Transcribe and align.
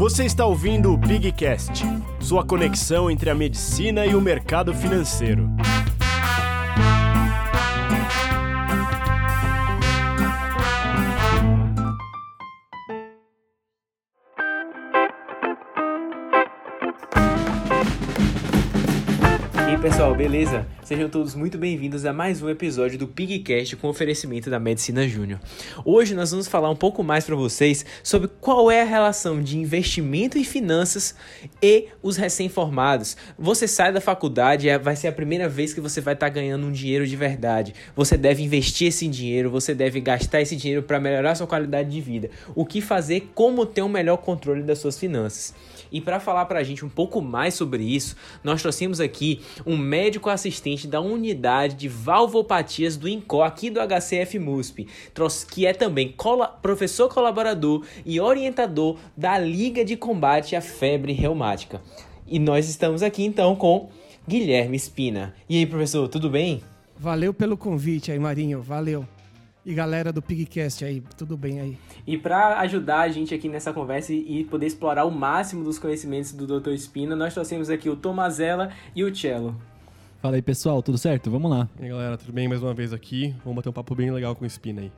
Você 0.00 0.24
está 0.24 0.46
ouvindo 0.46 0.94
o 0.94 0.98
Pigcast, 0.98 1.84
sua 2.20 2.42
conexão 2.42 3.10
entre 3.10 3.28
a 3.28 3.34
medicina 3.34 4.06
e 4.06 4.14
o 4.14 4.20
mercado 4.22 4.72
financeiro. 4.72 5.50
Beleza? 20.20 20.66
Sejam 20.84 21.08
todos 21.08 21.34
muito 21.34 21.56
bem-vindos 21.56 22.04
a 22.04 22.12
mais 22.12 22.42
um 22.42 22.50
episódio 22.50 22.98
do 22.98 23.08
Pigcast 23.08 23.74
com 23.76 23.88
oferecimento 23.88 24.50
da 24.50 24.60
Medicina 24.60 25.08
Júnior. 25.08 25.40
Hoje 25.82 26.14
nós 26.14 26.30
vamos 26.30 26.46
falar 26.46 26.68
um 26.68 26.76
pouco 26.76 27.02
mais 27.02 27.24
para 27.24 27.34
vocês 27.34 27.86
sobre 28.02 28.28
qual 28.38 28.70
é 28.70 28.82
a 28.82 28.84
relação 28.84 29.42
de 29.42 29.56
investimento 29.56 30.36
e 30.36 30.44
finanças 30.44 31.14
e 31.62 31.88
os 32.02 32.18
recém-formados. 32.18 33.16
Você 33.38 33.66
sai 33.66 33.94
da 33.94 34.00
faculdade, 34.00 34.68
é, 34.68 34.78
vai 34.78 34.94
ser 34.94 35.08
a 35.08 35.12
primeira 35.12 35.48
vez 35.48 35.72
que 35.72 35.80
você 35.80 36.02
vai 36.02 36.12
estar 36.12 36.26
tá 36.26 36.34
ganhando 36.34 36.66
um 36.66 36.70
dinheiro 36.70 37.06
de 37.06 37.16
verdade. 37.16 37.74
Você 37.96 38.18
deve 38.18 38.42
investir 38.42 38.88
esse 38.88 39.08
dinheiro, 39.08 39.48
você 39.48 39.74
deve 39.74 40.02
gastar 40.02 40.42
esse 40.42 40.54
dinheiro 40.54 40.82
para 40.82 41.00
melhorar 41.00 41.34
sua 41.34 41.46
qualidade 41.46 41.88
de 41.88 42.00
vida. 42.02 42.28
O 42.54 42.66
que 42.66 42.82
fazer, 42.82 43.30
como 43.34 43.64
ter 43.64 43.80
um 43.80 43.88
melhor 43.88 44.18
controle 44.18 44.62
das 44.62 44.80
suas 44.80 44.98
finanças. 44.98 45.54
E 45.92 46.00
para 46.00 46.20
falar 46.20 46.44
para 46.44 46.60
a 46.60 46.62
gente 46.62 46.84
um 46.84 46.88
pouco 46.88 47.20
mais 47.20 47.54
sobre 47.54 47.82
isso, 47.82 48.16
nós 48.42 48.62
trouxemos 48.62 49.00
aqui 49.00 49.40
um 49.66 49.76
médico 49.76 50.30
assistente 50.30 50.86
da 50.86 51.00
unidade 51.00 51.74
de 51.74 51.88
valvopatias 51.88 52.96
do 52.96 53.08
INCO 53.08 53.42
aqui 53.42 53.70
do 53.70 53.80
HCF 53.80 54.38
MUSP, 54.38 54.86
que 55.50 55.66
é 55.66 55.72
também 55.72 56.14
professor 56.62 57.08
colaborador 57.08 57.84
e 58.04 58.20
orientador 58.20 58.96
da 59.16 59.38
Liga 59.38 59.84
de 59.84 59.96
Combate 59.96 60.56
à 60.56 60.60
Febre 60.60 61.12
Reumática. 61.12 61.80
E 62.26 62.38
nós 62.38 62.68
estamos 62.68 63.02
aqui 63.02 63.24
então 63.24 63.56
com 63.56 63.88
Guilherme 64.28 64.76
Espina. 64.76 65.34
E 65.48 65.58
aí, 65.58 65.66
professor, 65.66 66.06
tudo 66.06 66.30
bem? 66.30 66.62
Valeu 66.96 67.34
pelo 67.34 67.56
convite 67.56 68.12
aí, 68.12 68.18
Marinho. 68.18 68.62
Valeu. 68.62 69.06
E 69.64 69.74
galera 69.74 70.10
do 70.10 70.22
Pigcast 70.22 70.82
aí, 70.84 71.02
tudo 71.18 71.36
bem 71.36 71.60
aí? 71.60 71.78
E 72.06 72.16
para 72.16 72.58
ajudar 72.60 73.00
a 73.00 73.08
gente 73.10 73.34
aqui 73.34 73.46
nessa 73.46 73.74
conversa 73.74 74.12
e 74.12 74.42
poder 74.44 74.66
explorar 74.66 75.04
o 75.04 75.10
máximo 75.10 75.62
dos 75.62 75.78
conhecimentos 75.78 76.32
do 76.32 76.60
Dr. 76.60 76.70
Espina, 76.70 77.14
nós 77.14 77.34
trouxemos 77.34 77.68
aqui 77.68 77.90
o 77.90 77.94
Tomazella 77.94 78.70
e 78.96 79.04
o 79.04 79.14
Cello. 79.14 79.54
Fala 80.22 80.36
aí, 80.36 80.42
pessoal, 80.42 80.82
tudo 80.82 80.96
certo? 80.96 81.30
Vamos 81.30 81.50
lá. 81.50 81.68
E 81.78 81.84
aí, 81.84 81.88
galera, 81.90 82.16
tudo 82.16 82.32
bem? 82.32 82.48
Mais 82.48 82.62
uma 82.62 82.72
vez 82.72 82.92
aqui. 82.92 83.34
Vamos 83.44 83.56
bater 83.56 83.68
um 83.68 83.72
papo 83.72 83.94
bem 83.94 84.10
legal 84.10 84.34
com 84.34 84.44
o 84.44 84.46
Espina 84.46 84.80
aí. 84.80 84.92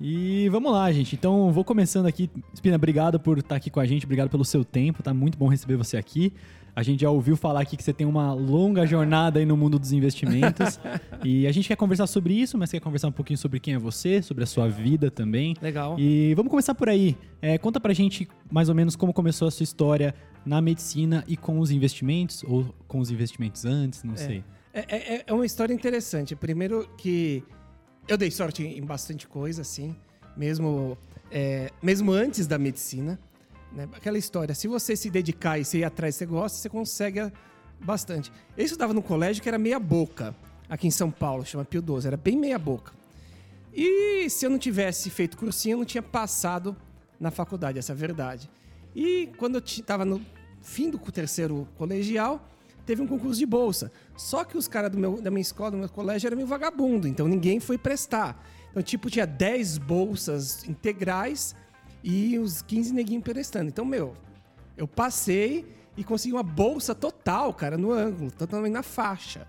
E 0.00 0.48
vamos 0.48 0.72
lá, 0.72 0.90
gente. 0.90 1.14
Então, 1.14 1.52
vou 1.52 1.62
começando 1.62 2.06
aqui. 2.06 2.30
Espina, 2.54 2.76
obrigado 2.76 3.20
por 3.20 3.38
estar 3.38 3.56
aqui 3.56 3.68
com 3.68 3.80
a 3.80 3.84
gente, 3.84 4.06
obrigado 4.06 4.30
pelo 4.30 4.44
seu 4.44 4.64
tempo, 4.64 5.02
tá 5.02 5.12
muito 5.12 5.36
bom 5.36 5.48
receber 5.48 5.76
você 5.76 5.98
aqui. 5.98 6.32
A 6.74 6.82
gente 6.82 7.00
já 7.00 7.10
ouviu 7.10 7.36
falar 7.36 7.60
aqui 7.60 7.76
que 7.76 7.82
você 7.82 7.92
tem 7.92 8.06
uma 8.06 8.32
longa 8.32 8.86
jornada 8.86 9.38
aí 9.38 9.46
no 9.46 9.56
mundo 9.56 9.78
dos 9.78 9.92
investimentos. 9.92 10.78
e 11.24 11.46
a 11.46 11.52
gente 11.52 11.68
quer 11.68 11.76
conversar 11.76 12.06
sobre 12.06 12.34
isso, 12.34 12.56
mas 12.56 12.70
quer 12.70 12.80
conversar 12.80 13.08
um 13.08 13.12
pouquinho 13.12 13.38
sobre 13.38 13.60
quem 13.60 13.74
é 13.74 13.78
você, 13.78 14.22
sobre 14.22 14.44
a 14.44 14.46
sua 14.46 14.68
vida 14.68 15.10
também. 15.10 15.54
Legal. 15.60 15.96
E 15.98 16.34
vamos 16.34 16.50
começar 16.50 16.74
por 16.74 16.88
aí. 16.88 17.16
É, 17.42 17.58
conta 17.58 17.80
pra 17.80 17.92
gente 17.92 18.28
mais 18.50 18.68
ou 18.68 18.74
menos 18.74 18.96
como 18.96 19.12
começou 19.12 19.48
a 19.48 19.50
sua 19.50 19.64
história 19.64 20.14
na 20.44 20.60
medicina 20.60 21.24
e 21.26 21.36
com 21.36 21.58
os 21.58 21.70
investimentos, 21.70 22.44
ou 22.44 22.74
com 22.86 22.98
os 22.98 23.10
investimentos 23.10 23.64
antes, 23.64 24.02
não 24.02 24.14
é. 24.14 24.16
sei. 24.16 24.44
É, 24.72 24.80
é, 24.96 25.24
é 25.26 25.32
uma 25.32 25.44
história 25.44 25.74
interessante. 25.74 26.36
Primeiro 26.36 26.88
que 26.96 27.42
eu 28.08 28.16
dei 28.16 28.30
sorte 28.30 28.62
em 28.64 28.82
bastante 28.82 29.26
coisa, 29.26 29.62
assim, 29.62 29.94
mesmo, 30.36 30.96
é, 31.30 31.70
mesmo 31.82 32.12
antes 32.12 32.46
da 32.46 32.58
medicina. 32.58 33.18
Né? 33.72 33.88
Aquela 33.92 34.18
história, 34.18 34.54
se 34.54 34.66
você 34.66 34.96
se 34.96 35.10
dedicar 35.10 35.58
e 35.58 35.64
se 35.64 35.78
ir 35.78 35.84
atrás 35.84 36.16
você 36.16 36.26
gosta, 36.26 36.58
você 36.58 36.68
consegue 36.68 37.32
bastante. 37.80 38.32
Eu 38.56 38.64
estudava 38.64 38.92
num 38.92 39.02
colégio 39.02 39.42
que 39.42 39.48
era 39.48 39.58
meia 39.58 39.78
boca, 39.78 40.34
aqui 40.68 40.86
em 40.86 40.90
São 40.90 41.10
Paulo, 41.10 41.44
chama 41.44 41.64
Pio 41.64 41.80
12, 41.80 42.06
era 42.06 42.16
bem 42.16 42.36
meia 42.36 42.58
boca. 42.58 42.92
E 43.72 44.28
se 44.28 44.44
eu 44.44 44.50
não 44.50 44.58
tivesse 44.58 45.10
feito 45.10 45.36
cursinho, 45.36 45.74
eu 45.74 45.78
não 45.78 45.84
tinha 45.84 46.02
passado 46.02 46.76
na 47.18 47.30
faculdade, 47.30 47.78
essa 47.78 47.92
é 47.92 47.94
a 47.94 47.96
verdade. 47.96 48.50
E 48.94 49.30
quando 49.38 49.54
eu 49.54 49.62
estava 49.64 50.04
no 50.04 50.20
fim 50.60 50.90
do 50.90 50.98
terceiro 50.98 51.68
colegial, 51.78 52.48
teve 52.84 53.00
um 53.00 53.06
concurso 53.06 53.38
de 53.38 53.46
bolsa. 53.46 53.92
Só 54.16 54.42
que 54.42 54.58
os 54.58 54.66
caras 54.66 54.90
da 54.90 55.30
minha 55.30 55.40
escola, 55.40 55.70
do 55.70 55.76
meu 55.76 55.88
colégio, 55.88 56.26
eram 56.26 56.36
meio 56.36 56.48
vagabundo, 56.48 57.06
então 57.06 57.28
ninguém 57.28 57.60
foi 57.60 57.78
prestar. 57.78 58.44
Então, 58.70 58.82
tipo, 58.82 59.08
tinha 59.08 59.26
10 59.26 59.78
bolsas 59.78 60.64
integrais 60.64 61.54
e 62.02 62.38
os 62.38 62.62
15 62.62 62.92
neguinhos 62.92 63.22
prestando. 63.22 63.68
Então, 63.68 63.84
meu, 63.84 64.14
eu 64.76 64.88
passei 64.88 65.66
e 65.96 66.04
consegui 66.04 66.34
uma 66.34 66.42
bolsa 66.42 66.94
total, 66.94 67.52
cara, 67.52 67.76
no 67.76 67.92
ângulo, 67.92 68.30
totalmente 68.30 68.72
na 68.72 68.82
faixa. 68.82 69.46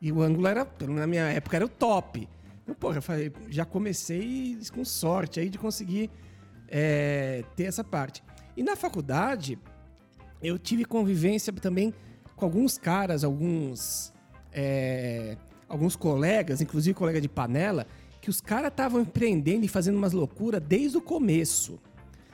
E 0.00 0.12
o 0.12 0.22
ângulo 0.22 0.46
era, 0.46 0.66
na 0.86 1.06
minha 1.06 1.24
época, 1.24 1.56
era 1.56 1.64
o 1.64 1.68
top. 1.68 2.28
Então, 2.62 2.74
pô, 2.74 2.92
já, 2.92 3.00
falei, 3.00 3.32
já 3.48 3.64
comecei 3.64 4.58
com 4.72 4.84
sorte 4.84 5.40
aí 5.40 5.48
de 5.48 5.58
conseguir 5.58 6.10
é, 6.68 7.42
ter 7.56 7.64
essa 7.64 7.82
parte. 7.82 8.22
E 8.56 8.62
na 8.62 8.76
faculdade, 8.76 9.58
eu 10.42 10.58
tive 10.58 10.84
convivência 10.84 11.52
também 11.52 11.92
com 12.36 12.44
alguns 12.44 12.78
caras, 12.78 13.24
alguns, 13.24 14.12
é, 14.52 15.36
alguns 15.68 15.96
colegas, 15.96 16.60
inclusive 16.60 16.94
colega 16.94 17.20
de 17.20 17.28
panela, 17.28 17.86
que 18.20 18.30
os 18.30 18.40
caras 18.40 18.70
estavam 18.70 19.00
empreendendo 19.00 19.64
e 19.64 19.68
fazendo 19.68 19.96
umas 19.96 20.12
loucuras 20.12 20.60
desde 20.60 20.96
o 20.96 21.00
começo. 21.00 21.80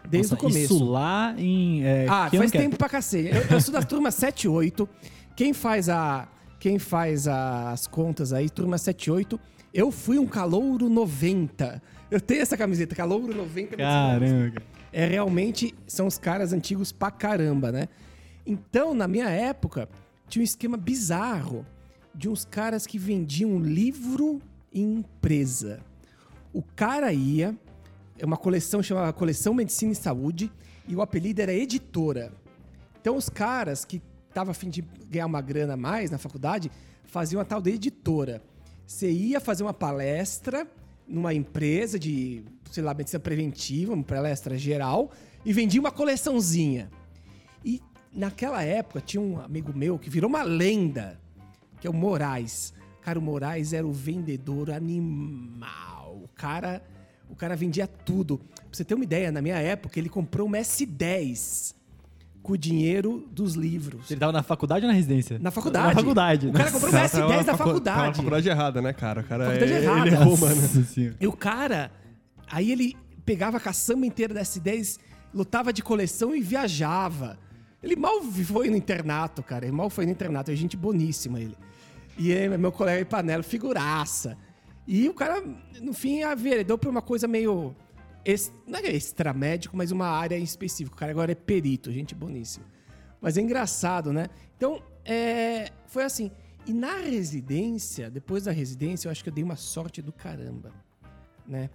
Desde 0.09 0.33
Nossa, 0.33 0.47
o 0.47 0.49
começo. 0.49 0.75
Isso 0.75 0.85
lá 0.85 1.35
em. 1.39 1.85
É, 1.85 2.07
ah, 2.09 2.31
faz 2.31 2.51
tempo 2.51 2.75
é? 2.75 2.79
pra 2.79 2.89
cacete. 2.89 3.35
Eu, 3.35 3.43
eu 3.43 3.61
sou 3.61 3.73
da 3.73 3.83
turma 3.83 4.11
7 4.13 4.49
8. 4.49 4.89
Quem 5.37 5.53
faz 5.53 5.89
a. 5.89 6.29
Quem 6.61 6.79
faz 6.79 7.29
as 7.29 7.87
contas 7.87 8.33
aí, 8.33 8.49
turma 8.49 8.79
7 8.79 9.11
8, 9.11 9.39
eu 9.73 9.91
fui 9.91 10.19
um 10.19 10.27
calouro 10.27 10.89
90. 10.89 11.83
Eu 12.11 12.21
tenho 12.21 12.41
essa 12.41 12.57
camiseta, 12.57 12.95
calouro 12.95 13.35
90. 13.35 13.77
Caramba. 13.77 14.63
É 14.91 15.05
realmente, 15.05 15.75
são 15.87 16.07
os 16.07 16.17
caras 16.17 16.53
antigos 16.53 16.91
pra 16.91 17.11
caramba, 17.11 17.71
né? 17.71 17.89
Então, 18.47 18.95
na 18.95 19.07
minha 19.09 19.29
época, 19.29 19.89
tinha 20.29 20.41
um 20.41 20.45
esquema 20.45 20.77
bizarro 20.77 21.67
de 22.15 22.29
uns 22.29 22.45
caras 22.45 22.87
que 22.87 22.99
vendiam 22.99 23.59
livro 23.59 24.41
em 24.73 24.99
empresa. 25.01 25.81
O 26.53 26.63
cara 26.63 27.13
ia, 27.13 27.57
é 28.19 28.25
uma 28.25 28.37
coleção 28.37 28.83
chamada 28.83 29.13
Coleção 29.13 29.55
Medicina 29.55 29.93
e 29.93 29.97
Saúde, 29.97 30.51
e 30.87 30.95
o 30.95 31.03
apelido 31.03 31.41
era 31.41 31.53
Editora. 31.53 32.33
Então 33.01 33.17
os 33.17 33.29
caras 33.29 33.85
que 33.85 34.01
estavam 34.29 34.51
a 34.51 34.55
fim 34.55 34.69
de 34.69 34.83
ganhar 35.09 35.27
uma 35.27 35.41
grana 35.41 35.75
a 35.75 35.77
mais 35.77 36.11
na 36.11 36.19
faculdade 36.19 36.71
faziam 37.05 37.41
a 37.41 37.45
tal 37.45 37.61
de 37.63 37.71
editora. 37.71 38.43
Você 38.87 39.11
ia 39.11 39.41
fazer 39.41 39.63
uma 39.63 39.73
palestra 39.73 40.67
numa 41.07 41.33
empresa 41.33 41.99
de, 41.99 42.45
sei 42.71 42.83
lá, 42.83 42.93
medicina 42.95 43.21
preventiva, 43.21 43.93
uma 43.93 44.03
palestra 44.03 44.59
geral, 44.59 45.13
e 45.45 45.53
vendia 45.53 45.81
uma 45.81 45.93
coleçãozinha. 45.93 46.91
E 47.65 47.81
naquela 48.13 48.63
época 48.63 49.01
tinha 49.01 49.21
um 49.21 49.41
amigo 49.41 49.73
meu 49.77 49.99
que 49.99 50.11
virou 50.11 50.29
uma 50.29 50.43
lenda, 50.43 51.21
que 51.81 51.87
é 51.87 51.91
o 51.91 51.95
Moraes. 51.95 52.73
Cara, 53.03 53.19
o 53.19 53.23
Moraes 53.23 53.73
era 53.73 53.87
o 53.87 53.93
vendedor 53.93 54.71
animal. 54.71 56.21
O 56.25 56.29
cara 56.29 56.83
o 57.29 57.35
cara 57.35 57.57
vendia 57.57 57.87
tudo. 57.87 58.39
Pra 58.39 58.65
você 58.71 58.85
ter 58.85 58.95
uma 58.95 59.05
ideia, 59.05 59.31
na 59.33 59.43
minha 59.43 59.57
época, 59.57 59.99
ele 59.99 60.09
comprou 60.09 60.47
uma 60.47 60.59
S10 60.59 61.75
com 62.43 62.53
o 62.53 62.59
dinheiro 62.59 63.27
dos 63.33 63.55
livros. 63.55 64.11
Ele 64.11 64.21
tava 64.21 64.33
na 64.33 64.43
faculdade 64.43 64.85
ou 64.85 64.89
na 64.89 64.95
residência? 64.95 65.39
Na 65.39 65.51
faculdade. 65.51 65.87
Na 65.89 65.95
faculdade. 65.95 66.47
O 66.49 66.53
cara 66.53 66.71
comprou 66.71 66.91
uma 66.91 67.01
S10 67.01 67.45
na 67.45 67.57
faculdade. 67.57 67.85
Tava 67.85 68.07
na 68.09 68.15
faculdade 68.15 68.49
errada, 68.49 68.83
né, 68.83 68.93
cara? 68.93 69.21
O 69.23 69.25
cara 69.25 69.45
faculdade 69.47 69.73
é, 69.73 69.83
errada. 69.83 70.07
ele 70.07 70.17
errou, 70.17 70.37
mano. 70.37 70.61
E 71.21 71.27
o 71.27 71.33
cara, 71.33 71.91
aí 72.51 72.71
ele 72.71 72.97
pegava 73.25 73.57
a 73.57 73.61
caçamba 73.61 74.05
inteira 74.05 74.35
da 74.35 74.43
S10, 74.43 74.99
lutava 75.33 75.73
de 75.73 75.83
coleção 75.83 76.37
e 76.37 76.41
viajava. 76.41 77.39
Ele 77.83 77.97
mal 77.97 78.23
foi 78.23 78.69
no 78.69 78.77
internato, 78.77 79.43
cara. 79.43 79.65
Ele 79.65 79.75
mal 79.75 79.89
foi 79.89 80.05
no 80.05 80.13
internato. 80.13 80.51
É 80.51 80.55
gente 80.55 80.77
boníssima 80.77 81.41
ele. 81.41 81.57
E 82.19 82.49
meu 82.59 82.71
colega 82.71 82.99
de 82.99 83.05
panela, 83.11 83.43
figuraça. 83.43 84.37
E 84.87 85.09
o 85.09 85.15
cara, 85.15 85.43
no 85.81 85.93
fim, 85.93 86.23
averendou 86.23 86.77
pra 86.77 86.91
uma 86.91 87.03
coisa 87.03 87.27
meio. 87.27 87.75
Não 88.67 88.79
é 88.79 88.87
extra 88.89 89.33
médico, 89.33 89.77
mas 89.77 89.91
uma 89.91 90.07
área 90.07 90.39
em 90.39 90.43
específico. 90.43 90.97
O 90.97 90.99
cara 90.99 91.13
agora 91.13 91.33
é 91.33 91.35
perito, 91.35 91.93
gente 91.93 92.15
boníssima. 92.15 92.67
Mas 93.21 93.37
é 93.37 93.41
engraçado, 93.41 94.13
né? 94.13 94.29
Então, 94.57 94.83
é, 95.05 95.71
foi 95.87 96.05
assim. 96.05 96.31
E 96.67 96.73
na 96.73 96.97
residência, 96.97 98.11
depois 98.11 98.45
da 98.45 98.53
residência, 98.53 99.09
eu 99.09 99.13
acho 99.13 99.23
que 99.23 99.29
eu 99.29 99.35
dei 99.35 99.45
uma 99.45 99.57
sorte 99.57 100.01
do 100.01 100.13
caramba, 100.13 100.73
né? 101.47 101.69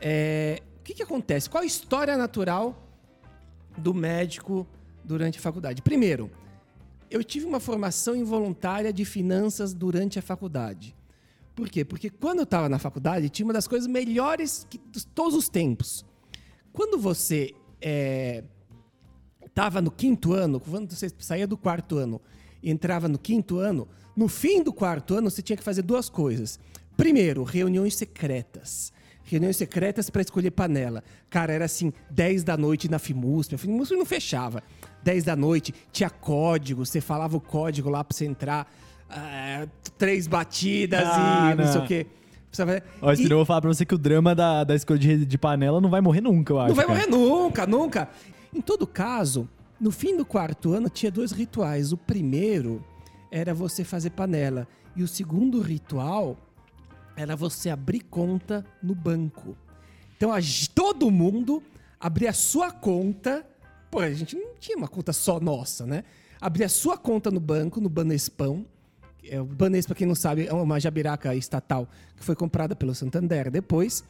É, 0.00 0.62
o 0.78 0.82
que, 0.82 0.94
que 0.94 1.02
acontece? 1.02 1.48
Qual 1.48 1.62
a 1.62 1.66
história 1.66 2.16
natural 2.16 2.88
do 3.76 3.92
médico 3.94 4.66
durante 5.04 5.38
a 5.38 5.42
faculdade? 5.42 5.82
Primeiro, 5.82 6.30
eu 7.10 7.22
tive 7.22 7.46
uma 7.46 7.60
formação 7.60 8.16
involuntária 8.16 8.92
de 8.92 9.04
finanças 9.04 9.74
durante 9.74 10.18
a 10.18 10.22
faculdade. 10.22 10.96
Por 11.54 11.68
quê? 11.68 11.84
Porque 11.84 12.08
quando 12.08 12.38
eu 12.38 12.44
estava 12.44 12.68
na 12.68 12.78
faculdade, 12.78 13.28
tinha 13.28 13.46
uma 13.46 13.52
das 13.52 13.68
coisas 13.68 13.86
melhores 13.86 14.66
que, 14.68 14.78
de 14.78 15.06
todos 15.06 15.34
os 15.34 15.48
tempos. 15.48 16.04
Quando 16.72 16.98
você 16.98 17.52
é, 17.80 18.42
tava 19.54 19.82
no 19.82 19.90
quinto 19.90 20.32
ano, 20.32 20.58
quando 20.58 20.94
você 20.94 21.10
saía 21.18 21.46
do 21.46 21.56
quarto 21.56 21.98
ano 21.98 22.20
e 22.62 22.70
entrava 22.70 23.08
no 23.08 23.18
quinto 23.18 23.58
ano, 23.58 23.86
no 24.16 24.28
fim 24.28 24.62
do 24.62 24.72
quarto 24.72 25.14
ano 25.14 25.30
você 25.30 25.42
tinha 25.42 25.56
que 25.56 25.62
fazer 25.62 25.82
duas 25.82 26.08
coisas. 26.08 26.58
Primeiro, 26.96 27.42
reuniões 27.42 27.96
secretas. 27.96 28.92
Reuniões 29.24 29.56
secretas 29.56 30.10
para 30.10 30.22
escolher 30.22 30.50
panela. 30.50 31.02
Cara, 31.30 31.52
era 31.52 31.64
assim, 31.64 31.92
10 32.10 32.44
da 32.44 32.56
noite 32.56 32.90
na 32.90 32.98
FIMUSP. 32.98 33.54
A 33.54 33.58
FIMUSP 33.58 33.96
não 33.96 34.04
fechava. 34.04 34.62
10 35.02 35.24
da 35.24 35.36
noite, 35.36 35.74
tinha 35.90 36.10
código, 36.10 36.84
você 36.84 37.00
falava 37.00 37.36
o 37.36 37.40
código 37.40 37.88
lá 37.88 38.02
para 38.04 38.16
você 38.16 38.24
entrar. 38.24 38.70
Ah, 39.12 39.66
três 39.98 40.26
batidas 40.26 41.02
Ah, 41.04 41.50
e 41.52 41.54
não, 41.56 41.66
sei 41.66 41.76
não. 41.76 41.84
o 41.84 41.88
quê. 41.88 42.06
Ó, 43.00 43.12
eu 43.12 43.36
vou 43.36 43.44
falar 43.46 43.62
pra 43.62 43.72
você 43.72 43.84
que 43.86 43.94
o 43.94 43.98
drama 43.98 44.34
da, 44.34 44.62
da 44.62 44.74
escolha 44.74 44.98
de, 44.98 45.24
de 45.24 45.38
panela 45.38 45.80
não 45.80 45.88
vai 45.88 46.00
morrer 46.02 46.20
nunca, 46.20 46.52
eu 46.52 46.60
acho. 46.60 46.68
Não 46.68 46.74
vai 46.74 46.84
cara. 46.86 46.98
morrer 46.98 47.10
nunca, 47.10 47.66
nunca. 47.66 48.08
Em 48.54 48.60
todo 48.60 48.86
caso, 48.86 49.48
no 49.80 49.90
fim 49.90 50.16
do 50.16 50.24
quarto 50.24 50.72
ano 50.72 50.90
tinha 50.90 51.10
dois 51.10 51.32
rituais. 51.32 51.92
O 51.92 51.96
primeiro 51.96 52.84
era 53.30 53.54
você 53.54 53.84
fazer 53.84 54.10
panela. 54.10 54.68
E 54.94 55.02
o 55.02 55.08
segundo 55.08 55.62
ritual 55.62 56.36
era 57.16 57.34
você 57.34 57.70
abrir 57.70 58.00
conta 58.00 58.64
no 58.82 58.94
banco. 58.94 59.56
Então 60.16 60.30
a 60.30 60.38
todo 60.74 61.10
mundo 61.10 61.62
abria 61.98 62.30
a 62.30 62.34
sua 62.34 62.70
conta. 62.70 63.46
Pô, 63.90 64.00
a 64.00 64.12
gente 64.12 64.36
não 64.36 64.54
tinha 64.60 64.76
uma 64.76 64.88
conta 64.88 65.12
só 65.12 65.40
nossa, 65.40 65.86
né? 65.86 66.04
Abria 66.40 66.66
a 66.66 66.68
sua 66.68 66.98
conta 66.98 67.30
no 67.30 67.40
banco, 67.40 67.80
no 67.80 67.88
Banespão. 67.88 68.66
É, 69.28 69.40
o 69.40 69.44
Banespa, 69.44 69.88
pra 69.94 69.98
quem 69.98 70.06
não 70.06 70.14
sabe, 70.14 70.46
é 70.46 70.52
uma 70.52 70.78
jabiraca 70.80 71.34
estatal 71.34 71.88
que 72.16 72.24
foi 72.24 72.34
comprada 72.34 72.74
pelo 72.74 72.94
Santander 72.94 73.50
depois. 73.50 74.04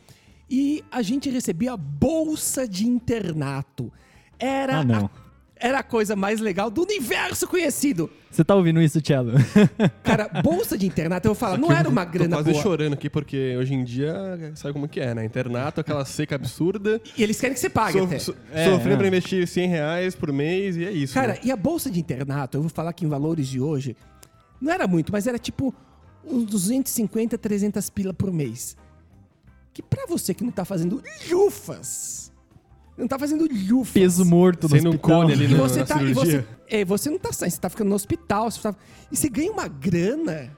E 0.50 0.82
a 0.90 1.02
gente 1.02 1.30
recebia 1.30 1.76
bolsa 1.76 2.66
de 2.68 2.86
internato. 2.86 3.92
Era, 4.38 4.78
Ah, 4.78 4.84
não. 4.84 5.06
a, 5.06 5.10
era 5.56 5.78
a 5.78 5.82
coisa 5.82 6.16
mais 6.16 6.40
legal 6.40 6.70
do 6.70 6.82
universo 6.82 7.46
conhecido. 7.46 8.10
Você 8.30 8.42
tá 8.42 8.54
ouvindo 8.54 8.80
isso, 8.82 9.00
Cello? 9.00 9.32
Cara, 10.02 10.28
bolsa 10.42 10.76
de 10.76 10.86
internato, 10.86 11.28
eu 11.28 11.34
vou 11.34 11.38
falar, 11.38 11.56
não 11.58 11.70
era 11.70 11.88
uma 11.88 12.04
tô 12.04 12.12
grana 12.12 12.36
quase 12.36 12.50
boa. 12.50 12.62
chorando 12.62 12.94
aqui, 12.94 13.08
porque 13.08 13.54
hoje 13.58 13.74
em 13.74 13.84
dia 13.84 14.52
sabe 14.56 14.72
como 14.72 14.88
que 14.88 14.98
é, 15.00 15.14
né? 15.14 15.24
Internato, 15.24 15.80
aquela 15.80 16.04
seca 16.04 16.34
absurda. 16.34 17.00
E 17.16 17.22
eles 17.22 17.38
querem 17.40 17.54
que 17.54 17.60
você 17.60 17.70
pague 17.70 17.98
So, 17.98 18.04
até. 18.04 18.18
so, 18.18 18.34
É, 18.52 18.70
sofrer 18.70 18.94
é. 18.94 18.96
pra 18.96 19.06
investir 19.06 19.46
100 19.46 19.68
reais 19.68 20.14
por 20.16 20.32
mês 20.32 20.76
e 20.76 20.84
é 20.84 20.90
isso. 20.90 21.14
Cara, 21.14 21.34
né? 21.34 21.38
e 21.44 21.52
a 21.52 21.56
bolsa 21.56 21.90
de 21.90 22.00
internato, 22.00 22.56
eu 22.56 22.62
vou 22.62 22.70
falar 22.70 22.92
que 22.94 23.04
em 23.04 23.08
valores 23.08 23.46
de 23.46 23.60
hoje, 23.60 23.94
não 24.62 24.72
era 24.72 24.86
muito, 24.86 25.12
mas 25.12 25.26
era 25.26 25.38
tipo 25.38 25.74
uns 26.24 26.44
250, 26.46 27.36
300 27.36 27.90
pila 27.90 28.14
por 28.14 28.32
mês. 28.32 28.76
Que 29.72 29.82
pra 29.82 30.06
você 30.06 30.32
que 30.34 30.44
não 30.44 30.50
tá 30.52 30.64
fazendo 30.64 31.02
lufas, 31.30 32.30
não 32.96 33.08
tá 33.08 33.18
fazendo 33.18 33.48
lufas. 33.50 33.92
Peso 33.94 34.24
morto 34.24 34.68
no 34.68 34.74
um 34.74 34.78
hospital. 34.90 34.98
cone 35.00 35.32
ali 35.32 35.44
E 35.46 35.48
no- 35.48 35.56
você 35.56 35.80
na 35.80 35.86
tá. 35.86 36.02
E 36.02 36.12
você, 36.12 36.46
é, 36.68 36.84
você 36.84 37.10
não 37.10 37.18
tá 37.18 37.32
saindo, 37.32 37.52
você 37.52 37.60
tá 37.60 37.70
ficando 37.70 37.88
no 37.88 37.94
hospital. 37.94 38.50
Você 38.50 38.60
tá- 38.60 38.74
e 39.10 39.16
você 39.16 39.28
ganha 39.28 39.50
uma 39.50 39.66
grana 39.68 40.56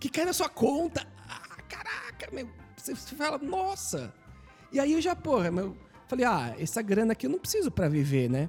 que 0.00 0.08
cai 0.08 0.24
na 0.24 0.32
sua 0.32 0.48
conta. 0.48 1.06
Ah, 1.28 1.62
caraca, 1.68 2.28
meu. 2.32 2.48
Você, 2.76 2.94
você 2.94 3.14
fala, 3.14 3.38
nossa. 3.38 4.12
E 4.72 4.80
aí 4.80 4.92
eu 4.94 5.00
já, 5.00 5.14
porra, 5.14 5.50
meu. 5.50 5.76
Falei, 6.08 6.24
ah, 6.24 6.54
essa 6.58 6.80
grana 6.82 7.12
aqui 7.12 7.26
eu 7.26 7.30
não 7.30 7.38
preciso 7.38 7.70
pra 7.70 7.88
viver, 7.88 8.28
né? 8.30 8.48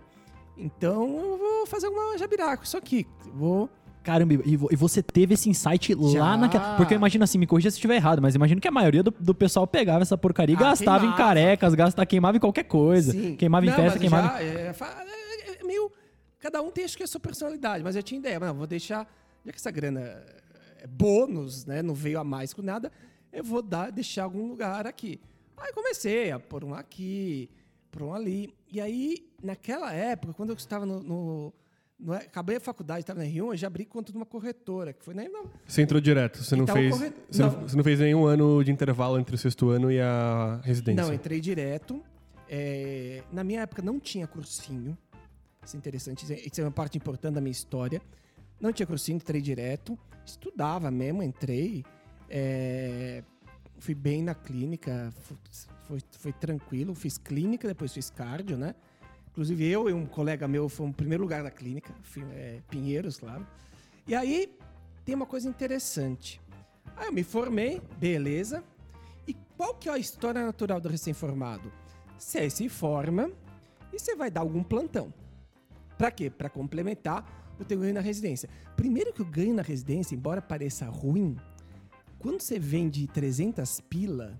Então 0.58 1.04
eu 1.20 1.38
vou 1.38 1.68
fazer 1.68 1.88
uma 1.90 2.18
jabiraca, 2.18 2.64
isso 2.64 2.78
aqui. 2.78 3.06
Vou. 3.34 3.70
Caramba, 4.04 4.34
e 4.34 4.40
e 4.72 4.76
você 4.76 5.02
teve 5.02 5.34
esse 5.34 5.50
insight 5.50 5.94
lá 5.96 6.10
Já. 6.12 6.38
naquela. 6.38 6.76
Porque 6.76 6.94
eu 6.94 6.98
imagino 6.98 7.24
assim, 7.24 7.38
me 7.38 7.48
corrija 7.48 7.72
se 7.72 7.78
estiver 7.78 7.96
errado, 7.96 8.22
mas 8.22 8.36
imagino 8.36 8.60
que 8.60 8.68
a 8.68 8.72
maioria 8.72 9.02
do, 9.02 9.12
do 9.18 9.34
pessoal 9.34 9.66
pegava 9.66 10.02
essa 10.02 10.18
porcaria 10.18 10.54
e 10.54 10.58
Ah, 10.58 10.62
gastava 10.62 10.98
em 11.06 11.10
queimava. 11.10 11.18
carecas, 11.18 11.74
gastava, 11.74 12.06
queimava 12.06 12.36
em 12.38 12.40
qualquer 12.40 12.64
coisa. 12.66 13.14
Sim. 13.14 13.36
Queimava 13.38 13.66
em 13.66 13.70
Não, 13.70 13.76
festa, 13.76 13.92
mas 13.92 14.02
queimava. 14.02 14.28
já, 14.28 14.44
é, 14.44 14.46
é- 14.76 15.60
é 15.62 15.64
meio. 15.64 15.90
Cada 16.40 16.62
um 16.62 16.70
tem 16.70 16.84
acho 16.84 16.98
que 16.98 17.04
a 17.04 17.08
sua 17.08 17.20
personalidade, 17.22 17.82
mas 17.84 17.96
eu 17.96 18.04
tinha 18.04 18.20
ideia. 18.20 18.40
Mas 18.40 18.54
vou 18.56 18.68
deixar. 18.68 19.08
Já 19.46 19.52
que 19.52 19.58
essa 19.58 19.72
grana 19.72 20.02
é 20.82 20.86
bônus, 20.88 21.66
né? 21.66 21.82
Não 21.82 21.94
veio 21.94 22.20
a 22.20 22.24
mais 22.24 22.54
com 22.54 22.62
nada, 22.62 22.92
eu 23.32 23.44
vou 23.44 23.62
dar, 23.62 23.90
deixar 23.92 24.24
algum 24.26 24.48
lugar 24.48 24.86
aqui. 24.86 25.20
Aí 25.58 25.72
comecei 25.72 26.30
a 26.32 26.40
pôr 26.40 26.66
um 26.66 26.74
aqui, 26.74 27.50
pôr 27.90 28.04
um 28.04 28.14
ali. 28.14 28.54
E 28.70 28.82
aí, 28.82 29.26
naquela 29.42 29.94
época, 29.94 30.34
quando 30.34 30.50
eu 30.50 30.56
estava 30.56 30.86
no. 30.86 31.02
no- 31.02 31.54
no- 32.00 32.13
acabei 32.13 32.57
a 32.57 32.60
faculdade, 32.60 33.01
estava 33.01 33.19
na 33.19 33.25
R1, 33.25 33.38
eu 33.51 33.56
já 33.57 33.68
abri 33.68 33.86
conta 33.86 34.12
de 34.12 34.18
uma 34.18 34.25
corretora, 34.25 34.94
que 34.94 35.04
foi 35.04 35.13
na. 35.13 35.24
na- 35.24 35.44
Você 35.68 35.81
entrou 35.81 36.00
direto, 36.01 36.44
você 36.44 36.56
não, 36.56 36.68
fez, 36.68 36.92
corre- 36.98 37.13
você, 37.30 37.42
não. 37.44 37.51
não. 37.51 37.62
você 37.68 37.75
não 37.78 37.84
fez 37.84 38.00
nenhum 38.00 38.25
ano 38.25 38.63
de 38.63 38.72
intervalo 38.72 39.18
entre 39.19 39.36
o 39.36 39.38
sexto 39.38 39.69
ano 39.69 39.92
e 39.92 40.00
a 40.00 40.60
residência. 40.63 41.04
Não, 41.06 41.13
entrei 41.13 41.40
direto. 41.40 42.04
É, 42.50 43.24
na 43.31 43.44
minha 43.44 43.62
época 43.62 43.81
não 43.81 44.00
tinha 44.00 44.28
cursinho. 44.28 44.98
Isso 45.66 45.75
é 45.75 45.80
interessante, 45.80 46.24
isso 46.24 46.34
é- 46.34 46.40
isso 46.40 46.62
é 46.62 46.63
uma 46.63 46.72
parte 46.72 46.98
importante 46.98 47.34
da 47.36 47.42
minha 47.42 47.51
história. 47.51 48.01
Não 48.60 48.72
tinha 48.74 48.86
cursinho, 48.86 49.16
entrei 49.16 49.42
direto. 49.42 49.98
Estudava 50.25 50.92
mesmo, 50.92 51.24
entrei. 51.24 51.84
É, 52.30 53.24
fui 53.80 53.94
bem 53.96 54.22
na 54.24 54.34
clínica, 54.36 55.13
foi, 55.88 56.00
foi 56.12 56.34
tranquilo. 56.34 56.94
Fiz 56.96 57.18
clínica, 57.18 57.68
depois 57.68 57.94
fiz 57.94 58.10
cardio, 58.10 58.57
né? 58.57 58.74
Inclusive 59.34 59.68
eu 59.68 59.90
e 59.90 59.94
um 59.94 60.06
colega 60.06 60.48
meu 60.48 60.70
fomos 60.70 60.92
no 60.92 60.96
primeiro 60.96 61.24
lugar 61.24 61.42
da 61.42 61.50
clínica, 61.50 61.92
é, 62.34 62.60
Pinheiros, 62.70 63.18
claro. 63.18 63.46
E 64.08 64.14
aí 64.14 64.56
tem 65.04 65.16
uma 65.16 65.26
coisa 65.26 65.50
interessante. 65.50 66.40
Aí 66.96 67.08
eu 67.08 67.12
me 67.12 67.24
formei, 67.24 67.82
beleza. 67.98 68.64
E 69.28 69.34
qual 69.58 69.74
que 69.74 69.90
é 69.90 69.92
a 69.92 69.98
história 69.98 70.46
natural 70.46 70.80
do 70.80 70.88
recém-formado? 70.88 71.72
Você 72.16 72.48
se 72.48 72.70
forma 72.70 73.32
e 73.92 73.98
você 73.98 74.16
vai 74.16 74.30
dar 74.30 74.42
algum 74.42 74.64
plantão. 74.64 75.12
Pra 75.98 76.12
quê? 76.12 76.30
Pra 76.30 76.48
complementar 76.48 77.56
o 77.60 77.66
teu 77.66 77.80
ganho 77.80 77.96
na 77.96 78.02
residência. 78.02 78.48
Primeiro 78.76 79.12
que 79.12 79.24
o 79.24 79.26
ganho 79.26 79.56
na 79.56 79.64
residência, 79.64 80.14
embora 80.14 80.44
pareça 80.44 80.86
ruim, 80.86 81.36
quando 82.20 82.40
você 82.40 82.60
vende 82.60 83.08
300 83.08 83.82
pila, 83.82 84.40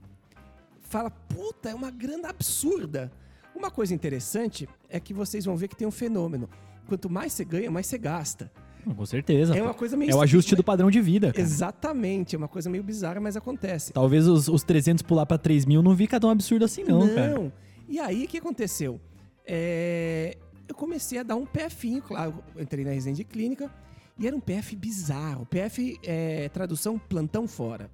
fala, 0.82 1.10
puta, 1.10 1.72
é 1.72 1.74
uma 1.74 1.90
grana 1.90 2.30
absurda. 2.30 3.12
Uma 3.56 3.72
coisa 3.72 3.94
interessante 3.94 4.68
é 4.90 5.00
que 5.00 5.14
vocês 5.14 5.46
vão 5.46 5.56
ver 5.56 5.68
que 5.68 5.76
tem 5.76 5.88
um 5.88 5.92
fenômeno. 5.92 6.50
Quanto 6.88 7.10
mais 7.10 7.34
você 7.34 7.46
ganha, 7.46 7.72
mais 7.72 7.88
você 7.88 7.98
gasta. 7.98 8.52
Não, 8.86 8.94
Com 8.94 9.06
certeza. 9.06 9.58
É 9.58 9.62
uma 9.62 9.74
coisa 9.74 9.96
meio 9.96 10.12
É 10.12 10.16
o 10.16 10.22
ajuste 10.22 10.56
do 10.56 10.64
padrão 10.64 10.92
de 10.92 11.00
vida. 11.00 11.32
cara. 11.32 11.42
Exatamente, 11.42 12.36
é 12.36 12.38
uma 12.38 12.50
coisa 12.50 12.70
meio 12.70 12.84
bizarra, 12.84 13.22
mas 13.22 13.38
acontece. 13.38 13.94
Talvez 13.94 14.28
os, 14.28 14.50
os 14.50 14.64
300 14.64 15.02
pular 15.04 15.26
pra 15.26 15.38
3 15.38 15.66
mil 15.66 15.82
não 15.82 15.96
fica 15.96 16.20
tão 16.20 16.30
absurdo 16.30 16.66
assim, 16.66 16.84
não, 16.84 17.08
cara. 17.16 17.52
E 17.88 18.00
aí, 18.00 18.26
o 18.26 18.28
que 18.28 18.38
aconteceu? 18.38 19.00
É, 19.46 20.38
Eu 20.68 20.76
comecei 20.76 21.20
a 21.20 21.24
dar 21.24 21.36
um 21.36 21.46
PFinho, 21.46 22.02
claro. 22.02 22.44
Eu 22.56 22.64
entrei 22.64 22.84
na 22.84 22.92
residência 22.92 23.24
de 23.24 23.30
clínica 23.30 23.72
e 24.18 24.28
era 24.28 24.36
um 24.36 24.40
PF 24.40 24.76
bizarro. 24.76 25.46
PF 25.46 26.00
é 26.04 26.50
tradução 26.50 26.98
plantão 27.00 27.48
fora. 27.48 27.90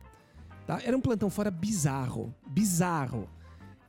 Tá? 0.65 0.79
Era 0.83 0.95
um 0.95 1.01
plantão 1.01 1.29
fora 1.29 1.49
bizarro. 1.51 2.33
Bizarro. 2.47 3.27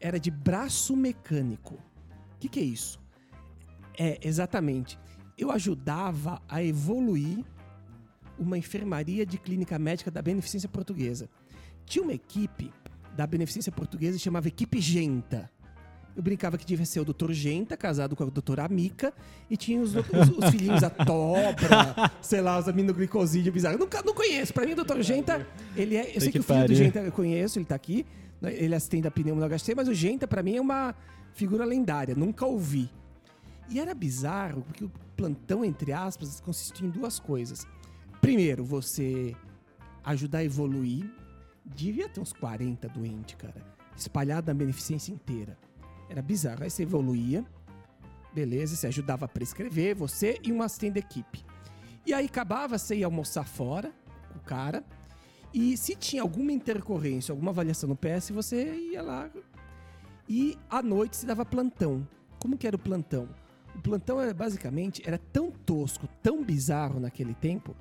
Era 0.00 0.18
de 0.18 0.30
braço 0.30 0.96
mecânico. 0.96 1.74
O 1.74 2.38
que, 2.40 2.48
que 2.48 2.60
é 2.60 2.64
isso? 2.64 2.98
É, 3.98 4.18
exatamente. 4.22 4.98
Eu 5.36 5.50
ajudava 5.50 6.40
a 6.48 6.62
evoluir 6.62 7.44
uma 8.38 8.56
enfermaria 8.56 9.26
de 9.26 9.36
clínica 9.38 9.78
médica 9.78 10.10
da 10.10 10.22
Beneficência 10.22 10.68
Portuguesa. 10.68 11.28
Tinha 11.84 12.02
uma 12.02 12.12
equipe 12.14 12.72
da 13.16 13.26
Beneficência 13.26 13.70
Portuguesa 13.70 14.16
que 14.16 14.22
chamava 14.22 14.48
Equipe 14.48 14.80
Genta. 14.80 15.50
Eu 16.16 16.22
brincava 16.22 16.58
que 16.58 16.64
devia 16.66 16.84
ser 16.86 17.00
o 17.00 17.04
Dr. 17.04 17.30
Genta, 17.32 17.76
casado 17.76 18.16
com 18.16 18.22
a 18.24 18.26
doutora 18.26 18.64
Amica, 18.64 19.12
e 19.48 19.56
tinha 19.56 19.80
os, 19.80 19.94
os- 19.94 20.38
os 20.38 20.50
filhinhos, 20.50 20.82
a 20.82 20.90
Tobra, 20.90 22.10
sei 22.20 22.40
lá, 22.40 22.58
os 22.58 22.66
aminoglicosídeos 22.68 23.52
bizarros. 23.54 23.78
Eu 23.78 23.84
nunca, 23.84 24.02
não 24.02 24.14
conheço. 24.14 24.52
Pra 24.52 24.66
mim, 24.66 24.72
o 24.72 24.84
Dr. 24.84 25.00
Genta, 25.02 25.46
ele 25.76 25.96
é. 25.96 26.16
Eu 26.16 26.20
sei 26.20 26.32
que 26.32 26.32
que, 26.32 26.38
o 26.40 26.42
filho 26.42 26.58
do 26.58 26.62
pariu. 26.62 26.76
Genta 26.76 26.98
eu 27.00 27.12
conheço, 27.12 27.58
ele 27.58 27.64
tá 27.66 27.74
aqui. 27.74 28.04
Né, 28.40 28.52
Ele 28.54 28.74
assistente 28.74 29.04
da 29.04 29.10
pneumo 29.10 29.40
no 29.40 29.48
HC, 29.48 29.74
mas 29.74 29.88
o 29.88 29.94
Genta, 29.94 30.26
pra 30.26 30.42
mim, 30.42 30.56
é 30.56 30.60
uma 30.60 30.94
figura 31.32 31.64
lendária. 31.64 32.14
Nunca 32.14 32.46
ouvi. 32.46 32.90
E 33.68 33.78
era 33.78 33.94
bizarro, 33.94 34.62
porque 34.62 34.84
o 34.84 34.90
plantão, 35.16 35.64
entre 35.64 35.92
aspas, 35.92 36.40
consistia 36.40 36.86
em 36.86 36.90
duas 36.90 37.18
coisas. 37.18 37.66
Primeiro, 38.20 38.64
você 38.64 39.34
ajudar 40.04 40.38
a 40.38 40.44
evoluir. 40.44 41.10
Devia 41.64 42.08
ter 42.08 42.20
uns 42.20 42.32
40 42.32 42.88
doentes, 42.88 43.36
cara. 43.36 43.62
Espalhado 43.96 44.48
na 44.48 44.54
beneficência 44.54 45.12
inteira. 45.12 45.56
Era 46.08 46.22
bizarro. 46.22 46.64
Aí 46.64 46.70
você 46.70 46.82
evoluía. 46.82 47.44
Beleza, 48.32 48.76
você 48.76 48.86
ajudava 48.86 49.24
a 49.24 49.28
prescrever, 49.28 49.96
você 49.96 50.38
e 50.42 50.52
um 50.52 50.62
assistente 50.62 50.94
da 50.94 51.00
equipe. 51.00 51.44
E 52.06 52.14
aí 52.14 52.26
acabava, 52.26 52.78
você 52.78 52.96
ia 52.96 53.06
almoçar 53.06 53.44
fora 53.44 53.92
o 54.36 54.40
cara. 54.40 54.84
E 55.52 55.76
se 55.76 55.96
tinha 55.96 56.22
alguma 56.22 56.52
intercorrência, 56.52 57.32
alguma 57.32 57.50
avaliação 57.50 57.88
no 57.88 57.96
PS, 57.96 58.30
você 58.30 58.72
ia 58.92 59.02
lá. 59.02 59.28
E 60.28 60.56
à 60.68 60.80
noite 60.80 61.16
se 61.16 61.26
dava 61.26 61.44
plantão. 61.44 62.06
Como 62.38 62.56
que 62.56 62.66
era 62.66 62.76
o 62.76 62.78
plantão? 62.78 63.28
O 63.74 63.80
plantão 63.80 64.20
era 64.20 64.32
basicamente 64.32 65.02
era 65.04 65.18
tão 65.18 65.50
tosco, 65.50 66.08
tão 66.22 66.44
bizarro 66.44 67.00
naquele 67.00 67.34
tempo. 67.34 67.74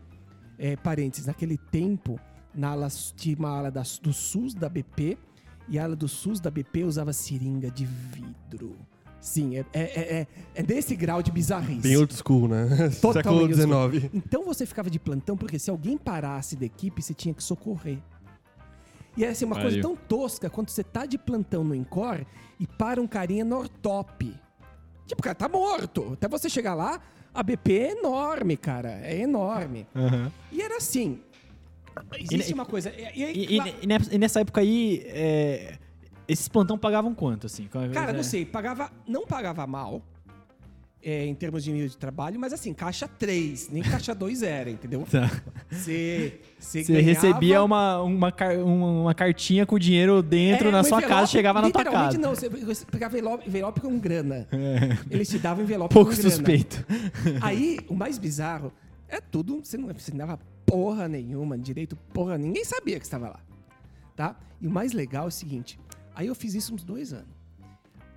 É, 0.58 0.76
parênteses, 0.76 1.28
naquele 1.28 1.58
tempo, 1.58 2.20
na 2.54 2.72
ala, 2.72 2.88
tinha 3.16 3.38
uma 3.38 3.50
ala 3.50 3.72
do 3.72 4.12
SUS 4.12 4.54
da 4.54 4.68
BP 4.68 5.18
e 5.68 5.78
a 5.78 5.84
ala 5.84 5.96
do 5.96 6.08
SUS 6.08 6.40
da 6.40 6.50
BP 6.50 6.84
usava 6.84 7.14
seringa 7.14 7.70
de 7.70 7.86
vidro. 7.86 8.76
Sim, 9.22 9.58
é, 9.58 9.66
é, 9.74 9.82
é, 9.82 10.28
é 10.56 10.64
desse 10.64 10.96
grau 10.96 11.22
de 11.22 11.30
bizarrice. 11.32 11.82
Bem 11.82 11.98
old 11.98 12.14
school, 12.16 12.48
né? 12.48 12.68
Século 12.92 13.14
Totalmente 13.14 13.54
XIX. 13.56 14.10
Então 14.14 14.46
você 14.46 14.66
ficava 14.66 14.90
de 14.90 14.98
plantão 15.00 15.36
porque 15.36 15.60
se 15.60 15.70
alguém 15.70 15.98
parasse 15.98 16.56
da 16.56 16.66
equipe, 16.66 17.02
você 17.02 17.14
tinha 17.14 17.34
que 17.34 17.44
socorrer. 17.44 17.98
E 19.18 19.24
era 19.24 19.34
assim, 19.34 19.44
uma 19.44 19.56
coisa 19.56 19.70
Pariu. 19.72 19.82
tão 19.82 19.96
tosca 19.96 20.50
quando 20.50 20.70
você 20.70 20.84
tá 20.84 21.06
de 21.06 21.18
plantão 21.18 21.64
no 21.64 21.76
Encore 21.76 22.26
e 22.60 22.66
para 22.66 23.02
um 23.02 23.08
carinha 23.08 23.44
no 23.44 23.58
ortop. 23.58 24.34
Tipo, 25.06 25.20
o 25.20 25.24
cara 25.24 25.36
tá 25.36 25.50
morto. 25.50 26.14
Até 26.14 26.28
você 26.30 26.50
chegar 26.50 26.74
lá, 26.74 27.02
a 27.34 27.44
BP 27.44 27.74
é 27.74 27.92
enorme, 28.00 28.56
cara. 28.56 29.02
É 29.04 29.20
enorme. 29.20 29.86
E 30.52 30.62
era 30.62 30.78
assim. 30.78 31.20
Existe 32.18 32.52
E- 32.52 32.54
uma 32.54 32.66
coisa. 32.66 32.92
E, 32.92 33.20
e 33.20 33.24
aí, 33.26 33.46
E, 33.50 33.58
lá- 33.58 33.68
e- 33.68 33.76
e 34.12 34.16
e 34.16 34.18
nessa 34.18 34.40
época 34.40 34.62
aí, 34.62 35.02
é, 35.08 35.78
esses 36.30 36.48
plantão 36.48 36.78
pagavam 36.78 37.14
quanto, 37.14 37.48
assim? 37.48 37.68
Cara, 37.94 38.14
não 38.14 38.20
É. 38.20 38.24
sei, 38.24 38.46
pagava, 38.46 38.92
não 39.08 39.26
pagava 39.26 39.66
mal 39.68 40.02
é, 41.02 41.26
em 41.26 41.34
termos 41.34 41.64
de 41.64 41.72
nível 41.72 41.88
de 41.88 41.98
trabalho, 41.98 42.38
mas 42.40 42.52
assim, 42.52 42.74
caixa 42.74 43.08
3, 43.08 43.70
nem 43.70 43.82
caixa 43.82 44.14
2 44.14 44.44
era, 44.44 44.70
entendeu? 44.70 45.06
Tá. 45.10 45.30
Você, 45.72 46.40
ganhava- 46.84 47.02
recebia 47.06 47.64
uma, 47.64 48.02
uma, 48.02 48.34
uma, 48.64 49.14
cartinha 49.14 49.66
com 49.66 49.76
o 49.76 49.80
dinheiro 49.80 50.22
dentro 50.22 50.68
É, 50.68 50.72
na 50.72 50.82
um 50.82 50.84
sua 50.84 50.98
envelope, 50.98 51.08
casa, 51.22 51.32
chegava 51.32 51.62
na 51.62 51.72
tua 51.72 51.84
casa. 51.86 52.18
não, 52.18 52.32
você, 52.36 52.50
pegava 52.86 53.18
envelope, 53.18 53.48
envelope 53.48 53.80
com 53.82 53.98
grana. 53.98 54.46
Eles 55.10 55.30
te 55.30 55.40
davam 55.40 55.64
envelope 55.64 55.94
Pouco 55.94 56.12
com 56.12 56.18
grana. 56.18 56.30
suspeito. 56.32 56.86
Aí, 57.42 57.80
o 57.88 57.96
mais 57.96 58.18
bizarro 58.18 58.72
é 59.08 59.22
tudo, 59.22 59.62
você 59.64 59.78
não 59.78 59.90
ensinava 59.92 60.38
porra 60.66 61.08
nenhuma, 61.08 61.58
direito 61.58 61.96
porra, 62.14 62.38
ninguém 62.38 62.64
sabia 62.66 63.00
que 63.00 63.06
estava 63.06 63.30
lá, 63.30 63.40
tá? 64.16 64.36
E 64.62 64.68
o 64.68 64.70
mais 64.70 64.92
legal 64.92 65.26
é 65.26 65.28
o 65.30 65.32
seguinte, 65.32 65.80
aí 66.20 66.28
eu 66.28 66.36
fiz 66.36 66.54
isso 66.54 66.76
uns 66.76 66.84
dois 66.84 67.14
anos. 67.14 67.34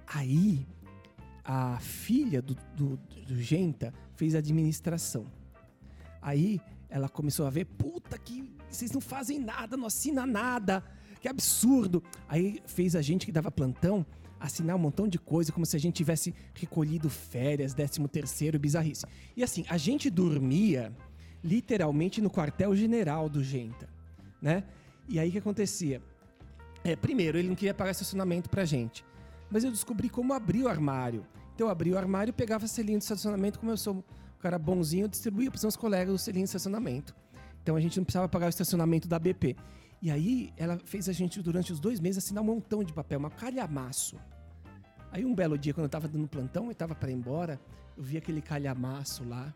Aí, 0.06 0.66
a 1.44 1.78
filha 1.78 2.42
do, 2.42 2.56
do, 2.76 2.97
do 2.97 3.40
Genta 3.40 3.94
fez 4.16 4.35
administração. 4.35 5.25
Aí, 6.21 6.61
ela 6.90 7.09
começou 7.09 7.47
a 7.47 7.50
ver, 7.50 7.64
puta 7.64 8.18
que 8.18 8.52
vocês 8.68 8.90
não 8.90 9.00
fazem 9.00 9.38
nada, 9.38 9.76
não 9.76 9.87
assina 9.87 10.26
nada, 10.26 10.85
que 11.21 11.28
absurdo. 11.28 12.02
Aí 12.28 12.61
fez 12.66 12.97
a 12.97 13.02
gente 13.02 13.25
que 13.25 13.30
dava 13.30 13.52
plantão 13.52 14.04
assinar 14.40 14.75
um 14.75 14.80
montão 14.80 15.06
de 15.06 15.21
coisa, 15.21 15.52
como 15.52 15.64
se 15.64 15.76
a 15.76 15.78
gente 15.78 15.94
tivesse 15.94 16.35
recolhido 16.54 17.09
férias, 17.09 17.73
décimo 17.73 18.09
terceiro, 18.09 18.59
bizarrice. 18.59 19.06
E 19.37 19.44
assim, 19.44 19.64
a 19.68 19.78
gente 19.78 20.11
dormia 20.11 20.92
literalmente 21.44 22.21
no 22.21 22.28
quartel-general 22.28 23.28
do 23.28 23.44
Genta, 23.44 23.88
né? 24.40 24.64
E 25.09 25.21
aí 25.21 25.28
o 25.28 25.32
que 25.32 25.38
acontecia? 25.38 26.02
É, 26.84 26.96
primeiro, 26.96 27.38
ele 27.38 27.48
não 27.48 27.54
queria 27.54 27.74
pagar 27.74 27.92
estacionamento 27.92 28.50
pra 28.50 28.64
gente. 28.64 29.04
Mas 29.50 29.64
eu 29.64 29.70
descobri 29.70 30.08
como 30.08 30.32
abrir 30.32 30.62
o 30.62 30.68
armário. 30.68 31.24
Então 31.54 31.66
eu 31.66 31.70
abri 31.70 31.92
o 31.92 31.98
armário, 31.98 32.32
pegava 32.32 32.66
selinho 32.66 32.98
de 32.98 33.04
estacionamento, 33.04 33.58
como 33.58 33.70
eu 33.70 33.76
sou 33.76 33.96
um 33.96 34.02
cara 34.40 34.58
bonzinho, 34.58 35.04
eu 35.04 35.08
distribuía 35.08 35.50
para 35.50 35.58
os 35.58 35.62
meus 35.62 35.76
colegas 35.76 36.14
o 36.14 36.18
selinho 36.18 36.44
de 36.44 36.48
estacionamento. 36.48 37.14
Então 37.62 37.76
a 37.76 37.80
gente 37.80 37.96
não 37.98 38.04
precisava 38.04 38.28
pagar 38.28 38.46
o 38.46 38.48
estacionamento 38.48 39.06
da 39.06 39.18
BP. 39.18 39.56
E 40.00 40.10
aí 40.10 40.52
ela 40.56 40.80
fez 40.84 41.08
a 41.08 41.12
gente, 41.12 41.40
durante 41.40 41.72
os 41.72 41.78
dois 41.78 42.00
meses, 42.00 42.24
assinar 42.24 42.42
um 42.42 42.46
montão 42.46 42.82
de 42.82 42.92
papel, 42.92 43.20
uma 43.20 43.30
calhamaço. 43.30 44.16
Aí 45.12 45.24
um 45.24 45.34
belo 45.34 45.56
dia, 45.56 45.72
quando 45.72 45.84
eu 45.84 45.90
tava 45.90 46.08
dando 46.08 46.26
plantão 46.26 46.70
e 46.70 46.74
tava 46.74 46.94
para 46.94 47.10
ir 47.10 47.14
embora, 47.14 47.60
eu 47.96 48.02
vi 48.02 48.16
aquele 48.16 48.42
calhamaço 48.42 49.22
lá, 49.22 49.54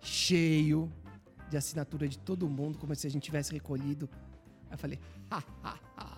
cheio 0.00 0.90
de 1.50 1.56
assinatura 1.56 2.08
de 2.08 2.18
todo 2.18 2.48
mundo, 2.48 2.78
como 2.78 2.94
se 2.94 3.06
a 3.06 3.10
gente 3.10 3.24
tivesse 3.24 3.52
recolhido. 3.52 4.08
Aí 4.68 4.74
eu 4.74 4.78
falei, 4.78 4.98
ha, 5.30 5.42
ha, 5.62 5.78
ha. 5.96 6.09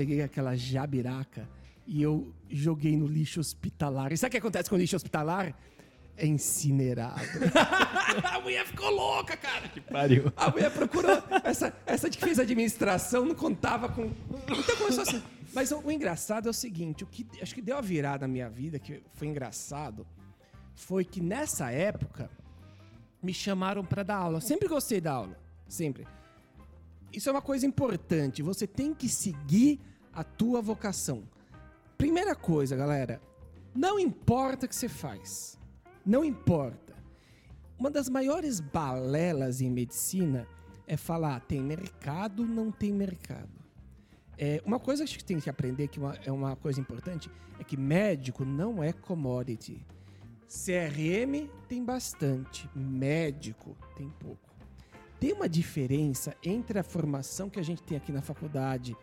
Peguei 0.00 0.22
aquela 0.22 0.56
jabiraca 0.56 1.46
e 1.86 2.02
eu 2.02 2.32
joguei 2.48 2.96
no 2.96 3.06
lixo 3.06 3.38
hospitalar. 3.38 4.10
E 4.14 4.16
sabe 4.16 4.28
o 4.28 4.30
que 4.30 4.38
acontece 4.38 4.70
com 4.70 4.76
o 4.76 4.78
lixo 4.78 4.96
hospitalar? 4.96 5.54
É 6.16 6.26
incinerado. 6.26 7.20
a 8.24 8.40
mulher 8.40 8.66
ficou 8.66 8.88
louca, 8.88 9.36
cara. 9.36 9.70
Pariu. 9.92 10.32
A 10.38 10.50
mulher 10.50 10.72
procurou. 10.72 11.22
Essa, 11.44 11.76
essa 11.84 12.08
de 12.08 12.16
que 12.16 12.24
fez 12.24 12.38
administração 12.38 13.26
não 13.26 13.34
contava 13.34 13.90
com. 13.90 14.10
Então 14.48 14.76
começou 14.78 15.02
assim. 15.02 15.22
Mas 15.52 15.70
o, 15.70 15.80
o 15.80 15.92
engraçado 15.92 16.46
é 16.46 16.50
o 16.50 16.54
seguinte: 16.54 17.04
o 17.04 17.06
que 17.06 17.26
acho 17.42 17.54
que 17.54 17.60
deu 17.60 17.76
a 17.76 17.82
virada 17.82 18.26
na 18.26 18.32
minha 18.32 18.48
vida, 18.48 18.78
que 18.78 19.02
foi 19.12 19.28
engraçado, 19.28 20.06
foi 20.74 21.04
que 21.04 21.20
nessa 21.20 21.70
época 21.70 22.30
me 23.22 23.34
chamaram 23.34 23.84
para 23.84 24.02
dar 24.02 24.16
aula. 24.16 24.40
Sempre 24.40 24.66
gostei 24.66 24.98
da 24.98 25.12
aula. 25.12 25.38
Sempre. 25.68 26.06
Isso 27.12 27.28
é 27.28 27.32
uma 27.32 27.42
coisa 27.42 27.66
importante. 27.66 28.42
Você 28.42 28.66
tem 28.66 28.94
que 28.94 29.10
seguir 29.10 29.78
a 30.12 30.22
tua 30.24 30.60
vocação. 30.60 31.22
Primeira 31.96 32.34
coisa, 32.34 32.76
galera. 32.76 33.20
Não 33.74 33.98
importa 33.98 34.66
o 34.66 34.68
que 34.68 34.74
você 34.74 34.88
faz. 34.88 35.58
Não 36.04 36.24
importa. 36.24 36.94
Uma 37.78 37.90
das 37.90 38.08
maiores 38.08 38.60
balelas 38.60 39.60
em 39.60 39.70
medicina 39.70 40.46
é 40.86 40.96
falar 40.96 41.40
tem 41.40 41.60
mercado, 41.60 42.44
não 42.44 42.70
tem 42.70 42.92
mercado. 42.92 43.48
É, 44.36 44.60
uma 44.64 44.80
coisa 44.80 45.04
que 45.04 45.10
a 45.10 45.12
gente 45.12 45.24
tem 45.24 45.38
que 45.38 45.50
aprender, 45.50 45.88
que 45.88 45.98
uma- 45.98 46.16
é 46.24 46.32
uma 46.32 46.56
coisa 46.56 46.80
importante, 46.80 47.30
é 47.58 47.64
que 47.64 47.76
médico 47.76 48.44
não 48.44 48.82
é 48.82 48.92
commodity. 48.92 49.84
CRM 50.48 51.48
tem 51.68 51.84
bastante, 51.84 52.68
médico 52.74 53.76
tem 53.96 54.10
pouco. 54.18 54.50
Tem 55.20 55.32
uma 55.32 55.48
diferença 55.48 56.34
entre 56.42 56.78
a 56.78 56.82
formação 56.82 57.48
que 57.48 57.60
a 57.60 57.62
gente 57.62 57.82
tem 57.82 57.96
aqui 57.96 58.10
na 58.10 58.22
faculdade 58.22 58.96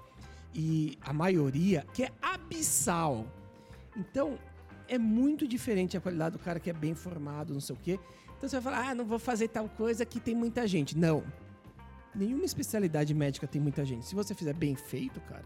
e 0.54 0.98
a 1.02 1.14
maioria, 1.14 1.86
que 1.94 2.04
é 2.04 2.12
abissal. 2.22 3.26
Então, 3.96 4.38
é 4.88 4.98
muito 4.98 5.48
diferente 5.48 5.98
a 5.98 6.02
qualidade 6.02 6.38
do 6.38 6.40
cara 6.44 6.60
que 6.60 6.70
é 6.70 6.74
bem 6.74 6.96
formado, 6.96 7.54
não 7.54 7.60
sei 7.62 7.76
o 7.76 7.80
quê. 7.80 8.00
Então 8.38 8.48
você 8.48 8.60
vai 8.60 8.74
falar, 8.74 8.90
ah, 8.90 8.96
não 8.96 9.06
vou 9.06 9.20
fazer 9.20 9.48
tal 9.48 9.68
coisa 9.68 10.06
que 10.06 10.20
tem 10.20 10.36
muita 10.36 10.68
gente. 10.68 10.98
Não. 10.98 11.24
Nenhuma 12.16 12.46
especialidade 12.46 13.14
médica 13.14 13.46
tem 13.48 13.62
muita 13.62 13.84
gente. 13.86 14.06
Se 14.06 14.16
você 14.16 14.34
fizer 14.34 14.54
bem 14.54 14.76
feito, 14.76 15.20
cara, 15.22 15.44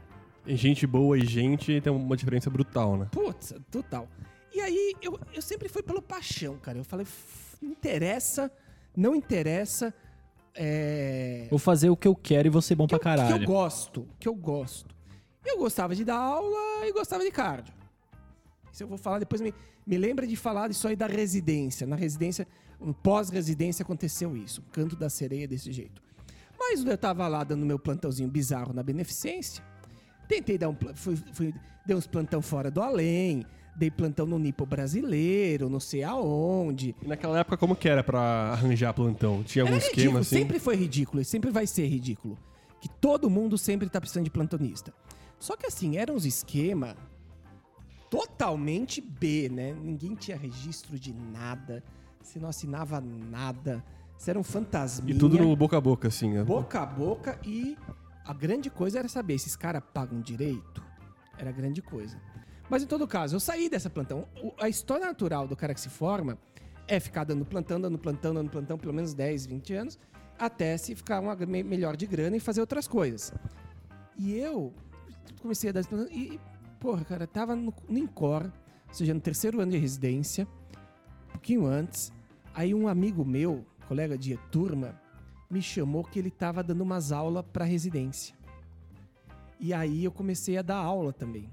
gente 0.47 0.85
boa 0.87 1.17
e 1.17 1.25
gente 1.25 1.79
tem 1.81 1.91
uma 1.91 2.15
diferença 2.15 2.49
brutal, 2.49 2.97
né? 2.97 3.07
Putz, 3.11 3.53
total. 3.69 4.07
E 4.53 4.59
aí, 4.59 4.93
eu, 5.01 5.17
eu 5.33 5.41
sempre 5.41 5.69
fui 5.69 5.81
pelo 5.81 6.01
paixão, 6.01 6.57
cara. 6.57 6.77
Eu 6.77 6.83
falei, 6.83 7.05
"F- 7.05 7.57
não 7.61 7.71
interessa, 7.71 8.51
não 8.95 9.15
interessa. 9.15 9.93
É... 10.53 11.47
Vou 11.49 11.59
fazer 11.59 11.89
o 11.89 11.97
que 11.97 12.07
eu 12.07 12.15
quero 12.15 12.47
e 12.47 12.51
vou 12.51 12.61
ser 12.61 12.75
bom 12.75 12.85
que 12.85 12.97
pra 12.97 12.97
eu, 12.97 12.99
que 12.99 13.23
caralho. 13.23 13.43
eu 13.43 13.47
gosto, 13.47 14.07
que 14.19 14.27
eu 14.27 14.35
gosto. 14.35 14.95
Eu 15.45 15.57
gostava 15.57 15.95
de 15.95 16.03
dar 16.03 16.17
aula 16.17 16.85
e 16.85 16.91
gostava 16.91 17.23
de 17.23 17.31
cardio. 17.31 17.73
Isso 18.71 18.83
eu 18.83 18.87
vou 18.87 18.97
falar 18.97 19.19
depois. 19.19 19.41
Me, 19.41 19.53
me 19.85 19.97
lembra 19.97 20.27
de 20.27 20.35
falar 20.35 20.67
disso 20.67 20.87
aí 20.87 20.95
da 20.95 21.07
residência. 21.07 21.87
Na 21.87 21.95
residência, 21.95 22.47
no 22.79 22.93
pós-residência 22.93 23.83
aconteceu 23.83 24.35
isso. 24.37 24.61
O 24.61 24.71
canto 24.71 24.95
da 24.95 25.09
sereia 25.09 25.47
desse 25.47 25.71
jeito. 25.71 26.01
Mas 26.57 26.83
eu 26.85 26.97
tava 26.97 27.27
lá 27.27 27.43
dando 27.43 27.65
meu 27.65 27.79
plantãozinho 27.79 28.29
bizarro 28.29 28.73
na 28.73 28.83
beneficência. 28.83 29.63
Tentei 30.27 30.57
dar 30.57 30.69
um. 30.69 30.77
Fui, 30.93 31.15
fui, 31.33 31.53
dei 31.85 31.95
uns 31.95 32.07
plantão 32.07 32.41
fora 32.41 32.69
do 32.69 32.81
além. 32.81 33.45
Dei 33.75 33.89
plantão 33.89 34.25
no 34.25 34.37
Nipo 34.37 34.65
brasileiro, 34.65 35.69
não 35.69 35.79
sei 35.79 36.03
aonde. 36.03 36.95
E 37.01 37.07
naquela 37.07 37.39
época, 37.39 37.57
como 37.57 37.75
que 37.75 37.87
era 37.87 38.03
pra 38.03 38.19
arranjar 38.51 38.93
plantão? 38.93 39.43
Tinha 39.43 39.63
algum 39.63 39.75
Era 39.75 39.83
esquema 39.83 39.97
ridículo, 39.97 40.19
assim? 40.19 40.35
sempre 40.37 40.59
foi 40.59 40.75
ridículo 40.75 41.21
e 41.21 41.25
sempre 41.25 41.49
vai 41.49 41.65
ser 41.65 41.87
ridículo. 41.87 42.37
Que 42.79 42.89
todo 42.89 43.29
mundo 43.29 43.57
sempre 43.57 43.89
tá 43.89 43.99
precisando 43.99 44.25
de 44.25 44.31
plantonista. 44.31 44.93
Só 45.39 45.55
que 45.55 45.65
assim, 45.65 45.97
eram 45.97 46.15
uns 46.15 46.25
esquema 46.25 46.95
totalmente 48.09 48.99
B, 48.99 49.49
né? 49.49 49.73
Ninguém 49.73 50.15
tinha 50.15 50.35
registro 50.35 50.99
de 50.99 51.13
nada, 51.13 51.83
você 52.21 52.39
não 52.39 52.49
assinava 52.49 52.99
nada, 53.01 53.83
você 54.17 54.31
era 54.31 54.39
um 54.39 54.43
fantasminha. 54.43 55.15
E 55.15 55.17
tudo 55.17 55.37
no 55.37 55.55
boca 55.55 55.77
a 55.77 55.81
boca, 55.81 56.09
assim. 56.09 56.29
né? 56.33 56.43
boca 56.43 56.81
a 56.81 56.85
boca 56.85 57.39
e 57.43 57.77
a 58.25 58.33
grande 58.33 58.69
coisa 58.69 58.99
era 58.99 59.07
saber 59.07 59.39
se 59.39 59.45
esses 59.45 59.55
caras 59.55 59.81
pagam 59.93 60.21
direito. 60.21 60.83
Era 61.37 61.49
a 61.49 61.53
grande 61.53 61.81
coisa. 61.81 62.17
Mas 62.71 62.83
em 62.83 62.87
todo 62.87 63.05
caso, 63.05 63.35
eu 63.35 63.39
saí 63.41 63.67
dessa 63.67 63.89
plantão. 63.89 64.25
O- 64.41 64.53
A 64.57 64.69
história 64.69 65.05
natural 65.05 65.45
do 65.45 65.57
cara 65.57 65.73
que 65.73 65.81
se 65.81 65.89
forma 65.89 66.37
é 66.87 67.01
ficar 67.01 67.25
dando 67.25 67.43
plantão, 67.43 67.81
dando 67.81 67.97
plantão, 67.97 68.33
dando 68.33 68.49
plantão 68.49 68.77
pelo 68.77 68.93
menos 68.93 69.13
10, 69.13 69.45
20 69.45 69.73
anos, 69.73 69.99
até 70.39 70.77
se 70.77 70.95
ficar 70.95 71.19
uma, 71.19 71.35
me- 71.35 71.63
melhor 71.63 71.97
de 71.97 72.07
grana 72.07 72.37
e 72.37 72.39
fazer 72.39 72.61
outras 72.61 72.87
coisas. 72.87 73.33
E 74.17 74.33
eu 74.37 74.73
comecei 75.41 75.69
a 75.69 75.73
dar 75.73 75.85
plantão 75.85 76.07
e, 76.15 76.39
porra, 76.79 77.03
cara, 77.03 77.27
tava 77.27 77.57
no, 77.57 77.73
no 77.89 77.97
Incor, 77.97 78.45
ou 78.87 78.93
seja, 78.93 79.13
no 79.13 79.19
terceiro 79.19 79.59
ano 79.59 79.73
de 79.73 79.77
residência, 79.77 80.47
um 81.27 81.31
pouquinho 81.33 81.65
antes. 81.65 82.09
Aí 82.53 82.73
um 82.73 82.87
amigo 82.87 83.25
meu, 83.25 83.65
colega 83.85 84.17
de 84.17 84.37
turma, 84.49 84.97
me 85.49 85.61
chamou 85.61 86.05
que 86.05 86.17
ele 86.19 86.29
estava 86.29 86.63
dando 86.63 86.79
umas 86.81 87.11
aulas 87.11 87.43
para 87.51 87.65
residência. 87.65 88.33
E 89.59 89.73
aí 89.73 90.05
eu 90.05 90.11
comecei 90.13 90.57
a 90.57 90.61
dar 90.61 90.77
aula 90.77 91.11
também. 91.11 91.49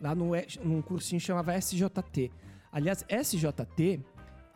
Lá 0.00 0.14
no, 0.14 0.30
num 0.64 0.80
cursinho 0.80 1.20
chamava 1.20 1.56
SJT. 1.60 2.30
Aliás, 2.72 3.04
SJT 3.08 4.00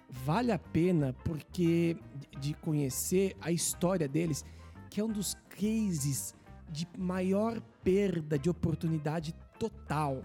vale 0.09 0.53
a 0.53 0.59
pena 0.59 1.15
porque 1.25 1.97
de 2.39 2.55
conhecer 2.55 3.37
a 3.41 3.51
história 3.51 4.09
deles, 4.09 4.45
que 4.91 5.01
é 5.01 5.05
um 5.05 5.11
dos 5.11 5.35
cases 5.49 6.35
de 6.71 6.87
maior 6.97 7.61
perda 7.83 8.39
de 8.39 8.49
oportunidade 8.49 9.35
total. 9.59 10.23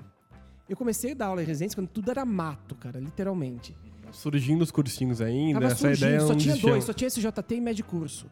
Eu 0.67 0.77
comecei 0.77 1.11
a 1.11 1.15
dar 1.15 1.25
aula 1.27 1.41
em 1.41 1.45
residência 1.45 1.75
quando 1.75 1.89
tudo 1.89 2.11
era 2.11 2.23
mato, 2.23 2.75
cara, 2.75 2.99
literalmente. 2.99 3.75
Surgindo 4.11 4.61
os 4.61 4.71
cursinhos 4.71 5.21
ainda, 5.21 5.59
Tava 5.59 5.71
essa 5.71 5.75
surgindo, 5.75 6.07
ideia 6.07 6.19
só 6.21 6.35
tinha 6.35 6.55
dois, 6.57 6.83
só 6.83 6.93
tinha 6.93 7.09
SJT 7.09 7.55
e 7.55 7.61
médio 7.61 7.85
curso. 7.85 8.29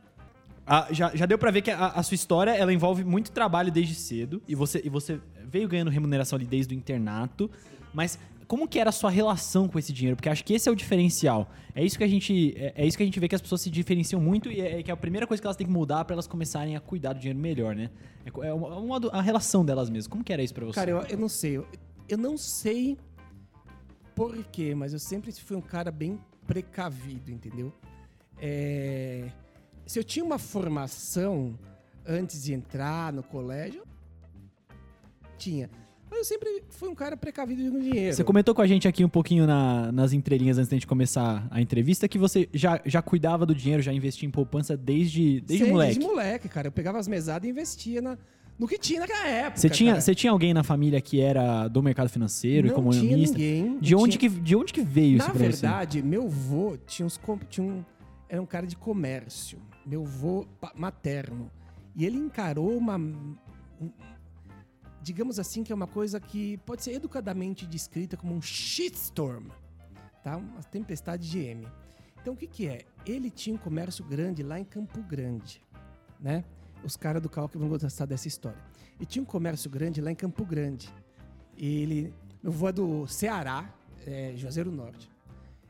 Ah, 0.67 0.87
já, 0.91 1.15
já 1.15 1.25
deu 1.25 1.37
pra 1.37 1.49
ver 1.49 1.61
que 1.61 1.71
a, 1.71 1.87
a 1.87 2.03
sua 2.03 2.15
história 2.15 2.51
ela 2.51 2.73
envolve 2.73 3.03
muito 3.05 3.31
trabalho 3.31 3.71
desde 3.71 3.95
cedo 3.95 4.41
e 4.45 4.53
você, 4.53 4.81
e 4.83 4.89
você 4.89 5.19
veio 5.45 5.67
ganhando 5.67 5.89
remuneração 5.89 6.35
ali 6.35 6.45
desde 6.45 6.75
o 6.75 6.77
internato, 6.77 7.49
mas 7.93 8.19
como 8.47 8.67
que 8.67 8.77
era 8.77 8.89
a 8.89 8.93
sua 8.93 9.09
relação 9.09 9.67
com 9.67 9.79
esse 9.79 9.93
dinheiro? 9.93 10.17
Porque 10.17 10.27
acho 10.27 10.43
que 10.43 10.53
esse 10.53 10.67
é 10.67 10.71
o 10.71 10.75
diferencial. 10.75 11.49
É 11.73 11.83
isso 11.83 11.97
que 11.97 12.03
a 12.03 12.07
gente 12.07 12.53
é, 12.57 12.73
é 12.75 12.85
isso 12.85 12.97
que 12.97 13.03
a 13.03 13.05
gente 13.05 13.19
vê 13.19 13.27
que 13.27 13.35
as 13.35 13.41
pessoas 13.41 13.61
se 13.61 13.69
diferenciam 13.69 14.21
muito 14.21 14.51
e 14.51 14.59
é, 14.59 14.79
é 14.79 14.83
que 14.83 14.91
a 14.91 14.97
primeira 14.97 15.25
coisa 15.25 15.41
que 15.41 15.47
elas 15.47 15.55
têm 15.55 15.67
que 15.67 15.71
mudar 15.71 16.03
pra 16.03 16.13
elas 16.13 16.27
começarem 16.27 16.75
a 16.75 16.79
cuidar 16.81 17.13
do 17.13 17.19
dinheiro 17.19 17.39
melhor, 17.39 17.73
né? 17.73 17.89
É, 18.25 18.47
é 18.47 18.53
uma, 18.53 18.77
uma 18.77 19.09
a 19.11 19.21
relação 19.21 19.63
delas 19.63 19.89
mesmas. 19.89 20.07
Como 20.07 20.23
que 20.23 20.33
era 20.33 20.43
isso 20.43 20.53
pra 20.53 20.65
você? 20.65 20.75
Cara, 20.75 20.91
eu, 20.91 21.01
eu 21.01 21.17
não 21.17 21.29
sei. 21.29 21.57
Eu, 21.57 21.67
eu 22.09 22.17
não 22.17 22.37
sei 22.37 22.97
por 24.13 24.35
quê, 24.45 24.73
mas 24.73 24.93
eu 24.93 24.99
sempre 24.99 25.31
fui 25.31 25.55
um 25.55 25.61
cara 25.61 25.91
bem 25.91 26.19
precavido, 26.45 27.31
entendeu? 27.31 27.73
É, 28.39 29.29
se 29.87 29.97
eu 29.97 30.03
tinha 30.03 30.23
uma 30.23 30.37
formação 30.37 31.57
antes 32.05 32.43
de 32.43 32.53
entrar 32.53 33.11
no 33.11 33.23
colégio, 33.23 33.81
tinha. 35.37 35.69
Mas 36.09 36.19
eu 36.19 36.25
sempre 36.25 36.63
fui 36.69 36.87
um 36.87 36.95
cara 36.95 37.17
precavido 37.17 37.69
com 37.69 37.79
dinheiro. 37.79 38.15
Você 38.15 38.23
comentou 38.23 38.55
com 38.55 38.61
a 38.61 38.67
gente 38.67 38.87
aqui 38.87 39.03
um 39.03 39.09
pouquinho 39.09 39.45
na- 39.45 39.91
nas 39.91 40.13
entrelinhas 40.13 40.57
antes 40.57 40.69
da 40.69 40.75
gente 40.75 40.87
começar 40.87 41.45
a 41.51 41.59
entrevista 41.61 42.07
que 42.07 42.17
você 42.17 42.47
já, 42.53 42.79
já 42.85 43.01
cuidava 43.01 43.45
do 43.45 43.53
dinheiro, 43.53 43.83
já 43.83 43.91
investia 43.91 44.25
em 44.27 44.31
poupança 44.31 44.77
desde, 44.77 45.41
desde 45.41 45.65
Sei, 45.65 45.73
moleque. 45.73 45.95
Desde 45.95 46.11
moleque, 46.13 46.47
cara. 46.49 46.67
Eu 46.69 46.71
pegava 46.71 46.97
as 46.97 47.09
mesadas 47.09 47.45
e 47.45 47.51
investia 47.51 48.01
na, 48.01 48.17
no 48.57 48.67
que 48.69 48.77
tinha 48.77 49.01
naquela 49.01 49.27
época. 49.27 49.57
Você 49.57 49.69
tinha, 49.69 49.91
cara. 49.91 50.01
você 50.01 50.15
tinha 50.15 50.31
alguém 50.31 50.53
na 50.53 50.63
família 50.63 51.01
que 51.01 51.19
era 51.19 51.67
do 51.67 51.83
mercado 51.83 52.07
financeiro 52.09 52.67
e 52.67 52.71
não 52.71 52.89
tinha 52.89 53.17
ninguém. 53.17 53.77
De 53.79 53.93
não 53.93 54.01
onde, 54.03 54.17
tinha- 54.17 54.31
que, 54.31 54.39
de 54.39 54.55
onde 54.55 54.71
que 54.71 54.81
veio 54.81 55.17
Na 55.17 55.25
isso 55.25 55.31
pra 55.33 55.39
você? 55.39 55.47
verdade, 55.61 56.01
meu 56.01 56.29
vô 56.29 56.77
tinha 56.87 57.05
uns. 57.05 57.19
Tinha 57.49 57.67
um, 57.67 57.83
era 58.29 58.41
um 58.41 58.45
cara 58.45 58.67
de 58.67 58.75
comércio. 58.75 59.61
Meu 59.85 60.03
vô 60.03 60.45
pa- 60.59 60.73
materno. 60.75 61.51
E 61.95 62.05
ele 62.05 62.17
encarou 62.17 62.77
uma. 62.77 62.97
um- 62.97 63.35
digamos 65.01 65.39
assim, 65.39 65.63
que 65.63 65.71
é 65.71 65.75
uma 65.75 65.87
coisa 65.87 66.19
que 66.19 66.57
pode 66.59 66.83
ser 66.83 66.91
educadamente 66.91 67.65
descrita 67.65 68.17
como 68.17 68.33
um 68.33 68.41
shitstorm. 68.41 69.47
Tá? 70.23 70.37
Uma 70.37 70.61
tempestade 70.63 71.29
de 71.29 71.39
M. 71.39 71.67
Então 72.21 72.33
o 72.33 72.37
que, 72.37 72.47
que 72.47 72.67
é? 72.67 72.81
Ele 73.05 73.29
tinha 73.29 73.55
um 73.55 73.59
comércio 73.59 74.03
grande 74.03 74.43
lá 74.43 74.59
em 74.59 74.65
Campo 74.65 75.01
Grande. 75.03 75.61
Né? 76.19 76.43
Os 76.83 76.97
caras 76.97 77.21
do 77.21 77.29
Cal 77.29 77.47
que 77.47 77.57
vão 77.57 77.69
gostar 77.69 78.05
dessa 78.05 78.27
história. 78.27 78.59
E 78.99 79.05
tinha 79.05 79.23
um 79.23 79.25
comércio 79.25 79.69
grande 79.69 80.01
lá 80.01 80.11
em 80.11 80.15
Campo 80.15 80.45
Grande. 80.45 80.93
Ele. 81.57 82.13
Meu 82.43 82.51
vô 82.51 82.67
é 82.67 82.71
do 82.73 83.07
Ceará, 83.07 83.73
é, 84.05 84.33
Juazeiro 84.35 84.71
Norte. 84.71 85.09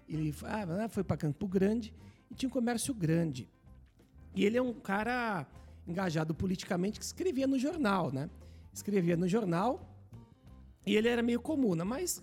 Ele 0.10 0.34
ah, 0.44 0.90
foi 0.90 1.04
para 1.04 1.18
Campo 1.18 1.48
Grande 1.48 1.94
e 2.29 2.36
tinha 2.36 2.50
um 2.50 2.51
comércio 2.51 2.93
grande. 2.93 3.50
E 4.36 4.46
ele 4.46 4.57
é 4.57 4.62
um 4.62 4.74
cara 4.74 5.48
engajado 5.88 6.34
politicamente 6.34 7.00
que 7.00 7.05
escrevia 7.05 7.48
no 7.48 7.57
jornal, 7.57 8.12
né? 8.12 8.29
Escrevia 8.74 9.17
no 9.17 9.27
jornal 9.27 9.98
e 10.86 10.96
ele 10.96 11.07
era 11.07 11.22
meio 11.22 11.41
comuna, 11.41 11.84
mas 11.84 12.22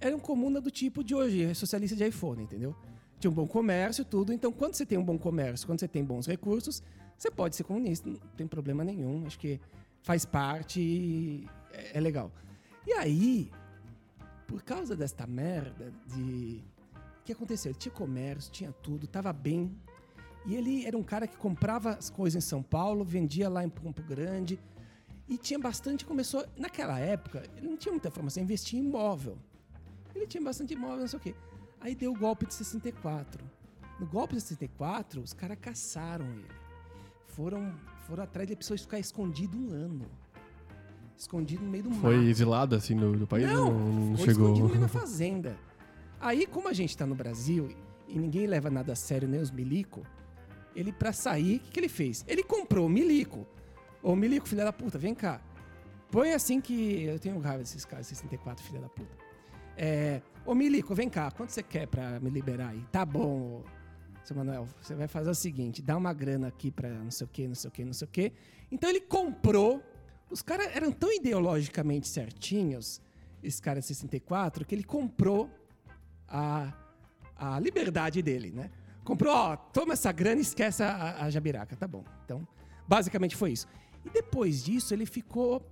era 0.00 0.16
um 0.16 0.20
comuna 0.20 0.60
do 0.60 0.70
tipo 0.70 1.04
de 1.04 1.14
hoje, 1.14 1.54
socialista 1.54 1.96
de 1.96 2.04
iPhone, 2.06 2.42
entendeu? 2.42 2.74
Tinha 3.18 3.30
um 3.30 3.34
bom 3.34 3.46
comércio, 3.46 4.04
tudo. 4.04 4.32
Então, 4.32 4.50
quando 4.50 4.74
você 4.74 4.84
tem 4.84 4.98
um 4.98 5.04
bom 5.04 5.16
comércio, 5.16 5.66
quando 5.66 5.78
você 5.78 5.86
tem 5.86 6.04
bons 6.04 6.26
recursos, 6.26 6.82
você 7.16 7.30
pode 7.30 7.54
ser 7.54 7.62
comunista, 7.62 8.08
não 8.08 8.18
tem 8.36 8.46
problema 8.46 8.82
nenhum. 8.82 9.24
Acho 9.26 9.38
que 9.38 9.60
faz 10.02 10.24
parte 10.24 10.80
e 10.80 11.48
é, 11.72 11.98
é 11.98 12.00
legal. 12.00 12.32
E 12.84 12.92
aí, 12.92 13.50
por 14.46 14.62
causa 14.62 14.96
desta 14.96 15.26
merda 15.26 15.92
de. 16.06 16.60
O 17.22 17.24
que 17.24 17.32
aconteceu? 17.32 17.70
Ele 17.70 17.78
tinha 17.78 17.94
comércio, 17.94 18.50
tinha 18.50 18.72
tudo, 18.72 19.06
tava 19.06 19.32
bem. 19.32 19.72
E 20.44 20.56
ele 20.56 20.84
era 20.84 20.98
um 20.98 21.04
cara 21.04 21.28
que 21.28 21.36
comprava 21.36 21.90
as 21.90 22.10
coisas 22.10 22.44
em 22.44 22.46
São 22.46 22.62
Paulo, 22.64 23.04
vendia 23.04 23.48
lá 23.48 23.64
em 23.64 23.70
Campo 23.70 24.02
Grande. 24.02 24.58
E 25.28 25.38
tinha 25.38 25.58
bastante. 25.58 26.04
Começou. 26.04 26.44
Naquela 26.56 26.98
época, 26.98 27.44
ele 27.56 27.68
não 27.68 27.76
tinha 27.76 27.92
muita 27.92 28.10
formação, 28.10 28.42
investia 28.42 28.78
em 28.78 28.82
imóvel. 28.84 29.38
Ele 30.12 30.26
tinha 30.26 30.42
bastante 30.42 30.74
imóvel, 30.74 30.98
não 30.98 31.06
sei 31.06 31.16
o 31.16 31.22
quê. 31.22 31.34
Aí 31.80 31.94
deu 31.94 32.12
o 32.12 32.18
golpe 32.18 32.44
de 32.44 32.54
64. 32.54 33.44
No 34.00 34.06
golpe 34.06 34.34
de 34.34 34.40
64, 34.40 35.20
os 35.20 35.32
caras 35.32 35.56
caçaram 35.60 36.26
ele. 36.26 36.48
Foram, 37.28 37.72
foram 38.08 38.24
atrás 38.24 38.48
de 38.48 38.56
pessoas 38.56 38.80
ficar 38.80 38.98
escondido 38.98 39.56
um 39.56 39.70
ano. 39.70 40.06
Escondido 41.16 41.62
no 41.62 41.70
meio 41.70 41.84
do 41.84 41.90
mato. 41.90 42.00
Foi 42.00 42.16
exilado 42.26 42.74
assim 42.74 42.96
do, 42.96 43.12
do 43.16 43.28
país? 43.28 43.46
Não, 43.46 43.72
não 43.72 44.16
foi 44.16 44.26
chegou. 44.26 44.52
escondido 44.52 44.80
na 44.80 44.88
fazenda. 44.90 45.56
Aí, 46.22 46.46
como 46.46 46.68
a 46.68 46.72
gente 46.72 46.96
tá 46.96 47.04
no 47.04 47.16
Brasil 47.16 47.68
e 48.06 48.16
ninguém 48.16 48.46
leva 48.46 48.70
nada 48.70 48.92
a 48.92 48.96
sério, 48.96 49.26
nem 49.26 49.40
os 49.40 49.50
milico, 49.50 50.06
ele, 50.74 50.92
pra 50.92 51.12
sair, 51.12 51.56
o 51.56 51.60
que, 51.60 51.70
que 51.72 51.80
ele 51.80 51.88
fez? 51.88 52.24
Ele 52.28 52.44
comprou 52.44 52.86
o 52.86 52.88
milico. 52.88 53.44
Ô, 54.00 54.14
milico, 54.14 54.48
filha 54.48 54.64
da 54.64 54.72
puta, 54.72 54.96
vem 54.98 55.16
cá. 55.16 55.40
Põe 56.12 56.32
assim 56.32 56.60
que. 56.60 57.02
Eu 57.02 57.18
tenho 57.18 57.38
raiva 57.40 57.58
desses 57.58 57.84
caras, 57.84 58.06
64, 58.06 58.64
filha 58.64 58.80
da 58.80 58.88
puta. 58.88 59.16
É, 59.76 60.22
ô, 60.46 60.54
milico, 60.54 60.94
vem 60.94 61.10
cá, 61.10 61.28
quanto 61.32 61.50
você 61.50 61.62
quer 61.62 61.88
pra 61.88 62.20
me 62.20 62.30
liberar 62.30 62.68
aí? 62.68 62.84
Tá 62.92 63.04
bom, 63.04 63.60
ô, 63.60 63.64
seu 64.22 64.36
Manuel, 64.36 64.68
você 64.80 64.94
vai 64.94 65.08
fazer 65.08 65.30
o 65.30 65.34
seguinte: 65.34 65.82
dá 65.82 65.96
uma 65.96 66.12
grana 66.12 66.46
aqui 66.46 66.70
pra 66.70 66.88
não 66.88 67.10
sei 67.10 67.24
o 67.24 67.28
que, 67.28 67.48
não 67.48 67.54
sei 67.56 67.68
o 67.68 67.72
que, 67.72 67.84
não 67.84 67.92
sei 67.92 68.06
o 68.06 68.10
que. 68.10 68.32
Então 68.70 68.88
ele 68.88 69.00
comprou. 69.00 69.82
Os 70.30 70.40
caras 70.40 70.74
eram 70.74 70.92
tão 70.92 71.12
ideologicamente 71.12 72.08
certinhos, 72.08 73.02
esse 73.42 73.60
cara 73.60 73.80
de 73.80 73.86
64, 73.86 74.64
que 74.64 74.74
ele 74.74 74.84
comprou 74.84 75.50
a, 76.32 76.72
a 77.36 77.60
liberdade 77.60 78.22
dele, 78.22 78.50
né? 78.50 78.70
Comprou, 79.04 79.34
ó, 79.34 79.56
toma 79.56 79.92
essa 79.92 80.10
grana 80.12 80.38
e 80.38 80.42
esquece 80.42 80.82
a, 80.82 81.24
a 81.24 81.30
jabiraca, 81.30 81.76
tá 81.76 81.86
bom. 81.86 82.04
Então, 82.24 82.46
basicamente 82.88 83.36
foi 83.36 83.52
isso. 83.52 83.66
E 84.04 84.10
depois 84.10 84.64
disso, 84.64 84.94
ele 84.94 85.06
ficou. 85.06 85.62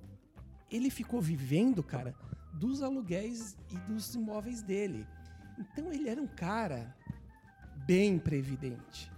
Ele 0.70 0.90
ficou 0.90 1.20
vivendo, 1.20 1.82
cara, 1.82 2.14
dos 2.52 2.80
aluguéis 2.82 3.56
e 3.72 3.76
dos 3.92 4.14
imóveis 4.14 4.62
dele. 4.62 5.04
Então 5.58 5.92
ele 5.92 6.08
era 6.08 6.20
um 6.22 6.26
cara 6.28 6.94
bem 7.86 8.18
previdente. 8.18 9.10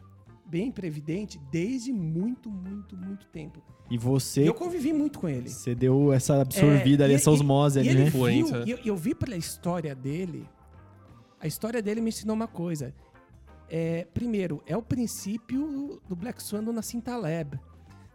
Bem 0.46 0.70
previdente 0.70 1.38
desde 1.50 1.92
muito, 1.92 2.50
muito, 2.50 2.96
muito 2.96 3.26
tempo. 3.26 3.62
E 3.90 3.94
E 3.94 3.98
você, 3.98 4.48
eu 4.48 4.54
convivi 4.54 4.92
muito 4.92 5.18
com 5.18 5.28
ele. 5.28 5.48
você 5.50 5.74
deu 5.74 6.12
essa 6.12 6.40
absorvida 6.40 7.02
É, 7.02 7.06
ali, 7.06 7.12
e- 7.14 7.16
essa 7.16 7.30
e- 7.30 7.32
osmose 7.34 7.78
e 7.78 7.80
ali, 7.80 7.88
ele 7.90 7.98
né? 7.98 8.04
viu- 8.10 8.28
Influência. 8.28 8.64
e 8.66 8.70
eu, 8.70 8.78
eu 8.84 8.96
vi 8.96 9.14
pela 9.14 9.36
história 9.36 9.94
dele. 9.94 10.46
A 11.42 11.46
história 11.48 11.82
dele 11.82 12.00
me 12.00 12.10
ensinou 12.10 12.36
uma 12.36 12.46
coisa. 12.46 12.94
É, 13.68 14.06
primeiro, 14.14 14.62
é 14.64 14.76
o 14.76 14.82
princípio 14.82 16.00
do 16.08 16.14
Black 16.14 16.40
Swan 16.40 16.62
do 16.62 16.72
Nassim 16.72 17.00
Taleb. 17.00 17.58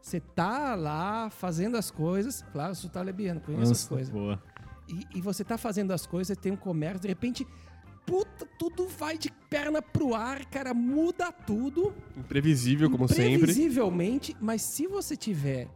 Você 0.01 0.21
tá 0.21 0.75
lá 0.75 1.29
fazendo 1.29 1.75
as 1.75 1.91
coisas. 1.91 2.41
Claro, 2.53 2.71
eu 2.71 2.75
sou 2.75 2.89
talebiano, 2.89 3.41
conheço 3.41 3.63
as 3.63 3.69
Nossa, 3.69 3.89
coisas. 3.89 4.09
boa. 4.09 4.41
E, 4.87 5.17
e 5.17 5.21
você 5.21 5.43
tá 5.43 5.57
fazendo 5.57 5.91
as 5.91 6.07
coisas, 6.07 6.37
tem 6.37 6.53
um 6.53 6.55
comércio, 6.55 7.01
de 7.01 7.09
repente, 7.09 7.45
puta, 8.05 8.47
tudo 8.57 8.87
vai 8.87 9.17
de 9.17 9.29
perna 9.49 9.81
pro 9.81 10.15
ar, 10.15 10.45
cara, 10.45 10.73
muda 10.73 11.29
tudo. 11.29 11.93
Imprevisível, 12.15 12.89
como 12.89 13.09
sempre. 13.09 13.39
Previsivelmente, 13.39 14.37
mas 14.39 14.61
se 14.61 14.87
você 14.87 15.17
tiver 15.17 15.67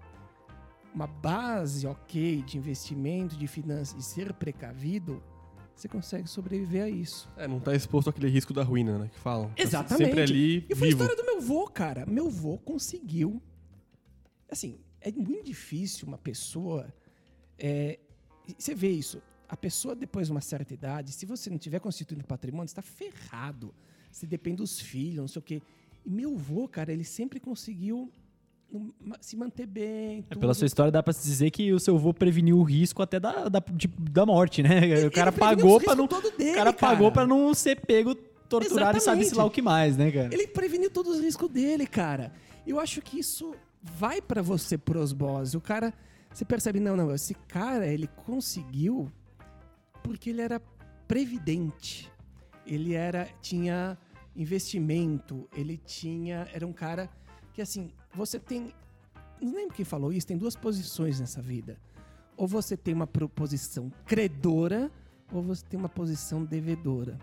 uma 0.96 1.08
base 1.08 1.86
ok 1.86 2.42
de 2.44 2.58
investimento, 2.58 3.36
de 3.36 3.48
finanças, 3.48 3.94
de 3.94 4.04
ser 4.04 4.32
precavido, 4.32 5.22
você 5.76 5.88
consegue 5.88 6.28
sobreviver 6.30 6.84
a 6.84 6.90
isso. 6.90 7.30
É, 7.36 7.48
não 7.48 7.60
tá 7.60 7.76
exposto 7.76 8.10
àquele 8.10 8.30
risco 8.30 8.54
da 8.54 8.64
ruína, 8.64 8.98
né? 9.00 9.10
Que 9.12 9.20
falam. 9.20 9.50
Tá 9.50 9.64
Exatamente. 9.64 10.06
Sempre 10.06 10.22
ali, 10.22 10.66
E 10.70 10.76
foi 10.76 10.88
a 10.88 10.92
vivo. 10.92 11.04
história 11.04 11.16
do 11.16 11.26
meu 11.26 11.42
vô, 11.42 11.66
cara. 11.68 12.06
Meu 12.06 12.30
vô 12.30 12.58
conseguiu. 12.60 13.42
Assim, 14.50 14.80
é 15.00 15.12
muito 15.12 15.46
difícil 15.46 16.08
uma 16.08 16.18
pessoa. 16.18 16.94
é, 17.58 18.00
você 18.58 18.76
vê 18.76 18.90
isso. 18.92 19.22
A 19.48 19.58
pessoa, 19.58 19.96
depois 19.96 20.28
de 20.28 20.32
uma 20.32 20.42
certa 20.42 20.74
idade, 20.74 21.12
se 21.12 21.26
você 21.26 21.50
não 21.50 21.58
tiver 21.58 21.80
constituído 21.80 22.24
patrimônio, 22.26 22.68
você 22.68 22.72
está 22.80 22.82
ferrado. 22.82 23.74
Você 24.12 24.26
depende 24.26 24.58
dos 24.58 24.80
filhos, 24.80 25.18
não 25.18 25.28
sei 25.28 25.40
o 25.40 25.44
quê. 25.44 25.62
E 26.06 26.10
meu 26.10 26.36
vô, 26.38 26.68
cara, 26.68 26.92
ele 26.92 27.04
sempre 27.04 27.40
conseguiu 27.40 28.12
se 29.20 29.36
manter 29.36 29.66
bem. 29.66 30.20
É, 30.20 30.22
tudo. 30.30 30.40
pela 30.40 30.54
sua 30.54 30.66
história, 30.68 30.92
dá 30.92 31.04
pra 31.04 31.12
se 31.14 31.24
dizer 31.28 31.52
que 31.52 31.72
o 31.74 31.80
seu 31.80 31.96
avô 31.96 32.14
preveniu 32.14 32.58
o 32.58 32.64
risco 32.64 33.02
até 33.02 33.20
da, 33.20 33.50
da, 33.50 33.60
de- 33.74 33.88
da 33.88 34.26
morte, 34.26 34.64
né? 34.64 34.78
Ele- 34.88 35.08
o 35.08 35.12
cara 35.12 35.32
pagou 35.32 35.80
pra 35.80 35.96
não. 35.96 36.08
dele, 36.08 36.52
o 36.52 36.56
cara 36.56 36.74
cara. 36.74 36.74
pagou 36.74 37.12
pra 37.12 37.26
não 37.28 37.54
ser 37.54 37.80
pego, 37.82 38.16
torturado 38.16 38.98
e 38.98 39.02
sabe-se 39.02 39.28
Exatamente. 39.28 39.36
lá 39.38 39.46
o 39.46 39.52
que 39.52 39.62
mais, 39.62 39.98
né, 39.98 40.12
cara? 40.12 40.30
Ele 40.34 40.48
preveniu 40.48 40.90
todos 40.90 41.18
os 41.18 41.22
riscos 41.24 41.50
dele, 41.50 41.86
cara. 41.86 42.32
Eu 42.66 42.80
acho 42.80 43.02
que 43.02 43.20
isso 43.20 43.54
vai 43.82 44.22
pra 44.22 44.42
você 44.42 44.78
por 44.78 44.96
osmose. 44.98 45.58
O 45.58 45.62
cara, 45.62 45.94
você 46.34 46.46
percebe, 46.46 46.80
não, 46.80 46.96
não, 46.96 47.14
esse 47.14 47.34
cara, 47.34 47.88
ele 47.88 48.08
conseguiu 48.26 49.12
porque 50.04 50.30
ele 50.30 50.42
era 50.42 50.62
previdente. 51.08 52.10
Ele 52.66 52.94
era 52.94 53.28
tinha 53.42 53.98
investimento, 54.36 55.48
ele 55.56 55.78
tinha, 55.78 56.48
era 56.54 56.66
um 56.66 56.72
cara 56.74 57.10
que 57.54 57.62
assim, 57.62 57.92
você 58.16 58.40
tem, 58.40 58.74
não 59.42 59.54
lembro 59.54 59.76
quem 59.76 59.86
falou 59.86 60.12
isso, 60.12 60.28
tem 60.28 60.38
duas 60.38 60.56
posições 60.56 61.20
nessa 61.20 61.42
vida. 61.42 61.78
Ou 62.38 62.48
você 62.48 62.76
tem 62.76 62.94
uma 62.94 63.08
proposição 63.08 63.92
credora, 64.06 64.90
ou 65.32 65.42
você 65.42 65.64
tem 65.66 65.80
uma 65.80 65.90
posição 65.90 66.44
devedora. 66.44 67.18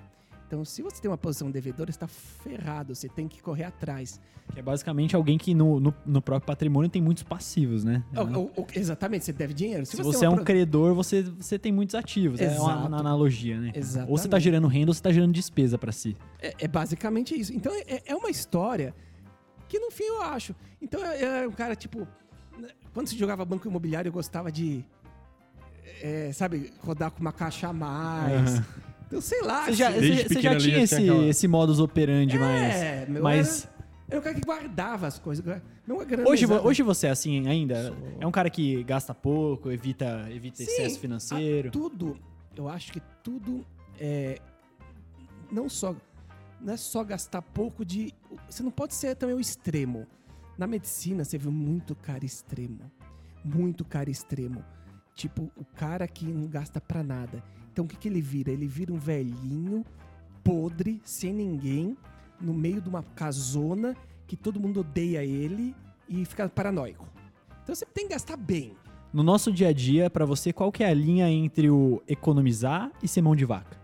Então, 0.46 0.64
se 0.64 0.80
você 0.80 1.02
tem 1.02 1.10
uma 1.10 1.18
posição 1.18 1.50
devedora, 1.50 1.90
está 1.90 2.06
ferrado, 2.08 2.94
você 2.94 3.06
tem 3.06 3.28
que 3.28 3.42
correr 3.42 3.64
atrás. 3.64 4.18
Que 4.50 4.60
é 4.60 4.62
basicamente 4.62 5.14
alguém 5.14 5.36
que 5.36 5.52
no, 5.52 5.78
no, 5.78 5.94
no 6.06 6.22
próprio 6.22 6.46
patrimônio 6.46 6.88
tem 6.88 7.02
muitos 7.02 7.22
passivos, 7.22 7.84
né? 7.84 8.02
Ou- 8.16 8.50
ou- 8.56 8.66
exatamente, 8.74 9.26
você 9.26 9.32
deve 9.32 9.52
dinheiro. 9.52 9.84
Se, 9.84 9.94
tem 9.96 10.02
você 10.02 10.24
é 10.24 10.28
uma 10.28 10.32
um 10.32 10.36
pro- 10.36 10.46
credor, 10.46 10.94
você, 10.94 11.22
você 11.22 11.58
tem 11.58 11.70
muitos 11.70 11.94
ativos. 11.94 12.40
É 12.40 12.46
uma, 12.46 12.54
Exato. 12.54 12.88
uma 12.88 12.98
analogia, 12.98 13.60
né? 13.60 13.72
Exatamente. 13.74 14.10
Ou 14.10 14.16
você 14.16 14.26
tá 14.26 14.38
gerando 14.38 14.66
renda 14.68 14.90
ou 14.90 14.94
você 14.94 15.02
tá 15.02 15.12
gerando 15.12 15.34
despesa 15.34 15.76
pra 15.76 15.92
si. 15.92 16.16
É, 16.40 16.54
é 16.60 16.68
basicamente 16.68 17.38
isso. 17.38 17.52
Então 17.52 17.70
é, 17.86 18.02
é 18.06 18.16
uma 18.16 18.30
história 18.30 18.94
que 19.68 19.78
no 19.78 19.90
fim 19.90 20.04
eu 20.04 20.22
acho. 20.22 20.54
Então 20.80 21.00
eu 21.04 21.12
eu 21.12 21.28
era 21.32 21.48
um 21.48 21.52
cara, 21.52 21.76
tipo, 21.76 22.06
quando 22.94 23.06
se 23.08 23.16
jogava 23.18 23.44
banco 23.44 23.68
imobiliário, 23.68 24.08
eu 24.08 24.12
gostava 24.12 24.50
de. 24.50 24.84
é, 26.02 26.30
sabe, 26.32 26.72
rodar 26.80 27.10
com 27.10 27.20
uma 27.20 27.32
caixa 27.32 27.68
a 27.68 27.72
mais. 27.72 28.54
Aham. 28.54 28.64
Então, 29.06 29.20
sei 29.22 29.42
lá. 29.42 29.64
Você 29.64 29.72
já, 29.72 29.88
assim, 29.88 30.00
você, 30.16 30.28
você 30.28 30.40
já 30.42 30.56
tinha 30.56 30.76
já 30.76 30.82
esse, 30.82 30.94
aquela- 30.96 31.26
esse 31.26 31.48
modus 31.48 31.80
operandi 31.80 32.36
É, 32.36 32.38
mais. 32.38 33.08
meu, 33.08 33.22
mas 33.22 33.64
era, 33.64 33.72
era 34.10 34.20
um 34.20 34.22
cara 34.22 34.34
que 34.34 34.40
guardava 34.46 35.06
as 35.06 35.18
coisas. 35.18 35.44
Hoje, 36.26 36.44
hoje 36.46 36.82
você 36.82 37.06
é 37.06 37.10
assim 37.10 37.48
ainda? 37.48 37.94
É 38.20 38.26
um 38.26 38.30
cara 38.30 38.50
que 38.50 38.84
gasta 38.84 39.14
pouco, 39.14 39.70
evita, 39.70 40.28
evita 40.30 40.58
Sim, 40.58 40.64
excesso 40.64 41.00
financeiro. 41.00 41.68
a- 41.68 41.72
tudo, 41.72 42.18
eu 42.54 42.68
acho 42.68 42.92
que 42.92 43.00
tudo 43.22 43.64
é. 43.98 44.38
Não 45.50 45.70
só. 45.70 45.96
Não 46.60 46.72
é 46.72 46.76
só 46.76 47.04
gastar 47.04 47.42
pouco 47.42 47.84
de. 47.84 48.12
Você 48.48 48.62
não 48.62 48.70
pode 48.70 48.94
ser 48.94 49.14
também 49.14 49.36
o 49.36 49.40
extremo. 49.40 50.06
Na 50.56 50.66
medicina, 50.66 51.24
você 51.24 51.38
viu 51.38 51.52
muito 51.52 51.94
cara 51.94 52.24
extremo. 52.24 52.90
Muito 53.44 53.84
cara 53.84 54.10
extremo. 54.10 54.64
Tipo, 55.14 55.50
o 55.56 55.64
cara 55.64 56.06
que 56.08 56.26
não 56.26 56.48
gasta 56.48 56.80
pra 56.80 57.02
nada. 57.02 57.42
Então 57.72 57.84
o 57.84 57.88
que, 57.88 57.96
que 57.96 58.08
ele 58.08 58.20
vira? 58.20 58.50
Ele 58.50 58.66
vira 58.66 58.92
um 58.92 58.98
velhinho, 58.98 59.84
podre, 60.42 61.00
sem 61.04 61.32
ninguém, 61.32 61.96
no 62.40 62.52
meio 62.52 62.80
de 62.80 62.88
uma 62.88 63.02
casona 63.02 63.96
que 64.26 64.36
todo 64.36 64.60
mundo 64.60 64.80
odeia 64.80 65.24
ele 65.24 65.74
e 66.08 66.24
fica 66.24 66.48
paranoico. 66.48 67.08
Então 67.62 67.74
você 67.74 67.86
tem 67.86 68.08
que 68.08 68.14
gastar 68.14 68.36
bem. 68.36 68.76
No 69.12 69.22
nosso 69.22 69.52
dia 69.52 69.68
a 69.68 69.72
dia, 69.72 70.10
pra 70.10 70.24
você, 70.24 70.52
qual 70.52 70.70
que 70.72 70.82
é 70.82 70.88
a 70.88 70.94
linha 70.94 71.30
entre 71.30 71.70
o 71.70 72.02
economizar 72.06 72.90
e 73.02 73.08
ser 73.08 73.22
mão 73.22 73.34
de 73.34 73.44
vaca? 73.44 73.78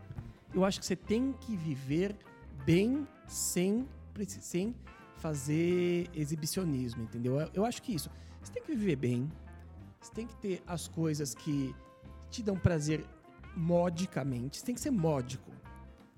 eu 0.55 0.65
acho 0.65 0.79
que 0.79 0.87
você 0.87 0.97
tem 0.97 1.35
que 1.41 1.57
viver 1.57 2.15
bem 2.65 3.07
sem, 3.27 3.89
sem 4.29 4.75
fazer 5.17 6.09
exibicionismo, 6.15 7.03
entendeu? 7.03 7.39
Eu, 7.55 7.65
acho 7.65 7.83
que 7.83 7.95
isso. 7.95 8.11
Você 8.43 8.53
tem 8.53 8.63
que 8.63 8.75
viver 8.75 8.97
bem, 8.97 9.31
você 10.01 10.13
tem 10.13 10.27
que 10.27 10.37
ter 10.37 10.63
as 10.67 10.87
coisas 10.87 11.35
que 11.35 11.75
te 12.31 12.43
dão 12.43 12.57
prazer 12.57 13.05
modicamente, 13.57 14.59
você 14.59 14.67
tem 14.67 14.75
que 14.75 14.81
ser 14.81 14.91
módico. 14.91 15.51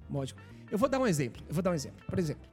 Módico. 0.09 0.41
Eu 0.71 0.79
vou 0.79 0.89
dar 0.89 0.99
um 0.99 1.07
exemplo, 1.07 1.43
eu 1.49 1.55
vou 1.55 1.63
dar 1.63 1.71
um 1.71 1.75
exemplo. 1.75 2.05
Por 2.07 2.19
exemplo, 2.19 2.49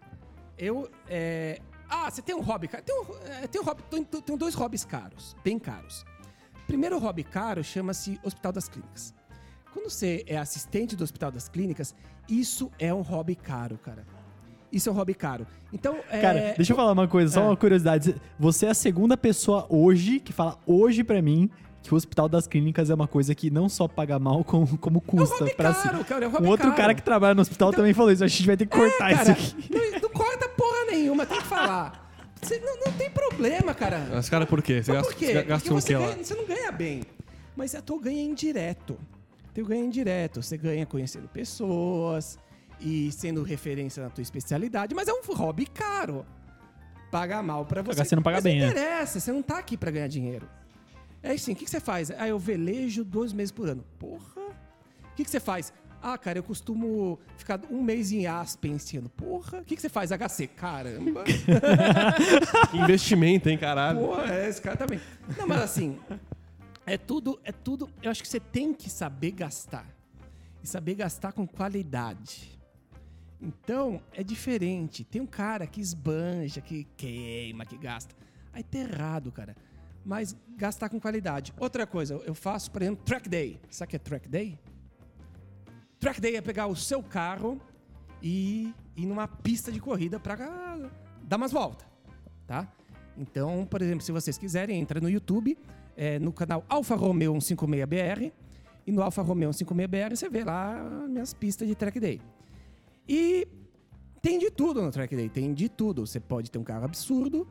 eu... 0.57 0.89
é, 1.07 1.59
Ah, 1.89 2.09
você 2.09 2.21
tem 2.21 2.35
um 2.35 2.41
hobby, 2.41 2.67
cara? 2.67 2.83
Tem, 2.83 2.95
um, 2.95 3.05
é, 3.25 3.47
tem, 3.47 3.61
um 3.61 3.63
hobby, 3.63 3.83
tem 4.25 4.37
dois 4.37 4.53
hobbies 4.53 4.85
caros, 4.85 5.35
bem 5.43 5.57
caros. 5.57 6.05
Primeiro 6.67 6.97
hobby 6.99 7.23
caro 7.23 7.63
chama-se 7.63 8.19
Hospital 8.23 8.51
das 8.51 8.67
Clínicas. 8.69 9.13
Quando 9.73 9.89
você 9.89 10.23
é 10.27 10.37
assistente 10.37 10.95
do 10.95 11.03
Hospital 11.03 11.31
das 11.31 11.49
Clínicas, 11.49 11.95
isso 12.29 12.71
é 12.79 12.93
um 12.93 13.01
hobby 13.01 13.35
caro, 13.35 13.77
cara. 13.77 14.05
Isso 14.71 14.89
é 14.89 14.91
um 14.91 14.95
hobby 14.95 15.13
caro. 15.13 15.45
Então, 15.71 15.97
é, 16.09 16.21
Cara, 16.21 16.53
deixa 16.55 16.71
eu 16.71 16.75
falar 16.75 16.91
uma 16.93 17.07
coisa, 17.07 17.31
só 17.33 17.41
É. 17.41 17.43
uma 17.43 17.57
curiosidade. 17.57 18.15
Você 18.39 18.65
é 18.65 18.69
a 18.69 18.73
segunda 18.73 19.15
pessoa 19.17 19.65
hoje 19.69 20.19
que 20.19 20.31
fala 20.33 20.57
hoje 20.65 21.03
pra 21.03 21.21
mim 21.21 21.49
que 21.83 21.93
o 21.93 21.97
Hospital 21.97 22.29
das 22.29 22.47
Clínicas 22.47 22.89
é 22.89 22.93
uma 22.95 23.07
coisa 23.07 23.35
que 23.35 23.49
não 23.51 23.67
só 23.67 23.87
paga 23.87 24.17
mal, 24.17 24.41
como, 24.45 24.77
como 24.77 24.97
é 24.97 25.01
um 25.03 25.05
custa 25.05 25.35
hobby 25.43 25.53
pra 25.55 25.73
si. 25.73 25.83
caro, 25.87 26.05
cara. 26.05 26.25
É 26.25 26.27
um 26.27 26.31
Um 26.43 26.47
outro 26.47 26.67
caro. 26.67 26.75
cara 26.77 26.93
que 26.95 27.01
trabalha 27.03 27.35
no 27.35 27.41
hospital 27.41 27.71
também 27.73 27.93
falou 27.93 28.11
isso. 28.11 28.23
A 28.23 28.27
gente 28.27 28.45
vai 28.47 28.55
ter 28.57 28.65
que 28.65 28.75
cortar 28.77 29.11
isso 29.11 29.19
Cara, 29.25 29.31
aqui. 29.33 29.69
não, 29.69 29.99
não 30.01 30.09
corta 30.09 30.49
porra 30.49 30.85
nenhuma, 30.91 31.25
tem 31.25 31.37
que 31.39 31.43
falar. 31.47 32.09
Você 32.41 32.59
não, 32.59 32.77
não 32.85 32.91
tem 32.93 33.09
problema, 33.11 33.73
cara. 33.73 34.07
Mas, 34.11 34.29
cara, 34.29 34.45
por 34.45 34.61
quê? 34.61 34.81
Você 34.83 34.91
Mas 34.91 35.01
gasta, 35.01 35.13
por 35.13 35.19
quê? 35.19 35.25
Porque 35.33 35.43
gasta 35.47 35.71
o 35.71 35.81
você, 35.81 35.93
ganha- 35.93 36.17
você 36.23 36.33
não 36.35 36.45
ganha 36.45 36.71
bem. 36.71 37.03
Mas 37.55 37.75
a 37.75 37.81
tua 37.81 37.99
ganha 38.01 38.21
indireto. 38.23 38.97
Teu 39.53 39.65
ganha 39.65 39.85
indireto. 39.85 40.41
Você 40.41 40.57
ganha 40.57 40.85
conhecendo 40.85 41.27
pessoas 41.27 42.39
e 42.79 43.11
sendo 43.11 43.43
referência 43.43 44.03
na 44.03 44.09
tua 44.09 44.21
especialidade. 44.21 44.95
Mas 44.95 45.07
é 45.07 45.13
um 45.13 45.21
hobby 45.33 45.65
caro. 45.65 46.25
Paga 47.11 47.43
mal 47.43 47.65
pra 47.65 47.81
você. 47.81 47.97
Pagar 47.97 48.05
você 48.05 48.15
não 48.15 48.23
paga 48.23 48.37
mas 48.37 48.43
bem, 48.43 48.59
não 48.59 48.67
é. 48.67 48.69
interessa. 48.71 49.19
Você 49.19 49.31
não 49.31 49.43
tá 49.43 49.59
aqui 49.59 49.77
pra 49.77 49.91
ganhar 49.91 50.07
dinheiro. 50.07 50.47
É 51.21 51.31
assim, 51.31 51.53
o 51.53 51.55
que, 51.55 51.63
que 51.63 51.71
você 51.71 51.79
faz? 51.79 52.11
Ah, 52.11 52.27
eu 52.27 52.37
velejo 52.37 53.03
dois 53.03 53.31
meses 53.31 53.51
por 53.51 53.69
ano. 53.69 53.83
Porra. 53.99 54.41
O 54.41 55.15
que, 55.15 55.23
que 55.23 55.29
você 55.29 55.39
faz? 55.39 55.71
Ah, 56.01 56.17
cara, 56.17 56.37
eu 56.37 56.43
costumo 56.43 57.17
ficar 57.37 57.61
um 57.71 57.81
mês 57.81 58.11
em 58.11 58.27
Aspen 58.27 58.75
esse 58.75 58.97
ano. 58.97 59.07
Porra. 59.07 59.59
O 59.59 59.63
que, 59.63 59.75
que 59.75 59.81
você 59.81 59.87
faz? 59.87 60.11
HC. 60.11 60.47
Caramba. 60.47 61.23
Que 61.23 62.75
investimento, 62.77 63.47
hein, 63.47 63.57
caralho? 63.57 63.99
Porra, 63.99 64.33
é, 64.33 64.49
esse 64.49 64.61
cara 64.61 64.75
também. 64.75 64.99
Não, 65.37 65.47
mas 65.47 65.61
assim, 65.61 65.97
é 66.85 66.97
tudo, 66.97 67.39
é 67.43 67.51
tudo. 67.51 67.89
Eu 68.01 68.11
acho 68.11 68.21
que 68.21 68.27
você 68.27 68.39
tem 68.39 68.73
que 68.73 68.89
saber 68.89 69.31
gastar. 69.31 69.85
E 70.61 70.67
saber 70.67 70.95
gastar 70.95 71.33
com 71.33 71.45
qualidade. 71.47 72.59
Então, 73.41 74.01
é 74.13 74.23
diferente. 74.23 75.03
Tem 75.03 75.21
um 75.21 75.27
cara 75.27 75.67
que 75.67 75.81
esbanja, 75.81 76.61
que 76.61 76.85
queima, 76.95 77.65
que 77.65 77.77
gasta. 77.77 78.15
Aí 78.53 78.63
tá 78.63 78.77
errado, 78.77 79.31
cara. 79.31 79.55
Mas 80.05 80.35
gastar 80.57 80.89
com 80.89 80.99
qualidade. 80.99 81.53
Outra 81.57 81.85
coisa, 81.85 82.15
eu 82.15 82.33
faço, 82.33 82.71
por 82.71 82.81
exemplo, 82.81 83.03
track 83.03 83.27
day. 83.27 83.59
Sabe 83.69 83.87
o 83.87 83.89
que 83.89 83.95
é 83.95 83.99
track 83.99 84.29
day? 84.29 84.59
Track 85.99 86.19
day 86.19 86.35
é 86.35 86.41
pegar 86.41 86.67
o 86.67 86.75
seu 86.75 87.01
carro 87.01 87.61
e 88.21 88.73
ir 88.95 89.05
numa 89.05 89.27
pista 89.27 89.71
de 89.71 89.79
corrida 89.79 90.19
pra 90.19 90.35
dar 91.23 91.37
umas 91.37 91.51
voltas, 91.51 91.87
tá? 92.45 92.71
Então, 93.17 93.65
por 93.69 93.81
exemplo, 93.81 94.03
se 94.03 94.11
vocês 94.11 94.37
quiserem, 94.37 94.79
entra 94.79 94.99
no 94.99 95.09
YouTube, 95.09 95.57
é, 95.95 96.19
no 96.19 96.31
canal 96.31 96.65
Alfa 96.67 96.95
Romeo 96.95 97.33
156BR, 97.33 98.31
e 98.85 98.91
no 98.91 99.01
Alfa 99.01 99.21
Romeo 99.21 99.51
156BR 99.51 100.15
você 100.15 100.29
vê 100.29 100.43
lá 100.43 100.83
minhas 101.07 101.33
pistas 101.33 101.67
de 101.67 101.75
track 101.75 101.99
day. 101.99 102.21
E 103.07 103.47
tem 104.21 104.39
de 104.39 104.49
tudo 104.49 104.81
no 104.81 104.91
track 104.91 105.15
day, 105.15 105.29
tem 105.29 105.53
de 105.53 105.69
tudo. 105.69 106.05
Você 106.05 106.19
pode 106.19 106.49
ter 106.49 106.57
um 106.57 106.63
carro 106.63 106.85
absurdo, 106.85 107.47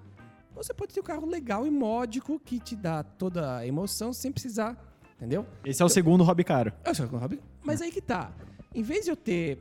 ou 0.54 0.62
você 0.62 0.74
pode 0.74 0.92
ter 0.92 1.00
um 1.00 1.04
carro 1.04 1.26
legal 1.26 1.66
e 1.66 1.70
módico 1.70 2.38
que 2.38 2.58
te 2.58 2.76
dá 2.76 3.02
toda 3.02 3.58
a 3.58 3.66
emoção 3.66 4.12
sem 4.12 4.30
precisar, 4.30 4.76
entendeu? 5.16 5.46
Esse 5.64 5.82
é 5.82 5.84
o 5.84 5.88
segundo 5.88 6.24
hobby 6.24 6.44
caro. 6.44 6.72
Eu 6.84 6.94
sou 6.94 7.06
um 7.06 7.18
hobby. 7.18 7.40
Mas 7.62 7.80
aí 7.80 7.90
que 7.90 8.00
tá. 8.00 8.32
Em 8.74 8.82
vez 8.82 9.04
de 9.04 9.10
eu 9.10 9.16
ter. 9.16 9.58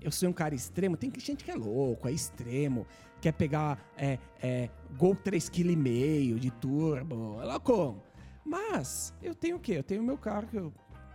Eu 0.00 0.10
sou 0.10 0.28
um 0.28 0.32
cara 0.32 0.54
extremo, 0.54 0.96
tem 0.96 1.12
gente 1.18 1.44
que 1.44 1.50
é 1.50 1.54
louco, 1.54 2.08
é 2.08 2.12
extremo, 2.12 2.86
quer 3.20 3.32
pegar 3.32 3.78
é, 3.96 4.18
é, 4.42 4.70
Gol 4.96 5.16
3,5 5.16 5.50
kg 5.50 6.40
de 6.40 6.50
turbo, 6.50 7.40
é 7.40 7.44
louco. 7.44 8.02
Mas 8.44 9.12
eu 9.22 9.34
tenho 9.34 9.56
o 9.56 9.60
quê? 9.60 9.72
Eu 9.72 9.82
tenho 9.82 10.02
o 10.02 10.04
meu 10.04 10.16
carro 10.16 10.46
que 10.46 10.56
eu, 10.56 10.72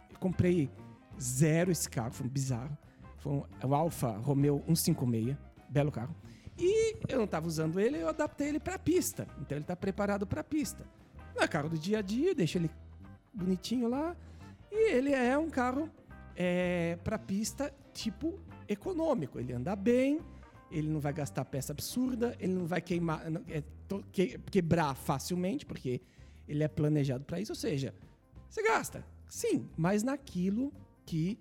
eu 0.09 0.19
comprei 0.19 0.69
zero 1.19 1.71
esse 1.71 1.89
carro, 1.89 2.11
foi 2.11 2.27
um 2.27 2.29
bizarro. 2.29 2.77
Foi 3.19 3.33
um, 3.33 3.43
é 3.61 3.75
Alfa 3.75 4.17
Romeo 4.17 4.63
156, 4.67 5.37
belo 5.69 5.91
carro. 5.91 6.15
E 6.57 6.97
eu 7.07 7.19
não 7.19 7.27
tava 7.27 7.47
usando 7.47 7.79
ele, 7.79 7.97
eu 7.97 8.09
adaptei 8.09 8.49
ele 8.49 8.59
pra 8.59 8.77
pista. 8.77 9.27
Então 9.39 9.57
ele 9.57 9.65
tá 9.65 9.75
preparado 9.75 10.27
pra 10.27 10.43
pista. 10.43 10.85
Não 11.35 11.43
é 11.43 11.47
carro 11.47 11.69
do 11.69 11.77
dia 11.77 11.99
a 11.99 12.01
dia, 12.01 12.35
deixa 12.35 12.57
ele 12.57 12.69
bonitinho 13.33 13.87
lá. 13.87 14.15
E 14.71 14.91
ele 14.91 15.13
é 15.13 15.37
um 15.37 15.49
carro 15.49 15.89
é, 16.35 16.97
para 17.03 17.17
pista 17.17 17.73
tipo 17.93 18.39
econômico. 18.67 19.39
Ele 19.39 19.53
anda 19.53 19.75
bem, 19.75 20.19
ele 20.71 20.87
não 20.89 20.99
vai 20.99 21.13
gastar 21.13 21.45
peça 21.45 21.73
absurda, 21.73 22.35
ele 22.39 22.53
não 22.53 22.65
vai 22.65 22.81
queimar, 22.81 23.23
é, 23.49 23.63
quebrar 24.49 24.95
facilmente, 24.95 25.65
porque 25.65 26.01
ele 26.47 26.63
é 26.63 26.67
planejado 26.67 27.23
para 27.25 27.39
isso. 27.39 27.51
Ou 27.51 27.55
seja, 27.55 27.93
você 28.49 28.63
gasta, 28.63 29.05
sim, 29.27 29.67
mas 29.77 30.03
naquilo 30.03 30.71
que 31.05 31.37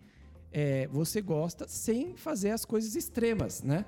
é, 0.53 0.89
você 0.89 1.21
gosta, 1.21 1.69
sem 1.69 2.17
fazer 2.17 2.51
as 2.51 2.65
coisas 2.65 2.97
extremas, 2.97 3.63
né? 3.63 3.85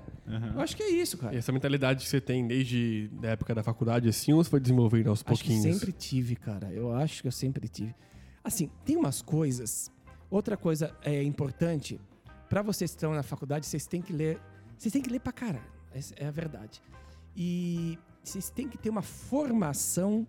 Eu 0.55 0.61
acho 0.61 0.77
que 0.77 0.83
é 0.83 0.89
isso, 0.89 1.17
cara. 1.17 1.35
E 1.35 1.37
essa 1.37 1.51
mentalidade 1.51 2.03
que 2.03 2.09
você 2.09 2.21
tem 2.21 2.47
desde 2.47 3.11
a 3.21 3.27
época 3.27 3.53
da 3.53 3.63
faculdade, 3.63 4.07
assim, 4.07 4.31
ou 4.31 4.41
você 4.43 4.49
foi 4.49 4.59
desenvolvendo 4.59 5.09
aos 5.09 5.19
Acho 5.19 5.25
pouquinhos? 5.25 5.77
sempre 5.77 5.91
tive, 5.91 6.35
cara. 6.35 6.71
Eu 6.71 6.93
acho 6.93 7.21
que 7.21 7.27
eu 7.27 7.31
sempre 7.31 7.67
tive. 7.67 7.93
Assim, 8.43 8.69
tem 8.85 8.95
umas 8.95 9.21
coisas. 9.21 9.91
Outra 10.29 10.55
coisa 10.55 10.95
é 11.03 11.21
importante. 11.21 11.99
Pra 12.53 12.61
vocês 12.61 12.91
que 12.91 12.97
estão 12.97 13.15
na 13.15 13.23
faculdade, 13.23 13.65
vocês 13.65 13.87
têm 13.87 13.99
que 13.99 14.13
ler. 14.13 14.39
Vocês 14.77 14.91
têm 14.91 15.01
que 15.01 15.09
ler 15.09 15.19
pra 15.19 15.33
caralho. 15.33 15.65
Essa 15.91 16.13
é 16.19 16.27
a 16.27 16.29
verdade. 16.29 16.83
E 17.35 17.97
vocês 18.23 18.51
têm 18.51 18.69
que 18.69 18.77
ter 18.77 18.91
uma 18.91 19.01
formação 19.01 20.27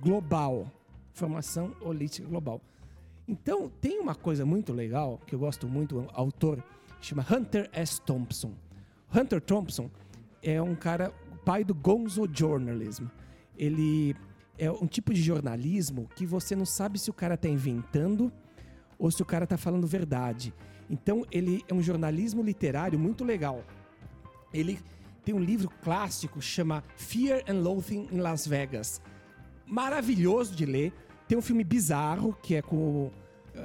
global. 0.00 0.66
Formação 1.12 1.72
holística 1.80 2.26
global. 2.26 2.60
Então, 3.28 3.70
tem 3.80 4.00
uma 4.00 4.16
coisa 4.16 4.44
muito 4.44 4.72
legal 4.72 5.20
que 5.24 5.36
eu 5.36 5.38
gosto 5.38 5.68
muito, 5.68 6.00
um 6.00 6.08
autor 6.14 6.60
chama 7.00 7.24
Hunter 7.30 7.70
S. 7.72 8.00
Thompson. 8.00 8.54
Hunter 9.14 9.40
Thompson 9.40 9.88
é 10.42 10.60
um 10.60 10.74
cara, 10.74 11.12
pai 11.44 11.62
do 11.62 11.76
Gonzo 11.76 12.28
Journalism. 12.28 13.04
Ele 13.56 14.16
é 14.58 14.68
um 14.68 14.88
tipo 14.88 15.14
de 15.14 15.22
jornalismo 15.22 16.08
que 16.16 16.26
você 16.26 16.56
não 16.56 16.66
sabe 16.66 16.98
se 16.98 17.08
o 17.08 17.14
cara 17.14 17.34
está 17.34 17.48
inventando 17.48 18.32
ou 18.98 19.12
se 19.12 19.22
o 19.22 19.24
cara 19.24 19.46
tá 19.46 19.56
falando 19.56 19.86
verdade. 19.86 20.52
Então, 20.88 21.24
ele 21.30 21.64
é 21.68 21.74
um 21.74 21.82
jornalismo 21.82 22.42
literário 22.42 22.98
muito 22.98 23.24
legal. 23.24 23.64
Ele 24.52 24.78
tem 25.24 25.34
um 25.34 25.40
livro 25.40 25.70
clássico 25.82 26.40
chama 26.40 26.82
Fear 26.96 27.44
and 27.48 27.60
Loathing 27.60 28.08
in 28.12 28.18
Las 28.18 28.46
Vegas. 28.46 29.00
Maravilhoso 29.66 30.54
de 30.54 30.66
ler. 30.66 30.92
Tem 31.28 31.38
um 31.38 31.42
filme 31.42 31.64
bizarro 31.64 32.36
que 32.42 32.54
é 32.54 32.62
com 32.62 33.10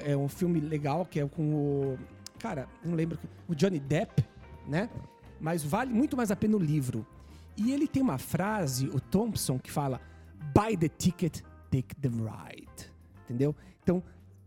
é 0.04 0.16
um 0.16 0.28
filme 0.28 0.60
legal 0.60 1.06
que 1.06 1.20
é 1.20 1.26
com 1.28 1.54
o 1.54 2.00
cara, 2.38 2.68
não 2.84 2.94
lembro, 2.94 3.18
o 3.48 3.56
Johnny 3.56 3.80
Depp, 3.80 4.24
né? 4.68 4.90
Mas 5.40 5.64
vale 5.64 5.94
muito 5.94 6.16
mais 6.16 6.32
a 6.32 6.36
pena 6.36 6.56
o 6.56 6.60
livro. 6.60 7.06
E 7.56 7.72
ele 7.72 7.88
tem 7.88 8.02
uma 8.02 8.18
frase, 8.18 8.88
o 8.88 9.00
Thompson, 9.00 9.58
que 9.58 9.72
fala: 9.72 10.00
Buy 10.54 10.78
the 10.78 10.88
ticket, 10.88 11.42
take 11.72 11.96
the 11.96 12.10
ride. 12.10 12.92
Entendeu? 13.26 13.56
Então, 13.82 14.04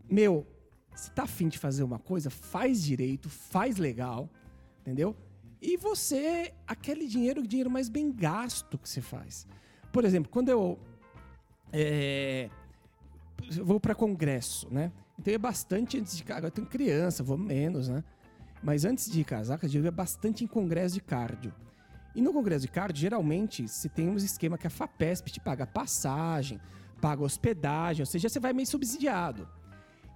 meu, 0.09 0.45
se 0.95 1.11
tá 1.11 1.23
afim 1.23 1.47
de 1.47 1.57
fazer 1.57 1.83
uma 1.83 1.99
coisa, 1.99 2.29
faz 2.29 2.83
direito, 2.83 3.29
faz 3.29 3.77
legal, 3.77 4.29
entendeu? 4.81 5.15
E 5.61 5.77
você, 5.77 6.53
aquele 6.65 7.07
dinheiro, 7.07 7.41
o 7.41 7.47
dinheiro 7.47 7.69
mais 7.69 7.87
bem 7.87 8.11
gasto 8.11 8.77
que 8.77 8.89
você 8.89 9.01
faz. 9.01 9.47
Por 9.91 10.05
exemplo, 10.05 10.31
quando 10.31 10.49
eu 10.49 10.79
é, 11.71 12.49
eu 13.55 13.65
vou 13.65 13.79
para 13.79 13.95
congresso, 13.95 14.67
né? 14.71 14.91
Então 15.17 15.31
ia 15.31 15.39
bastante 15.39 15.97
antes 15.97 16.17
de 16.17 16.23
casar. 16.23 16.47
Eu 16.47 16.51
tenho 16.51 16.67
criança, 16.67 17.23
vou 17.23 17.37
menos, 17.37 17.87
né? 17.87 18.03
Mas 18.63 18.85
antes 18.85 19.09
de 19.09 19.23
casar, 19.23 19.59
eu 19.63 19.83
ia 19.83 19.91
bastante 19.91 20.43
em 20.43 20.47
congresso 20.47 20.95
de 20.95 21.01
cardio. 21.01 21.53
E 22.13 22.21
no 22.21 22.33
congresso 22.33 22.65
de 22.65 22.71
cardio, 22.71 23.01
geralmente, 23.01 23.67
se 23.67 23.87
tem 23.87 24.09
um 24.09 24.17
esquema 24.17 24.57
que 24.57 24.67
a 24.67 24.69
FAPESP 24.69 25.31
te 25.31 25.39
paga 25.39 25.65
passagem, 25.65 26.59
paga 26.99 27.23
hospedagem, 27.23 28.01
ou 28.01 28.05
seja, 28.05 28.29
você 28.29 28.39
vai 28.39 28.53
meio 28.53 28.67
subsidiado. 28.67 29.47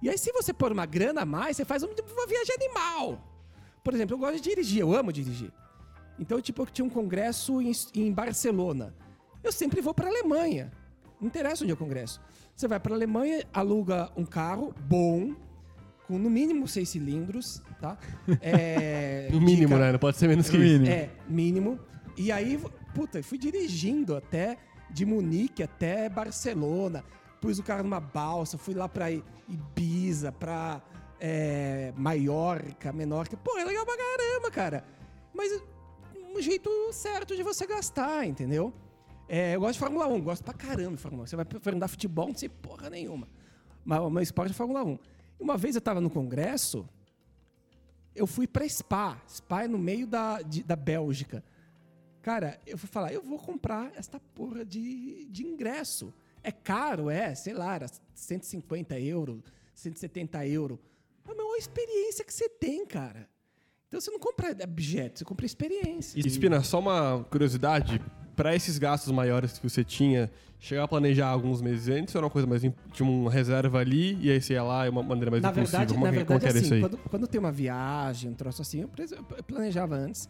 E 0.02 0.08
aí, 0.10 0.18
se 0.18 0.30
você 0.32 0.52
pôr 0.52 0.72
uma 0.72 0.86
grana 0.86 1.22
a 1.22 1.26
mais, 1.26 1.56
você 1.56 1.64
faz 1.64 1.82
um- 1.82 1.86
uma 1.88 2.26
viagem 2.26 2.54
animal. 2.60 3.18
Por 3.82 3.94
exemplo, 3.94 4.14
eu 4.14 4.18
gosto 4.18 4.36
de 4.36 4.42
dirigir, 4.42 4.80
eu 4.80 4.94
amo 4.94 5.12
dirigir. 5.12 5.52
Então, 6.18 6.40
tipo, 6.40 6.62
eu 6.62 6.66
tinha 6.66 6.84
um 6.84 6.90
congresso 6.90 7.60
em, 7.62 7.72
em 7.94 8.12
Barcelona. 8.12 8.94
Eu 9.42 9.52
sempre 9.52 9.80
vou 9.80 9.94
para 9.94 10.08
Alemanha. 10.08 10.72
Não 11.20 11.28
interessa 11.28 11.62
onde 11.64 11.70
é 11.70 11.74
o 11.74 11.76
congresso. 11.78 12.20
Você 12.54 12.66
vai 12.68 12.80
para 12.80 12.94
Alemanha, 12.94 13.44
aluga 13.52 14.10
um 14.16 14.24
carro 14.24 14.74
bom, 14.88 15.34
com 16.06 16.18
no 16.18 16.30
mínimo 16.30 16.66
seis 16.68 16.88
cilindros, 16.88 17.62
tá? 17.80 17.98
É, 18.40 19.28
No 19.32 19.40
mínimo, 19.40 19.68
dica- 19.68 19.78
né? 19.78 19.92
Não 19.92 19.98
pode 19.98 20.16
ser 20.16 20.28
menos 20.28 20.48
que 20.48 20.56
No 20.56 20.64
isso. 20.64 20.72
mínimo. 20.78 20.90
é, 20.94 21.10
mínimo. 21.28 21.80
E 22.16 22.30
aí, 22.32 22.58
puta, 22.94 23.22
fui 23.22 23.38
dirigindo 23.38 24.16
até 24.16 24.56
de 24.90 25.04
Munique 25.04 25.62
até 25.62 26.08
Barcelona. 26.08 27.04
Pus 27.40 27.58
o 27.58 27.62
carro 27.62 27.82
numa 27.82 28.00
balsa, 28.00 28.56
fui 28.58 28.74
lá 28.74 28.88
pra 28.88 29.10
Ibiza, 29.10 30.32
pra 30.32 30.82
é, 31.20 31.92
Maiorca, 31.96 32.92
Menorca. 32.92 33.36
Pô, 33.36 33.56
é 33.58 33.64
legal 33.64 33.84
pra 33.84 33.96
caramba, 33.96 34.50
cara. 34.50 34.84
Mas 35.34 35.52
um 36.34 36.40
jeito 36.40 36.70
certo 36.92 37.36
de 37.36 37.42
você 37.42 37.66
gastar, 37.66 38.26
entendeu? 38.26 38.72
É, 39.28 39.54
eu 39.54 39.60
gosto 39.60 39.74
de 39.74 39.78
Fórmula 39.80 40.06
1, 40.06 40.20
gosto 40.22 40.44
pra 40.44 40.54
caramba 40.54 40.96
de 40.96 41.02
Fórmula 41.02 41.24
1. 41.24 41.26
Você 41.26 41.36
vai 41.36 41.44
pra 41.44 41.72
andar 41.74 41.88
futebol, 41.88 42.28
não 42.28 42.34
sei 42.34 42.48
porra 42.48 42.88
nenhuma. 42.90 43.28
Mas 43.84 44.00
o 44.00 44.10
meu 44.10 44.22
esporte 44.22 44.50
é 44.50 44.54
Fórmula 44.54 44.82
1. 44.84 44.98
E 45.38 45.42
uma 45.42 45.56
vez 45.56 45.74
eu 45.74 45.80
tava 45.80 46.00
no 46.00 46.08
congresso, 46.10 46.88
eu 48.14 48.26
fui 48.26 48.46
pra 48.46 48.66
Spa. 48.68 49.20
Spa 49.28 49.64
é 49.64 49.68
no 49.68 49.78
meio 49.78 50.06
da, 50.06 50.40
de- 50.42 50.62
da 50.62 50.74
Bélgica. 50.76 51.44
Cara, 52.22 52.58
eu 52.66 52.76
fui 52.78 52.88
falar, 52.88 53.12
eu 53.12 53.22
vou 53.22 53.38
comprar 53.38 53.92
esta 53.94 54.18
porra 54.18 54.64
de, 54.64 55.26
de 55.26 55.44
ingresso. 55.46 56.12
É 56.46 56.52
caro, 56.52 57.10
é, 57.10 57.34
sei 57.34 57.52
lá, 57.52 57.74
era 57.74 57.86
150 58.14 59.00
euros, 59.00 59.40
170 59.74 60.46
euros. 60.46 60.78
Mas 61.26 61.36
é 61.36 61.42
uma 61.42 61.58
experiência 61.58 62.24
que 62.24 62.32
você 62.32 62.48
tem, 62.48 62.86
cara. 62.86 63.28
Então 63.88 64.00
você 64.00 64.12
não 64.12 64.20
compra 64.20 64.56
objeto, 64.62 65.18
você 65.18 65.24
compra 65.24 65.44
experiência. 65.44 66.16
E, 66.16 66.24
Espina, 66.24 66.62
só 66.62 66.78
uma 66.78 67.26
curiosidade. 67.28 68.00
Pra 68.36 68.54
esses 68.54 68.78
gastos 68.78 69.10
maiores 69.12 69.58
que 69.58 69.68
você 69.68 69.82
tinha, 69.82 70.30
chegar 70.60 70.84
a 70.84 70.88
planejar 70.88 71.26
alguns 71.26 71.60
meses 71.60 71.88
antes 71.88 72.14
era 72.14 72.24
uma 72.24 72.30
coisa 72.30 72.46
mais... 72.46 72.62
Tinha 72.92 73.08
uma 73.08 73.30
reserva 73.30 73.80
ali 73.80 74.16
e 74.20 74.30
aí 74.30 74.40
você 74.40 74.52
ia 74.52 74.62
lá 74.62 74.84
de 74.84 74.90
uma 74.90 75.02
maneira 75.02 75.32
mais 75.32 75.42
na 75.42 75.50
impulsiva? 75.50 75.78
verdade, 75.78 75.94
como, 75.94 76.04
na 76.04 76.12
como 76.12 76.38
verdade 76.38 76.58
isso 76.58 76.66
assim, 76.66 76.74
aí? 76.76 76.80
quando, 76.80 76.98
quando 76.98 77.26
tem 77.26 77.40
uma 77.40 77.50
viagem, 77.50 78.30
um 78.30 78.34
troço 78.34 78.62
assim, 78.62 78.82
eu 78.82 78.88
planejava 79.42 79.96
antes, 79.96 80.28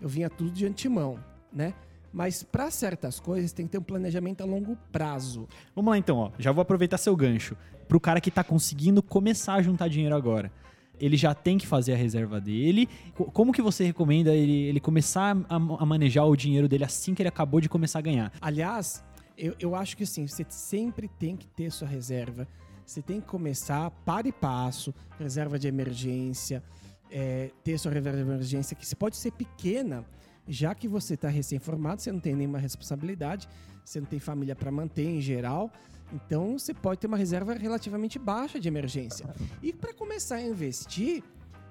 eu 0.00 0.08
vinha 0.08 0.30
tudo 0.30 0.52
de 0.52 0.64
antemão, 0.64 1.18
né? 1.52 1.74
Mas 2.16 2.42
para 2.42 2.70
certas 2.70 3.20
coisas 3.20 3.52
tem 3.52 3.66
que 3.66 3.72
ter 3.72 3.78
um 3.78 3.82
planejamento 3.82 4.40
a 4.40 4.46
longo 4.46 4.74
prazo. 4.90 5.46
Vamos 5.74 5.90
lá 5.90 5.98
então, 5.98 6.16
ó. 6.16 6.30
Já 6.38 6.50
vou 6.50 6.62
aproveitar 6.62 6.96
seu 6.96 7.14
gancho. 7.14 7.54
Pro 7.86 8.00
cara 8.00 8.22
que 8.22 8.30
tá 8.30 8.42
conseguindo 8.42 9.02
começar 9.02 9.52
a 9.52 9.60
juntar 9.62 9.88
dinheiro 9.88 10.16
agora. 10.16 10.50
Ele 10.98 11.14
já 11.14 11.34
tem 11.34 11.58
que 11.58 11.66
fazer 11.66 11.92
a 11.92 11.96
reserva 11.96 12.40
dele. 12.40 12.88
Co- 13.14 13.26
Como 13.26 13.52
que 13.52 13.60
você 13.60 13.84
recomenda 13.84 14.34
ele, 14.34 14.62
ele 14.62 14.80
começar 14.80 15.36
a, 15.46 15.56
a 15.56 15.84
manejar 15.84 16.24
o 16.24 16.34
dinheiro 16.34 16.66
dele 16.66 16.84
assim 16.84 17.12
que 17.14 17.20
ele 17.20 17.28
acabou 17.28 17.60
de 17.60 17.68
começar 17.68 17.98
a 17.98 18.02
ganhar? 18.02 18.32
Aliás, 18.40 19.04
eu, 19.36 19.54
eu 19.60 19.74
acho 19.74 19.94
que 19.94 20.04
assim, 20.04 20.26
você 20.26 20.46
sempre 20.48 21.08
tem 21.08 21.36
que 21.36 21.46
ter 21.46 21.70
sua 21.70 21.86
reserva. 21.86 22.48
Você 22.86 23.02
tem 23.02 23.20
que 23.20 23.26
começar 23.26 23.90
para 24.06 24.26
e 24.26 24.32
passo, 24.32 24.94
reserva 25.18 25.58
de 25.58 25.68
emergência, 25.68 26.62
é, 27.10 27.50
ter 27.62 27.76
sua 27.78 27.92
reserva 27.92 28.16
de 28.16 28.24
emergência, 28.24 28.74
que 28.74 28.86
se 28.86 28.96
pode 28.96 29.18
ser 29.18 29.32
pequena, 29.32 30.02
já 30.48 30.74
que 30.74 30.86
você 30.86 31.14
está 31.14 31.28
recém-formado, 31.28 32.00
você 32.00 32.12
não 32.12 32.20
tem 32.20 32.34
nenhuma 32.34 32.58
responsabilidade, 32.58 33.48
você 33.84 34.00
não 34.00 34.06
tem 34.06 34.18
família 34.18 34.54
para 34.54 34.70
manter 34.70 35.06
em 35.06 35.20
geral. 35.20 35.70
Então 36.12 36.58
você 36.58 36.72
pode 36.72 37.00
ter 37.00 37.06
uma 37.06 37.16
reserva 37.16 37.54
relativamente 37.54 38.18
baixa 38.18 38.60
de 38.60 38.68
emergência. 38.68 39.26
E 39.62 39.72
para 39.72 39.92
começar 39.92 40.36
a 40.36 40.42
investir 40.42 41.22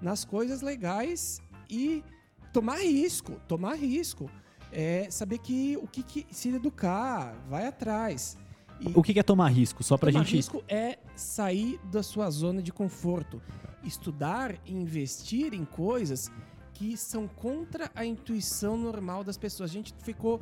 nas 0.01 0.25
coisas 0.25 0.61
legais 0.61 1.39
e 1.69 2.03
tomar 2.51 2.79
risco, 2.79 3.33
tomar 3.47 3.75
risco. 3.75 4.29
É 4.71 5.09
saber 5.09 5.37
que 5.37 5.77
o 5.77 5.87
que, 5.87 6.03
que 6.03 6.27
se 6.31 6.49
educar, 6.49 7.33
vai 7.47 7.65
atrás. 7.65 8.37
E 8.79 8.91
O 8.93 9.01
que 9.01 9.17
é 9.17 9.23
tomar 9.23 9.47
risco? 9.47 9.81
Só 9.83 9.97
tomar 9.97 10.11
gente. 10.11 10.35
risco 10.35 10.63
é 10.67 10.99
sair 11.15 11.79
da 11.89 12.03
sua 12.03 12.29
zona 12.29 12.61
de 12.61 12.73
conforto, 12.73 13.41
estudar 13.83 14.55
e 14.65 14.73
investir 14.73 15.53
em 15.53 15.63
coisas 15.63 16.29
que 16.75 16.95
são 16.95 17.27
contra 17.27 17.89
a 17.95 18.05
intuição 18.05 18.77
normal 18.77 19.23
das 19.23 19.37
pessoas. 19.37 19.71
A 19.71 19.73
gente 19.73 19.93
ficou 20.03 20.39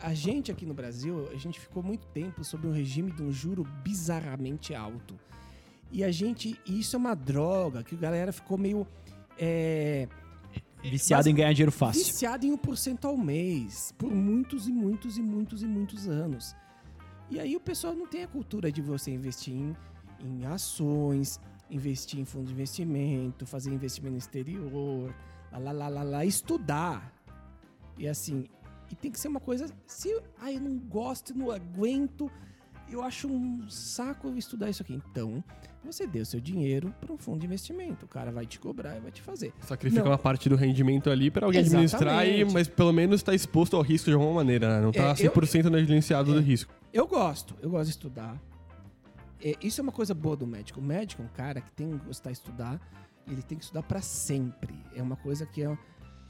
a 0.00 0.12
gente 0.12 0.52
aqui 0.52 0.66
no 0.66 0.74
Brasil, 0.74 1.26
a 1.32 1.36
gente 1.36 1.58
ficou 1.58 1.82
muito 1.82 2.06
tempo 2.08 2.44
sob 2.44 2.66
um 2.66 2.72
regime 2.72 3.10
de 3.10 3.22
um 3.22 3.32
juro 3.32 3.64
bizarramente 3.82 4.74
alto. 4.74 5.18
E 5.90 6.04
a 6.04 6.10
gente, 6.10 6.60
e 6.66 6.80
isso 6.80 6.96
é 6.96 6.98
uma 6.98 7.14
droga, 7.14 7.82
que 7.82 7.94
a 7.94 7.98
galera 7.98 8.30
ficou 8.30 8.58
meio 8.58 8.86
é, 9.38 10.06
Viciado 10.82 11.28
em 11.28 11.34
ganhar 11.34 11.52
dinheiro 11.52 11.72
fácil. 11.72 12.04
viciado 12.04 12.46
em 12.46 12.56
1% 12.56 13.04
ao 13.06 13.16
mês, 13.16 13.92
por 13.96 14.12
muitos 14.12 14.68
e 14.68 14.72
muitos 14.72 15.16
e 15.16 15.22
muitos 15.22 15.62
e 15.62 15.66
muitos 15.66 16.08
anos. 16.08 16.54
E 17.30 17.40
aí 17.40 17.56
o 17.56 17.60
pessoal 17.60 17.94
não 17.94 18.06
tem 18.06 18.22
a 18.22 18.28
cultura 18.28 18.70
de 18.70 18.80
você 18.80 19.10
investir 19.10 19.54
em, 19.54 19.76
em 20.20 20.46
ações, 20.46 21.40
investir 21.70 22.20
em 22.20 22.24
fundo 22.24 22.46
de 22.46 22.52
investimento, 22.52 23.46
fazer 23.46 23.72
investimento 23.72 24.12
no 24.12 24.18
exterior, 24.18 25.14
lá, 25.58 25.72
lá, 25.72 25.88
lá, 25.88 26.02
lá, 26.02 26.24
estudar. 26.24 27.12
E 27.98 28.06
assim, 28.06 28.46
e 28.90 28.94
tem 28.94 29.10
que 29.10 29.18
ser 29.18 29.28
uma 29.28 29.40
coisa, 29.40 29.66
se 29.86 30.08
ah, 30.40 30.52
eu 30.52 30.60
não 30.60 30.76
gosto, 30.78 31.36
não 31.36 31.50
aguento, 31.50 32.30
eu 32.90 33.02
acho 33.02 33.26
um 33.28 33.68
saco 33.68 34.32
estudar 34.36 34.70
isso 34.70 34.82
aqui. 34.82 34.94
Então, 35.10 35.42
você 35.84 36.04
o 36.04 36.26
seu 36.26 36.40
dinheiro 36.40 36.92
para 37.00 37.12
um 37.12 37.16
fundo 37.16 37.40
de 37.40 37.46
investimento. 37.46 38.04
O 38.04 38.08
cara 38.08 38.30
vai 38.32 38.44
te 38.44 38.58
cobrar 38.58 38.96
e 38.96 39.00
vai 39.00 39.10
te 39.12 39.22
fazer. 39.22 39.52
Sacrifica 39.60 40.02
Não. 40.02 40.10
uma 40.10 40.18
parte 40.18 40.48
do 40.48 40.56
rendimento 40.56 41.08
ali 41.10 41.30
pra 41.30 41.46
alguém 41.46 41.60
administrar, 41.60 42.26
e, 42.26 42.30
Exatamente. 42.40 42.52
mas 42.54 42.68
pelo 42.68 42.92
menos 42.92 43.22
tá 43.22 43.34
exposto 43.34 43.76
ao 43.76 43.82
risco 43.82 44.10
de 44.10 44.14
alguma 44.14 44.32
maneira, 44.34 44.68
né? 44.76 44.80
Não 44.82 44.92
tá 44.92 45.02
É, 45.02 45.10
eu- 45.12 45.16
100% 45.16 45.70
negligenciado 45.70 46.32
do 46.34 46.40
risco. 46.40 46.74
Eu 46.92 47.06
gosto, 47.06 47.54
eu 47.62 47.70
gosto 47.70 47.84
de 47.84 47.90
estudar. 47.90 48.36
É, 49.42 49.54
isso 49.62 49.80
é 49.80 49.82
uma 49.82 49.92
coisa 49.92 50.14
boa 50.14 50.36
do 50.36 50.46
médico. 50.46 50.80
O 50.80 50.82
médico 50.82 51.22
é 51.22 51.24
um 51.24 51.28
cara 51.28 51.60
que 51.60 51.70
tem 51.72 51.96
que 51.98 52.04
gostar 52.06 52.30
de 52.30 52.38
estudar, 52.38 52.80
ele 53.26 53.42
tem 53.42 53.58
que 53.58 53.64
estudar 53.64 53.82
para 53.82 54.00
sempre. 54.00 54.74
É 54.94 55.02
uma 55.02 55.16
coisa 55.16 55.46
que 55.46 55.62
é, 55.62 55.78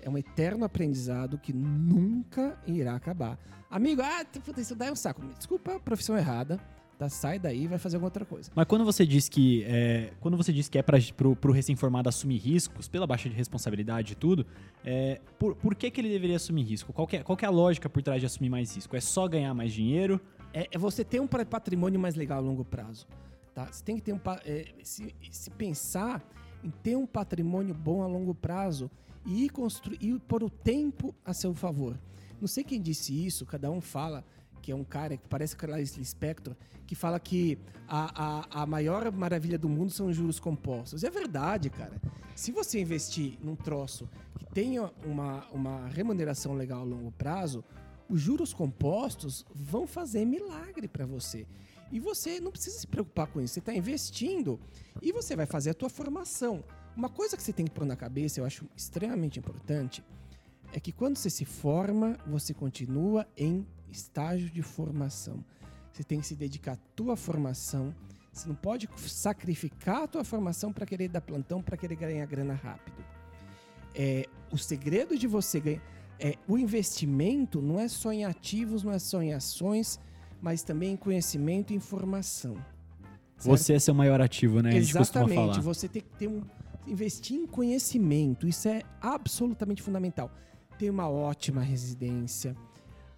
é 0.01 0.11
um 0.11 0.17
eterno 0.19 0.65
aprendizado 0.65 1.39
que 1.39 1.53
nunca 1.53 2.59
irá 2.67 2.95
acabar. 2.95 3.39
Amigo, 3.71 4.03
ah, 4.03 4.25
puta, 4.45 4.61
estudar 4.61 4.87
é 4.87 4.93
um 4.93 4.97
saco. 4.97 5.23
Desculpa 5.37 5.77
a 5.77 5.81
profissão 5.81 6.17
errada, 6.17 6.59
tá? 6.99 7.09
Sai 7.09 7.39
daí 7.39 7.65
e 7.65 7.67
vai 7.67 7.79
fazer 7.79 7.97
alguma 7.97 8.07
outra 8.07 8.25
coisa. 8.25 8.51
Mas 8.55 8.67
quando 8.67 8.85
você 8.85 9.05
diz 9.05 9.29
que 9.29 9.65
é, 9.65 10.13
quando 10.21 10.37
você 10.37 10.53
diz 10.53 10.69
que 10.69 10.79
é 10.79 10.83
para 10.83 10.99
pro, 11.17 11.53
recém-formado 11.53 12.09
assumir 12.09 12.39
riscos 12.39 12.89
pela 12.89 13.07
baixa 13.07 13.29
de 13.29 13.35
responsabilidade 13.35 14.13
e 14.13 14.17
tudo, 14.17 14.47
é, 14.85 15.21
por, 15.39 15.57
por 15.57 15.75
que, 15.75 15.91
que 15.91 16.01
ele 16.01 16.09
deveria 16.09 16.37
assumir 16.37 16.63
risco? 16.63 16.93
Qual 16.93 17.09
é, 17.13 17.23
qual 17.23 17.37
é 17.41 17.47
a 17.47 17.51
lógica 17.51 17.89
por 17.89 18.03
trás 18.03 18.21
de 18.21 18.27
assumir 18.27 18.49
mais 18.49 18.75
risco? 18.75 18.97
É 18.97 19.01
só 19.01 19.27
ganhar 19.27 19.53
mais 19.53 19.73
dinheiro? 19.73 20.21
É, 20.55 20.69
é 20.71 20.79
você 20.79 21.05
ter 21.05 21.21
um 21.21 21.27
pa- 21.27 21.45
patrimônio 21.45 21.99
mais 22.01 22.15
legal 22.15 22.39
a 22.39 22.41
longo 22.41 22.65
prazo. 22.65 23.07
Tá? 23.53 23.67
Você 23.67 23.83
tem 23.83 23.97
que 23.97 24.03
ter 24.03 24.13
um. 24.13 24.21
é, 24.45 24.67
se, 24.83 25.15
se 25.31 25.51
pensar 25.51 26.23
em 26.67 26.71
ter 26.71 26.97
um 26.97 27.07
patrimônio 27.07 27.73
bom 27.73 28.03
a 28.03 28.07
longo 28.07 28.35
prazo 28.35 28.91
e 29.25 29.45
ir 29.45 29.51
construir, 29.51 29.99
e 30.01 30.19
pôr 30.19 30.43
o 30.43 30.51
tempo 30.51 31.15
a 31.25 31.33
seu 31.33 31.55
favor. 31.55 31.97
Não 32.41 32.49
sei 32.49 32.65
quem 32.65 32.83
disse 32.83 33.13
isso, 33.25 33.47
cada 33.47 33.71
um 33.71 33.81
fala 33.81 34.25
que 34.61 34.73
é 34.73 34.75
um 34.75 34.83
cara 34.83 35.17
que 35.17 35.29
parece 35.29 35.57
Clarice 35.57 35.97
Lispector, 35.97 36.57
que 36.87 36.97
fala 36.97 37.21
que 37.21 37.57
a, 37.87 38.41
a, 38.51 38.63
a 38.63 38.67
maior 38.67 39.13
maravilha 39.13 39.57
do 39.57 39.69
mundo 39.69 39.93
são 39.93 40.09
os 40.09 40.17
juros 40.17 40.41
compostos. 40.41 41.05
É 41.05 41.11
verdade, 41.11 41.71
cara. 41.71 42.01
Se 42.35 42.51
você 42.51 42.81
investir 42.81 43.39
num 43.41 43.55
troço 43.55 44.09
que 44.37 44.45
tenha 44.47 44.91
uma, 45.05 45.47
uma 45.53 45.87
remuneração 45.87 46.55
legal 46.55 46.81
a 46.81 46.85
longo 46.85 47.13
prazo, 47.13 47.65
os 48.09 48.21
juros 48.21 48.53
compostos 48.53 49.47
vão 49.55 49.87
fazer 49.87 50.25
milagre 50.25 50.89
para 50.89 51.07
você. 51.07 51.47
E 51.91 52.01
você 52.01 52.41
não 52.41 52.51
precisa 52.51 52.79
se 52.79 52.87
preocupar 52.87 53.27
com 53.27 53.41
isso. 53.41 53.55
Você 53.55 53.61
está 53.61 53.75
investindo 53.75 54.59
e 55.01 55.13
você 55.13 55.37
vai 55.37 55.47
fazer 55.47 55.71
a 55.71 55.75
tua 55.75 55.89
formação. 55.89 56.65
Uma 56.97 57.09
coisa 57.09 57.37
que 57.37 57.43
você 57.43 57.53
tem 57.53 57.67
que 57.67 57.73
pôr 57.73 57.85
na 57.85 57.97
cabeça, 57.97 58.41
eu 58.41 58.45
acho 58.45 58.67
extremamente 58.75 59.39
importante, 59.39 60.03
é 60.73 60.81
que 60.81 60.93
quando 60.93 61.17
você 61.17 61.31
se 61.31 61.45
forma, 61.45 62.19
você 62.27 62.53
continua 62.53 63.27
em 63.37 63.67
estágio 63.91 64.51
de 64.51 64.63
formação. 64.63 65.45
Você 65.93 66.03
tem 66.03 66.21
que 66.21 66.27
se 66.27 66.35
dedicar 66.35 66.73
à 66.73 66.77
tua 66.95 67.17
formação. 67.17 67.95
Você 68.33 68.49
não 68.49 68.55
pode 68.55 68.89
sacrificar 69.07 70.03
a 70.03 70.07
tua 70.07 70.25
formação 70.25 70.73
para 70.73 70.85
querer 70.85 71.09
dar 71.09 71.21
plantão, 71.21 71.63
para 71.63 71.77
querer 71.77 71.97
ganhar 71.97 72.27
grana 72.27 72.55
rápido. 72.55 73.03
É, 73.95 74.27
o 74.53 74.59
segredo 74.59 75.17
de 75.17 75.27
você 75.27 75.61
ganhar. 75.61 75.83
É, 76.19 76.35
o 76.49 76.57
investimento 76.57 77.61
não 77.61 77.79
é 77.79 77.89
só 77.89 78.11
em 78.11 78.25
ativos, 78.25 78.83
não 78.83 78.93
é 78.93 78.99
só 78.99 79.23
em 79.23 79.35
ações, 79.35 80.01
mas 80.47 80.63
também 80.63 80.97
conhecimento 80.97 81.73
e 81.73 81.77
informação. 81.77 82.55
certo? 83.37 83.59
Você 83.59 83.73
é 83.73 83.81
seu 83.81 83.93
maior 83.93 84.21
ativo, 84.21 84.63
né? 84.63 84.77
Exatamente. 84.77 85.59
Você 85.59 85.89
tem 85.89 86.01
que 86.01 86.11
ter 86.11 86.29
um. 86.29 86.41
Investir 86.87 87.37
em 87.37 87.49
conhecimento, 87.49 88.47
isso 88.47 88.69
é 88.69 88.83
absolutamente 89.01 89.83
fundamental. 89.83 90.31
Ter 90.79 90.89
uma 90.89 91.09
ótima 91.09 91.63
residência. 91.63 92.57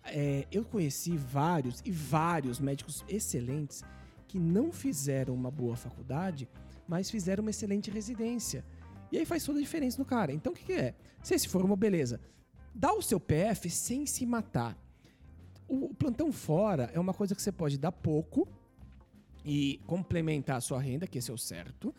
É, 0.06 0.46
eu 0.50 0.64
conheci 0.64 1.18
vários 1.18 1.82
e 1.84 1.90
vários 1.90 2.58
médicos 2.58 3.04
excelentes 3.06 3.84
que 4.26 4.38
não 4.38 4.72
fizeram 4.72 5.34
uma 5.34 5.50
boa 5.50 5.76
faculdade, 5.76 6.48
mas 6.88 7.10
fizeram 7.10 7.42
uma 7.42 7.50
excelente 7.50 7.90
residência. 7.90 8.64
E 9.12 9.18
aí 9.18 9.26
faz 9.26 9.44
toda 9.44 9.58
a 9.58 9.62
diferença 9.62 9.98
no 9.98 10.06
cara. 10.06 10.32
Então 10.32 10.54
o 10.54 10.56
que, 10.56 10.64
que 10.64 10.72
é? 10.72 10.94
Você 11.22 11.38
se 11.38 11.46
formou, 11.46 11.76
beleza. 11.76 12.22
Dá 12.74 12.90
o 12.94 13.02
seu 13.02 13.20
PF 13.20 13.68
sem 13.68 14.06
se 14.06 14.24
matar. 14.24 14.74
O 15.68 15.94
plantão 15.94 16.32
fora 16.32 16.90
é 16.94 16.98
uma 16.98 17.12
coisa 17.12 17.34
que 17.34 17.42
você 17.42 17.52
pode 17.52 17.76
dar 17.76 17.92
pouco 17.92 18.48
e 19.44 19.80
complementar 19.86 20.56
a 20.56 20.60
sua 20.60 20.80
renda, 20.80 21.06
que 21.06 21.18
esse 21.18 21.30
é 21.30 21.34
o 21.34 21.38
certo. 21.38 21.94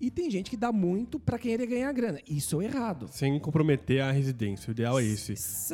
E 0.00 0.10
tem 0.10 0.30
gente 0.30 0.48
que 0.48 0.56
dá 0.56 0.70
muito 0.70 1.18
pra 1.18 1.38
querer 1.38 1.66
ganhar 1.66 1.92
grana. 1.92 2.20
Isso 2.28 2.60
é 2.62 2.66
errado. 2.66 3.08
Sem 3.08 3.38
comprometer 3.40 4.00
a 4.00 4.12
residência. 4.12 4.68
O 4.68 4.70
ideal 4.70 5.00
é 5.00 5.04
esse. 5.04 5.32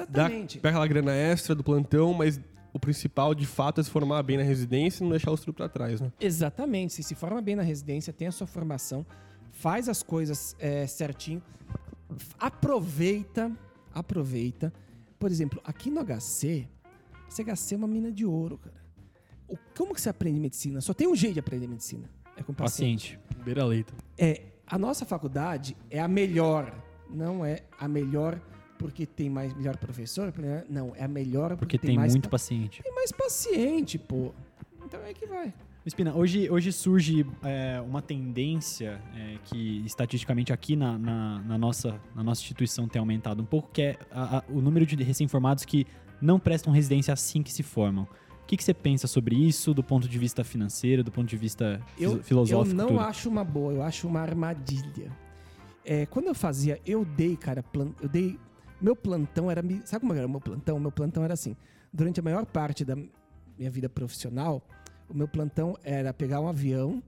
Dá, 0.09 0.25
Exatamente. 0.25 0.59
pega 0.59 0.71
aquela 0.71 0.87
grana 0.87 1.13
extra 1.15 1.55
do 1.55 1.63
plantão, 1.63 2.15
mas 2.15 2.41
o 2.73 2.81
principal 2.81 3.35
de 3.35 3.45
fato 3.47 3.81
é 3.81 3.85
se 3.85 3.91
formar 3.91 4.23
bem 4.23 4.39
na 4.39 4.43
residência 4.43 5.03
e 5.03 5.05
não 5.05 5.11
deixar 5.11 5.31
o 5.31 5.35
estudo 5.35 5.55
pra 5.55 5.69
trás, 5.69 6.01
né? 6.01 6.11
Exatamente. 6.19 6.95
Se 6.95 7.03
se 7.03 7.15
forma 7.15 7.43
bem 7.43 7.55
na 7.55 7.63
residência, 7.63 8.13
tem 8.13 8.27
a 8.27 8.33
sua 8.33 8.47
formação, 8.47 9.05
faz 9.53 9.89
as 9.91 10.03
coisas 10.03 10.57
é, 10.59 10.87
certinho, 10.87 11.43
aproveita, 12.39 13.53
aproveita. 13.93 14.73
Por 15.19 15.31
exemplo, 15.31 15.61
aqui 15.65 15.91
no 15.91 16.03
HC, 16.03 16.67
esse 17.35 17.43
HC 17.45 17.75
é 17.75 17.77
uma 17.77 17.89
mina 17.89 18.13
de 18.13 18.25
ouro, 18.25 18.59
cara. 18.59 18.77
O, 19.49 19.57
como 19.77 19.95
que 19.95 20.01
você 20.01 20.09
aprende 20.09 20.39
medicina? 20.41 20.81
Só 20.81 20.95
tem 20.95 21.07
um 21.09 21.15
jeito 21.17 21.35
de 21.35 21.41
aprender 21.41 21.67
medicina. 21.67 22.09
É 22.37 22.43
com 22.43 22.53
paciente. 22.55 23.19
Paciente. 23.19 23.45
Beira 23.45 23.65
leita. 23.65 23.93
É, 24.17 24.43
a 24.67 24.79
nossa 24.79 25.05
faculdade 25.05 25.77
é 25.91 26.01
a 26.01 26.09
melhor. 26.09 26.75
Não 27.11 27.45
é 27.45 27.63
a 27.79 27.87
melhor 27.87 28.41
porque 28.79 29.07
tem 29.07 29.31
mais 29.31 29.55
melhor 29.55 29.77
professor, 29.77 30.33
não, 30.69 30.93
é 30.97 31.05
a 31.05 31.09
melhor 31.09 31.51
porque, 31.57 31.77
Porque 31.77 31.79
tem, 31.79 31.97
mais 31.97 32.13
muito 32.13 32.25
pa- 32.25 32.33
paciente. 32.33 32.83
tem 32.83 32.93
mais 32.95 33.13
paciente, 33.13 33.99
pô. 33.99 34.33
Então 34.85 35.01
é 35.05 35.13
que 35.15 35.27
vai. 35.27 35.55
Espina, 35.87 36.15
hoje, 36.15 36.51
hoje 36.51 36.73
surge 36.73 37.27
é, 37.43 37.81
uma 37.81 38.01
tendência 38.03 39.01
é, 39.15 39.37
que 39.45 39.85
estatisticamente 39.87 40.53
aqui 40.53 40.75
na, 40.77 40.99
na, 40.99 41.39
na 41.41 41.59
nossa, 41.59 42.01
na 42.15 42.23
nossa 42.25 42.41
instituição 42.41 42.89
tem 42.89 42.99
aumentado 42.99 43.43
um 43.43 43.47
pouco, 43.47 43.71
que 43.71 43.83
é 43.83 43.99
a- 44.11 44.39
a- 44.39 44.45
o 44.49 44.61
número 44.61 44.85
de 44.87 44.97
recém-formados 45.03 45.65
que 45.65 45.87
não 46.25 46.39
prestam 46.41 46.73
residência 46.73 47.13
assim 47.13 47.43
que 47.43 47.53
se 47.53 47.63
formam. 47.63 48.05
O 48.43 48.47
que, 48.47 48.57
que 48.57 48.65
você 48.65 48.75
pensa 48.75 49.07
sobre 49.07 49.35
isso 49.37 49.73
do 49.73 49.83
ponto 49.83 50.07
de 50.09 50.19
vista 50.19 50.45
financeiro, 50.45 51.03
do 51.03 51.11
ponto 51.11 51.29
de 51.29 51.37
vista 51.37 51.81
Eu, 51.99 52.11
filo- 52.13 52.23
filosófico? 52.23 52.71
eu 52.75 52.77
não 52.77 52.89
tudo? 52.89 53.01
acho 53.01 53.29
uma 53.29 53.45
boa, 53.45 53.73
eu 53.73 53.83
acho 53.83 54.07
uma 54.07 54.21
armadilha. 54.21 55.11
É, 55.85 56.07
quando 56.07 56.27
eu 56.27 56.35
fazia, 56.35 56.81
eu 56.87 57.05
dei, 57.05 57.37
cara, 57.37 57.63
plan, 57.63 57.91
eu 58.01 58.09
dei. 58.09 58.39
Meu 58.81 58.95
plantão 58.97 59.51
era. 59.51 59.63
Sabe 59.85 60.01
como 60.01 60.13
era 60.15 60.27
o 60.27 60.31
meu 60.31 60.41
plantão? 60.41 60.79
Meu 60.81 60.93
plantão 60.93 61.23
era 61.25 61.35
assim. 61.35 61.57
Durante 61.93 62.21
a 62.21 62.23
maior 62.23 62.45
parte 62.45 62.85
da 62.85 62.97
minha 62.97 63.71
vida 63.71 63.89
profissional, 63.89 64.63
o 65.09 65.15
meu 65.15 65.29
plantão 65.29 65.77
era 65.83 66.13
pegar 66.13 66.41
um 66.41 66.49
avião 66.49 67.03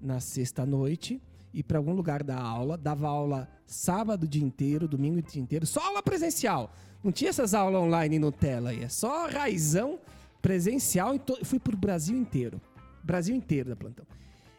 na 0.00 0.20
sexta-noite, 0.20 1.20
ir 1.52 1.62
para 1.64 1.78
algum 1.78 1.92
lugar 1.92 2.22
da 2.22 2.38
aula, 2.40 2.78
dava 2.78 3.08
aula 3.08 3.48
sábado 3.66 4.24
o 4.24 4.28
dia 4.28 4.42
inteiro, 4.44 4.86
domingo 4.88 5.18
o 5.18 5.22
dia 5.22 5.42
inteiro, 5.42 5.66
só 5.66 5.80
aula 5.86 6.02
presencial. 6.02 6.72
Não 7.02 7.12
tinha 7.12 7.30
essas 7.30 7.54
aulas 7.54 7.80
online 7.80 8.18
no 8.18 8.32
tela 8.32 8.70
aí, 8.70 8.82
é 8.82 8.88
só 8.88 9.28
raizão 9.28 9.98
presencial. 10.42 11.18
to- 11.18 11.44
Fui 11.44 11.58
pro 11.58 11.76
Brasil 11.76 12.16
inteiro. 12.16 12.60
Brasil 13.02 13.34
inteiro 13.34 13.70
da 13.70 13.76
plantão. 13.76 14.04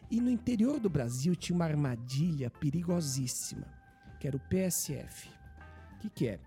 E 0.10 0.20
no 0.20 0.30
interior 0.30 0.80
do 0.80 0.90
Brasil 0.90 1.36
tinha 1.36 1.56
uma 1.56 1.66
armadilha 1.66 2.50
perigosíssima, 2.50 3.68
que 4.20 4.28
era 4.28 4.36
o 4.36 4.40
PSF. 4.40 5.30
O 5.96 6.00
que, 6.00 6.10
que 6.10 6.28
é? 6.28 6.40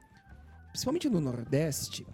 Principalmente 0.70 1.08
no 1.08 1.20
Nordeste. 1.20 2.06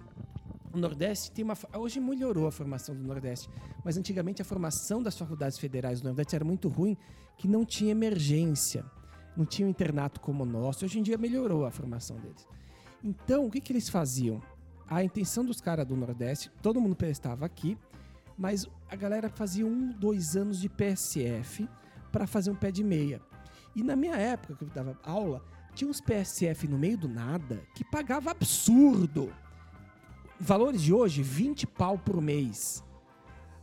O 0.72 0.76
Nordeste 0.78 1.30
tem 1.30 1.44
uma. 1.44 1.54
Hoje 1.74 2.00
melhorou 2.00 2.46
a 2.46 2.52
formação 2.52 2.94
do 2.94 3.02
Nordeste, 3.02 3.48
mas 3.84 3.96
antigamente 3.96 4.42
a 4.42 4.44
formação 4.44 5.02
das 5.02 5.16
faculdades 5.16 5.58
federais 5.58 6.00
do 6.00 6.04
Nordeste 6.08 6.34
era 6.34 6.44
muito 6.44 6.68
ruim, 6.68 6.96
que 7.38 7.48
não 7.48 7.64
tinha 7.64 7.92
emergência, 7.92 8.84
não 9.36 9.46
tinha 9.46 9.66
um 9.66 9.70
internato 9.70 10.20
como 10.20 10.42
o 10.42 10.46
nosso. 10.46 10.84
Hoje 10.84 10.98
em 10.98 11.02
dia 11.02 11.16
melhorou 11.16 11.64
a 11.64 11.70
formação 11.70 12.16
deles. 12.18 12.46
Então, 13.02 13.46
o 13.46 13.50
que, 13.50 13.60
que 13.60 13.72
eles 13.72 13.88
faziam? 13.88 14.40
A 14.88 15.04
intenção 15.04 15.44
dos 15.44 15.60
caras 15.60 15.86
do 15.86 15.96
Nordeste, 15.96 16.50
todo 16.62 16.80
mundo 16.80 16.96
prestava 16.96 17.44
aqui, 17.44 17.76
mas 18.36 18.66
a 18.88 18.96
galera 18.96 19.28
fazia 19.28 19.66
um, 19.66 19.90
dois 19.90 20.36
anos 20.36 20.60
de 20.60 20.68
PSF 20.68 21.68
para 22.10 22.26
fazer 22.26 22.50
um 22.50 22.54
pé 22.54 22.70
de 22.70 22.82
meia. 22.82 23.20
E 23.76 23.82
na 23.82 23.94
minha 23.94 24.16
época, 24.16 24.54
que 24.54 24.64
eu 24.64 24.68
dava 24.68 24.98
aula, 25.02 25.44
tinha 25.74 25.90
uns 25.90 26.00
PSF 26.00 26.66
no 26.66 26.78
meio 26.78 26.96
do 26.96 27.08
nada 27.08 27.62
que 27.74 27.84
pagava 27.84 28.30
absurdo. 28.30 29.32
Valores 30.40 30.82
de 30.82 30.92
hoje, 30.92 31.22
20 31.22 31.66
pau 31.66 31.98
por 31.98 32.20
mês. 32.20 32.82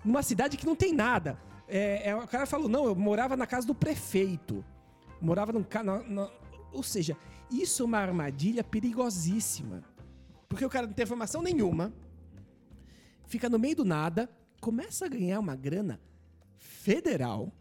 Numa 0.04 0.21
cidade 0.21 0.58
que 0.58 0.65
não 0.65 0.76
tem 0.76 0.93
nada. 0.93 1.38
É, 1.67 2.10
é, 2.10 2.15
o 2.15 2.28
cara 2.28 2.45
falou, 2.45 2.69
não, 2.69 2.86
eu 2.86 2.95
morava 2.95 3.36
na 3.36 3.48
casa 3.48 3.65
do 3.65 3.74
prefeito. 3.74 4.63
Morava 5.19 5.52
num... 5.52 5.65
ou 6.71 6.84
seja, 6.84 7.15
isso 7.51 7.84
é 7.84 7.86
uma 7.86 7.97
armadilha 7.99 8.63
perigosíssima. 8.63 9.84
Porque 10.49 10.65
o 10.65 10.69
cara 10.69 10.88
não 10.88 10.93
tem 10.93 11.06
formação 11.06 11.41
nenhuma, 11.41 11.91
fica 13.28 13.49
no 13.49 13.58
meio 13.60 13.75
do 13.75 13.86
nada, 13.86 14.30
começa 14.62 15.06
a 15.06 15.10
ganhar 15.10 15.39
uma 15.39 15.56
grana 15.56 15.99
federal 16.58 17.51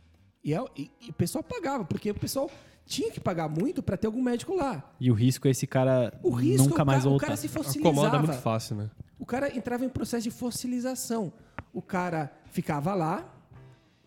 e, 0.43 0.55
é- 0.55 0.65
e- 0.77 0.91
e 1.01 1.11
o 1.11 1.15
pessoal 1.15 1.43
pagava, 1.43 1.85
porque 1.85 2.11
o 2.11 2.15
pessoal 2.15 2.51
tinha 2.87 3.11
que 3.11 3.19
pagar 3.19 3.49
muito 3.49 3.83
para 3.83 3.97
ter 3.97 4.07
algum 4.07 4.23
médico 4.23 4.55
lá. 4.55 4.95
E 5.01 5.11
o 5.11 5.15
risco 5.15 5.49
é 5.49 5.51
esse 5.51 5.67
cara 5.67 6.19
O 6.23 6.31
risco 6.31 6.69
nunca 6.69 6.83
o, 6.83 6.87
mais 6.87 7.03
ca- 7.03 7.09
o 7.09 7.11
voltar. 7.13 7.27
cara 7.27 7.37
se 7.37 7.47
Acomoda 7.47 7.65
fossilizava. 7.71 8.19
muito 8.19 8.35
fácil, 8.43 8.77
né? 8.77 8.91
O 9.19 9.25
cara 9.25 9.57
entrava 9.57 9.85
em 9.85 9.89
processo 9.89 10.25
de 10.25 10.31
fossilização. 10.31 11.33
O 11.73 11.81
cara 11.81 12.31
ficava 12.51 12.95
lá, 12.95 13.35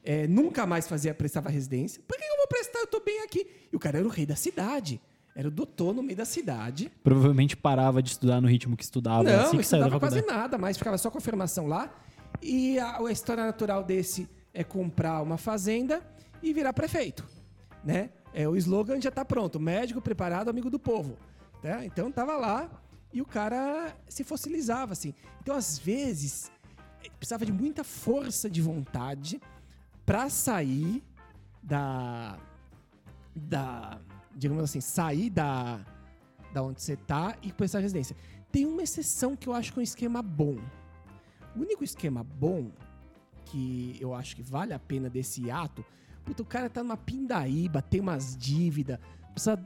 é, 0.04 0.28
nunca 0.28 0.66
mais 0.68 0.88
fazia, 0.88 1.14
prestava 1.14 1.50
residência. 1.50 2.02
Por 2.08 2.16
que 2.18 2.24
eu 2.24 2.37
vou 2.48 2.50
prestar? 2.50 2.80
Eu 2.80 2.88
tô 2.88 3.02
bem 3.02 3.22
aqui. 3.24 3.46
E 3.72 3.76
o 3.76 3.80
cara 3.80 4.00
era 4.00 4.08
o 4.08 4.10
rei 4.10 4.26
da 4.26 4.36
cidade. 4.36 5.02
Era 5.36 5.50
o 5.50 5.52
doutor 5.52 5.94
no 5.94 6.02
meio 6.02 6.18
da 6.18 6.26
cidade. 6.26 6.92
Provavelmente 7.04 7.56
parava 7.56 8.02
de 8.02 8.10
estudar 8.10 8.42
no 8.42 8.48
ritmo 8.48 8.76
que 8.76 8.84
estudava 8.84 9.24
não, 9.24 9.34
assim 9.34 9.44
não 9.44 9.58
que 9.58 9.62
estudava 9.62 10.00
quase 10.00 10.26
nada, 10.26 10.58
mas 10.58 10.78
ficava 10.78 10.98
só 10.98 11.12
com 11.12 11.20
a 11.20 11.22
formação 11.22 11.68
lá. 11.68 11.94
E 12.42 12.80
a, 12.80 12.98
a 12.98 13.12
história 13.12 13.46
natural 13.46 13.84
desse 13.84 14.28
é 14.54 14.64
comprar 14.64 15.22
uma 15.22 15.38
fazenda 15.38 16.02
e 16.42 16.54
virar 16.54 16.74
prefeito, 16.74 17.24
né? 17.84 18.10
É, 18.34 18.48
o 18.48 18.56
slogan 18.56 19.00
já 19.00 19.12
tá 19.12 19.24
pronto, 19.24 19.60
médico 19.60 20.02
preparado, 20.02 20.50
amigo 20.50 20.70
do 20.70 20.80
povo. 20.80 21.18
Tá? 21.62 21.86
Então 21.86 22.12
tava 22.12 22.36
lá 22.36 22.70
e 23.14 23.22
o 23.22 23.26
cara 23.26 23.96
se 24.08 24.24
fossilizava, 24.24 24.94
assim. 24.94 25.14
Então, 25.42 25.56
às 25.56 25.78
vezes, 25.78 26.52
precisava 27.20 27.46
de 27.46 27.52
muita 27.52 27.84
força 27.84 28.50
de 28.50 28.62
vontade 28.62 29.40
para 30.06 30.30
sair 30.30 31.04
da... 31.68 32.40
da... 33.36 34.00
digamos 34.36 34.64
assim, 34.64 34.82
sair 34.82 35.30
da 35.30 35.80
da 36.54 36.64
onde 36.64 36.82
você 36.82 36.96
tá 36.96 37.36
e 37.42 37.52
começar 37.52 37.78
a 37.78 37.82
residência. 37.82 38.16
Tem 38.52 38.66
uma 38.66 38.82
exceção 38.82 39.36
que 39.36 39.48
eu 39.48 39.54
acho 39.54 39.72
que 39.72 39.80
é 39.80 39.82
um 39.82 39.84
esquema 39.84 40.22
bom. 40.22 40.58
O 41.56 41.60
único 41.60 41.84
esquema 41.84 42.24
bom 42.24 42.72
que 43.46 43.98
eu 44.00 44.14
acho 44.14 44.36
que 44.36 44.42
vale 44.42 44.74
a 44.74 44.80
pena 44.80 45.10
desse 45.10 45.52
ato, 45.52 45.86
puta, 46.26 46.42
o 46.42 46.46
cara 46.46 46.70
tá 46.70 46.84
numa 46.84 46.98
pindaíba, 46.98 47.82
tem 47.82 48.02
umas 48.02 48.36
dívidas, 48.36 49.00
precisa 49.34 49.58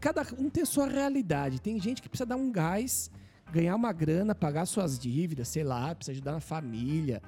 cada 0.00 0.22
um 0.38 0.48
tem 0.48 0.62
a 0.62 0.66
sua 0.66 0.86
realidade. 0.86 1.60
Tem 1.60 1.80
gente 1.80 2.00
que 2.00 2.08
precisa 2.08 2.26
dar 2.26 2.36
um 2.36 2.52
gás, 2.52 3.10
ganhar 3.50 3.74
uma 3.74 3.92
grana, 3.92 4.34
pagar 4.34 4.66
suas 4.66 4.98
dívidas, 4.98 5.48
sei 5.48 5.64
lá, 5.64 5.94
precisa 5.94 6.12
ajudar 6.12 6.32
na 6.32 6.40
família. 6.40 7.22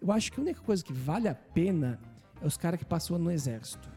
Eu 0.00 0.12
acho 0.12 0.30
que 0.30 0.38
a 0.38 0.42
única 0.42 0.60
coisa 0.60 0.84
que 0.84 0.92
vale 0.92 1.28
a 1.28 1.34
pena 1.34 1.98
é 2.40 2.46
os 2.46 2.56
caras 2.56 2.78
que 2.78 2.84
passam 2.84 3.18
no 3.18 3.30
exército. 3.30 3.88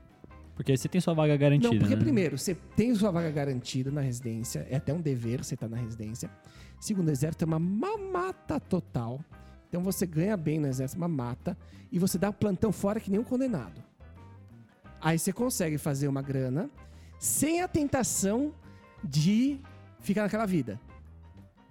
Porque 0.56 0.72
aí 0.72 0.78
você 0.78 0.90
tem 0.90 1.00
sua 1.00 1.14
vaga 1.14 1.38
garantida. 1.38 1.72
Não, 1.72 1.80
porque 1.80 1.96
né? 1.96 2.02
primeiro, 2.02 2.38
você 2.38 2.56
tem 2.76 2.94
sua 2.96 3.12
vaga 3.12 3.30
garantida 3.30 3.92
na 3.92 4.02
residência, 4.02 4.66
é 4.70 4.78
até 4.78 4.92
um 4.92 5.00
dever 5.00 5.44
você 5.44 5.54
estar 5.54 5.68
na 5.68 5.78
residência. 5.78 6.32
Segundo, 6.80 7.10
o 7.10 7.12
exército 7.12 7.44
é 7.44 7.48
uma 7.48 7.60
mamata 7.60 8.60
total. 8.60 9.24
Então 9.70 9.84
você 9.84 10.06
ganha 10.08 10.36
bem 10.36 10.60
no 10.60 10.68
exército, 10.68 10.98
uma 11.00 11.08
mata, 11.08 11.56
e 11.92 12.00
você 12.00 12.18
dá 12.18 12.34
plantão 12.34 12.72
fora 12.72 13.00
que 13.00 13.12
nem 13.12 13.20
um 13.20 13.24
condenado. 13.24 13.84
Aí 15.00 15.20
você 15.20 15.32
consegue 15.32 15.78
fazer 15.78 16.08
uma 16.08 16.22
grana 16.22 16.70
sem 17.20 17.62
a 17.62 17.68
tentação 17.68 18.54
de 19.04 19.60
ficar 20.00 20.24
naquela 20.24 20.46
vida. 20.46 20.80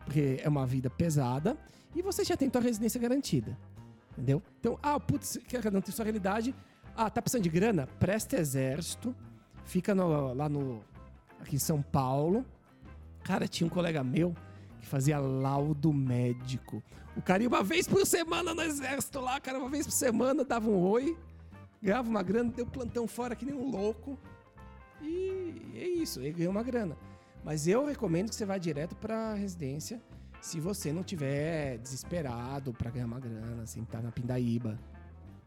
Porque 0.04 0.40
é 0.40 0.48
uma 0.48 0.64
vida 0.64 0.88
pesada 0.88 1.56
e 1.94 2.02
você 2.02 2.24
já 2.24 2.36
tem 2.36 2.48
tua 2.48 2.60
residência 2.60 3.00
garantida. 3.00 3.58
Entendeu? 4.16 4.42
Então, 4.58 4.78
ah, 4.82 4.98
putz, 4.98 5.38
não 5.72 5.80
tem 5.80 5.92
sua 5.94 6.04
realidade. 6.04 6.54
Ah, 6.96 7.10
tá 7.10 7.20
precisando 7.20 7.42
de 7.42 7.50
grana? 7.50 7.86
Presta 7.98 8.36
exército. 8.36 9.14
Fica 9.64 9.94
no- 9.94 10.32
lá 10.32 10.48
no. 10.48 10.82
Aqui 11.40 11.56
em 11.56 11.58
São 11.58 11.82
Paulo. 11.82 12.44
Cara, 13.22 13.46
tinha 13.46 13.66
um 13.66 13.70
colega 13.70 14.02
meu 14.02 14.34
que 14.80 14.86
fazia 14.86 15.18
laudo 15.18 15.92
médico. 15.92 16.82
O 17.16 17.20
cara 17.20 17.42
ia 17.42 17.48
uma 17.48 17.62
vez 17.62 17.86
por 17.86 18.06
semana 18.06 18.54
no 18.54 18.62
exército 18.62 19.20
lá, 19.20 19.38
cara, 19.40 19.58
uma 19.58 19.68
vez 19.68 19.84
por 19.86 19.92
semana, 19.92 20.44
dava 20.44 20.68
um 20.70 20.78
oi, 20.80 21.16
ganhava 21.82 22.08
uma 22.08 22.22
grana, 22.22 22.50
deu 22.50 22.66
plantão 22.66 23.06
fora 23.06 23.34
que 23.36 23.44
nem 23.44 23.54
um 23.54 23.70
louco. 23.70 24.18
E 25.02 25.72
é 25.74 25.86
isso, 25.88 26.20
ele 26.20 26.32
ganhou 26.32 26.52
uma 26.52 26.62
grana. 26.62 26.96
Mas 27.44 27.66
eu 27.66 27.84
recomendo 27.86 28.28
que 28.30 28.34
você 28.34 28.44
vá 28.46 28.58
direto 28.58 28.94
pra 28.96 29.34
residência 29.34 30.00
se 30.40 30.60
você 30.60 30.92
não 30.92 31.02
tiver 31.02 31.78
desesperado 31.78 32.72
pra 32.72 32.90
ganhar 32.90 33.06
uma 33.06 33.20
grana, 33.20 33.62
assim, 33.62 33.84
tá 33.84 34.00
na 34.00 34.10
pindaíba. 34.10 34.78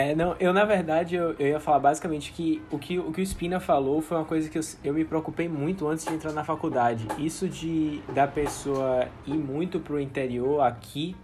É, 0.02 0.16
não, 0.16 0.34
eu 0.40 0.54
na 0.54 0.64
verdade 0.64 1.16
eu, 1.16 1.34
eu 1.34 1.48
ia 1.48 1.60
falar 1.60 1.80
basicamente 1.80 2.32
que 2.32 2.62
o, 2.72 2.80
que 2.80 2.98
o 2.98 3.12
que 3.12 3.22
o 3.22 3.26
Spina 3.26 3.60
falou 3.60 4.02
foi 4.02 4.16
uma 4.16 4.24
coisa 4.24 4.50
que 4.50 4.58
eu, 4.58 4.62
eu 4.82 4.94
me 4.94 5.04
preocupei 5.04 5.50
muito 5.50 5.86
antes 5.90 6.06
de 6.06 6.14
entrar 6.14 6.32
na 6.32 6.42
faculdade. 6.42 7.06
Isso 7.18 7.50
de 7.50 8.02
da 8.14 8.26
pessoa 8.26 9.10
ir 9.28 9.34
muito 9.34 9.78
pro 9.78 10.00
interior 10.00 10.62
aqui, 10.62 11.18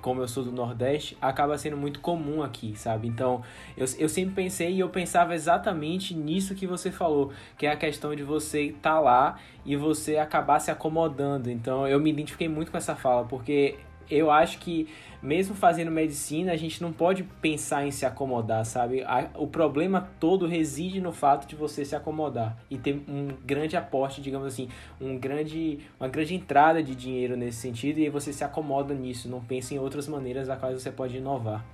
como 0.00 0.20
eu 0.20 0.28
sou 0.28 0.44
do 0.44 0.52
Nordeste, 0.52 1.16
acaba 1.20 1.56
sendo 1.58 1.76
muito 1.76 2.00
comum 2.00 2.42
aqui, 2.42 2.74
sabe? 2.76 3.08
Então 3.08 3.42
eu, 3.76 3.86
eu 3.98 4.08
sempre 4.08 4.34
pensei 4.34 4.72
e 4.72 4.80
eu 4.80 4.88
pensava 4.88 5.34
exatamente 5.34 6.14
nisso 6.14 6.54
que 6.54 6.66
você 6.66 6.90
falou, 6.90 7.32
que 7.56 7.66
é 7.66 7.70
a 7.72 7.76
questão 7.76 8.14
de 8.14 8.22
você 8.22 8.66
estar 8.66 8.94
tá 8.94 9.00
lá 9.00 9.38
e 9.64 9.76
você 9.76 10.16
acabar 10.16 10.60
se 10.60 10.70
acomodando. 10.70 11.50
Então 11.50 11.86
eu 11.86 12.00
me 12.00 12.10
identifiquei 12.10 12.48
muito 12.48 12.70
com 12.70 12.78
essa 12.78 12.94
fala, 12.94 13.24
porque 13.24 13.78
eu 14.10 14.30
acho 14.30 14.58
que 14.58 14.88
mesmo 15.22 15.54
fazendo 15.54 15.90
medicina, 15.90 16.52
a 16.52 16.56
gente 16.56 16.80
não 16.82 16.92
pode 16.92 17.22
pensar 17.22 17.86
em 17.86 17.90
se 17.90 18.06
acomodar, 18.06 18.64
sabe? 18.64 19.04
O 19.36 19.46
problema 19.46 20.08
todo 20.18 20.46
reside 20.46 21.00
no 21.00 21.12
fato 21.12 21.46
de 21.46 21.54
você 21.54 21.84
se 21.84 21.94
acomodar 21.94 22.56
e 22.70 22.78
ter 22.78 23.02
um 23.06 23.28
grande 23.44 23.76
aporte, 23.76 24.22
digamos 24.22 24.46
assim, 24.46 24.68
um 25.00 25.18
grande, 25.18 25.80
uma 25.98 26.08
grande 26.08 26.34
entrada 26.34 26.82
de 26.82 26.94
dinheiro 26.94 27.36
nesse 27.36 27.58
sentido 27.58 27.98
e 27.98 28.08
você 28.08 28.32
se 28.32 28.42
acomoda 28.42 28.94
nisso, 28.94 29.28
não 29.28 29.42
pensa 29.42 29.74
em 29.74 29.78
outras 29.78 30.08
maneiras 30.08 30.48
a 30.48 30.56
quais 30.56 30.82
você 30.82 30.90
pode 30.90 31.18
inovar. 31.18 31.64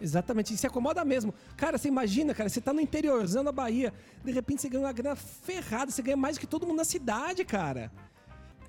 Exatamente, 0.00 0.54
e 0.54 0.56
se 0.56 0.66
acomoda 0.66 1.04
mesmo. 1.04 1.34
Cara, 1.56 1.78
você 1.78 1.88
imagina, 1.88 2.34
cara, 2.34 2.48
você 2.48 2.60
tá 2.60 2.72
no 2.72 2.80
interiorzão 2.80 3.42
da 3.42 3.52
Bahia, 3.52 3.92
de 4.22 4.30
repente 4.30 4.62
você 4.62 4.68
ganha 4.68 4.84
uma 4.84 4.92
grana 4.92 5.16
ferrada, 5.16 5.90
você 5.90 6.02
ganha 6.02 6.16
mais 6.16 6.36
do 6.36 6.40
que 6.40 6.46
todo 6.46 6.66
mundo 6.66 6.78
na 6.78 6.84
cidade, 6.84 7.44
cara. 7.44 7.90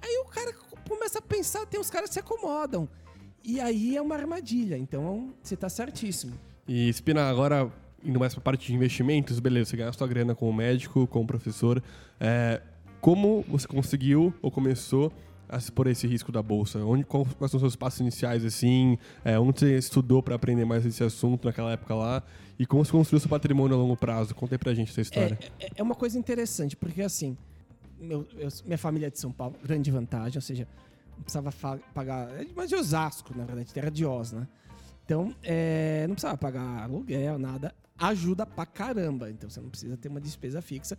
Aí 0.02 0.18
o 0.26 0.30
cara 0.30 0.54
começa 0.88 1.20
a 1.20 1.22
pensar, 1.22 1.66
tem 1.66 1.80
uns 1.80 1.90
caras 1.90 2.10
que 2.10 2.14
se 2.14 2.20
acomodam. 2.20 2.88
E 3.46 3.60
aí 3.60 3.96
é 3.96 4.02
uma 4.02 4.16
armadilha, 4.16 4.78
então 4.78 5.34
você 5.42 5.56
tá 5.56 5.70
certíssimo. 5.70 6.34
E 6.68 6.92
Spina, 6.92 7.30
agora 7.30 7.72
indo 8.04 8.20
mais 8.20 8.34
pra 8.34 8.42
parte 8.42 8.68
de 8.68 8.74
investimentos, 8.74 9.40
beleza, 9.40 9.70
você 9.72 9.78
ganha 9.78 9.90
a 9.90 9.94
sua 9.94 10.08
grana 10.08 10.34
como 10.36 10.52
médico, 10.54 11.06
como 11.08 11.26
professor. 11.28 11.82
É, 12.20 12.62
como 13.02 13.44
você 13.48 13.68
conseguiu 13.68 14.34
ou 14.42 14.50
começou 14.50 15.12
a 15.48 15.60
se 15.60 15.72
pôr 15.72 15.88
esse 15.88 16.08
risco 16.08 16.32
da 16.32 16.42
bolsa? 16.42 16.80
Onde, 16.84 17.04
quais 17.04 17.28
são 17.52 17.58
os 17.58 17.62
seus 17.62 17.76
passos 17.76 18.00
iniciais, 18.00 18.44
assim? 18.44 18.98
É, 19.24 19.38
onde 19.40 19.60
você 19.60 19.78
estudou 19.78 20.24
para 20.24 20.34
aprender 20.36 20.66
mais 20.66 20.86
esse 20.86 21.04
assunto 21.04 21.46
naquela 21.46 21.72
época 21.72 21.94
lá? 21.94 22.24
E 22.58 22.66
como 22.66 22.84
você 22.84 22.92
construiu 22.92 23.20
seu 23.20 23.30
patrimônio 23.30 23.76
a 23.76 23.80
longo 23.80 23.96
prazo? 23.96 24.34
Conta 24.34 24.56
aí 24.56 24.60
pra 24.60 24.74
gente 24.74 24.90
essa 24.92 25.02
história. 25.02 25.38
É, 25.60 25.70
é 25.76 25.84
uma 25.84 25.94
coisa 25.96 26.18
interessante, 26.18 26.76
porque 26.76 27.02
assim, 27.04 27.38
meu- 28.00 28.26
eu- 28.38 28.50
minha 28.66 28.78
família 28.78 29.08
é 29.08 29.10
de 29.12 29.20
São 29.20 29.32
Paulo, 29.32 29.56
grande 29.64 29.92
vantagem, 29.92 30.38
ou 30.38 30.42
seja, 30.42 30.68
não 31.16 31.24
precisava 31.24 31.52
pagar. 31.94 32.30
Mas 32.56 32.70
de 32.70 32.76
Osasco, 32.76 33.36
na 33.38 33.46
verdade, 33.46 33.74
terra 33.74 33.90
de 33.90 34.06
Oz, 34.06 34.32
né? 34.32 34.48
Então, 35.04 35.34
é, 35.44 36.06
não 36.08 36.16
precisava 36.16 36.38
pagar 36.38 36.84
aluguel, 36.84 37.38
nada. 37.38 37.74
Ajuda 37.98 38.46
pra 38.46 38.66
caramba. 38.66 39.30
Então, 39.30 39.50
você 39.50 39.62
não 39.62 39.70
precisa 39.70 39.96
ter 39.96 40.10
uma 40.10 40.20
despesa 40.20 40.62
fixa. 40.62 40.98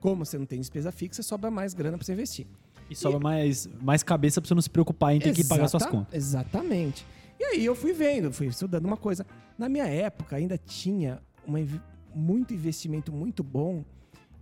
Como 0.00 0.24
você 0.24 0.38
não 0.38 0.46
tem 0.46 0.60
despesa 0.60 0.92
fixa, 0.92 1.22
sobra 1.22 1.50
mais 1.50 1.74
grana 1.74 1.96
pra 1.96 2.04
você 2.04 2.12
investir. 2.12 2.46
E 2.90 2.94
sobra 2.94 3.18
mais, 3.18 3.68
mais 3.80 4.02
cabeça 4.02 4.40
pra 4.40 4.48
você 4.48 4.54
não 4.54 4.62
se 4.62 4.70
preocupar 4.70 5.14
em 5.14 5.18
ter 5.18 5.34
que 5.34 5.44
pagar 5.44 5.68
suas 5.68 5.86
contas. 5.86 6.14
Exatamente. 6.14 7.04
E 7.38 7.44
aí 7.44 7.64
eu 7.64 7.74
fui 7.74 7.92
vendo, 7.92 8.32
fui 8.32 8.46
estudando 8.46 8.86
uma 8.86 8.96
coisa. 8.96 9.26
Na 9.56 9.68
minha 9.68 9.86
época 9.86 10.36
ainda 10.36 10.58
tinha 10.58 11.20
uma 11.46 11.58
muito 12.14 12.54
investimento 12.54 13.12
muito 13.12 13.42
bom 13.42 13.84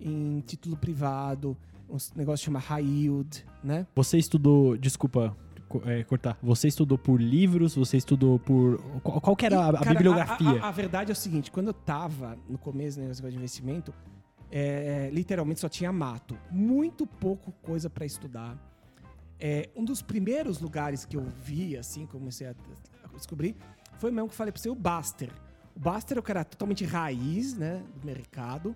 em 0.00 0.40
título 0.40 0.76
privado, 0.76 1.56
um 1.88 1.96
negócio 2.16 2.44
chama 2.44 2.58
high 2.58 2.84
yield, 2.84 3.44
né? 3.62 3.86
Você 3.94 4.18
estudou, 4.18 4.76
desculpa 4.76 5.36
é, 5.84 6.02
cortar, 6.04 6.38
você 6.42 6.68
estudou 6.68 6.96
por 6.98 7.20
livros, 7.20 7.74
você 7.74 7.96
estudou 7.96 8.38
por... 8.38 8.78
Qual, 9.02 9.20
qual 9.20 9.36
que 9.36 9.46
era 9.46 9.58
a, 9.60 9.66
a 9.66 9.70
E, 9.70 9.72
cara, 9.78 9.90
bibliografia? 9.90 10.62
A, 10.62 10.66
a- 10.66 10.68
a 10.68 10.70
verdade 10.70 11.10
é 11.10 11.14
o 11.14 11.16
seguinte, 11.16 11.50
quando 11.50 11.68
eu 11.68 11.74
tava 11.74 12.36
no 12.48 12.56
começo 12.58 12.98
do 12.98 13.02
negócio 13.02 13.30
de 13.30 13.36
investimento, 13.36 13.92
é, 14.50 15.10
literalmente 15.12 15.60
só 15.60 15.68
tinha 15.68 15.92
mato. 15.92 16.36
Muito 16.50 17.06
pouco 17.06 17.52
coisa 17.62 17.90
pra 17.90 18.04
estudar. 18.06 18.56
É, 19.38 19.68
um 19.76 19.84
dos 19.84 20.00
primeiros 20.02 20.60
lugares 20.60 21.04
que 21.04 21.16
eu 21.16 21.24
vi, 21.44 21.76
assim, 21.76 22.06
comecei 22.06 22.46
a, 22.46 22.54
a 23.04 23.16
descobrir, 23.16 23.54
foi 23.98 24.10
mesmo 24.10 24.28
que 24.28 24.32
eu 24.34 24.36
falei 24.36 24.52
pra 24.52 24.62
você, 24.62 24.68
o 24.70 24.74
Baster. 24.74 25.30
O 25.74 25.80
Baster 25.80 26.16
é 26.16 26.20
o 26.20 26.22
cara 26.22 26.42
totalmente 26.44 26.84
raiz, 26.84 27.54
né, 27.54 27.82
do 28.00 28.06
mercado. 28.06 28.74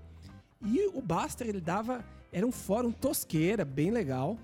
E 0.63 0.87
o 0.95 1.01
Baster, 1.01 1.49
ele 1.49 1.61
dava... 1.61 2.05
Era 2.33 2.47
um 2.47 2.53
fórum 2.53 2.93
tosqueira, 2.93 3.65
bem 3.65 3.91
legal. 3.91 4.39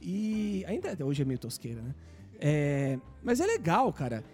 E 0.00 0.64
ainda 0.66 0.96
hoje 1.04 1.22
é 1.22 1.24
meio 1.24 1.38
tosqueira, 1.38 1.82
né? 1.82 1.94
É, 2.40 2.98
mas 3.22 3.40
é 3.40 3.46
legal, 3.46 3.92
cara. 3.92 4.24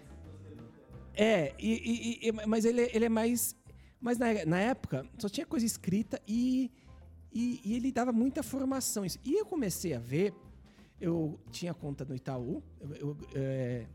É, 1.15 1.53
e, 1.57 2.19
e- 2.23 2.27
e- 2.29 2.31
mas 2.45 2.65
ele, 2.65 2.89
ele 2.93 3.05
é 3.05 3.09
mais. 3.09 3.55
Mas 4.01 4.17
na, 4.17 4.45
na 4.45 4.59
época 4.59 5.05
só 5.17 5.27
tinha 5.29 5.45
coisa 5.45 5.65
escrita 5.65 6.21
e, 6.27 6.71
e, 7.33 7.61
ele 7.75 7.91
dava 7.91 8.11
muita 8.11 8.43
formação. 8.43 9.05
E 9.05 9.33
eu 9.39 9.45
comecei 9.45 9.93
a 9.93 9.99
ver. 9.99 10.33
Eu 10.99 11.39
tinha 11.51 11.73
conta 11.73 12.05
no 12.05 12.15
Itaú. 12.15 12.63
Eu, 12.79 12.95
eu, 12.95 13.17
é, 13.33 13.85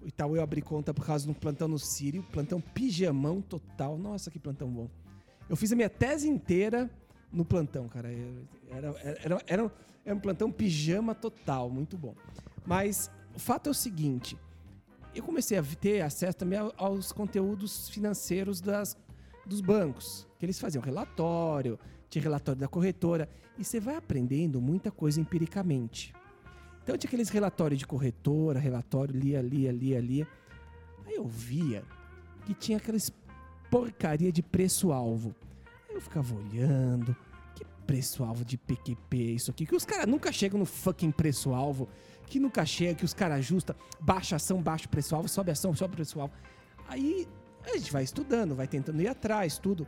o 0.00 0.08
Itaú 0.08 0.36
eu 0.36 0.42
abri 0.42 0.62
conta 0.62 0.94
por 0.94 1.04
causa 1.04 1.24
de 1.24 1.30
um 1.30 1.34
plantão 1.34 1.68
no 1.68 1.78
Sírio. 1.78 2.22
Plantão 2.32 2.60
pijamão 2.60 3.40
total. 3.42 3.98
Nossa, 3.98 4.30
que 4.30 4.38
plantão 4.38 4.68
bom. 4.70 4.88
Eu 5.48 5.56
fiz 5.56 5.72
a 5.72 5.76
minha 5.76 5.90
tese 5.90 6.28
inteira 6.28 6.90
no 7.32 7.44
plantão, 7.44 7.88
cara. 7.88 8.12
Eu- 8.12 8.46
Era, 8.70 8.88
era, 9.02 9.42
era, 9.46 9.64
um- 9.64 9.70
era 10.04 10.14
um 10.16 10.20
plantão 10.20 10.50
pijama 10.50 11.14
total, 11.14 11.68
muito 11.70 11.96
bom. 11.98 12.14
Mas 12.66 13.10
o 13.34 13.38
fato 13.38 13.68
é 13.68 13.70
o 13.70 13.74
seguinte: 13.74 14.36
eu 15.14 15.22
comecei 15.22 15.58
a 15.58 15.62
ter 15.62 16.00
acesso 16.00 16.36
também 16.38 16.58
ao- 16.58 16.72
aos 16.76 17.12
conteúdos 17.12 17.88
financeiros 17.90 18.60
das, 18.60 18.96
dos 19.46 19.60
bancos, 19.60 20.26
que 20.38 20.46
eles 20.46 20.58
faziam 20.58 20.82
relatório, 20.82 21.78
tinha 22.08 22.22
relatório 22.22 22.60
da 22.60 22.68
corretora, 22.68 23.28
e 23.58 23.64
você 23.64 23.78
vai 23.80 23.96
aprendendo 23.96 24.60
muita 24.60 24.90
coisa 24.90 25.20
empiricamente. 25.20 26.14
Então 26.82 26.96
tinha 26.98 27.08
aqueles 27.08 27.28
relatórios 27.28 27.78
de 27.78 27.86
corretora, 27.86 28.58
relatório, 28.58 29.14
lia, 29.18 29.40
lia, 29.40 29.70
lia, 29.70 30.00
lia. 30.00 30.26
Aí 31.06 31.14
eu 31.14 31.26
via 31.26 31.84
que 32.46 32.54
tinha 32.54 32.78
aqueles 32.78 33.12
porcaria 33.70 34.32
de 34.32 34.42
preço-alvo. 34.42 35.34
Aí 35.92 35.96
eu 35.96 36.00
ficava 36.00 36.34
olhando, 36.34 37.14
que 37.54 37.64
preço-alvo 37.86 38.46
de 38.46 38.56
PQP 38.56 39.18
é 39.18 39.30
isso 39.32 39.50
aqui? 39.50 39.66
Que 39.66 39.76
os 39.76 39.84
caras 39.84 40.06
nunca 40.06 40.32
chegam 40.32 40.58
no 40.58 40.64
fucking 40.64 41.10
preço-alvo, 41.10 41.86
que 42.26 42.40
nunca 42.40 42.64
chega, 42.64 42.94
que 42.94 43.04
os 43.04 43.12
caras 43.12 43.38
ajustam, 43.40 43.76
baixa 44.00 44.36
ação, 44.36 44.62
baixa 44.62 44.88
preço-alvo, 44.88 45.28
sobe 45.28 45.50
ação, 45.50 45.74
sobe 45.74 45.96
preço-alvo. 45.96 46.32
Aí 46.88 47.28
a 47.66 47.76
gente 47.76 47.92
vai 47.92 48.02
estudando, 48.02 48.54
vai 48.54 48.66
tentando 48.66 49.02
ir 49.02 49.08
atrás, 49.08 49.58
tudo. 49.58 49.86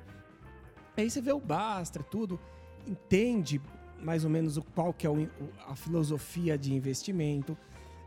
Aí 0.94 1.10
você 1.10 1.22
vê 1.22 1.32
o 1.32 1.40
Bastra, 1.40 2.02
tudo, 2.02 2.38
entende 2.86 3.58
mais 4.02 4.24
ou 4.24 4.30
menos 4.30 4.58
o 4.58 4.62
qual 4.62 4.92
que 4.92 5.06
é 5.06 5.10
o- 5.10 5.26
a 5.66 5.74
filosofia 5.74 6.58
de 6.58 6.74
investimento, 6.74 7.56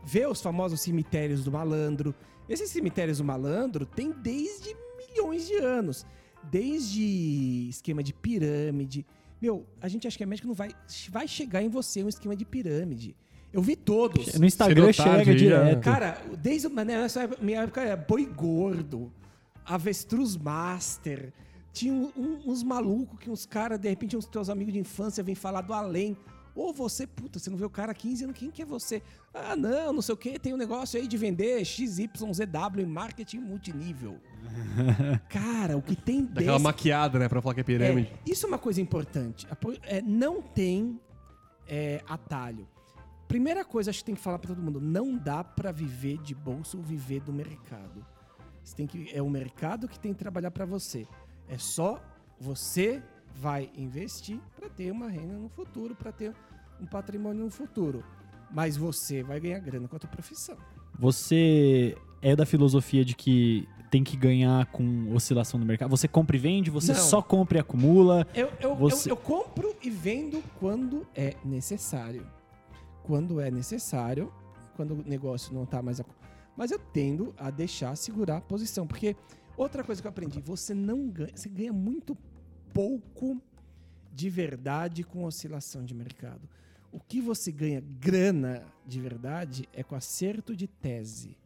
vê 0.04 0.24
os 0.24 0.40
famosos 0.40 0.80
cemitérios 0.82 1.42
do 1.42 1.50
malandro. 1.50 2.14
Esses 2.48 2.70
cemitérios 2.70 3.18
do 3.18 3.24
malandro 3.24 3.84
tem 3.84 4.12
desde 4.12 4.76
milhões 4.96 5.48
de 5.48 5.54
anos, 5.56 6.06
desde 6.50 7.68
esquema 7.68 8.02
de 8.02 8.12
pirâmide. 8.12 9.04
Meu, 9.40 9.64
a 9.80 9.88
gente 9.88 10.06
acha 10.06 10.16
que 10.16 10.24
a 10.24 10.26
médica 10.26 10.48
não 10.48 10.54
vai 10.54 10.70
vai 11.10 11.28
chegar 11.28 11.62
em 11.62 11.68
você 11.68 12.02
um 12.02 12.08
esquema 12.08 12.34
de 12.34 12.44
pirâmide. 12.44 13.14
Eu 13.52 13.62
vi 13.62 13.76
todos. 13.76 14.34
No 14.34 14.44
Instagram 14.44 14.92
Cedo 14.92 15.04
tarde, 15.04 15.24
chega 15.24 15.38
direto. 15.38 15.80
Cara, 15.82 16.20
desde 16.42 16.68
né, 16.68 16.84
nessa 16.84 17.22
época- 17.22 17.42
minha 17.42 17.62
época 17.62 17.80
era 17.80 17.96
boi 17.96 18.26
gordo, 18.26 19.10
avestruz 19.64 20.36
master. 20.36 21.32
Tinha 21.72 21.92
um- 21.92 22.10
um- 22.16 22.50
uns 22.50 22.62
malucos 22.62 23.18
que 23.18 23.30
uns 23.30 23.46
caras, 23.46 23.78
de 23.78 23.88
repente, 23.88 24.16
uns 24.16 24.26
teus 24.26 24.50
amigos 24.50 24.72
de 24.72 24.80
infância 24.80 25.22
vêm 25.22 25.34
falar 25.34 25.60
do 25.62 25.72
além. 25.72 26.16
Ou 26.54 26.72
você, 26.72 27.06
puta, 27.06 27.38
você 27.38 27.48
não 27.48 27.56
vê 27.56 27.64
o 27.64 27.70
cara 27.70 27.92
há 27.92 27.94
15 27.94 28.24
anos, 28.24 28.36
quem 28.36 28.50
que 28.50 28.60
é 28.62 28.64
você? 28.64 29.00
Ah, 29.32 29.54
não, 29.54 29.92
não 29.92 30.02
sei 30.02 30.12
o 30.12 30.18
que, 30.18 30.38
tem 30.40 30.52
um 30.52 30.56
negócio 30.56 30.98
aí 31.00 31.06
de 31.06 31.16
vender 31.16 31.64
XYZW 31.64 32.80
em 32.82 32.86
marketing 32.86 33.38
multinível. 33.38 34.18
Cara, 35.28 35.76
o 35.76 35.82
que 35.82 35.96
tem 35.96 36.24
Daquela 36.24 36.52
desse... 36.52 36.64
maquiada, 36.64 37.18
né? 37.18 37.28
Pra 37.28 37.40
falar 37.40 37.54
que 37.54 37.60
é 37.60 37.64
pirâmide. 37.64 38.12
É, 38.12 38.30
isso 38.30 38.46
é 38.46 38.48
uma 38.48 38.58
coisa 38.58 38.80
importante. 38.80 39.46
É, 39.82 40.00
não 40.02 40.40
tem 40.42 41.00
é, 41.66 42.02
atalho. 42.08 42.66
Primeira 43.26 43.64
coisa, 43.64 43.90
acho 43.90 43.98
que 44.00 44.06
tem 44.06 44.14
que 44.14 44.20
falar 44.20 44.38
pra 44.38 44.48
todo 44.48 44.62
mundo: 44.62 44.80
não 44.80 45.16
dá 45.16 45.44
pra 45.44 45.70
viver 45.70 46.18
de 46.18 46.34
bolsa 46.34 46.76
ou 46.76 46.82
viver 46.82 47.20
do 47.20 47.32
mercado. 47.32 48.04
Você 48.62 48.74
tem 48.74 48.86
que, 48.86 49.10
é 49.14 49.22
o 49.22 49.30
mercado 49.30 49.88
que 49.88 49.98
tem 49.98 50.12
que 50.12 50.18
trabalhar 50.18 50.50
pra 50.50 50.64
você. 50.64 51.06
É 51.48 51.58
só 51.58 52.02
você 52.40 53.02
vai 53.34 53.70
investir 53.76 54.38
pra 54.56 54.68
ter 54.68 54.90
uma 54.90 55.08
renda 55.08 55.34
no 55.34 55.48
futuro, 55.48 55.94
pra 55.94 56.12
ter 56.12 56.34
um 56.80 56.86
patrimônio 56.86 57.44
no 57.44 57.50
futuro. 57.50 58.04
Mas 58.50 58.76
você 58.76 59.22
vai 59.22 59.38
ganhar 59.40 59.58
grana 59.58 59.86
com 59.88 59.96
a 59.96 59.98
tua 59.98 60.10
profissão. 60.10 60.56
Você 60.98 61.96
é 62.22 62.34
da 62.34 62.46
filosofia 62.46 63.04
de 63.04 63.14
que 63.14 63.68
tem 63.90 64.04
que 64.04 64.16
ganhar 64.16 64.66
com 64.66 65.12
oscilação 65.14 65.58
no 65.58 65.66
mercado? 65.66 65.90
Você 65.90 66.06
compra 66.08 66.36
e 66.36 66.38
vende? 66.38 66.70
Você 66.70 66.92
Não. 66.92 67.00
só 67.00 67.20
compra 67.22 67.58
e 67.58 67.60
acumula? 67.60 68.26
Eu, 68.34 68.50
eu, 68.60 68.74
Você- 68.76 69.10
eu, 69.10 69.12
eu 69.12 69.16
compro 69.16 69.74
e 69.82 69.90
vendo 69.90 70.42
quando 70.58 71.06
é 71.14 71.34
necessário. 71.44 72.26
Quando 73.02 73.40
é 73.40 73.50
necessário, 73.50 74.32
quando 74.76 74.92
o 74.94 75.02
negócio 75.06 75.52
não 75.54 75.64
tá 75.64 75.80
mais. 75.82 76.00
acu- 76.00 76.14
Mas 76.56 76.70
eu 76.70 76.78
tendo 76.78 77.34
a 77.38 77.50
deixar 77.50 77.96
segurar 77.96 78.36
a 78.38 78.40
posição. 78.40 78.86
Porque 78.86 79.16
outra 79.56 79.82
coisa 79.82 80.00
que 80.02 80.06
eu 80.06 80.10
aprendi, 80.10 80.40
você 80.40 80.74
não 80.74 81.08
ganha. 81.08 81.30
Você 81.34 81.48
ganha 81.48 81.72
muito 81.72 82.16
pouco 82.72 83.40
de 84.12 84.28
verdade 84.28 85.04
com 85.04 85.24
oscilação 85.24 85.84
de 85.84 85.94
mercado. 85.94 86.48
O 86.90 86.98
que 86.98 87.20
você 87.20 87.52
ganha 87.52 87.80
grana 88.00 88.64
de 88.86 89.00
verdade 89.00 89.68
é 89.72 89.82
com 89.82 89.94
acerto 89.94 90.56
de 90.56 90.66
tese. 90.66 91.36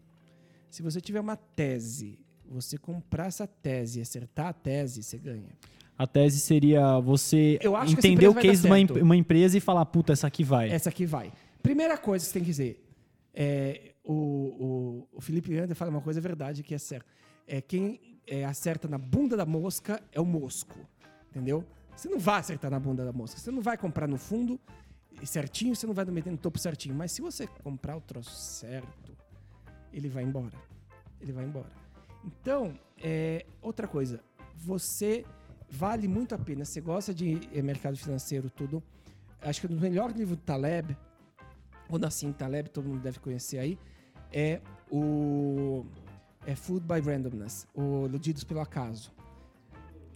Se 0.71 0.83
você 0.83 1.01
tiver 1.01 1.21
uma 1.21 1.37
tese, 1.37 2.19
você 2.53 2.77
comprar 2.79 3.27
essa 3.27 3.47
tese 3.47 4.01
acertar 4.01 4.49
a 4.49 4.53
tese, 4.53 5.03
você 5.03 5.19
ganha. 5.19 5.51
A 5.97 6.07
tese 6.07 6.41
seria 6.41 6.99
você 7.01 7.59
entender 7.89 8.29
o 8.29 8.35
case 8.35 8.63
de 8.63 8.67
uma, 8.67 9.03
uma 9.03 9.17
empresa 9.17 9.57
e 9.57 9.61
falar, 9.61 9.85
puta, 9.87 10.13
essa 10.13 10.27
aqui 10.27 10.43
vai. 10.43 10.71
Essa 10.71 10.89
aqui 10.89 11.07
vai. 11.07 11.33
Primeira 11.63 11.97
coisa 11.97 12.25
que 12.25 12.29
você 12.29 12.35
tem 12.35 12.43
que 12.43 12.51
dizer. 12.51 12.85
É, 13.35 13.93
o, 14.05 14.13
o, 14.13 15.09
o 15.13 15.21
Felipe 15.21 15.51
Leandro 15.51 15.77
fala 15.77 15.91
uma 15.91 16.01
coisa 16.01 16.21
verdade 16.21 16.63
que 16.63 16.75
é 16.75 16.79
certa. 16.79 17.07
É, 17.47 17.61
quem 17.61 18.19
é, 18.27 18.45
acerta 18.45 18.89
na 18.89 18.99
bunda 18.99 19.37
da 19.37 19.47
mosca 19.47 20.03
é 20.13 20.21
o 20.21 20.25
mosco. 20.25 20.79
Entendeu? 21.31 21.65
Você 21.95 22.09
não 22.09 22.19
vai 22.19 22.41
acertar 22.41 22.71
na 22.71 22.81
bunda 22.81 23.05
da 23.05 23.13
mosca. 23.13 23.39
Você 23.39 23.51
não 23.51 23.63
vai 23.63 23.77
comprar 23.77 24.09
no 24.09 24.19
fundo 24.19 24.61
certinho, 25.25 25.77
você 25.77 25.87
não 25.87 25.95
vai 25.95 26.05
meter 26.07 26.31
no 26.31 26.39
topo 26.39 26.59
certinho. 26.59 26.95
Mas 26.95 27.13
se 27.13 27.21
você 27.21 27.47
comprar 27.47 27.97
o 27.97 28.01
troço 28.01 28.35
certo, 28.35 29.17
ele 29.93 30.09
vai 30.09 30.25
embora. 30.25 30.59
Ele 31.21 31.33
vai 31.33 31.45
embora. 31.45 31.82
Então, 32.25 32.75
é, 33.03 33.45
outra 33.61 33.87
coisa. 33.87 34.21
Você 34.57 35.25
vale 35.73 36.07
muito 36.07 36.35
a 36.35 36.39
pena. 36.39 36.65
Você 36.65 36.81
gosta 36.81 37.15
de 37.15 37.49
eh, 37.53 37.63
mercado 37.63 37.97
financeiro, 37.97 38.51
tudo. 38.51 38.83
Acho 39.41 39.63
que 39.63 39.67
o 39.67 39.73
melhor 39.73 40.13
livro 40.13 40.37
do 40.37 40.43
Taleb, 40.43 40.97
ou 41.89 41.99
Nassim 41.99 42.33
Taleb, 42.33 42.69
todo 42.69 42.89
mundo 42.89 43.01
deve 43.01 43.19
conhecer 43.19 43.59
aí, 43.59 43.79
é 44.31 44.61
o 44.91 45.85
é 46.47 46.55
Food 46.55 46.87
by 46.87 47.01
Randomness, 47.01 47.67
o 47.75 48.07
Iludidos 48.07 48.45
pelo 48.45 48.61
Acaso. 48.61 49.13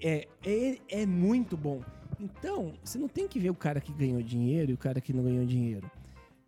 É, 0.00 0.28
é, 0.44 0.78
é 0.88 1.06
muito 1.06 1.56
bom. 1.56 1.80
Então, 2.20 2.74
você 2.84 2.98
não 2.98 3.08
tem 3.08 3.26
que 3.26 3.38
ver 3.38 3.50
o 3.50 3.54
cara 3.54 3.80
que 3.80 3.92
ganhou 3.92 4.22
dinheiro 4.22 4.70
e 4.70 4.74
o 4.74 4.78
cara 4.78 5.00
que 5.00 5.12
não 5.12 5.24
ganhou 5.24 5.44
dinheiro. 5.44 5.90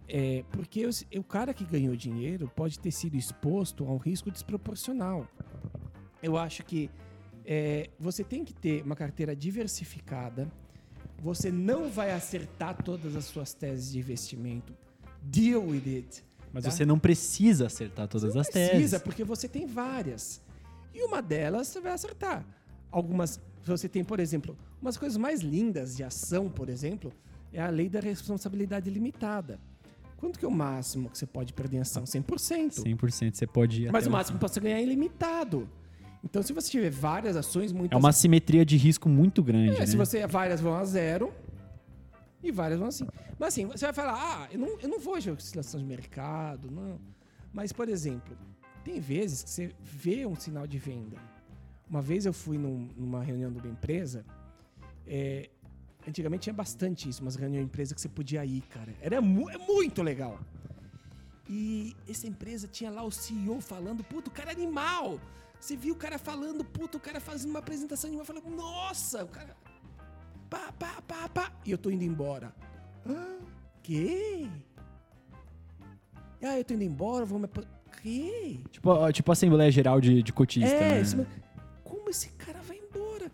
É, 0.09 0.43
porque 0.53 0.87
o, 0.87 0.91
o 1.19 1.23
cara 1.23 1.53
que 1.53 1.65
ganhou 1.65 1.95
dinheiro 1.95 2.51
pode 2.57 2.79
ter 2.79 2.91
sido 2.91 3.17
exposto 3.17 3.85
a 3.85 3.93
um 3.93 3.99
risco 3.99 4.31
desproporcional. 4.31 5.29
Eu 6.23 6.37
acho 6.39 6.65
que 6.65 6.91
é, 7.45 7.91
você 7.99 8.25
tem 8.25 8.45
que 8.45 8.55
ter 8.55 8.83
uma 8.83 8.97
carteira 8.97 9.37
diversificada. 9.37 10.51
Você 11.21 11.51
não 11.51 11.91
vai 11.91 12.13
acertar 12.13 12.83
todas 12.83 13.17
as 13.17 13.27
suas 13.27 13.53
teses 13.53 13.93
de 13.93 13.99
investimento. 13.99 14.75
Deal 15.23 15.63
with 15.63 15.83
it. 15.87 16.25
Mas 16.53 16.65
tá? 16.65 16.71
você 16.71 16.87
não 16.87 16.99
precisa 16.99 17.67
acertar 17.67 18.09
todas 18.09 18.35
as 18.37 18.49
Precisa, 18.49 18.73
teses. 18.73 19.03
porque 19.03 19.25
você 19.25 19.49
tem 19.49 19.67
várias. 19.67 20.41
E 20.95 21.03
uma 21.03 21.21
delas 21.21 21.69
você 21.69 21.81
vai 21.81 21.93
acertar. 21.93 22.47
Algumas, 22.91 23.41
você 23.65 23.89
tem, 23.89 24.03
por 24.03 24.19
exemplo, 24.19 24.57
umas 24.81 24.97
coisas 24.97 25.19
mais 25.19 25.41
lindas 25.41 25.97
de 25.97 26.03
ação, 26.03 26.49
por 26.49 26.69
exemplo, 26.69 27.13
é 27.53 27.61
a 27.61 27.69
lei 27.69 27.89
da 27.89 28.01
responsabilidade 28.01 28.89
limitada. 28.89 29.61
Quanto 30.19 30.39
que 30.39 30.45
é 30.45 30.49
o 30.49 30.53
máximo 30.53 31.09
que 31.09 31.17
você 31.17 31.27
pode 31.27 31.53
perder 31.53 31.79
em 31.79 31.81
ação? 31.81 32.03
100%. 32.05 32.83
100% 32.83 33.35
você 33.35 33.47
pode 33.47 33.85
ir 33.85 33.93
Mas 33.93 34.07
o 34.07 34.11
máximo 34.11 34.39
para 34.39 34.49
você 34.49 34.61
ganhar 34.61 34.79
é 34.79 34.83
ilimitado. 34.83 35.69
Então, 36.25 36.43
se 36.43 36.53
você 36.53 36.69
tiver 36.71 36.91
várias 36.91 37.37
ações, 37.37 37.73
muitas 37.73 37.97
É 37.97 37.99
uma 37.99 38.13
simetria 38.13 38.65
de 38.67 38.77
risco 38.77 39.09
muito 39.09 39.43
grande, 39.43 39.77
é, 39.77 39.79
né? 39.81 39.87
se 39.87 39.97
você 39.97 40.27
várias 40.27 40.61
vão 40.61 40.75
a 40.75 40.85
zero 40.85 41.33
e 42.43 42.51
várias 42.51 42.79
vão 42.81 42.89
assim. 42.89 43.07
Mas 43.39 43.49
assim, 43.55 43.67
você 43.67 43.85
vai 43.87 43.95
falar, 43.95 44.15
ah, 44.15 44.49
eu 44.53 44.59
não, 44.59 44.79
eu 44.81 44.89
não 44.89 44.99
vou 44.99 45.19
de 45.21 45.31
oscilação 45.31 45.79
de 45.79 45.87
mercado, 45.87 46.69
não. 46.71 46.99
Mas, 47.53 47.73
por 47.73 47.89
exemplo, 47.89 48.37
tem 48.85 48.99
vezes 49.01 49.45
que 49.45 49.51
você 49.51 49.71
vê 49.81 50.27
um 50.27 50.35
sinal 50.35 50.67
de 50.67 50.79
venda. 50.79 51.17
Uma 51.89 52.03
vez 52.03 52.27
eu 52.27 52.33
fui 52.33 52.59
num- 52.59 52.89
numa 52.97 53.23
reunião 53.23 53.53
de 53.53 53.59
uma 53.59 53.69
empresa, 53.69 54.25
é, 55.07 55.49
antigamente 56.09 56.43
tinha 56.45 56.55
bastante 56.55 57.09
isso, 57.09 57.23
umas 57.23 57.37
reuniões 57.37 57.65
de 57.65 57.69
empresa 57.71 57.95
que 57.95 58.01
você 58.01 58.09
podia 58.09 58.45
ir, 58.45 58.63
cara. 58.63 58.95
Era 59.01 59.21
mu- 59.21 59.49
é 59.51 59.59
muito 59.59 60.03
legal. 60.03 60.39
E 61.49 61.95
essa 62.09 62.27
empresa 62.27 62.67
tinha 62.69 62.91
lá 62.91 63.03
o 63.03 63.11
CEO 63.11 63.61
falando, 63.61 64.03
puto, 64.05 64.29
o 64.31 64.33
cara 64.33 64.51
é 64.51 64.53
animal. 64.55 65.21
Você 65.61 65.77
viu 65.77 65.95
o 65.95 65.97
cara 65.97 66.19
falando, 66.19 66.65
puto, 66.65 66.99
o 66.99 67.01
cara 67.01 67.21
fazendo 67.21 67.51
uma 67.51 67.59
apresentação 67.61 68.09
animal, 68.09 68.25
falando, 68.27 68.49
nossa, 68.51 69.25
o 69.25 69.29
cara. 69.29 69.57
Pá, 70.51 70.73
pá, 70.79 71.03
pá, 71.07 71.29
pá. 71.29 71.53
E 71.65 71.71
eu 71.71 71.79
tô 71.79 71.91
indo 71.91 72.05
embora. 72.05 72.55
Que? 73.83 74.49
Ah, 76.43 76.59
eu 76.59 76.65
tô 76.65 76.75
indo 76.75 76.85
embora, 76.85 77.25
vou 77.25 77.39
me. 77.39 77.49
Que? 78.03 78.63
Tipo, 78.71 79.13
tipo 79.13 79.33
Assembleia 79.33 79.71
Geral 79.73 80.01
de, 80.01 80.23
de 80.23 80.33
cotista, 80.33 80.69
É, 80.77 81.03
né? 81.03 81.27
como 81.83 82.09
esse 82.11 82.29
cara 82.31 82.61
vai 82.63 82.79
embora? 82.79 83.31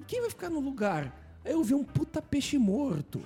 E 0.00 0.04
Quem 0.04 0.20
vai 0.20 0.30
ficar 0.30 0.50
no 0.50 0.58
lugar? 0.58 1.14
Aí 1.44 1.52
eu 1.52 1.62
vi 1.62 1.74
um 1.74 1.84
puta 1.84 2.20
peixe 2.20 2.58
morto. 2.58 3.20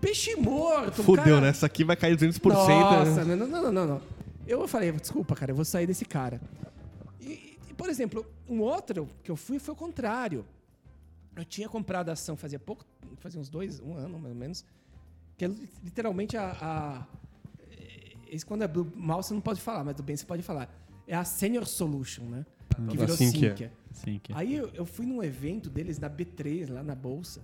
Peixe 0.00 0.36
morto! 0.36 1.02
Fudeu, 1.02 1.24
cara- 1.24 1.40
né? 1.40 1.48
Essa 1.48 1.66
aqui 1.66 1.84
vai 1.84 1.96
cair 1.96 2.16
200%. 2.16 2.40
Nossa, 2.52 3.24
né? 3.24 3.34
não, 3.36 3.46
não, 3.46 3.62
não, 3.62 3.72
não, 3.72 3.86
não. 3.86 4.02
Eu 4.46 4.68
falei, 4.68 4.92
desculpa, 4.92 5.34
cara, 5.34 5.50
eu 5.52 5.56
vou 5.56 5.64
sair 5.64 5.86
desse 5.86 6.04
cara. 6.04 6.40
E, 7.20 7.58
e, 7.68 7.74
por 7.74 7.88
exemplo, 7.88 8.24
um 8.48 8.60
outro 8.60 9.08
que 9.24 9.30
eu 9.30 9.36
fui 9.36 9.58
foi 9.58 9.74
o 9.74 9.76
contrário. 9.76 10.44
Eu 11.34 11.44
tinha 11.44 11.68
comprado 11.68 12.08
a 12.08 12.12
ação 12.12 12.36
fazia 12.36 12.58
pouco, 12.58 12.84
fazia 13.18 13.40
uns 13.40 13.48
dois, 13.48 13.80
um 13.80 13.94
ano 13.94 14.18
mais 14.18 14.32
ou 14.34 14.38
menos, 14.40 14.64
que 15.36 15.44
é 15.44 15.48
li- 15.48 15.68
literalmente 15.82 16.36
a. 16.36 16.56
a 16.60 17.06
esse, 18.28 18.44
quando 18.44 18.62
é 18.62 18.68
do 18.68 18.90
mal 18.96 19.22
você 19.22 19.32
não 19.34 19.40
pode 19.40 19.60
falar, 19.60 19.84
mas 19.84 19.94
do 19.94 20.02
bem 20.02 20.16
você 20.16 20.24
pode 20.26 20.42
falar. 20.42 20.68
É 21.06 21.14
a 21.14 21.24
Senior 21.24 21.64
Solution, 21.66 22.24
né? 22.24 22.44
Que 22.76 22.96
Da 22.96 23.04
virou 23.04 23.16
Sinqia. 23.16 23.72
Sim, 23.92 24.20
que... 24.22 24.32
Aí 24.34 24.54
eu, 24.54 24.68
eu 24.74 24.84
fui 24.84 25.06
num 25.06 25.22
evento 25.22 25.70
deles 25.70 25.98
na 25.98 26.08
B3, 26.10 26.70
lá 26.72 26.82
na 26.82 26.94
Bolsa. 26.94 27.40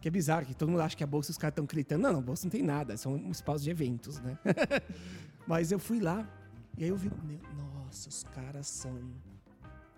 Que 0.00 0.08
é 0.08 0.10
bizarro, 0.10 0.46
que 0.46 0.54
todo 0.54 0.68
mundo 0.68 0.80
acha 0.80 0.96
que 0.96 1.02
a 1.02 1.06
Bolsa 1.06 1.30
os 1.32 1.38
caras 1.38 1.52
estão 1.52 1.64
gritando. 1.66 2.02
Não, 2.02 2.12
não, 2.12 2.22
Bolsa 2.22 2.46
não 2.46 2.50
tem 2.50 2.62
nada, 2.62 2.96
são 2.96 3.14
um 3.14 3.30
espaço 3.30 3.64
de 3.64 3.70
eventos, 3.70 4.20
né? 4.20 4.38
Mas 5.46 5.72
eu 5.72 5.78
fui 5.78 5.98
lá 5.98 6.28
e 6.76 6.84
aí 6.84 6.90
eu 6.90 6.96
vi, 6.96 7.10
meu, 7.24 7.40
nossa, 7.56 8.08
os 8.08 8.22
caras 8.22 8.66
são. 8.68 8.92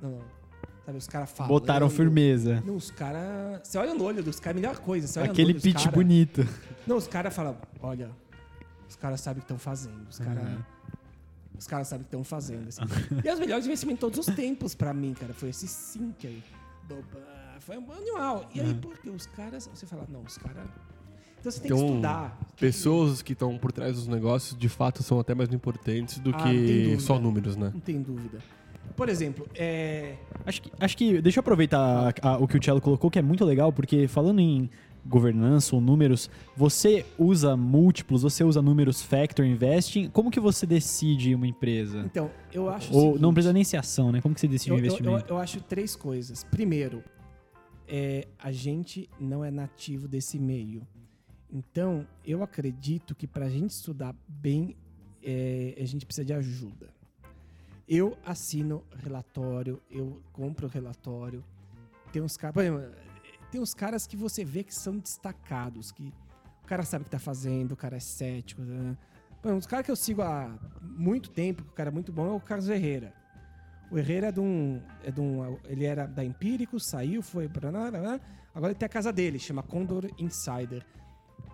Não, 0.00 0.12
não. 0.12 0.40
Sabe, 0.86 0.96
os 0.96 1.06
caras 1.06 1.30
falam. 1.30 1.48
Botaram 1.48 1.90
firmeza. 1.90 2.62
Não, 2.64 2.76
os 2.76 2.90
caras. 2.90 3.60
Você 3.68 3.76
olha 3.76 3.94
no 3.94 4.02
olho 4.04 4.22
dos 4.22 4.40
caras, 4.40 4.60
melhor 4.60 4.78
coisa. 4.78 5.06
Você 5.06 5.18
olha 5.18 5.26
no 5.26 5.32
Aquele 5.32 5.54
pitch 5.54 5.84
cara- 5.84 5.90
bonito. 5.90 6.46
Não, 6.86 6.96
os 6.96 7.06
caras 7.06 7.34
falam, 7.34 7.58
olha, 7.82 8.10
os 8.88 8.96
caras 8.96 9.20
sabem 9.20 9.38
o 9.38 9.40
que 9.42 9.44
estão 9.44 9.58
fazendo. 9.58 10.08
Os 10.08 10.18
caras. 10.18 10.42
Os 11.60 11.66
caras 11.66 11.86
sabem 11.88 12.00
o 12.00 12.04
que 12.04 12.08
estão 12.08 12.24
fazendo. 12.24 12.66
assim. 12.68 12.80
e 13.24 13.30
os 13.30 13.38
melhores 13.38 13.66
investimentos 13.66 13.98
de 13.98 14.00
todos 14.00 14.26
os 14.26 14.34
tempos 14.34 14.74
pra 14.74 14.92
mim, 14.94 15.12
cara, 15.14 15.32
foi 15.34 15.50
esse 15.50 15.68
Sync 15.68 16.26
aí. 16.26 16.42
Do- 16.88 17.04
Foi 17.60 17.76
um 17.78 17.92
animal. 17.92 18.48
E 18.54 18.60
aí, 18.60 18.74
porque 18.74 19.10
os 19.10 19.26
caras. 19.26 19.68
Você 19.72 19.86
fala, 19.86 20.06
não, 20.08 20.22
os 20.22 20.38
caras. 20.38 20.64
Então 21.38 21.52
você 21.52 21.60
tem 21.60 21.68
que 21.70 21.74
Então, 21.76 21.88
estudar. 21.88 22.38
Pessoas 22.58 23.20
que 23.22 23.34
estão 23.34 23.56
por 23.58 23.70
trás 23.72 23.94
dos 23.96 24.08
negócios, 24.08 24.58
de 24.58 24.68
fato, 24.68 25.02
são 25.02 25.20
até 25.20 25.34
mais 25.34 25.52
importantes 25.52 26.18
do 26.18 26.30
Ah, 26.34 26.42
que 26.42 26.96
só 26.98 27.18
números, 27.18 27.56
né? 27.56 27.70
Não 27.72 27.80
tem 27.80 28.00
dúvida. 28.02 28.38
Por 28.96 29.08
exemplo, 29.08 29.46
é. 29.54 30.16
Acho 30.44 30.62
que, 30.62 30.72
acho 30.80 30.96
que 30.96 31.20
deixa 31.22 31.38
eu 31.38 31.42
aproveitar 31.42 32.14
a- 32.22 32.28
a- 32.30 32.38
o 32.38 32.48
que 32.48 32.56
o 32.56 32.60
Thiago 32.60 32.80
colocou, 32.80 33.10
que 33.10 33.18
é 33.18 33.22
muito 33.22 33.44
legal, 33.44 33.72
porque 33.72 34.08
falando 34.08 34.40
em 34.40 34.68
governança 35.06 35.74
ou 35.74 35.80
números, 35.80 36.30
você 36.56 37.04
usa 37.18 37.56
múltiplos, 37.56 38.22
você 38.22 38.44
usa 38.44 38.60
números 38.60 39.02
factor 39.02 39.44
investing? 39.46 40.08
Como 40.10 40.30
que 40.30 40.40
você 40.40 40.66
decide 40.66 41.34
uma 41.34 41.46
empresa? 41.46 42.02
Então, 42.04 42.30
eu 42.52 42.68
acho. 42.68 42.92
Ou 42.92 43.00
seguinte, 43.02 43.22
não 43.22 43.32
precisa 43.32 43.52
nem 43.52 43.64
ser 43.64 43.76
ação, 43.78 44.12
né? 44.12 44.20
Como 44.20 44.34
que 44.34 44.40
você 44.40 44.48
decide 44.48 44.70
eu, 44.70 44.76
um 44.76 44.78
eu- 44.78 44.84
investimento? 44.84 45.24
eu- 45.28 45.36
eu 45.36 45.38
acho 45.38 45.60
três 45.62 45.96
coisas. 45.96 46.44
Primeiro, 46.44 47.02
é, 47.88 48.26
a 48.38 48.52
gente 48.52 49.08
não 49.18 49.44
é 49.44 49.50
nativo 49.50 50.06
desse 50.06 50.38
meio. 50.38 50.86
Então, 51.52 52.06
eu 52.24 52.42
acredito 52.42 53.14
que 53.14 53.26
para 53.26 53.46
a 53.46 53.50
gente 53.50 53.70
estudar 53.70 54.14
bem, 54.28 54.76
é, 55.22 55.74
a 55.80 55.84
gente 55.84 56.06
precisa 56.06 56.24
de 56.24 56.32
ajuda. 56.32 56.88
Eu 57.88 58.16
assino 58.24 58.84
relatório, 59.02 59.80
eu 59.90 60.20
compro 60.32 60.68
relatório. 60.68 61.42
Tem 62.12 62.22
uns 62.22 62.36
caras, 62.36 62.54
tem 63.50 63.60
uns 63.60 63.74
caras 63.74 64.06
que 64.06 64.16
você 64.16 64.44
vê 64.44 64.62
que 64.62 64.74
são 64.74 64.98
destacados, 64.98 65.90
que 65.92 66.12
o 66.62 66.66
cara 66.66 66.84
sabe 66.84 67.02
o 67.02 67.04
que 67.04 67.10
tá 67.10 67.18
fazendo, 67.18 67.72
o 67.72 67.76
cara 67.76 67.96
é 67.96 68.00
cético. 68.00 68.62
Né? 68.62 68.96
Por 69.40 69.48
exemplo, 69.48 69.58
os 69.58 69.66
caras 69.66 69.84
que 69.84 69.90
eu 69.90 69.96
sigo 69.96 70.22
há 70.22 70.56
muito 70.82 71.30
tempo, 71.30 71.64
que 71.64 71.70
o 71.70 71.74
cara 71.74 71.90
é 71.90 71.92
muito 71.92 72.12
bom, 72.12 72.26
é 72.26 72.36
o 72.36 72.40
Carlos 72.40 72.68
Herrera. 72.68 73.12
O 73.90 73.98
Herrera 73.98 74.28
é 74.28 74.32
de 74.32 74.40
um. 74.40 74.80
É 75.02 75.10
de 75.10 75.20
um 75.20 75.58
ele 75.64 75.84
era 75.84 76.06
da 76.06 76.24
Empírico, 76.24 76.78
saiu, 76.78 77.22
foi. 77.22 77.48
pra. 77.48 77.70
Agora 78.54 78.72
ele 78.72 78.78
tem 78.78 78.86
a 78.86 78.90
casa 78.90 79.12
dele, 79.12 79.38
chama 79.38 79.62
Condor 79.62 80.08
Insider. 80.18 80.86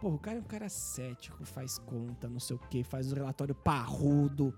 Pô, 0.01 0.11
o 0.11 0.19
cara 0.19 0.37
é 0.37 0.41
um 0.41 0.45
cara 0.45 0.69
cético, 0.69 1.45
faz 1.45 1.79
conta, 1.79 2.29
não 2.29 2.39
sei 2.39 2.57
o 2.57 2.59
que, 2.59 2.85
faz 2.85 3.11
o 3.11 3.15
relatório 3.15 3.55
parrudo. 3.55 4.53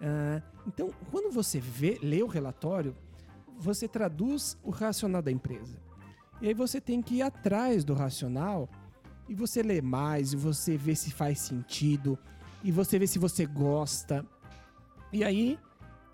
Ah, 0.00 0.42
então, 0.66 0.90
quando 1.10 1.32
você 1.32 1.60
vê, 1.60 1.98
lê 2.02 2.22
o 2.22 2.26
relatório, 2.26 2.96
você 3.58 3.86
traduz 3.86 4.56
o 4.62 4.70
racional 4.70 5.20
da 5.20 5.30
empresa. 5.30 5.78
E 6.42 6.48
aí 6.48 6.54
você 6.54 6.80
tem 6.80 7.00
que 7.00 7.18
ir 7.18 7.22
atrás 7.22 7.84
do 7.84 7.94
racional 7.94 8.68
e 9.28 9.34
você 9.34 9.62
lê 9.62 9.80
mais, 9.80 10.32
e 10.32 10.36
você 10.36 10.76
vê 10.76 10.96
se 10.96 11.12
faz 11.12 11.38
sentido, 11.38 12.18
e 12.64 12.72
você 12.72 12.98
vê 12.98 13.06
se 13.06 13.16
você 13.16 13.46
gosta. 13.46 14.26
E 15.12 15.22
aí, 15.22 15.56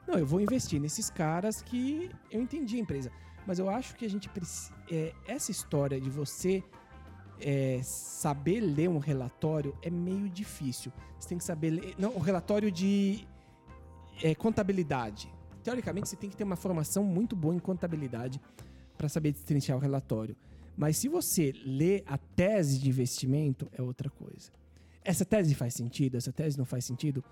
não, 0.06 0.18
eu 0.18 0.26
vou 0.26 0.38
investir 0.38 0.78
nesses 0.78 1.08
caras 1.08 1.62
que 1.62 2.10
eu 2.30 2.42
entendi 2.42 2.76
a 2.76 2.80
empresa. 2.80 3.10
Mas 3.46 3.58
eu 3.58 3.70
acho 3.70 3.96
que 3.96 4.04
a 4.04 4.10
gente 4.10 4.28
precisa. 4.28 4.70
essa 5.26 5.50
história 5.50 5.98
de 5.98 6.10
você 6.10 6.62
é, 7.40 7.80
saber 7.82 8.60
ler 8.60 8.90
um 8.90 8.98
relatório 8.98 9.74
é 9.80 9.88
meio 9.88 10.28
difícil. 10.28 10.92
Você 11.18 11.30
tem 11.30 11.38
que 11.38 11.44
saber 11.44 11.70
ler. 11.70 11.94
Não, 11.98 12.14
o 12.14 12.18
relatório 12.18 12.70
de 12.70 13.26
é, 14.22 14.34
contabilidade. 14.34 15.32
Teoricamente, 15.62 16.10
você 16.10 16.16
tem 16.16 16.28
que 16.28 16.36
ter 16.36 16.44
uma 16.44 16.56
formação 16.56 17.02
muito 17.02 17.34
boa 17.34 17.54
em 17.54 17.58
contabilidade 17.58 18.38
para 18.98 19.08
saber 19.08 19.32
destrinchar 19.32 19.76
o 19.76 19.80
relatório. 19.80 20.36
Mas 20.76 20.96
se 20.98 21.08
você 21.08 21.52
lê 21.64 22.02
a 22.06 22.18
tese 22.18 22.78
de 22.78 22.88
investimento, 22.88 23.68
é 23.72 23.80
outra 23.80 24.10
coisa. 24.10 24.50
Essa 25.04 25.24
tese 25.24 25.54
faz 25.54 25.72
sentido? 25.74 26.16
Essa 26.16 26.32
tese 26.32 26.58
não 26.58 26.64
faz 26.64 26.84
sentido? 26.84 27.24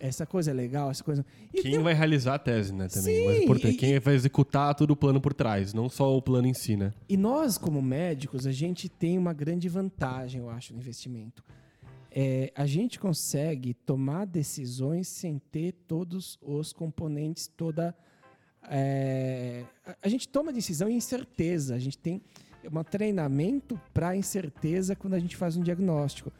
Essa 0.00 0.24
coisa 0.24 0.52
é 0.52 0.54
legal? 0.54 0.90
Essa 0.90 1.02
coisa. 1.02 1.26
E 1.52 1.60
Quem 1.60 1.72
tem- 1.72 1.82
vai 1.82 1.92
realizar 1.92 2.34
a 2.36 2.38
tese, 2.38 2.72
né, 2.72 2.86
também. 2.86 3.16
Sim, 3.20 3.26
Mas 3.26 3.42
importante, 3.42 3.74
e- 3.74 3.78
quem 3.78 3.98
vai 3.98 4.14
executar 4.14 4.72
todo 4.74 4.92
o 4.92 4.96
plano 4.96 5.20
por 5.20 5.34
trás, 5.34 5.74
não 5.74 5.88
só 5.88 6.16
o 6.16 6.22
plano 6.22 6.46
em 6.46 6.54
si, 6.54 6.76
né? 6.76 6.94
E 7.08 7.16
nós, 7.16 7.58
como 7.58 7.82
médicos, 7.82 8.46
a 8.46 8.52
gente 8.52 8.88
tem 8.88 9.18
uma 9.18 9.32
grande 9.32 9.68
vantagem, 9.68 10.40
eu 10.40 10.48
acho, 10.48 10.72
no 10.72 10.78
investimento. 10.78 11.42
É, 12.10 12.52
a 12.54 12.64
gente 12.64 12.98
consegue 12.98 13.74
tomar 13.74 14.24
decisões 14.24 15.08
sem 15.08 15.38
ter 15.38 15.72
todos 15.86 16.38
os 16.40 16.72
componentes, 16.72 17.48
toda. 17.48 17.94
É, 18.62 19.64
a- 20.02 20.08
gente 20.08 20.28
toma 20.28 20.52
decisão 20.52 20.88
em 20.88 20.96
incerteza. 20.96 21.74
A 21.74 21.78
gente 21.78 21.98
tem 21.98 22.20
um 22.70 22.82
treinamento 22.84 23.80
para 23.94 24.16
incerteza 24.16 24.94
quando 24.96 25.14
a 25.14 25.18
gente 25.18 25.36
faz 25.36 25.56
um 25.56 25.62
diagnóstico. 25.62 26.32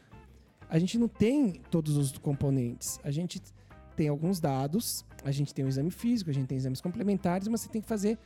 A 0.69 0.77
gente 0.77 0.97
não 0.97 1.07
tem 1.07 1.61
todos 1.71 1.97
os 1.97 2.17
componentes. 2.17 2.99
A 3.03 3.11
gente 3.11 3.41
tem 3.95 4.07
alguns 4.07 4.39
dados, 4.39 5.03
a 5.23 5.31
gente 5.31 5.53
tem 5.53 5.65
o 5.65 5.67
exame 5.67 5.91
físico, 5.91 6.29
a 6.29 6.33
gente 6.33 6.47
tem 6.47 6.57
exames 6.57 6.79
complementares, 6.81 7.47
mas 7.47 7.61
você 7.61 7.69
tem 7.69 7.81
que 7.81 7.87
fazer 7.87 8.17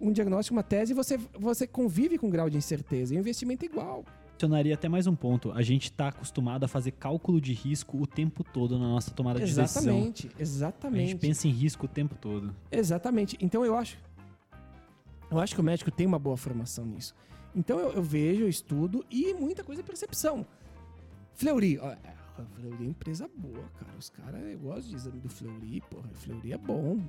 um 0.00 0.12
diagnóstico, 0.12 0.54
uma 0.54 0.62
tese, 0.62 0.92
e 0.92 0.94
você, 0.94 1.18
você 1.38 1.66
convive 1.66 2.16
com 2.18 2.30
grau 2.30 2.48
de 2.48 2.56
incerteza. 2.56 3.12
E 3.12 3.16
o 3.16 3.20
investimento 3.20 3.64
é 3.64 3.66
igual. 3.68 4.04
Adicionaria 4.38 4.74
até 4.74 4.88
mais 4.88 5.08
um 5.08 5.16
ponto. 5.16 5.50
A 5.50 5.62
gente 5.62 5.86
está 5.86 6.06
acostumado 6.08 6.62
a 6.62 6.68
fazer 6.68 6.92
cálculo 6.92 7.40
de 7.40 7.52
risco 7.52 8.00
o 8.00 8.06
tempo 8.06 8.44
todo 8.44 8.78
na 8.78 8.86
nossa 8.86 9.10
tomada 9.10 9.40
de 9.40 9.46
decisão. 9.46 9.64
Exatamente, 9.64 10.30
A 10.38 10.40
exatamente. 10.40 11.10
gente 11.10 11.20
pensa 11.20 11.48
em 11.48 11.50
risco 11.50 11.86
o 11.86 11.88
tempo 11.88 12.14
todo. 12.14 12.54
Exatamente. 12.70 13.36
Então 13.40 13.64
eu 13.64 13.76
acho. 13.76 13.98
Eu 15.28 15.40
acho 15.40 15.56
que 15.56 15.60
o 15.60 15.64
médico 15.64 15.90
tem 15.90 16.06
uma 16.06 16.20
boa 16.20 16.36
formação 16.36 16.86
nisso. 16.86 17.16
Então 17.52 17.80
eu, 17.80 17.94
eu 17.94 18.02
vejo, 18.02 18.42
eu 18.42 18.48
estudo 18.48 19.04
e 19.10 19.34
muita 19.34 19.64
coisa 19.64 19.82
é 19.82 19.84
percepção. 19.84 20.46
Fleury, 21.34 21.76
ó, 21.80 21.88
a 21.88 22.44
Fleury 22.54 22.84
é 22.84 22.86
empresa 22.86 23.28
boa, 23.36 23.64
cara. 23.80 23.98
Os 23.98 24.08
caras, 24.08 24.40
eu 24.40 24.58
gosto 24.60 24.88
de 24.88 24.94
exame 24.94 25.18
do 25.18 25.28
Fleury, 25.28 25.82
porra. 25.90 26.08
Fleury 26.14 26.52
é 26.52 26.58
bom. 26.58 27.00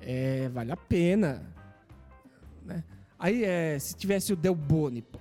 É, 0.00 0.48
vale 0.48 0.72
a 0.72 0.76
pena. 0.76 1.54
Né? 2.64 2.82
Aí, 3.16 3.44
é, 3.44 3.78
se 3.78 3.94
tivesse 3.94 4.32
o 4.32 4.36
Delboni, 4.36 5.02
pô. 5.02 5.20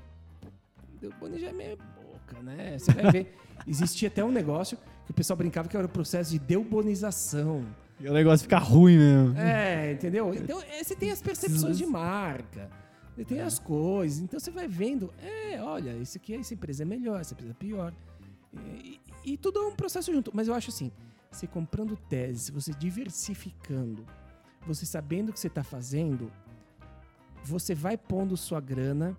O 0.97 0.99
Delboni 0.99 1.39
já 1.39 1.47
é 1.49 1.53
meio 1.53 1.77
boca, 1.77 2.41
né? 2.41 2.77
Você 2.77 2.91
vai 2.91 3.11
ver. 3.11 3.37
Existia 3.67 4.07
até 4.07 4.23
um 4.23 4.31
negócio 4.31 4.77
que 5.05 5.11
o 5.11 5.13
pessoal 5.13 5.37
brincava 5.37 5.67
que 5.67 5.75
era 5.77 5.85
o 5.85 5.89
processo 5.89 6.31
de 6.31 6.39
delbonização. 6.39 7.65
E 7.99 8.07
o 8.07 8.13
negócio 8.13 8.43
fica 8.43 8.57
ruim 8.59 8.97
mesmo. 8.97 9.37
É, 9.37 9.93
entendeu? 9.93 10.33
Então, 10.33 10.61
é, 10.61 10.83
você 10.83 10.95
tem 10.95 11.09
as 11.11 11.21
percepções 11.21 11.77
de 11.77 11.85
marca. 11.85 12.69
Você 13.15 13.25
tem 13.25 13.41
as 13.41 13.57
coisas. 13.57 14.19
Então, 14.19 14.39
você 14.39 14.51
vai 14.51 14.67
vendo. 14.67 15.11
É, 15.21 15.59
olha, 15.61 15.97
esse 15.97 16.17
aqui, 16.17 16.35
essa 16.35 16.53
empresa 16.53 16.83
é 16.83 16.85
melhor, 16.85 17.19
essa 17.19 17.33
empresa 17.33 17.51
é 17.51 17.55
pior. 17.55 17.93
E, 18.53 18.99
e- 19.25 19.33
e 19.33 19.37
tudo 19.37 19.59
é 19.59 19.67
um 19.67 19.75
processo 19.75 20.13
junto. 20.13 20.31
Mas 20.33 20.47
eu 20.47 20.53
acho 20.53 20.69
assim, 20.69 20.91
você 21.31 21.47
comprando 21.47 21.97
tese, 21.97 22.51
você 22.51 22.71
diversificando, 22.73 24.05
você 24.65 24.85
sabendo 24.85 25.29
o 25.29 25.33
que 25.33 25.39
você 25.39 25.47
está 25.47 25.63
fazendo, 25.63 26.31
você 27.43 27.73
vai 27.73 27.97
pondo 27.97 28.37
sua 28.37 28.59
grana 28.61 29.17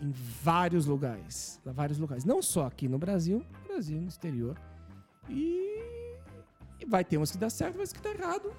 em 0.00 0.12
vários 0.42 0.86
lugares. 0.86 1.60
Vários 1.64 1.98
lugares. 1.98 2.24
Não 2.24 2.40
só 2.42 2.66
aqui 2.66 2.88
no 2.88 2.98
Brasil, 2.98 3.42
no 3.62 3.68
Brasil, 3.74 4.00
no 4.00 4.08
exterior. 4.08 4.56
E, 5.28 5.82
e 6.80 6.86
vai 6.86 7.04
ter 7.04 7.18
uns 7.18 7.30
que 7.30 7.38
dá 7.38 7.50
certo, 7.50 7.76
mas 7.78 7.92
que 7.92 8.00
dá 8.00 8.10
errado. 8.10 8.50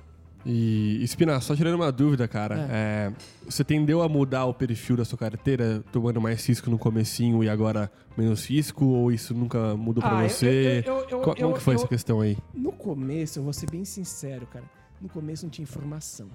E, 0.46 1.04
Espina, 1.04 1.40
só 1.42 1.54
tirando 1.54 1.76
uma 1.76 1.92
dúvida, 1.92 2.26
cara. 2.28 2.66
é, 2.72 3.12
você 3.44 3.62
tendeu 3.62 4.02
a 4.02 4.08
mudar 4.08 4.46
o 4.46 4.54
perfil 4.54 4.96
da 4.96 5.04
sua 5.04 5.18
carteira, 5.18 5.84
tomando 5.92 6.22
mais 6.22 6.46
risco 6.48 6.70
no 6.70 6.78
comecinho 6.80 7.44
e 7.44 7.50
agora 7.50 7.92
menos 8.18 8.46
risco? 8.50 8.86
Ou 8.86 9.12
isso 9.12 9.34
nunca 9.34 9.76
mudou 9.76 10.02
pra 10.02 10.20
Ah, 10.20 10.24
eu- 10.24 10.30
você? 10.30 10.84
eu- 10.86 10.94
eu- 10.94 11.10
eu- 11.10 11.20
Co- 11.22 11.36
Como 11.36 11.54
que 11.56 11.60
foi 11.62 11.76
essa 11.76 11.88
questão 11.88 12.22
aí? 12.22 12.38
No 12.54 12.72
começo, 12.72 13.40
eu 13.40 13.44
vou 13.44 13.52
ser 13.52 13.70
bem 13.70 13.84
sincero, 13.84 14.48
cara. 14.48 14.64
No 15.02 15.10
começo 15.10 15.46
não 15.46 15.50
tinha 15.50 15.64
informação. 15.64 16.30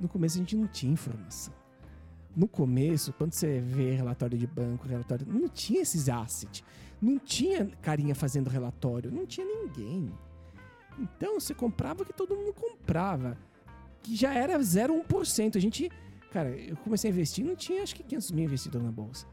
No 0.00 0.08
começo 0.08 0.36
a 0.36 0.40
gente 0.40 0.56
não 0.56 0.66
tinha 0.66 0.92
informação. 0.92 1.54
No 2.36 2.48
começo, 2.48 3.12
quando 3.12 3.32
você 3.32 3.60
vê 3.60 3.92
relatório 3.92 4.36
de 4.36 4.46
banco, 4.46 4.88
relatório. 4.88 5.26
Não 5.28 5.48
tinha 5.48 5.82
esses 5.82 6.08
assets. 6.08 6.64
Não 7.00 7.18
tinha 7.18 7.66
carinha 7.80 8.14
fazendo 8.14 8.48
relatório. 8.48 9.10
Não 9.10 9.24
tinha 9.24 9.46
ninguém. 9.46 10.10
Então 10.98 11.38
você 11.38 11.54
comprava 11.54 12.02
o 12.02 12.06
que 12.06 12.12
todo 12.12 12.36
mundo 12.36 12.52
comprava. 12.52 13.38
Que 14.02 14.16
já 14.16 14.34
era 14.34 14.58
0,1%. 14.58 15.56
A 15.56 15.60
gente. 15.60 15.90
Cara, 16.32 16.48
eu 16.48 16.76
comecei 16.78 17.10
a 17.10 17.12
investir, 17.12 17.44
não 17.44 17.54
tinha 17.54 17.82
acho 17.82 17.94
que 17.94 18.02
500 18.02 18.32
mil 18.32 18.44
investidores 18.44 18.84
na 18.84 18.92
bolsa. 18.92 19.26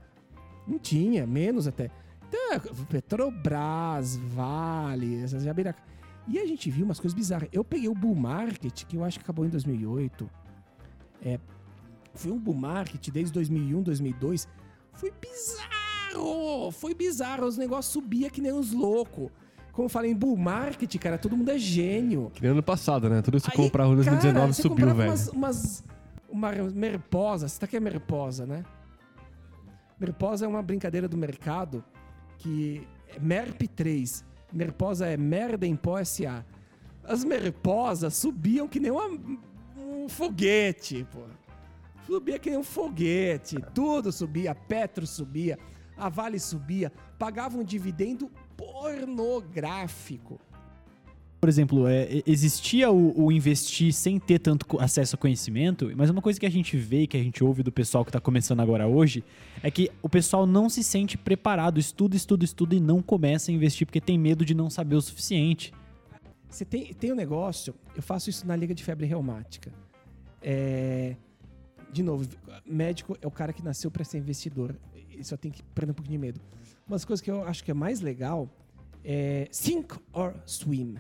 Não 0.68 0.78
tinha, 0.78 1.26
menos 1.26 1.68
até. 1.68 1.89
Então, 2.28 2.86
Petrobras, 2.86 4.16
Vale, 4.16 5.24
essas 5.24 5.43
jabiraca. 5.43 5.82
E 6.28 6.38
a 6.38 6.45
gente 6.45 6.70
viu 6.70 6.86
umas 6.86 6.99
coisas 6.99 7.16
bizarras. 7.16 7.49
Eu 7.52 7.64
peguei 7.64 7.89
o 7.89 7.95
bull 7.95 8.16
market, 8.16 8.86
que 8.86 8.95
eu 8.95 9.04
acho 9.04 9.18
que 9.18 9.24
acabou 9.24 9.45
em 9.45 9.49
2008. 9.49 10.30
É, 11.24 11.39
foi 12.14 12.32
um 12.32 12.38
bull 12.39 12.53
market 12.55 13.09
desde 13.09 13.34
2001, 13.34 13.82
2002. 13.84 14.47
Foi 14.93 15.12
bizarro! 15.12 16.72
Foi 16.72 16.93
bizarro. 16.93 17.45
Os 17.45 17.57
negócios 17.57 17.91
subiam 17.91 18.30
que 18.30 18.41
nem 18.41 18.51
uns 18.53 18.72
loucos. 18.74 19.30
Como 19.72 19.86
eu 19.86 19.89
falei, 19.89 20.12
em 20.12 20.16
bull 20.16 20.36
market, 20.36 20.93
cara, 20.97 21.18
todo 21.18 21.38
mundo 21.38 21.49
é 21.49 21.57
gênio. 21.57 22.30
Que 22.34 22.41
nem 22.41 22.51
ano 22.51 22.62
passado, 22.64 23.09
né? 23.09 23.22
Tudo 23.22 23.38
isso 23.38 23.47
Aí, 23.49 23.55
comprava 23.55 23.91
em 23.93 23.95
2019 23.95 24.34
cara, 24.39 24.53
subiu, 24.53 24.88
velho. 24.93 25.09
Umas, 25.09 25.28
umas, 25.30 25.84
uma 26.30 26.51
merposa, 26.74 27.47
você 27.47 27.59
tá 27.59 27.68
que 27.68 27.78
é 27.78 27.80
merposa, 27.80 28.45
né? 28.45 28.64
Merposa 29.99 30.45
é 30.45 30.47
uma 30.47 30.62
brincadeira 30.62 31.07
do 31.07 31.16
mercado 31.16 31.84
que 32.38 32.86
é 33.07 33.20
MERP3. 33.20 34.24
Merposa 34.51 35.05
é 35.05 35.16
merda 35.16 35.66
em 35.66 35.76
pó 35.76 36.03
SA. 36.03 36.43
As 37.03 37.24
merposas 37.24 38.16
subiam 38.16 38.68
que 38.68 38.80
nem 38.80 38.91
uma- 38.91 39.07
um 39.78 40.09
foguete, 40.09 41.07
pô. 41.12 41.22
Subia 42.06 42.39
que 42.39 42.49
nem 42.49 42.60
um 42.60 42.64
foguete. 42.64 43.58
Tudo 43.74 44.12
subia. 44.12 44.54
Petro 44.56 45.06
subia. 45.06 45.58
A 45.97 46.10
Vale 46.10 46.39
subia. 46.39 46.91
Pagava 47.18 47.58
um 47.58 47.64
dividendo 47.64 48.30
pornográfico. 48.58 50.39
Por 51.41 51.49
exemplo, 51.49 51.88
é, 51.88 52.22
existia 52.28 52.91
o, 52.91 53.26
o, 53.26 53.32
investir 53.32 53.91
sem 53.91 54.20
ter 54.20 54.38
tanto 54.38 54.80
acesso 54.80 55.16
a 55.16 55.18
conhecimento, 55.18 55.91
mas 55.95 56.08
uma 56.12 56.22
coisa 56.22 56.39
que 56.39 56.45
a 56.45 56.52
gente 56.52 56.78
vê, 56.78 57.08
que 57.08 57.18
a 57.18 57.24
gente 57.24 57.43
ouve 57.43 57.64
do 57.64 57.72
pessoal 57.72 58.06
que 58.06 58.10
está 58.10 58.20
começando 58.20 58.60
agora 58.60 58.88
hoje, 58.88 59.24
é 59.64 59.72
que 59.72 59.89
o 60.04 60.10
pessoal 60.10 60.45
não 60.45 60.70
se 60.70 60.84
sente 60.84 61.18
preparado, 61.18 61.80
estuda, 61.80 62.16
estuda, 62.16 62.45
estuda 62.45 62.76
e 62.76 62.80
não 62.80 63.02
começa 63.02 63.49
a 63.49 63.54
investir 63.56 63.88
porque 63.88 63.99
tem 63.99 64.20
medo 64.20 64.45
de 64.45 64.54
não 64.54 64.70
saber 64.70 64.95
o 64.95 65.02
suficiente. 65.02 65.74
Você 66.47 66.64
tem, 66.64 66.93
tem 66.93 67.12
um 67.12 67.16
negócio, 67.16 67.74
eu 67.95 68.04
faço 68.04 68.30
isso 68.30 68.45
na 68.45 68.56
Liga 68.56 68.76
de 68.76 68.84
Febre 68.84 69.08
Reumática. 69.08 69.74
É, 70.43 71.16
de 71.92 72.04
novo, 72.04 72.28
médico 72.66 73.18
é 73.22 73.28
o 73.28 73.32
cara 73.32 73.54
que 73.54 73.64
nasceu 73.64 73.92
para 73.92 74.04
ser 74.04 74.18
investidor. 74.18 74.76
Ele 75.10 75.24
só 75.24 75.38
tem 75.38 75.52
que 75.52 75.62
perder 75.64 75.92
um 75.92 75.96
pouquinho 75.96 76.18
de 76.18 76.26
medo. 76.26 76.42
Uma 76.88 76.96
das 76.96 77.06
coisas 77.06 77.22
que 77.22 77.30
eu 77.30 77.46
acho 77.46 77.64
que 77.64 77.72
é 77.72 77.74
mais 77.74 78.02
legal 78.02 78.50
é 79.04 79.48
sink 79.52 79.96
or 80.14 80.34
swim. 80.46 80.96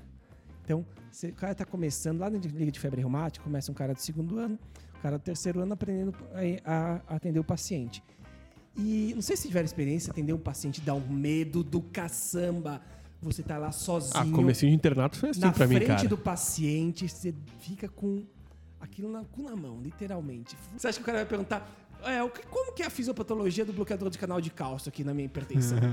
Então, 0.63 0.85
se 1.11 1.27
o 1.27 1.33
cara 1.33 1.53
está 1.53 1.65
começando 1.65 2.19
lá 2.19 2.29
na 2.29 2.37
Liga 2.37 2.71
de 2.71 2.79
Febre 2.79 3.01
Reumática, 3.01 3.43
começa 3.43 3.71
um 3.71 3.75
cara 3.75 3.93
do 3.93 4.01
segundo 4.01 4.37
ano, 4.37 4.59
o 4.97 5.01
cara 5.01 5.17
do 5.17 5.21
terceiro 5.21 5.59
ano 5.59 5.73
aprendendo 5.73 6.13
a, 6.63 7.01
a 7.07 7.15
atender 7.15 7.39
o 7.39 7.43
paciente. 7.43 8.03
E 8.77 9.11
não 9.13 9.21
sei 9.21 9.35
se 9.35 9.47
tiver 9.47 9.65
experiência, 9.65 10.11
atender 10.11 10.33
um 10.33 10.39
paciente 10.39 10.79
dá 10.81 10.93
um 10.93 11.07
medo 11.07 11.63
do 11.63 11.81
caçamba 11.81 12.81
você 13.21 13.43
tá 13.43 13.57
lá 13.57 13.71
sozinho. 13.71 14.13
Ah, 14.15 14.25
comecinho 14.35 14.71
de 14.71 14.75
internato 14.75 15.17
foi 15.17 15.29
assim 15.29 15.41
pra 15.51 15.67
mim, 15.67 15.75
cara. 15.75 15.87
Na 15.87 15.97
frente 15.97 16.07
do 16.07 16.17
paciente, 16.17 17.07
você 17.07 17.33
fica 17.59 17.87
com 17.87 18.23
aquilo 18.81 19.09
na, 19.11 19.23
na 19.37 19.55
mão, 19.55 19.79
literalmente. 19.81 20.57
Você 20.75 20.87
acha 20.87 20.97
que 20.97 21.03
o 21.03 21.05
cara 21.05 21.19
vai 21.19 21.27
perguntar, 21.27 21.69
é, 22.03 22.17
como 22.49 22.73
que 22.73 22.81
é 22.81 22.87
a 22.87 22.89
fisiopatologia 22.89 23.63
do 23.63 23.71
bloqueador 23.71 24.09
de 24.09 24.17
canal 24.17 24.41
de 24.41 24.49
cálcio 24.49 24.89
aqui 24.89 25.03
na 25.03 25.13
minha 25.13 25.25
hipertensão? 25.25 25.77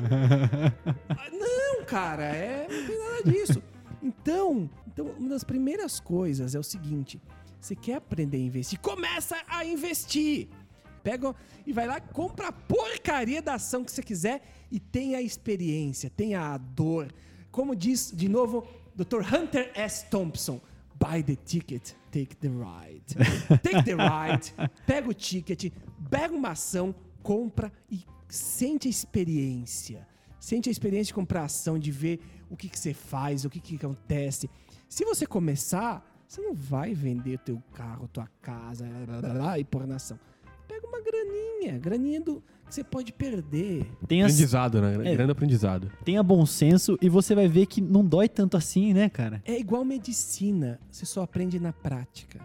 Ah, 1.10 1.30
não, 1.30 1.84
cara, 1.84 2.24
é, 2.24 2.66
não 2.68 2.86
tem 2.86 2.98
nada 2.98 3.22
disso. 3.24 3.62
Então, 4.02 4.70
então, 4.86 5.06
uma 5.18 5.28
das 5.28 5.44
primeiras 5.44 6.00
coisas 6.00 6.54
é 6.54 6.58
o 6.58 6.62
seguinte: 6.62 7.20
você 7.60 7.74
quer 7.74 7.96
aprender 7.96 8.36
a 8.36 8.40
investir? 8.40 8.78
Começa 8.80 9.36
a 9.46 9.64
investir! 9.64 10.48
Pega 11.02 11.34
e 11.66 11.72
vai 11.72 11.86
lá, 11.86 12.00
compra 12.00 12.48
a 12.48 12.52
porcaria 12.52 13.40
da 13.40 13.54
ação 13.54 13.84
que 13.84 13.92
você 13.92 14.02
quiser 14.02 14.42
e 14.70 14.78
tenha 14.80 15.18
a 15.18 15.22
experiência, 15.22 16.10
tenha 16.10 16.40
a 16.40 16.58
dor. 16.58 17.12
Como 17.50 17.74
diz, 17.74 18.12
de 18.14 18.28
novo, 18.28 18.66
Dr. 18.94 19.22
Hunter 19.34 19.70
S. 19.74 20.06
Thompson, 20.10 20.60
buy 20.98 21.22
the 21.22 21.36
ticket, 21.36 21.92
take 22.10 22.36
the 22.36 22.48
ride. 22.48 23.04
Take 23.62 23.84
the 23.84 23.94
ride, 23.94 24.54
pega 24.86 25.08
o 25.08 25.14
ticket, 25.14 25.72
pega 26.10 26.34
uma 26.34 26.50
ação, 26.50 26.94
compra 27.22 27.72
e 27.90 28.04
sente 28.28 28.88
a 28.88 28.90
experiência. 28.90 30.06
Sente 30.40 30.68
a 30.68 30.72
experiência 30.72 31.06
de 31.06 31.14
comprar 31.14 31.44
ação, 31.44 31.78
de 31.78 31.90
ver 31.90 32.20
o 32.48 32.56
que, 32.56 32.68
que 32.68 32.78
você 32.78 32.94
faz, 32.94 33.44
o 33.44 33.50
que, 33.50 33.60
que 33.60 33.76
acontece. 33.76 34.48
Se 34.88 35.04
você 35.04 35.26
começar, 35.26 36.04
você 36.26 36.40
não 36.40 36.54
vai 36.54 36.94
vender 36.94 37.38
teu 37.38 37.62
carro, 37.72 38.08
tua 38.08 38.28
casa, 38.40 38.86
blá, 39.06 39.20
blá, 39.20 39.34
blá, 39.34 39.58
e 39.58 39.64
pôr 39.64 39.86
na 39.86 39.96
ação. 39.96 40.18
Pega 40.66 40.86
uma 40.86 41.00
graninha, 41.00 41.78
graninha 41.78 42.20
do 42.20 42.42
você 42.68 42.84
pode 42.84 43.12
perder. 43.12 43.86
Tem 44.06 44.22
aprendizado, 44.22 44.80
né? 44.80 44.94
É, 45.10 45.14
Grande 45.14 45.32
aprendizado. 45.32 45.90
Tenha 46.04 46.22
bom 46.22 46.44
senso 46.44 46.98
e 47.00 47.08
você 47.08 47.34
vai 47.34 47.48
ver 47.48 47.66
que 47.66 47.80
não 47.80 48.04
dói 48.04 48.28
tanto 48.28 48.56
assim, 48.56 48.92
né, 48.92 49.08
cara? 49.08 49.42
É 49.44 49.58
igual 49.58 49.84
medicina, 49.84 50.78
você 50.90 51.06
só 51.06 51.22
aprende 51.22 51.58
na 51.58 51.72
prática. 51.72 52.40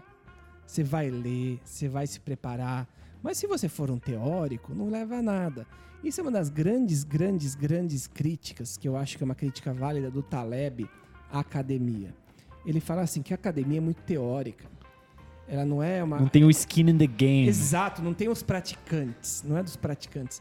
Você 0.66 0.82
vai 0.82 1.10
ler, 1.10 1.60
você 1.64 1.88
vai 1.88 2.06
se 2.06 2.18
preparar, 2.18 2.88
mas 3.22 3.38
se 3.38 3.46
você 3.46 3.68
for 3.68 3.90
um 3.90 3.98
teórico, 3.98 4.74
não 4.74 4.90
leva 4.90 5.16
a 5.16 5.22
nada. 5.22 5.66
Isso 6.02 6.20
é 6.20 6.22
uma 6.22 6.30
das 6.30 6.50
grandes, 6.50 7.04
grandes, 7.04 7.54
grandes 7.54 8.06
críticas, 8.06 8.76
que 8.76 8.86
eu 8.86 8.96
acho 8.96 9.16
que 9.16 9.24
é 9.24 9.26
uma 9.26 9.34
crítica 9.34 9.72
válida 9.72 10.10
do 10.10 10.22
Taleb 10.22 10.88
à 11.30 11.40
academia. 11.40 12.14
Ele 12.66 12.80
fala 12.80 13.02
assim 13.02 13.22
que 13.22 13.32
a 13.32 13.36
academia 13.36 13.78
é 13.78 13.80
muito 13.80 14.02
teórica. 14.02 14.66
Ela 15.46 15.64
não 15.64 15.82
é 15.82 16.02
uma. 16.02 16.18
Não 16.18 16.28
tem 16.28 16.44
o 16.44 16.50
skin 16.50 16.90
in 16.90 16.98
the 16.98 17.06
game. 17.06 17.48
Exato, 17.48 18.02
não 18.02 18.14
tem 18.14 18.28
os 18.28 18.42
praticantes. 18.42 19.42
Não 19.46 19.56
é 19.56 19.62
dos 19.62 19.76
praticantes. 19.76 20.40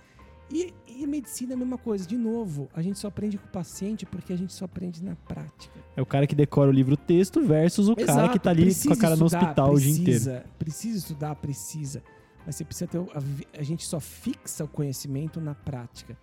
E, 0.51 0.73
e 0.87 1.07
medicina 1.07 1.53
é 1.53 1.55
a 1.55 1.57
mesma 1.57 1.77
coisa. 1.77 2.05
De 2.07 2.17
novo, 2.17 2.69
a 2.73 2.81
gente 2.81 2.99
só 2.99 3.07
aprende 3.07 3.37
com 3.37 3.45
o 3.45 3.49
paciente 3.49 4.05
porque 4.05 4.31
a 4.31 4.35
gente 4.37 4.53
só 4.53 4.65
aprende 4.65 5.03
na 5.03 5.15
prática. 5.15 5.73
É 5.95 6.01
o 6.01 6.05
cara 6.05 6.27
que 6.27 6.35
decora 6.35 6.69
o 6.69 6.73
livro 6.73 6.95
texto 6.95 7.41
versus 7.41 7.89
o 7.89 7.95
Exato, 7.97 8.17
cara 8.17 8.29
que 8.29 8.39
tá 8.39 8.51
ali 8.51 8.73
com 8.73 8.93
a 8.93 8.97
cara 8.97 9.15
no 9.15 9.25
hospital 9.25 9.71
precisa, 9.71 9.91
o 9.91 10.03
dia 10.03 10.15
inteiro. 10.15 10.49
Precisa 10.59 10.97
estudar, 10.97 11.35
precisa. 11.35 12.03
Mas 12.45 12.55
você 12.55 12.63
precisa 12.63 12.87
ter. 12.87 12.99
A, 12.99 13.59
a 13.59 13.63
gente 13.63 13.85
só 13.85 13.99
fixa 13.99 14.63
o 14.63 14.67
conhecimento 14.67 15.41
na 15.41 15.55
prática. 15.55 16.17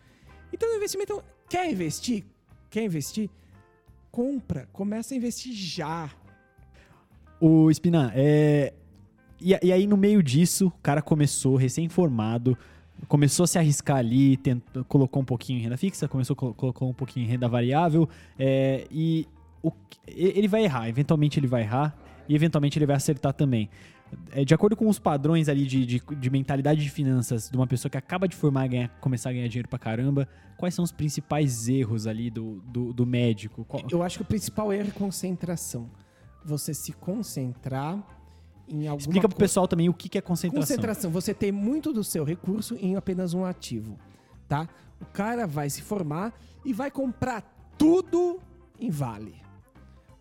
Então, 0.53 0.73
o 0.73 0.77
investimento. 0.77 1.23
Quer 1.49 1.71
investir? 1.71 2.25
Quer 2.69 2.85
investir? 2.85 3.29
Compra. 4.11 4.69
Começa 4.73 5.15
a 5.15 5.17
investir 5.17 5.53
já. 5.53 6.11
O 7.41 7.73
Spina, 7.73 8.13
é... 8.15 8.73
E, 9.41 9.59
e, 9.63 9.73
aí 9.73 9.87
no 9.87 9.97
meio 9.97 10.23
disso, 10.23 10.67
o 10.67 10.83
cara 10.83 11.01
começou 11.01 11.57
recém-formado, 11.57 12.59
começou 13.09 13.45
a 13.45 13.47
se 13.47 13.59
arriscar 13.59 13.97
ali, 13.97 14.37
tentou, 14.37 14.85
colocou 14.85 15.23
um 15.23 15.25
pouquinho 15.25 15.59
em 15.59 15.63
renda 15.63 15.79
fixa, 15.79 16.07
começou 16.07 16.37
colocou 16.37 16.91
um 16.91 16.93
pouquinho 16.93 17.25
em 17.25 17.29
renda 17.29 17.49
variável, 17.49 18.07
é, 18.39 18.87
e 18.91 19.27
o, 19.63 19.73
ele 20.07 20.47
vai 20.47 20.65
errar, 20.65 20.91
eventualmente 20.91 21.41
ele 21.41 21.47
vai 21.47 21.63
errar, 21.63 21.97
e 22.29 22.35
eventualmente 22.35 22.79
ele 22.79 22.85
vai 22.85 22.97
acertar 22.97 23.33
também. 23.33 23.71
É, 24.33 24.45
de 24.45 24.53
acordo 24.53 24.77
com 24.77 24.89
os 24.89 24.99
padrões 24.99 25.49
ali 25.49 25.65
de, 25.65 25.87
de, 25.87 26.03
de, 26.19 26.31
mentalidade 26.31 26.83
de 26.83 26.91
finanças 26.91 27.49
de 27.49 27.57
uma 27.57 27.67
pessoa 27.67 27.89
que 27.89 27.97
acaba 27.97 28.27
de 28.27 28.37
formar 28.37 28.67
ganhar, 28.67 28.89
começar 29.01 29.31
a 29.31 29.33
ganhar 29.33 29.49
dinheiro 29.49 29.69
pra 29.69 29.79
caramba, 29.79 30.29
quais 30.59 30.75
são 30.75 30.85
os 30.85 30.93
principais 30.93 31.69
erros 31.69 32.07
ali 32.07 32.29
do, 32.29 32.61
do, 32.67 32.93
do 32.93 33.07
médico? 33.07 33.65
Qual... 33.65 33.83
Eu 33.91 34.03
acho 34.03 34.19
que 34.19 34.23
o 34.23 34.27
principal 34.27 34.73
erro 34.73 34.89
é 34.89 34.93
concentração 34.93 35.89
você 36.45 36.75
se 36.75 36.93
concentrar 36.93 37.99
em 38.69 38.87
alguma 38.87 39.01
Explica 39.01 39.29
pro 39.29 39.37
pessoal 39.37 39.67
também 39.67 39.89
o 39.89 39.95
que 39.95 40.17
é 40.17 40.21
concentração. 40.21 40.61
Concentração, 40.61 41.11
você 41.11 41.35
tem 41.35 41.51
muito 41.51 41.93
do 41.93 42.05
seu 42.05 42.25
recurso 42.25 42.77
em 42.77 42.97
apenas 42.97 43.35
um 43.35 43.45
ativo, 43.45 43.99
tá? 44.49 44.69
O 45.01 45.07
cara 45.07 45.47
vai 45.47 45.69
se 45.69 45.83
formar 45.83 46.33
e 46.65 46.73
vai 46.73 46.91
comprar 46.91 47.43
tudo 47.77 48.41
em 48.79 48.91
Vale. 48.91 49.35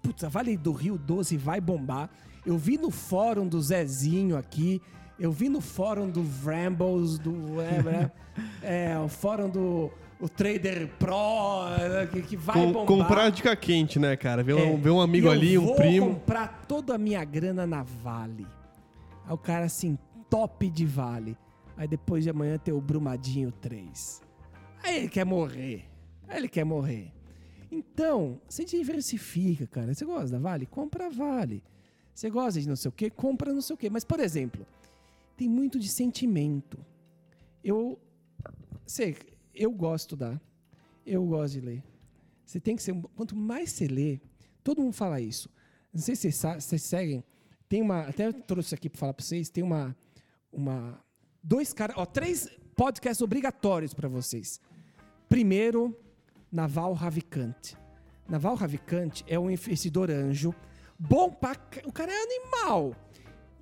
Putz, 0.02 0.24
a 0.24 0.30
Vale 0.30 0.58
do 0.58 0.72
Rio 0.72 0.98
12 0.98 1.38
vai 1.38 1.62
bombar. 1.62 2.10
Eu 2.46 2.58
vi 2.58 2.78
no 2.78 2.90
fórum 2.90 3.48
do 3.48 3.62
Zezinho 3.62 4.38
aqui, 4.38 4.82
eu 5.20 5.32
vi 5.32 5.50
no 5.50 5.62
fórum 5.62 6.10
do 6.10 6.24
Rambles, 6.44 7.20
do. 7.20 7.36
É, 8.64 8.92
é, 8.94 8.98
o 8.98 9.10
fórum 9.10 9.50
do 9.50 9.92
o 10.20 10.28
trader 10.28 10.88
pro 11.00 11.70
né, 11.70 12.08
que, 12.12 12.22
que 12.22 12.38
vai 12.38 12.56
Com, 12.56 12.72
bombar. 12.72 12.86
Comprar 12.86 13.30
dica 13.30 13.56
quente, 13.56 13.98
né, 13.98 14.16
cara? 14.18 14.44
Ver, 14.44 14.58
é, 14.58 14.64
um, 14.64 14.78
ver 14.78 14.90
um 14.90 15.00
amigo 15.00 15.30
ali, 15.30 15.58
um 15.58 15.76
primo. 15.76 15.96
Eu 15.96 16.06
vou 16.06 16.14
comprar 16.16 16.66
toda 16.68 16.96
a 16.96 16.98
minha 16.98 17.24
grana 17.24 17.66
na 17.66 17.84
Vale. 17.84 18.46
Aí 19.26 19.34
o 19.34 19.38
cara 19.38 19.66
assim, 19.66 19.98
top 20.30 20.70
de 20.70 20.86
Vale. 20.86 21.38
Aí 21.78 21.88
depois 21.88 22.24
de 22.24 22.30
amanhã 22.30 22.58
tem 22.58 22.74
o 22.74 22.82
Brumadinho 22.82 23.52
3. 23.52 24.22
Aí 24.84 24.98
ele 24.98 25.10
quer 25.10 25.26
morrer. 25.26 25.86
Aí 26.28 26.38
ele 26.38 26.50
quer 26.50 26.66
morrer. 26.66 27.14
Então, 27.72 28.42
você 28.48 28.66
diversifica, 28.66 29.68
cara. 29.68 29.94
Você 29.94 30.04
gosta 30.04 30.32
da 30.32 30.40
Vale? 30.40 30.66
Compra 30.66 31.10
Vale. 31.10 31.64
Você 32.14 32.30
gosta 32.30 32.60
de 32.60 32.68
não 32.68 32.76
sei 32.76 32.90
o 32.90 32.92
quê? 32.92 33.10
Compra 33.10 33.54
não 33.54 33.62
sei 33.62 33.74
o 33.74 33.78
quê. 33.78 33.90
Mas, 33.90 34.04
por 34.04 34.20
exemplo, 34.20 34.66
tem 35.38 35.48
muito 35.48 35.80
de 35.80 35.88
sentimento. 35.88 36.78
Eu. 37.64 37.98
Sei, 38.86 39.16
eu 39.60 39.72
gosto 39.72 39.96
de 39.96 40.02
estudar, 40.02 40.42
eu 41.06 41.26
gosto 41.26 41.54
de 41.56 41.62
ler. 41.62 41.84
Você 42.46 42.60
tem 42.60 42.76
que 42.76 42.82
ser. 42.82 42.96
Quanto 43.16 43.36
mais 43.36 43.72
você 43.72 43.88
lê, 43.88 44.20
todo 44.64 44.82
mundo 44.82 44.94
fala 44.94 45.20
isso. 45.20 45.50
Não 45.94 46.02
sei 46.02 46.16
se 46.16 46.32
vocês, 46.32 46.82
seguem. 46.82 47.24
Tem 47.68 47.82
uma. 47.82 48.02
Até 48.02 48.28
eu 48.28 48.34
trouxe 48.34 48.74
aqui 48.74 48.90
para 48.90 49.00
falar 49.00 49.14
para 49.14 49.26
vocês. 49.26 49.50
Tem 49.50 49.64
uma. 49.64 49.96
uma 50.52 51.00
dois 51.44 51.74
caras. 51.74 51.96
Ó, 51.98 52.06
três 52.06 52.50
podcasts 52.76 53.22
obrigatórios 53.22 53.94
para 53.94 54.08
vocês. 54.08 54.62
Primeiro, 55.28 55.96
Naval 56.52 56.94
Ravikant. 56.94 57.76
Naval 58.28 58.56
Ravikant 58.56 59.22
é 59.28 59.38
um 59.38 59.52
investidor 59.52 60.10
anjo. 60.10 60.56
Bom 60.98 61.30
pra. 61.30 61.52
O 61.86 61.92
cara 61.92 62.12
é 62.12 62.24
animal. 62.24 62.96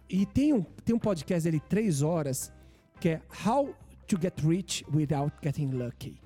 E 0.10 0.26
tem 0.26 0.54
um, 0.54 0.62
tem 0.62 0.96
um 0.96 1.00
podcast 1.00 1.44
dele, 1.44 1.60
três 1.60 2.02
horas, 2.02 2.54
que 3.02 3.10
é 3.10 3.22
How 3.46 3.76
to 4.08 4.18
Get 4.20 4.40
Rich 4.42 4.86
Without 4.94 5.36
Getting 5.44 5.72
Lucky. 5.72 6.20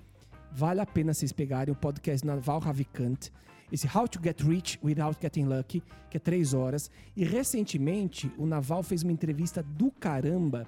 Vale 0.52 0.82
a 0.82 0.86
pena 0.86 1.14
vocês 1.14 1.32
pegarem 1.32 1.74
o 1.74 1.76
podcast 1.76 2.26
Naval 2.26 2.60
Ravikant, 2.60 3.30
esse 3.72 3.88
How 3.88 4.08
to 4.08 4.20
Get 4.22 4.42
Rich 4.42 4.80
Without 4.84 5.18
Getting 5.20 5.46
Lucky, 5.46 5.82
que 6.10 6.18
é 6.18 6.20
três 6.20 6.54
horas. 6.54 6.92
E 7.16 7.24
recentemente 7.24 8.32
o 8.38 8.46
Naval 8.46 8.84
fez 8.84 9.02
uma 9.02 9.12
entrevista 9.12 9.64
do 9.64 9.90
caramba 9.92 10.68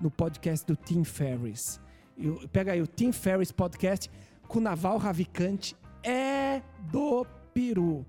no 0.00 0.10
podcast 0.10 0.66
do 0.66 0.74
Tim 0.74 1.04
Ferriss. 1.04 1.80
Eu, 2.16 2.48
pega 2.48 2.72
aí 2.72 2.82
o 2.82 2.86
Tim 2.86 3.12
Ferriss 3.12 3.52
Podcast 3.52 4.10
com 4.48 4.58
o 4.58 4.62
Naval 4.62 4.98
Ravikant, 4.98 5.74
é 6.02 6.60
do 6.90 7.24
peru. 7.54 8.04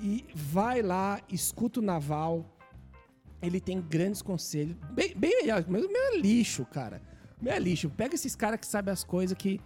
E 0.00 0.24
vai 0.34 0.82
lá, 0.82 1.20
escuta 1.30 1.78
o 1.78 1.82
Naval. 1.82 2.44
Ele 3.40 3.60
tem 3.60 3.80
grandes 3.80 4.20
conselhos. 4.20 4.74
Bem, 4.92 5.14
bem 5.14 5.42
melhor, 5.42 5.64
meu 5.68 5.84
é 5.84 6.18
lixo, 6.18 6.64
cara. 6.64 7.13
Meu 7.40 7.52
é 7.52 7.58
lixo. 7.58 7.90
Pega 7.90 8.14
esses 8.14 8.34
caras 8.34 8.58
que 8.60 8.66
sabem 8.66 8.92
as 8.92 9.04
coisas 9.04 9.36
que. 9.36 9.60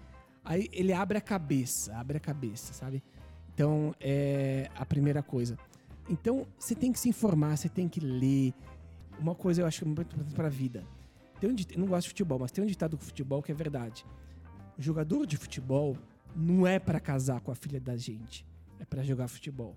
Aí 0.45 0.69
ele 0.73 0.93
abre 0.93 1.19
a 1.19 1.21
cabeça, 1.21 1.95
abre 1.97 2.17
a 2.17 2.21
cabeça, 2.21 2.73
sabe? 2.73 3.03
Então, 3.53 3.95
é 4.01 4.71
a 4.75 4.87
primeira 4.87 5.23
coisa. 5.23 5.59
Então, 6.09 6.47
você 6.59 6.75
tem 6.75 6.91
que 6.93 6.99
se 6.99 7.09
informar, 7.09 7.57
você 7.57 7.69
tem 7.69 7.89
que 7.89 8.01
ler. 8.01 8.55
Uma 9.19 9.35
coisa 9.35 9.63
eu 9.63 9.67
acho 9.67 9.85
muito 9.85 10.01
importante 10.01 10.35
para 10.35 10.47
a 10.47 10.51
vida. 10.51 10.85
Tem 11.41 11.51
um 11.51 11.55
dit- 11.55 11.73
eu 11.73 11.79
não 11.81 11.87
gosto 11.87 12.05
de 12.05 12.09
futebol, 12.11 12.39
mas 12.39 12.51
tem 12.51 12.65
um 12.65 12.67
ditado 12.67 12.97
do 12.97 13.05
futebol 13.05 13.43
que 13.43 13.53
é 13.53 13.55
verdade. 13.55 14.07
O 14.79 14.83
jogador 14.83 15.27
de 15.27 15.37
futebol 15.37 15.97
não 16.35 16.67
é 16.67 16.79
para 16.79 17.01
casar 17.01 17.41
com 17.41 17.51
a 17.51 17.55
filha 17.55 17.81
da 17.81 17.97
gente, 17.97 18.47
é 18.79 18.85
para 18.85 19.03
jogar 19.03 19.29
futebol. 19.29 19.77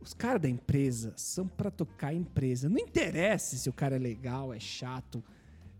Os 0.00 0.12
caras 0.14 0.40
da 0.42 0.48
empresa 0.48 1.12
são 1.16 1.46
para 1.46 1.70
tocar 1.70 2.08
a 2.08 2.14
empresa. 2.14 2.68
Não 2.68 2.78
interessa 2.78 3.56
se 3.56 3.68
o 3.68 3.72
cara 3.72 3.96
é 3.96 3.98
legal, 3.98 4.52
é 4.52 4.58
chato, 4.58 5.22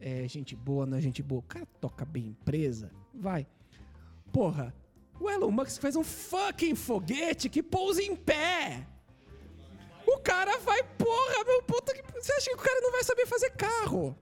é 0.03 0.27
gente 0.29 0.57
boa, 0.57 0.85
não 0.85 0.99
é 0.99 1.01
gente 1.01 1.23
boa. 1.23 1.39
O 1.39 1.45
cara 1.45 1.67
toca 1.81 2.05
bem 2.05 2.27
empresa, 2.27 2.91
vai. 3.15 3.47
Porra, 4.33 4.75
o 5.21 5.31
Elon 5.31 5.51
Musk 5.51 5.81
faz 5.81 5.95
um 5.95 6.03
fucking 6.03 6.75
foguete 6.75 7.49
que 7.49 7.63
pousa 7.63 8.03
em 8.03 8.17
pé. 8.17 8.87
O 10.07 10.19
cara 10.19 10.59
vai, 10.59 10.83
porra, 10.83 11.45
meu 11.47 11.63
puta. 11.63 11.95
Você 12.21 12.33
acha 12.33 12.51
que 12.51 12.57
o 12.57 12.59
cara 12.59 12.81
não 12.81 12.91
vai 12.91 13.05
saber 13.05 13.27
fazer 13.27 13.51
carro? 13.51 14.19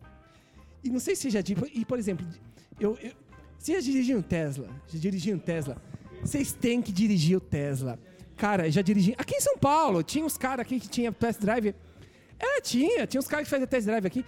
E 0.85 0.91
não 0.91 1.01
sei 1.01 1.17
se 1.17 1.31
já. 1.31 1.41
E, 1.73 1.85
por 1.85 1.99
exemplo, 1.99 2.27
eu. 2.79 2.99
eu 3.01 3.13
você 3.59 3.75
já 3.75 3.81
dirigiu 3.81 4.19
um 4.19 4.23
Tesla? 4.23 4.69
Já 4.89 5.35
um 5.35 5.39
Tesla? 5.39 5.77
Vocês 6.23 6.53
têm 6.53 6.81
que 6.81 6.91
dirigir 6.91 7.37
o 7.37 7.41
Tesla. 7.41 7.99
Cara, 8.37 8.71
já 8.71 8.81
dirigi. 8.81 9.15
Aqui 9.19 9.37
em 9.37 9.41
São 9.41 9.59
Paulo, 9.59 10.03
tinha 10.03 10.25
uns 10.25 10.39
caras 10.39 10.65
aqui 10.65 10.81
que 10.81 10.89
tinha 10.89 11.13
test 11.13 11.41
drive. 11.41 11.75
É, 12.39 12.61
tinha. 12.63 13.07
Tinha 13.07 13.19
uns 13.19 13.27
caras 13.27 13.47
que 13.47 13.51
faziam 13.51 13.67
test 13.67 13.87
drive 13.87 14.07
aqui. 14.07 14.25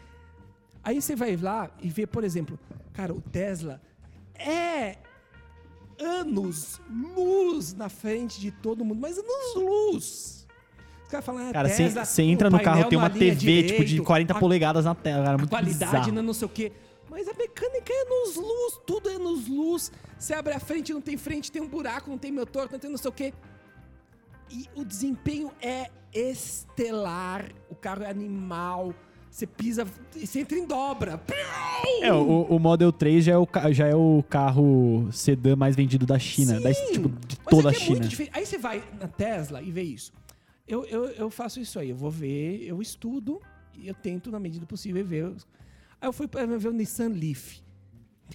Aí 0.84 1.00
você 1.00 1.14
vai 1.14 1.36
lá 1.36 1.70
e 1.80 1.88
vê, 1.88 2.06
por 2.06 2.24
exemplo, 2.24 2.58
cara, 2.92 3.12
o 3.12 3.20
Tesla 3.20 3.80
é 4.34 4.96
anos 6.00 6.80
luz 7.14 7.74
na 7.74 7.88
frente 7.88 8.40
de 8.40 8.50
todo 8.50 8.84
mundo, 8.84 9.00
mas 9.00 9.16
anos 9.18 9.54
luz. 9.54 10.46
Os 11.04 11.08
caras 11.08 11.24
falam, 11.26 11.48
ah, 11.48 11.52
Cara, 11.52 11.68
você 11.68 12.22
entra 12.22 12.48
no 12.50 12.58
carro, 12.60 12.88
tem 12.88 12.98
uma 12.98 13.10
TV 13.10 13.62
tipo 13.62 13.78
de 13.80 13.84
direito, 13.86 14.04
40 14.04 14.32
a- 14.32 14.38
polegadas 14.40 14.84
na 14.84 14.94
tela, 14.94 15.22
cara, 15.24 15.34
a 15.34 15.38
muito 15.38 15.50
qualidade 15.50 15.90
bizarro. 15.92 16.12
não, 16.12 16.22
não 16.22 16.34
sei 16.34 16.46
o 16.46 16.48
quê. 16.48 16.72
Mas 17.10 17.28
a 17.28 17.34
mecânica 17.34 17.92
é 17.92 18.04
nos 18.06 18.36
luz, 18.36 18.80
tudo 18.86 19.10
é 19.10 19.18
nos 19.18 19.46
luz. 19.46 19.92
Você 20.18 20.32
abre 20.32 20.54
a 20.54 20.58
frente, 20.58 20.94
não 20.94 21.00
tem 21.02 21.18
frente, 21.18 21.52
tem 21.52 21.60
um 21.60 21.68
buraco, 21.68 22.08
não 22.10 22.16
tem 22.16 22.32
motor, 22.32 22.68
não 22.72 22.78
tem 22.78 22.90
não 22.90 22.96
sei 22.96 23.10
o 23.10 23.12
quê. 23.12 23.34
E 24.50 24.66
o 24.74 24.82
desempenho 24.84 25.52
é 25.60 25.90
estelar. 26.14 27.44
O 27.68 27.74
carro 27.74 28.02
é 28.02 28.08
animal. 28.08 28.94
Você 29.32 29.46
pisa, 29.46 29.86
você 30.14 30.40
entra 30.40 30.58
em 30.58 30.66
dobra. 30.66 31.18
É, 32.02 32.12
o, 32.12 32.42
o 32.42 32.58
Model 32.58 32.92
3 32.92 33.24
já 33.24 33.32
é 33.32 33.38
o, 33.38 33.48
já 33.72 33.86
é 33.86 33.94
o 33.94 34.22
carro 34.28 35.08
sedã 35.10 35.56
mais 35.56 35.74
vendido 35.74 36.04
da 36.04 36.18
China, 36.18 36.60
da, 36.60 36.72
Sim, 36.74 36.92
tipo, 36.92 37.08
de 37.08 37.38
mas 37.38 37.46
toda 37.48 37.70
é 37.70 37.72
a 37.72 37.74
é 37.74 37.78
China. 37.80 38.00
diferente. 38.00 38.36
Aí 38.36 38.44
você 38.44 38.58
vai 38.58 38.84
na 39.00 39.08
Tesla 39.08 39.62
e 39.62 39.70
vê 39.70 39.82
isso. 39.82 40.12
Eu, 40.68 40.84
eu, 40.84 41.04
eu 41.12 41.30
faço 41.30 41.60
isso 41.60 41.78
aí, 41.78 41.88
eu 41.88 41.96
vou 41.96 42.10
ver, 42.10 42.62
eu 42.62 42.82
estudo 42.82 43.40
e 43.74 43.88
eu 43.88 43.94
tento, 43.94 44.30
na 44.30 44.38
medida 44.38 44.66
do 44.66 44.68
possível, 44.68 45.02
ver. 45.02 45.24
Aí 45.98 46.06
eu 46.08 46.12
fui 46.12 46.28
pra 46.28 46.44
ver 46.44 46.68
o 46.68 46.72
Nissan 46.72 47.08
Leaf. 47.08 47.62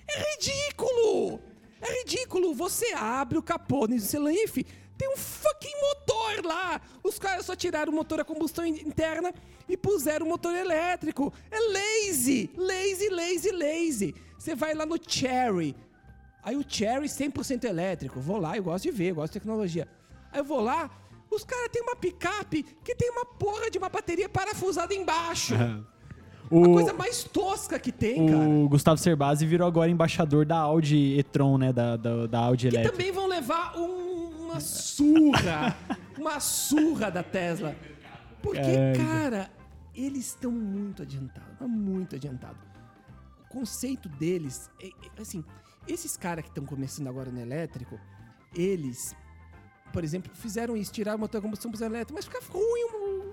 É 0.07 0.31
ridículo! 0.33 1.39
É 1.79 1.99
ridículo! 1.99 2.55
Você 2.55 2.91
abre 2.93 3.37
o 3.37 3.43
capô 3.43 3.85
do 3.85 3.93
Nissan 3.93 4.21
Leaf, 4.23 4.57
tem 4.97 5.13
um 5.13 5.15
fucking 5.17 5.75
motor 5.79 6.43
lá! 6.43 6.81
Os 7.03 7.19
caras 7.19 7.45
só 7.45 7.55
tiraram 7.55 7.91
o 7.93 7.95
motor 7.95 8.19
a 8.19 8.25
combustão 8.25 8.65
in- 8.65 8.81
interna 8.81 9.31
e 9.67 9.75
puseram 9.77 10.25
o 10.25 10.29
motor 10.29 10.55
elétrico. 10.55 11.33
É 11.51 11.59
lazy! 11.59 12.49
Lazy, 12.55 13.09
lazy, 13.09 13.51
lazy! 13.51 14.15
Você 14.37 14.55
vai 14.55 14.73
lá 14.73 14.85
no 14.85 14.97
Cherry. 15.05 15.75
Aí 16.43 16.55
o 16.55 16.63
Cherry 16.67 17.07
100% 17.07 17.63
elétrico. 17.65 18.19
Vou 18.19 18.37
lá, 18.37 18.55
eu 18.55 18.63
gosto 18.63 18.83
de 18.83 18.91
ver, 18.91 19.09
eu 19.11 19.15
gosto 19.15 19.33
de 19.33 19.39
tecnologia. 19.39 19.87
Aí 20.31 20.39
eu 20.39 20.45
vou 20.45 20.61
lá, 20.61 20.89
os 21.29 21.43
caras 21.43 21.69
têm 21.71 21.81
uma 21.81 21.95
picape 21.95 22.63
que 22.83 22.95
tem 22.95 23.09
uma 23.11 23.25
porra 23.25 23.69
de 23.69 23.77
uma 23.77 23.89
bateria 23.89 24.29
parafusada 24.29 24.93
embaixo. 24.93 25.53
A 26.49 26.55
O, 26.55 26.71
coisa 26.71 26.93
mais 26.93 27.25
tosca 27.25 27.77
que 27.77 27.91
tem, 27.91 28.25
cara. 28.25 28.37
o 28.39 28.69
Gustavo 28.69 28.97
Cerbasi 28.97 29.45
virou 29.45 29.67
agora 29.67 29.91
embaixador 29.91 30.45
da 30.45 30.55
Audi 30.57 31.17
e-tron, 31.19 31.57
né? 31.57 31.73
Da, 31.73 31.97
da, 31.97 32.25
da 32.25 32.39
Audi 32.39 32.69
Que 32.69 32.75
elétrica. 32.75 32.95
também 32.97 33.11
vão 33.11 33.27
levar 33.27 33.77
um- 33.77 34.45
uma 34.45 34.59
surra. 34.61 35.75
uma 36.17 36.39
surra 36.39 37.11
da 37.11 37.21
Tesla. 37.21 37.75
Porque, 38.41 38.61
Caralho. 38.61 38.97
cara, 38.97 39.51
eles 39.97 40.27
estão 40.27 40.51
muito 40.51 41.01
adiantados. 41.01 41.57
mas 41.59 41.69
Muito 41.69 42.15
adiantados. 42.15 42.61
O 43.41 43.47
conceito 43.49 44.07
deles 44.07 44.69
é, 44.79 44.87
é, 44.87 45.21
assim, 45.21 45.43
esses 45.87 46.15
caras 46.15 46.43
que 46.43 46.51
estão 46.51 46.65
começando 46.65 47.07
agora 47.07 47.31
no 47.31 47.39
elétrico, 47.39 47.99
eles, 48.53 49.15
por 49.91 50.03
exemplo, 50.03 50.31
fizeram 50.35 50.77
isso, 50.77 50.91
tiraram 50.93 51.17
o 51.17 51.21
motor 51.21 51.39
a 51.39 51.41
combustão 51.41 51.71
elétrico, 51.81 52.13
mas 52.13 52.25
fica 52.25 52.39
ruim 52.47 52.83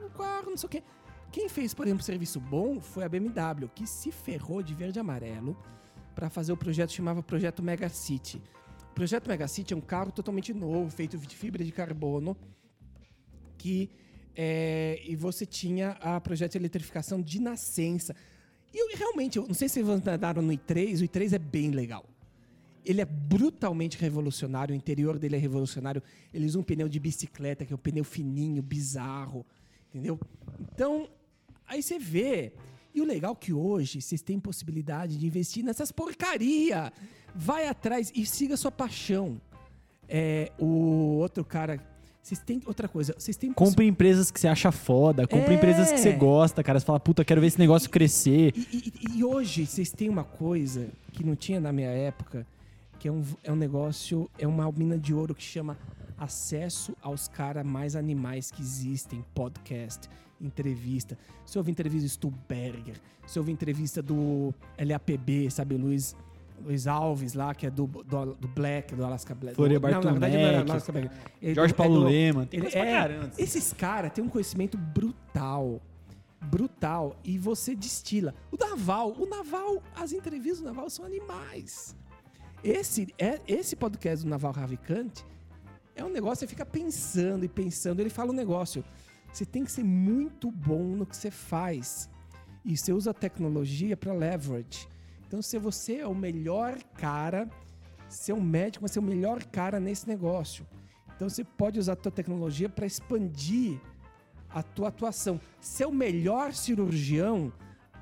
o, 0.07 0.11
carro, 0.11 0.51
não 0.51 0.57
sei 0.57 0.67
o 0.67 0.71
quê. 0.71 0.83
Quem 1.31 1.49
fez, 1.49 1.75
por 1.75 1.87
exemplo, 1.87 2.03
serviço 2.03 2.41
bom 2.41 2.81
foi 2.81 3.05
a 3.05 3.09
BMW, 3.09 3.69
que 3.75 3.87
se 3.87 4.11
ferrou 4.11 4.63
de 4.63 4.73
verde 4.73 4.99
e 4.99 5.01
amarelo 5.01 5.57
para 6.15 6.31
fazer 6.31 6.53
o 6.53 6.57
projeto 6.57 6.93
chamava 6.93 7.23
Projeto 7.23 7.63
Mega 7.63 7.89
City. 7.89 8.41
O 8.91 8.95
Projeto 8.95 9.27
Mega 9.29 9.49
City 9.49 9.75
é 9.75 9.77
um 9.77 9.81
carro 9.81 10.13
totalmente 10.13 10.55
novo, 10.55 10.89
feito 10.89 11.19
de 11.19 11.37
fibra 11.37 11.65
de 11.65 11.73
carbono, 11.73 12.37
que 13.59 13.91
é, 14.37 15.01
e 15.05 15.15
você 15.15 15.47
tinha 15.47 15.91
a 16.01 16.21
projeto 16.21 16.53
de 16.53 16.59
eletrificação 16.59 17.21
de 17.21 17.41
nascença. 17.41 18.15
E 18.73 18.79
eu, 18.79 18.97
realmente, 18.97 19.39
eu 19.39 19.47
não 19.47 19.55
sei 19.55 19.69
se 19.69 19.83
vocês 19.83 20.07
andaram 20.09 20.43
no 20.43 20.53
i3, 20.53 21.01
o 21.01 21.05
i3 21.05 21.33
é 21.35 21.39
bem 21.39 21.71
legal. 21.71 22.05
Ele 22.85 23.01
é 23.01 23.05
brutalmente 23.05 23.97
revolucionário, 23.97 24.75
o 24.75 24.77
interior 24.77 25.19
dele 25.19 25.37
é 25.37 25.39
revolucionário. 25.39 26.03
Ele 26.33 26.45
usa 26.45 26.59
um 26.59 26.63
pneu 26.63 26.89
de 26.89 26.99
bicicleta, 26.99 27.65
que 27.65 27.73
é 27.73 27.77
um 27.77 27.79
pneu 27.79 28.05
fininho, 28.05 28.63
bizarro, 28.63 29.47
entendeu? 29.89 30.21
Então, 30.61 31.09
aí 31.67 31.83
você 31.83 31.99
vê. 31.99 32.53
E 32.95 33.01
o 33.01 33.05
legal 33.05 33.33
é 33.33 33.37
que 33.37 33.53
hoje 33.53 34.03
vocês 34.03 34.21
têm 34.21 34.39
possibilidade 34.39 35.17
de 35.17 35.27
investir 35.27 35.65
nessas 35.65 35.91
porcaria. 35.91 36.93
Vai 37.35 37.67
atrás 37.67 38.13
e 38.15 38.27
siga 38.27 38.57
sua 38.57 38.71
paixão. 38.71 39.41
É, 40.09 40.53
o 40.59 41.17
outro 41.19 41.45
cara. 41.45 41.94
Vocês 42.25 42.41
têm 42.41 42.63
outra 42.65 42.89
coisa. 42.89 43.15
Vocês 43.19 43.37
têm 43.37 43.53
Compre 43.53 43.87
empresas 43.87 44.31
que 44.31 44.41
você 44.41 44.49
acha 44.49 44.73
foda, 44.73 45.27
compre 45.27 45.53
É. 45.53 45.57
empresas 45.59 45.93
que 45.93 45.99
você 45.99 46.13
gosta, 46.13 46.63
cara. 46.63 46.81
Você 46.81 46.87
fala, 46.87 46.99
puta, 46.99 47.23
quero 47.23 47.39
ver 47.39 47.49
esse 47.49 47.59
negócio 47.59 47.91
crescer. 47.91 48.55
E, 48.57 48.93
e- 49.13 49.19
e 49.19 49.25
hoje 49.25 49.67
vocês 49.67 49.91
têm 49.93 50.09
uma 50.09 50.25
coisa 50.25 50.89
que 51.13 51.23
não 51.23 51.37
tinha 51.37 51.61
na 51.61 51.71
minha 51.71 51.91
época, 51.91 52.47
que 52.99 53.09
é 53.09 53.13
um, 53.13 53.23
é 53.43 53.53
um 53.53 53.57
negócio, 53.57 54.31
é 54.39 54.47
uma 54.47 54.73
mina 54.73 54.97
de 54.99 55.13
ouro 55.13 55.35
que 55.35 55.43
chama 55.43 55.77
acesso 56.17 56.97
aos 57.03 57.29
caras 57.29 57.67
mais 57.67 57.95
animais 57.95 58.51
que 58.51 58.63
existem, 58.63 59.23
podcast, 59.35 60.09
entrevista. 60.41 61.19
Se 61.45 61.59
ouve 61.59 61.71
entrevista 61.71 62.07
do 62.07 62.11
Stuberger, 62.11 62.97
se 63.27 63.39
ouve 63.39 63.53
entrevista 63.53 64.01
do 64.01 64.55
LAPB, 64.79 65.51
sabe, 65.51 65.77
Luiz, 65.77 66.17
Luiz 66.63 66.87
Alves 66.87 67.35
lá, 67.35 67.55
que 67.55 67.67
é 67.67 67.71
do, 67.71 67.87
do, 67.87 68.35
do 68.35 68.49
Black, 68.49 68.95
do 68.95 69.05
Alaska 69.05 69.35
Black. 69.35 69.55
Florian 69.57 69.81
Não, 69.81 70.01
na 70.03 70.11
verdade, 70.13 70.37
não 70.37 70.43
é 70.43 70.57
Alaska 70.59 70.93
Black. 70.93 71.11
Ele- 71.43 71.55
Jorge 71.55 71.75
é 71.75 71.77
Paulo 71.77 72.01
do- 72.01 72.07
Lema, 72.07 72.47
tem 72.47 72.61
coisa 72.61 72.77
pra 72.79 72.87
é, 72.89 72.93
caramba. 72.93 73.31
esses 73.39 73.73
caras 73.73 74.13
têm 74.13 74.25
um 74.25 74.29
conhecimento 74.29 74.77
brutal. 74.79 75.81
Brutal. 76.41 77.17
E 77.25 77.39
você 77.39 77.75
destila. 77.75 78.35
O 78.53 78.57
Naval, 78.57 79.13
o 79.19 79.27
Naval, 79.27 79.83
as 79.97 80.13
entrevistas 80.13 80.61
do 80.61 80.67
Naval 80.67 80.91
são 80.91 81.05
animais. 81.05 81.97
Esse, 82.63 83.09
é, 83.19 83.41
esse 83.47 83.77
podcast 83.77 84.25
do 84.25 84.31
Naval 84.31 84.53
Ravikant 84.53 85.21
é 85.97 86.05
um 86.05 86.09
negócio, 86.11 86.41
você 86.41 86.47
fica 86.47 86.65
pensando 86.67 87.45
e 87.45 87.49
pensando. 87.49 88.01
Ele 88.01 88.11
fala 88.11 88.31
um 88.31 88.35
negócio. 88.35 88.85
Você 89.33 89.45
tem 89.45 89.65
que 89.65 89.73
ser 89.73 89.85
muito 89.85 90.51
bom 90.51 90.83
no 90.83 91.05
que 91.07 91.17
você 91.17 91.31
faz. 91.31 92.09
E 92.65 92.77
você 92.77 92.93
usa 92.93 93.11
a 93.11 93.15
tecnologia 93.15 93.97
para 93.97 94.13
leverage. 94.13 94.87
Então, 95.27 95.43
se 95.43 95.59
você 95.59 95.97
é 95.97 96.07
o 96.07 96.15
melhor 96.15 96.77
cara, 96.95 97.49
ser 98.09 98.33
um 98.33 98.41
médico, 98.41 98.83
mas 98.83 98.93
ser 98.93 98.99
o 98.99 99.03
melhor 99.03 99.43
cara 99.45 99.81
nesse 99.81 100.09
negócio. 100.09 100.67
Então, 101.15 101.29
você 101.29 101.45
pode 101.45 101.79
usar 101.79 101.95
a 101.95 101.97
tua 101.97 102.13
tecnologia 102.13 102.69
para 102.69 102.87
expandir 102.87 103.81
a 104.51 104.63
tua 104.63 104.89
atuação. 104.89 105.41
Ser 105.61 105.87
o 105.87 105.93
melhor 105.93 106.53
cirurgião 106.53 107.53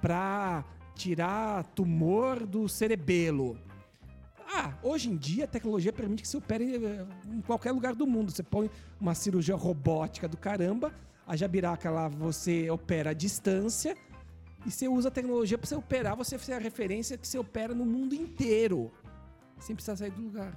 para 0.01 0.64
tirar 0.95 1.64
tumor 1.75 2.45
do 2.47 2.68
cerebelo. 2.68 3.59
Ah, 4.55 4.75
hoje 4.83 5.11
em 5.11 5.16
dia 5.16 5.45
a 5.45 5.49
tecnologia 5.49 5.93
permite 5.93 6.23
que 6.23 6.29
você 6.29 6.37
opere 6.37 6.77
eh, 6.77 7.07
em 7.27 7.41
qualquer 7.41 7.73
lugar 7.73 7.95
do 7.95 8.07
mundo. 8.07 8.31
Você 8.31 8.43
põe 8.43 8.70
uma 9.01 9.14
cirurgia 9.14 9.57
robótica 9.57 10.29
do 10.29 10.37
caramba, 10.37 10.93
a 11.27 11.35
jabiraca 11.35 11.91
lá 11.91 12.09
você 12.09 12.68
opera 12.68 13.11
à 13.11 13.14
distância 13.14 13.97
e 14.66 14.70
você 14.70 14.86
usa 14.88 15.08
a 15.08 15.10
tecnologia 15.10 15.58
para 15.58 15.66
você 15.66 15.74
operar, 15.74 16.16
você 16.16 16.38
ser 16.38 16.52
a 16.52 16.58
referência 16.58 17.16
que 17.18 17.26
você 17.26 17.38
opera 17.38 17.74
no 17.74 17.84
mundo 17.84 18.14
inteiro, 18.14 18.90
sem 19.58 19.74
precisar 19.74 19.96
sair 19.96 20.10
do 20.10 20.22
lugar. 20.22 20.52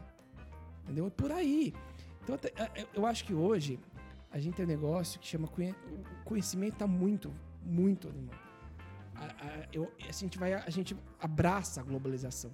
Entendeu? 0.84 1.08
É 1.08 1.10
por 1.10 1.32
aí. 1.32 1.74
Então 2.24 2.38
eu 2.94 3.06
acho 3.06 3.26
que 3.26 3.34
hoje 3.34 3.80
a 4.32 4.40
gente 4.40 4.56
tem 4.56 4.66
um 4.66 4.68
negócio 4.70 5.20
que 5.20 5.28
chama 5.28 5.50
conhecimento 6.24 6.74
está 6.74 6.88
muito, 6.88 7.32
muito 7.64 8.08
animado. 8.10 8.40
A, 9.16 9.26
a- 9.26 9.68
eu- 9.72 9.92
a 10.08 10.12
gente 10.12 10.38
vai, 10.38 10.54
a 10.54 10.70
gente 10.70 10.96
abraça 11.20 11.82
a 11.82 11.84
globalização. 11.84 12.52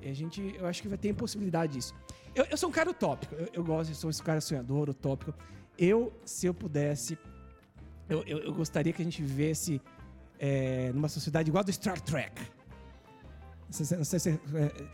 E 0.00 0.08
a 0.08 0.14
gente, 0.14 0.40
eu 0.58 0.66
acho 0.66 0.82
que 0.82 0.88
vai 0.88 0.98
ter 0.98 1.12
possibilidade 1.14 1.74
disso. 1.74 1.94
Eu, 2.34 2.44
eu 2.46 2.56
sou 2.56 2.68
um 2.68 2.72
cara 2.72 2.90
utópico. 2.90 3.34
Eu, 3.36 3.48
eu 3.52 3.64
gosto, 3.64 3.90
eu 3.90 3.94
sou 3.94 4.10
esse 4.10 4.22
cara 4.22 4.40
sonhador, 4.40 4.88
utópico. 4.88 5.32
Eu, 5.78 6.12
se 6.24 6.46
eu 6.46 6.54
pudesse, 6.54 7.16
Eu, 8.08 8.22
eu, 8.24 8.38
eu 8.38 8.52
gostaria 8.52 8.92
que 8.92 9.00
a 9.00 9.04
gente 9.04 9.22
vivesse 9.22 9.80
é, 10.44 10.90
numa 10.92 11.08
sociedade 11.08 11.48
igual 11.48 11.60
a 11.60 11.64
do 11.64 11.72
Star 11.72 12.00
Trek. 12.00 12.42
Não 13.96 14.04
sei 14.04 14.18
se- 14.18 14.28
é, 14.30 14.38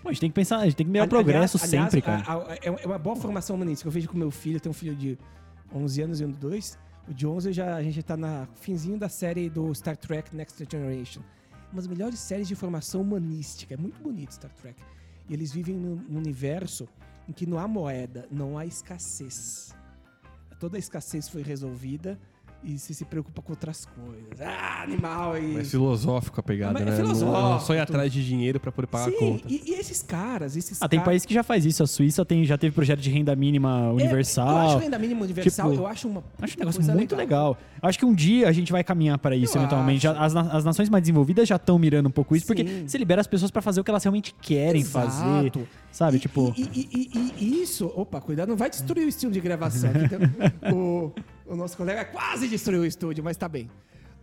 Pô, 0.03 0.09
a 0.09 0.13
gente 0.13 0.21
tem 0.21 0.31
que 0.31 0.35
pensar, 0.35 0.59
a 0.59 0.65
gente 0.65 0.77
tem 0.77 0.87
que 0.87 0.93
melhorar 0.93 1.11
o 1.11 1.17
Ali- 1.17 1.25
progresso 1.25 1.57
aliás- 1.57 1.91
sempre, 1.91 2.03
aliás, 2.09 2.27
cara. 2.27 2.39
a- 2.41 2.53
a- 2.53 2.59
é 2.63 2.87
uma 2.87 2.99
boa 2.99 3.17
formação 3.17 3.57
humanística. 3.57 3.89
Eu 3.89 3.93
vejo 3.93 4.09
com 4.09 4.17
meu 4.17 4.31
filho, 4.31 4.57
eu 4.57 4.61
tenho 4.61 4.71
um 4.71 4.75
filho 4.75 4.95
de 4.95 5.19
11 5.75 6.01
anos 6.03 6.21
e 6.21 6.25
um 6.25 6.31
de 6.31 6.39
2. 6.39 6.79
O 7.09 7.15
de 7.15 7.27
11 7.27 7.53
já, 7.53 7.75
a 7.75 7.83
gente 7.83 7.95
já 7.97 8.03
tá 8.03 8.17
na 8.17 8.47
finzinho 8.55 8.99
da 8.99 9.09
série 9.09 9.49
do 9.51 9.75
Star 9.75 9.97
Trek 9.97 10.37
Next 10.37 10.63
Generation. 10.71 11.23
Uma 11.73 11.77
das 11.77 11.87
melhores 11.89 12.19
séries 12.21 12.47
de 12.47 12.55
formação 12.55 13.01
humanística. 13.01 13.75
É 13.75 13.77
muito 13.77 14.01
bonito 14.01 14.33
Star 14.33 14.53
Trek. 14.53 14.81
E 15.29 15.35
eles 15.35 15.51
vivem 15.51 15.75
num, 15.75 15.97
num 16.09 16.19
universo 16.19 16.87
em 17.29 17.33
que 17.33 17.47
não 17.47 17.59
há 17.59 17.67
moeda, 17.67 18.27
não 18.31 18.57
há 18.57 18.65
escassez. 18.65 19.75
Toda 20.61 20.77
a 20.77 20.79
escassez 20.79 21.29
foi 21.29 21.43
resolvida 21.43 22.19
e 22.63 22.79
você 22.79 22.93
se 22.93 23.05
preocupa 23.05 23.41
com 23.41 23.53
outras 23.53 23.87
coisas. 23.87 24.41
Ah, 24.41 24.83
animal 24.83 25.33
aí. 25.35 25.55
Mais 25.55 25.71
filosófico 25.71 26.41
a 26.41 26.43
pegada, 26.43 26.73
Mas 26.73 26.83
é 26.83 26.87
né? 26.87 26.97
filosófico, 26.97 27.31
Não, 27.33 27.51
não 27.53 27.61
só 27.61 27.75
ir 27.75 27.79
atrás 27.79 28.13
de 28.13 28.25
dinheiro 28.27 28.59
pra 28.59 28.73
poder 28.73 28.87
pagar 28.89 29.09
a 29.09 29.11
Sim, 29.13 29.17
conta. 29.19 29.45
e, 29.49 29.63
e 29.67 29.75
esses 29.75 30.03
caras, 30.03 30.57
esses 30.57 30.83
Ah, 30.83 30.89
tem 30.89 30.99
caras... 30.99 31.11
país 31.13 31.25
que 31.25 31.33
já 31.33 31.43
faz 31.43 31.65
isso. 31.65 31.83
A 31.83 31.87
Suíça 31.87 32.25
tem, 32.25 32.45
já 32.45 32.59
teve 32.59 32.75
projeto 32.75 33.01
de 33.01 33.11
renda 33.11 33.35
mínima 33.37 33.87
É, 33.87 33.93
universal. 33.93 34.49
eu 34.49 34.57
acho 34.71 34.79
renda 34.79 34.99
mínima 34.99 35.23
universal, 35.23 35.71
Tipo, 35.71 35.83
eu 35.83 35.87
acho 35.87 36.09
uma 36.09 36.25
Acho 36.43 36.57
um 36.57 36.59
negócio 36.61 36.81
coisa 36.81 36.95
muito 36.95 37.15
legal. 37.17 37.57
Acho 37.81 37.99
que 37.99 38.05
um 38.05 38.15
dia 38.15 38.49
a 38.49 38.53
gente 38.53 38.73
vai 38.73 38.83
caminhar 38.83 39.19
para 39.19 39.37
isso, 39.37 39.57
Eu 39.57 39.63
eventualmente. 39.63 40.03
Já- 40.03 40.19
as, 40.19 40.35
as 40.35 40.65
nações 40.65 40.89
mais 40.89 41.03
desenvolvidas 41.03 41.49
já 41.49 41.57
estão 41.57 41.79
mirando 41.79 42.09
um 42.09 42.13
pouco 42.13 42.35
isso, 42.35 42.47
porque 42.47 42.67
Sim. 42.67 42.89
você 42.89 42.99
libera 42.99 43.21
as 43.21 43.27
pessoas 43.27 43.51
para 43.51 43.63
fazer 43.63 43.81
o 43.81 43.85
que 43.85 43.91
elas 43.91 44.03
realmente 44.03 44.35
querem 44.41 44.81
Exato. 44.81 45.07
fazer. 45.11 45.53
Sabe? 45.93 46.17
E- 46.17 46.21
tipo. 46.21 46.53
E, 46.57 46.63
e- 46.63 47.11
e- 47.15 47.33
e 47.39 47.63
isso, 47.63 47.91
opa, 47.95 48.21
cuidado, 48.21 48.49
não 48.49 48.57
vai 48.57 48.69
destruir 48.69 49.07
o 49.07 49.09
estilo 49.09 49.33
de 49.33 49.41
gravação. 49.41 49.91
aqui, 49.91 50.05
então, 50.05 50.19
o, 50.77 51.13
o 51.49 51.57
nosso 51.57 51.77
colega 51.77 52.05
quase 52.05 52.49
destruiu 52.49 52.83
o 52.83 52.87
estúdio, 52.87 53.23
mas 53.25 53.37
tá 53.37 53.49
bem. 53.49 53.71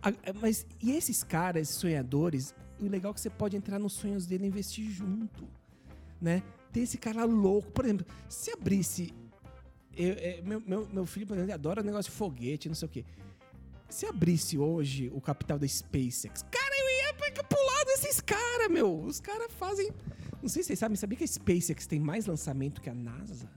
A- 0.02 0.12
mas 0.40 0.66
e 0.82 0.92
esses 0.92 1.22
caras, 1.24 1.62
esses 1.62 1.76
sonhadores, 1.76 2.54
o 2.80 2.84
legal 2.88 3.10
é 3.10 3.14
que 3.14 3.20
você 3.20 3.30
pode 3.30 3.56
entrar 3.56 3.78
nos 3.78 3.94
sonhos 3.94 4.26
dele 4.26 4.44
e 4.44 4.48
investir 4.48 4.90
junto, 4.90 5.48
né? 6.20 6.42
Tem 6.72 6.82
esse 6.82 6.98
cara 6.98 7.24
louco, 7.24 7.70
por 7.72 7.84
exemplo, 7.84 8.06
se 8.28 8.50
abrisse. 8.50 9.12
eu- 9.96 10.12
é, 10.18 10.42
meu, 10.42 10.60
meu, 10.60 10.86
meu 10.92 11.06
filho, 11.06 11.26
por 11.26 11.32
exemplo, 11.34 11.46
ele 11.46 11.54
adora 11.54 11.82
negócio 11.82 12.10
de 12.12 12.16
foguete, 12.18 12.68
não 12.68 12.74
sei 12.74 12.86
o 12.86 12.90
quê. 12.90 13.04
Se 13.88 14.04
abrisse 14.04 14.58
hoje 14.58 15.10
o 15.14 15.20
capital 15.22 15.58
da 15.58 15.66
SpaceX, 15.66 16.42
cara, 16.50 16.74
eu 16.78 16.86
ia 17.00 17.14
lado 17.66 17.86
desses 17.86 18.20
caras, 18.20 18.68
meu. 18.70 19.00
Os 19.00 19.20
caras 19.20 19.50
fazem. 19.52 19.90
Não 20.42 20.48
sei 20.48 20.62
se 20.62 20.68
vocês 20.68 20.78
sabem, 20.78 20.96
sabia 20.96 21.16
que 21.16 21.24
a 21.24 21.26
SpaceX 21.26 21.86
tem 21.86 21.98
mais 21.98 22.26
lançamento 22.26 22.80
que 22.80 22.90
a 22.90 22.94
NASA? 22.94 23.48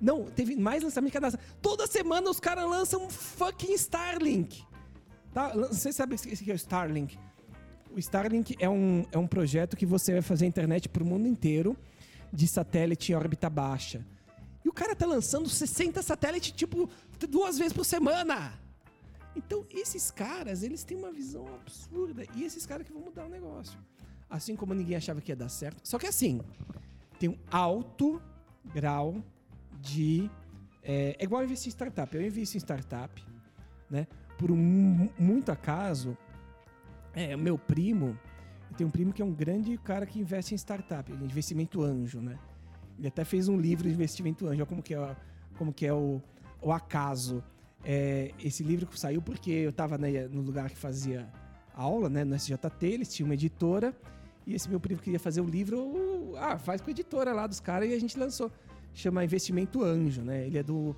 Não, 0.00 0.24
teve 0.24 0.54
mais 0.56 0.82
lançamento 0.82 1.10
que 1.10 1.18
a 1.18 1.20
NASA. 1.20 1.38
Toda 1.60 1.86
semana 1.86 2.30
os 2.30 2.38
caras 2.38 2.68
lançam 2.68 3.04
um 3.04 3.10
fucking 3.10 3.72
Starlink. 3.74 4.64
Tá? 5.32 5.48
Você 5.50 5.92
sabe 5.92 6.14
o 6.14 6.18
que 6.18 6.50
é 6.50 6.54
o 6.54 6.56
Starlink? 6.56 7.18
O 7.90 7.98
Starlink 7.98 8.56
é 8.60 8.68
um, 8.68 9.04
é 9.10 9.18
um 9.18 9.26
projeto 9.26 9.76
que 9.76 9.86
você 9.86 10.12
vai 10.12 10.22
fazer 10.22 10.46
internet 10.46 10.88
pro 10.88 11.04
mundo 11.04 11.26
inteiro 11.26 11.76
de 12.32 12.46
satélite 12.46 13.12
em 13.12 13.14
órbita 13.14 13.48
baixa. 13.50 14.04
E 14.64 14.68
o 14.68 14.72
cara 14.72 14.94
tá 14.94 15.06
lançando 15.06 15.48
60 15.48 16.02
satélites, 16.02 16.52
tipo, 16.52 16.88
duas 17.28 17.58
vezes 17.58 17.72
por 17.72 17.84
semana. 17.84 18.52
Então, 19.34 19.64
esses 19.70 20.10
caras, 20.10 20.62
eles 20.62 20.84
têm 20.84 20.96
uma 20.96 21.12
visão 21.12 21.46
absurda. 21.54 22.24
E 22.34 22.44
esses 22.44 22.66
caras 22.66 22.86
que 22.86 22.92
vão 22.92 23.02
mudar 23.02 23.24
o 23.24 23.28
negócio. 23.28 23.78
Assim 24.28 24.54
como 24.54 24.74
ninguém 24.74 24.96
achava 24.96 25.20
que 25.20 25.32
ia 25.32 25.36
dar 25.36 25.48
certo. 25.48 25.80
Só 25.88 25.98
que 25.98 26.06
assim, 26.06 26.40
tem 27.18 27.30
um 27.30 27.38
alto 27.50 28.20
grau 28.74 29.22
de. 29.80 30.30
É, 30.82 31.16
é 31.18 31.24
igual 31.24 31.44
investir 31.44 31.68
em 31.68 31.70
startup. 31.70 32.14
Eu 32.14 32.22
invisto 32.22 32.56
em 32.56 32.60
startup, 32.60 33.24
né? 33.90 34.06
Por 34.38 34.50
um, 34.50 35.08
muito 35.18 35.50
acaso, 35.50 36.16
é, 37.14 37.36
meu 37.36 37.58
primo. 37.58 38.18
Eu 38.70 38.76
tenho 38.76 38.88
um 38.88 38.92
primo 38.92 39.12
que 39.12 39.22
é 39.22 39.24
um 39.24 39.32
grande 39.32 39.76
cara 39.78 40.06
que 40.06 40.20
investe 40.20 40.54
em 40.54 40.58
startup, 40.58 41.10
é 41.10 41.14
investimento 41.14 41.82
anjo, 41.82 42.20
né? 42.20 42.38
Ele 42.98 43.08
até 43.08 43.24
fez 43.24 43.48
um 43.48 43.58
livro 43.58 43.88
de 43.88 43.94
investimento 43.94 44.46
anjo, 44.46 44.66
como 44.66 44.82
que 44.82 44.94
é, 44.94 45.16
como 45.56 45.72
que 45.72 45.86
é 45.86 45.92
o, 45.92 46.20
o 46.60 46.72
acaso. 46.72 47.42
É, 47.84 48.32
esse 48.42 48.62
livro 48.62 48.88
saiu 48.96 49.22
porque 49.22 49.50
eu 49.50 49.70
estava 49.70 49.96
no 49.98 50.42
lugar 50.42 50.68
que 50.68 50.76
fazia 50.76 51.28
aula, 51.74 52.08
né, 52.08 52.24
no 52.24 52.34
SJT, 52.34 52.86
eles 52.86 53.14
tinham 53.14 53.28
uma 53.28 53.34
editora, 53.34 53.94
e 54.44 54.54
esse 54.54 54.68
meu 54.68 54.80
primo 54.80 55.00
queria 55.00 55.20
fazer 55.20 55.40
o 55.40 55.46
livro, 55.46 56.34
ah, 56.36 56.58
faz 56.58 56.80
com 56.80 56.88
a 56.88 56.90
editora 56.90 57.32
lá 57.32 57.46
dos 57.46 57.60
caras, 57.60 57.88
e 57.88 57.94
a 57.94 58.00
gente 58.00 58.18
lançou. 58.18 58.50
Chama 58.98 59.24
Investimento 59.24 59.84
Anjo, 59.84 60.22
né? 60.22 60.44
Ele 60.44 60.58
é 60.58 60.62
do. 60.62 60.96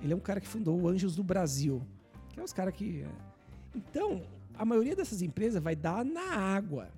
Ele 0.00 0.14
é 0.14 0.16
um 0.16 0.20
cara 0.20 0.40
que 0.40 0.48
fundou 0.48 0.80
o 0.80 0.88
Anjos 0.88 1.14
do 1.14 1.22
Brasil. 1.22 1.82
Que 2.30 2.40
é 2.40 2.42
os 2.42 2.50
caras 2.50 2.72
que. 2.72 3.04
Então, 3.76 4.22
a 4.54 4.64
maioria 4.64 4.96
dessas 4.96 5.20
empresas 5.20 5.62
vai 5.62 5.76
dar 5.76 6.02
na 6.02 6.34
água. 6.34 6.88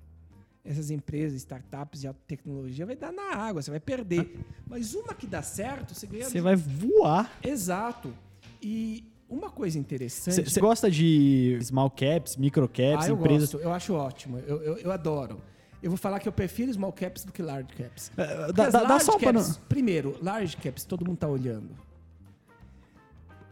Essas 0.63 0.89
empresas, 0.91 1.35
startups 1.39 1.99
de 1.99 2.07
alta 2.07 2.21
tecnologia, 2.25 2.85
vai 2.85 2.95
dar 2.95 3.11
na 3.11 3.35
água, 3.35 3.61
você 3.61 3.69
vai 3.69 3.81
perder. 3.81 4.39
Mas 4.65 4.95
uma 4.95 5.13
que 5.13 5.27
dá 5.27 5.41
certo, 5.41 5.93
você 5.93 6.07
ganha. 6.07 6.23
Você 6.23 6.39
vai 6.39 6.55
voar. 6.55 7.29
Exato. 7.43 8.13
E 8.61 9.03
uma 9.29 9.49
coisa 9.49 9.77
interessante. 9.77 10.49
Você 10.49 10.61
gosta 10.61 10.89
de 10.89 11.59
small 11.63 11.89
caps, 11.89 12.37
micro 12.37 12.65
caps, 12.69 13.07
ah, 13.07 13.09
eu 13.09 13.15
empresas. 13.15 13.51
gosto, 13.51 13.61
eu 13.61 13.73
acho 13.73 13.93
ótimo. 13.93 14.39
Eu, 14.39 14.63
eu, 14.63 14.77
eu 14.77 14.91
adoro. 14.93 15.41
Eu 15.85 15.91
vou 15.91 15.99
falar 15.99 16.19
que 16.19 16.27
eu 16.27 16.31
prefiro 16.33 16.73
small 16.73 16.91
caps 16.91 17.23
do 17.23 17.31
que 17.31 17.43
large 17.43 17.67
caps. 17.75 18.11
É, 18.17 18.51
Dá, 18.51 18.71
dá- 18.71 18.81
large 18.81 19.05
só 19.05 19.19
para 19.19 19.33
caps, 19.33 19.57
Primeiro, 19.69 20.17
large 20.19 20.57
caps, 20.57 20.83
todo 20.83 21.05
mundo 21.05 21.17
tá 21.19 21.27
olhando. 21.27 21.69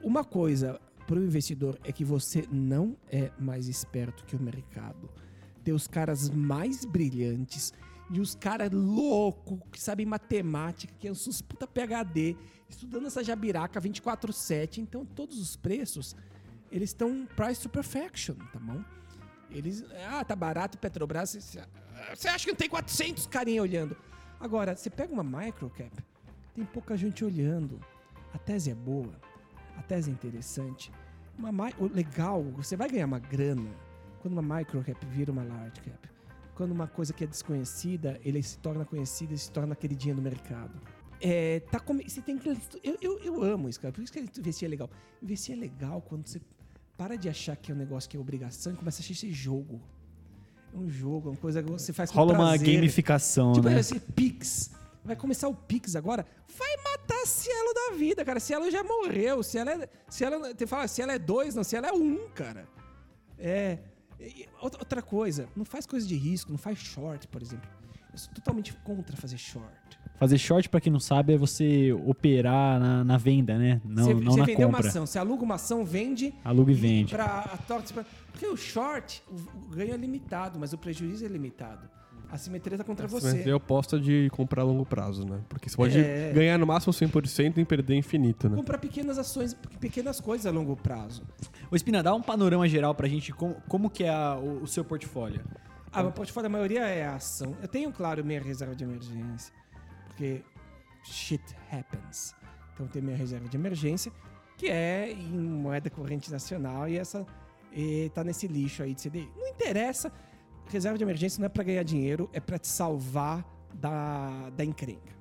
Uma 0.01 0.23
coisa 0.23 0.81
para 1.05 1.19
o 1.19 1.23
investidor 1.23 1.77
é 1.83 1.91
que 1.91 2.03
você 2.03 2.47
não 2.51 2.97
é 3.11 3.29
mais 3.37 3.67
esperto 3.67 4.25
que 4.25 4.35
o 4.35 4.41
mercado. 4.41 5.11
Tem 5.63 5.75
os 5.75 5.85
caras 5.87 6.27
mais 6.31 6.83
brilhantes 6.85 7.71
e 8.09 8.19
os 8.19 8.33
caras 8.33 8.71
loucos 8.71 9.59
que 9.71 9.79
sabem 9.79 10.07
matemática, 10.07 10.91
que 10.97 11.13
são 11.13 11.29
uns 11.29 11.39
puta 11.39 11.67
PHD, 11.67 12.35
estudando 12.67 13.05
essa 13.05 13.23
jabiraca 13.23 13.79
24/7. 13.79 14.81
Então, 14.81 15.05
todos 15.05 15.39
os 15.39 15.55
preços, 15.55 16.15
eles 16.71 16.89
estão 16.89 17.27
price 17.35 17.61
to 17.61 17.69
perfection, 17.69 18.33
tá 18.51 18.57
bom? 18.59 18.83
Eles, 19.53 19.83
ah, 20.09 20.23
tá 20.23 20.35
barato 20.35 20.77
Petrobras, 20.77 21.31
você- 21.35 22.27
acha 22.27 22.45
que 22.45 22.51
não 22.51 22.57
tem 22.57 22.69
400 22.69 23.27
carinha 23.27 23.61
olhando? 23.61 23.95
Agora, 24.39 24.75
você 24.75 24.89
pega 24.89 25.13
uma 25.13 25.23
microcap, 25.23 25.91
tem 26.53 26.65
pouca 26.65 26.97
gente 26.97 27.23
olhando. 27.23 27.79
A 28.33 28.37
tese 28.37 28.71
é 28.71 28.75
boa, 28.75 29.13
a 29.77 29.81
tese 29.83 30.09
é 30.09 30.13
interessante. 30.13 30.91
Uma, 31.37 31.51
legal, 31.91 32.43
você 32.43 32.75
vai 32.75 32.89
ganhar 32.89 33.05
uma 33.05 33.19
grana 33.19 33.69
quando 34.21 34.37
uma 34.37 34.57
microcap 34.57 35.05
vira 35.05 35.31
uma 35.31 35.43
large 35.43 35.79
cap. 35.81 36.09
Quando 36.55 36.71
uma 36.71 36.87
coisa 36.87 37.13
que 37.13 37.23
é 37.23 37.27
desconhecida, 37.27 38.19
ele 38.23 38.41
se 38.43 38.57
torna 38.59 38.85
conhecida 38.85 39.33
e 39.33 39.37
se 39.37 39.49
torna 39.51 39.75
queridinha 39.75 40.13
no 40.13 40.21
mercado. 40.21 40.79
É, 41.21 41.61
tá 41.71 41.79
come- 41.79 42.07
você 42.07 42.21
tem 42.21 42.37
que, 42.37 42.49
eu, 42.49 42.57
eu, 43.01 43.19
eu 43.19 43.43
amo 43.43 43.69
isso, 43.69 43.79
cara. 43.79 43.91
Por 43.93 44.03
isso 44.03 44.11
que 44.11 44.19
investir 44.19 44.67
é 44.67 44.69
legal. 44.69 44.89
Investir 45.21 45.55
é 45.55 45.59
legal 45.59 46.01
quando 46.01 46.27
você 46.27 46.39
para 47.03 47.17
de 47.17 47.27
achar 47.27 47.57
que 47.57 47.69
é 47.69 47.75
um 47.75 47.77
negócio 47.77 48.09
que 48.09 48.15
é 48.15 48.19
obrigação 48.19 48.71
e 48.71 48.75
começa 48.77 49.01
a 49.01 49.03
achar 49.03 49.11
esse 49.11 49.29
jogo. 49.29 49.81
É 50.73 50.77
um 50.77 50.89
jogo, 50.89 51.27
é 51.27 51.31
uma 51.31 51.37
coisa 51.37 51.61
que 51.61 51.69
você 51.69 51.91
faz 51.91 52.09
com 52.09 52.17
Rola 52.17 52.33
uma 52.33 52.49
prazer. 52.51 52.75
gamificação, 52.75 53.51
Tipo, 53.51 53.67
né? 53.67 53.77
esse 53.79 53.99
Pix. 53.99 54.71
Vai 55.03 55.17
começar 55.17 55.49
o 55.49 55.53
Pix 55.53 55.97
agora. 55.97 56.25
Vai 56.57 56.77
matar 56.77 57.27
Cielo 57.27 57.73
da 57.73 57.97
vida, 57.97 58.23
cara. 58.23 58.39
Cielo 58.39 58.71
já 58.71 58.81
morreu. 58.85 59.43
Cielo 59.43 59.69
é. 59.71 59.89
Cielo, 60.09 60.39
você 60.57 60.65
fala, 60.65 60.87
Cielo 60.87 61.11
é 61.11 61.19
dois, 61.19 61.55
não. 61.55 61.63
Cielo 61.65 61.87
é 61.87 61.91
um, 61.91 62.29
cara. 62.29 62.65
É. 63.37 63.79
outra 64.61 65.01
coisa, 65.01 65.49
não 65.57 65.65
faz 65.65 65.85
coisa 65.85 66.07
de 66.07 66.15
risco, 66.15 66.51
não 66.51 66.57
faz 66.57 66.77
short, 66.79 67.27
por 67.27 67.41
exemplo. 67.41 67.69
Eu 68.13 68.19
sou 68.19 68.33
totalmente 68.33 68.71
contra 68.83 69.17
fazer 69.17 69.37
short. 69.37 69.99
Fazer 70.19 70.37
short, 70.37 70.69
pra 70.69 70.79
quem 70.79 70.93
não 70.93 70.99
sabe, 70.99 71.33
é 71.33 71.37
você 71.37 71.91
operar 72.05 72.79
na, 72.79 73.03
na 73.03 73.17
venda, 73.17 73.57
né? 73.57 73.81
Não, 73.83 74.03
você 74.05 74.13
não 74.13 74.31
você 74.31 74.39
na 74.39 74.45
vendeu 74.45 74.67
uma 74.67 74.75
compra. 74.77 74.89
ação, 74.89 75.05
você 75.05 75.17
aluga 75.19 75.43
uma 75.43 75.55
ação, 75.55 75.83
vende. 75.83 76.33
Aluga 76.45 76.71
e 76.71 76.75
vende. 76.75 77.13
Pra, 77.13 77.25
a 77.39 77.57
torta, 77.57 77.93
pra- 77.93 78.05
porque 78.31 78.45
o 78.47 78.55
short, 78.55 79.23
o, 79.29 79.33
o 79.35 79.75
ganho 79.75 79.93
é 79.93 79.97
limitado, 79.97 80.59
mas 80.59 80.71
o 80.71 80.77
prejuízo 80.77 81.25
é 81.25 81.27
limitado. 81.27 81.89
A 82.31 82.37
simetria 82.37 82.77
tá 82.77 82.83
contra 82.83 83.07
você. 83.07 83.47
É 83.47 83.53
oposta 83.53 83.99
de 83.99 84.27
comprar 84.31 84.61
a 84.61 84.65
longo 84.65 84.85
prazo, 84.85 85.23
né? 85.25 85.39
Porque 85.49 85.69
você 85.69 85.75
pode 85.75 85.99
É. 85.99 86.31
ganhar 86.33 86.57
no 86.57 86.65
máximo 86.65 86.91
100% 86.93 87.57
e 87.59 87.65
perder 87.65 87.95
infinito, 87.95 88.49
né? 88.49 88.55
Comprar 88.55 88.77
pequenas 88.79 89.19
ações, 89.19 89.55
pequenas 89.79 90.19
coisas 90.19 90.45
a 90.47 90.51
longo 90.51 90.75
prazo. 90.75 91.21
Ô, 91.69 91.75
Espina, 91.75 92.01
dá 92.01 92.13
um 92.15 92.21
panorama 92.23 92.67
geral 92.67 92.95
pra 92.95 93.07
gente 93.07 93.31
como, 93.33 93.55
como 93.67 93.87
que 93.89 94.03
é 94.03 94.09
a- 94.09 94.35
o, 94.37 94.63
o 94.63 94.67
seu 94.67 94.83
portfólio. 94.83 95.41
Ah, 95.93 96.01
meu 96.01 96.11
portfólio, 96.11 96.47
a 96.47 96.49
maioria 96.49 96.87
é 96.87 97.05
ação. 97.05 97.55
Eu 97.61 97.67
tenho, 97.67 97.91
claro, 97.91 98.25
minha 98.25 98.41
reserva 98.41 98.75
de 98.75 98.83
emergência. 98.83 99.53
Porque 100.07 100.43
shit 101.03 101.43
happens. 101.71 102.35
Então, 102.73 102.87
tenho 102.87 103.05
minha 103.05 103.17
reserva 103.17 103.47
de 103.47 103.55
emergência, 103.55 104.11
que 104.57 104.69
é 104.69 105.11
em 105.11 105.39
moeda 105.39 105.89
corrente 105.91 106.31
nacional, 106.31 106.89
e 106.89 106.97
essa 106.97 107.25
e 107.71 108.09
tá 108.13 108.23
nesse 108.23 108.47
lixo 108.47 108.83
aí 108.83 108.93
de 108.93 109.09
CDI. 109.09 109.29
Não 109.35 109.47
interessa. 109.47 110.11
Reserva 110.67 110.97
de 110.97 111.03
emergência 111.03 111.39
não 111.39 111.47
é 111.47 111.49
para 111.49 111.63
ganhar 111.63 111.83
dinheiro, 111.83 112.29
é 112.31 112.39
para 112.39 112.57
te 112.57 112.67
salvar 112.67 113.45
da, 113.73 114.49
da 114.51 114.63
encrenca. 114.63 115.13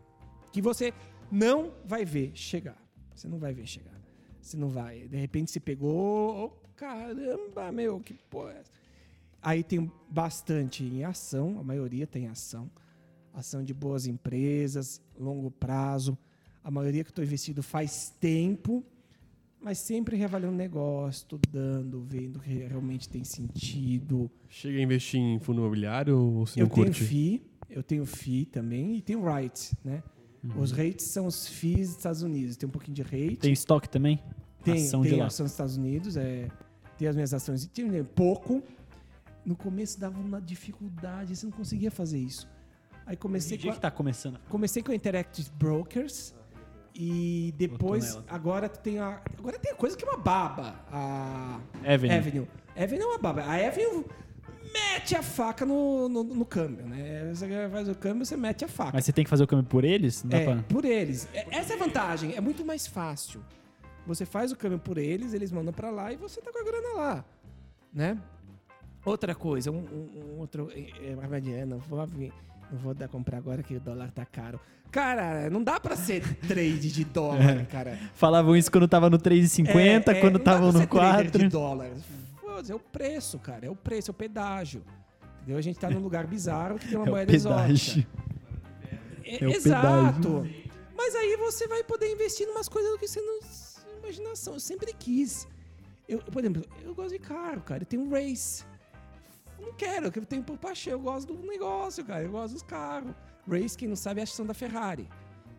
Que 0.53 0.63
você 0.63 0.93
não 1.31 1.73
vai 1.85 2.05
ver 2.05 2.33
chegar. 2.35 2.77
Você 3.15 3.27
não 3.27 3.39
vai 3.39 3.53
ver 3.53 3.67
chegar. 3.67 4.01
Você 4.41 4.57
não 4.57 4.69
vai. 4.69 5.09
De 5.09 5.17
repente 5.17 5.51
você 5.51 5.61
pegou. 5.61 6.45
Oh, 6.45 6.69
caramba, 6.77 7.73
meu, 7.73 8.01
que 8.01 8.15
porra 8.15 8.53
é 8.53 8.59
essa? 8.61 8.71
Aí 9.43 9.65
tem 9.65 9.91
bastante 10.09 10.85
em 10.85 11.03
ação, 11.05 11.59
a 11.59 11.65
maioria 11.65 12.07
tem 12.07 12.29
ação. 12.29 12.71
Ação 13.35 13.65
de 13.65 13.75
boas 13.75 14.07
empresas, 14.07 15.01
longo 15.19 15.51
prazo. 15.51 16.17
A 16.63 16.71
maioria 16.71 17.03
que 17.03 17.11
estou 17.11 17.25
investido 17.25 17.63
faz 17.63 18.15
tempo, 18.21 18.85
mas 19.61 19.79
sempre 19.79 20.17
reavaliando 20.17 20.55
o 20.55 20.59
negócio, 20.59 21.23
estudando, 21.23 22.03
vendo 22.03 22.39
que 22.39 22.51
realmente 22.51 23.09
tem 23.09 23.25
sentido. 23.25 24.31
Chega 24.49 24.79
a 24.79 24.83
investir 24.83 25.19
em 25.19 25.41
fundo 25.41 25.61
imobiliário 25.61 26.17
ou 26.17 26.47
você 26.47 26.61
Eu 26.61 26.67
não 26.67 26.75
tenho 26.75 26.87
curte? 26.87 27.05
FII, 27.05 27.43
eu 27.69 27.83
tenho 27.83 28.07
FII 28.07 28.47
também 28.47 28.97
e 28.97 29.03
tenho 29.03 29.25
REITs, 29.25 29.75
né? 29.85 30.05
Uhum. 30.45 30.61
Os 30.61 30.71
REITs 30.73 31.07
são 31.07 31.27
os 31.27 31.49
FIIs 31.49 31.89
dos 31.89 31.97
Estados 31.97 32.23
Unidos. 32.23 32.57
Tem 32.57 32.69
um 32.69 32.73
pouquinho 32.73 32.95
de 32.95 33.03
REIT. 33.03 33.39
Tem 33.39 33.53
estoque 33.53 33.89
também? 33.89 34.23
Tem, 34.63 34.75
Ação 34.75 35.03
tem 35.03 35.13
de 35.13 35.17
lá. 35.19 35.27
ação 35.27 35.45
dos 35.45 35.53
Estados 35.53 35.77
Unidos, 35.77 36.17
é, 36.17 36.49
tem 36.97 37.09
as 37.09 37.17
minhas 37.17 37.35
ações. 37.35 37.67
Tem 37.67 37.85
né, 37.87 38.05
pouco. 38.15 38.63
No 39.45 39.57
começo 39.57 39.99
dava 39.99 40.19
uma 40.21 40.41
dificuldade, 40.41 41.35
você 41.35 41.47
não 41.47 41.53
conseguia 41.53 41.91
fazer 41.91 42.19
isso. 42.19 42.49
Aí 43.05 43.17
comecei 43.17 43.59
com, 43.59 43.65
que 43.65 43.71
a, 43.71 43.75
tá 43.75 43.91
começando. 43.91 44.39
comecei 44.49 44.83
com 44.83 44.93
a 44.93 44.95
Interactive 44.95 45.51
Brokers 45.59 46.35
e 46.95 47.53
depois 47.57 48.19
agora 48.29 48.69
tu 48.69 48.79
tem 48.79 48.99
a 49.01 49.21
agora 49.39 49.59
tem 49.59 49.73
a 49.73 49.75
coisa 49.75 49.97
que 49.97 50.05
é 50.05 50.09
uma 50.09 50.19
baba, 50.19 50.85
a 50.91 51.59
Avenue. 51.85 52.17
Avenue. 52.17 52.49
Avenue 52.77 53.03
é 53.03 53.07
uma 53.07 53.19
baba. 53.19 53.43
A 53.43 53.55
Avenue 53.67 54.05
mete 54.73 55.17
a 55.17 55.23
faca 55.23 55.67
no, 55.67 56.09
no, 56.09 56.23
no 56.23 56.45
câmbio, 56.47 56.87
né? 56.87 57.29
Você 57.35 57.49
faz 57.71 57.89
o 57.89 57.95
câmbio, 57.97 58.25
você 58.25 58.37
mete 58.37 58.65
a 58.65 58.69
faca. 58.69 58.93
Mas 58.95 59.05
você 59.05 59.13
tem 59.13 59.25
que 59.25 59.31
fazer 59.31 59.43
o 59.43 59.47
câmbio 59.49 59.67
por 59.67 59.85
eles? 59.85 60.23
Não 60.23 60.39
É, 60.39 60.45
pra... 60.45 60.63
por 60.63 60.85
eles. 60.85 61.29
É- 61.35 61.57
Essa 61.59 61.73
é 61.73 61.77
a 61.77 61.79
vantagem. 61.79 62.35
É 62.37 62.41
muito 62.41 62.65
mais 62.65 62.87
fácil. 62.87 63.45
Você 64.07 64.25
faz 64.25 64.53
o 64.53 64.57
câmbio 64.57 64.79
por 64.79 64.97
eles, 64.99 65.33
eles 65.35 65.51
mandam 65.51 65.73
pra 65.73 65.91
lá 65.91 66.13
e 66.13 66.17
você 66.17 66.41
tá 66.41 66.53
com 66.53 66.59
a 66.61 66.65
grana 66.65 66.89
lá, 66.95 67.25
né? 67.93 68.19
Outra 69.05 69.35
coisa, 69.35 69.71
um, 69.71 69.77
um- 69.79 70.35
um 70.37 70.39
outro... 70.41 70.71
É, 70.75 70.81
é, 70.81 71.61
é, 71.61 71.67
não 71.67 71.79
vou, 71.79 72.07
vir- 72.07 72.33
não 72.71 72.79
vou 72.79 72.95
dar 72.95 73.09
comprar 73.09 73.39
agora 73.39 73.63
que 73.63 73.77
o 73.77 73.81
dólar 73.81 74.11
tá 74.13 74.25
caro. 74.25 74.61
Cara, 74.91 75.49
não 75.51 75.63
dá 75.63 75.81
pra 75.81 75.97
ser 75.97 76.23
trade 76.47 76.91
de 76.93 77.05
dólar, 77.05 77.67
cara. 77.67 77.99
Falavam 78.15 78.55
isso 78.55 78.71
quando 78.71 78.87
tava 78.87 79.09
no 79.11 79.19
3,50, 79.19 80.09
É, 80.09 80.11
é, 80.19 80.21
quando 80.21 80.39
tava 80.39 80.67
no 80.71 80.79
ser 80.79 80.87
trader 80.87 81.25
4. 81.25 81.39
de 81.39 81.49
dólar. 81.49 81.91
É 82.69 82.75
o 82.75 82.79
preço, 82.79 83.39
cara. 83.39 83.67
É 83.67 83.71
o 83.71 83.75
preço, 83.75 84.11
é 84.11 84.13
o 84.13 84.15
pedágio. 84.15 84.85
Entendeu? 85.39 85.57
A 85.59 85.63
gente 85.63 85.79
tá 85.79 85.89
num 85.91 85.99
lugar 86.01 86.27
bizarro 86.27 86.79
que 86.79 86.87
tem 86.89 86.97
uma 86.97 87.07
É 87.07 87.11
moeda 87.11 87.35
exótica. 87.35 88.07
É, 89.25 89.37
É 89.45 89.51
exato. 89.51 90.47
Mas 90.97 91.15
aí 91.17 91.37
você 91.39 91.67
vai 91.67 91.83
poder 91.83 92.13
investir 92.13 92.47
em 92.47 92.51
umas 92.51 92.69
coisas 92.69 92.97
que 93.01 93.09
você 93.09 93.21
não. 93.21 93.41
Imaginação. 93.99 94.55
Eu 94.55 94.61
sempre 94.61 94.93
quis. 94.93 95.49
Eu, 96.09 96.19
por 96.19 96.41
exemplo, 96.45 96.63
eu 96.85 96.95
gosto 96.95 97.13
de 97.13 97.19
carro, 97.19 97.63
cara. 97.63 97.83
Eu 97.83 97.87
tenho 97.87 98.03
um 98.03 98.11
race. 98.11 98.65
Eu 99.63 99.67
não 99.69 99.75
quero, 99.75 100.07
eu 100.07 100.27
tenho 100.27 100.43
por 100.43 100.59
paixão. 100.59 100.93
Eu 100.95 101.01
gosto 101.01 101.33
do 101.33 101.47
negócio, 101.47 102.05
cara. 102.05 102.23
Eu 102.25 102.31
gosto 102.31 102.55
dos 102.55 102.63
carros. 102.63 103.15
Race, 103.49 103.77
quem 103.79 103.89
não 103.89 103.97
sabe, 103.97 104.21
é 104.21 104.23
a 104.23 104.25
ação 104.25 104.45
da 104.45 104.55
Ferrari. 104.55 105.09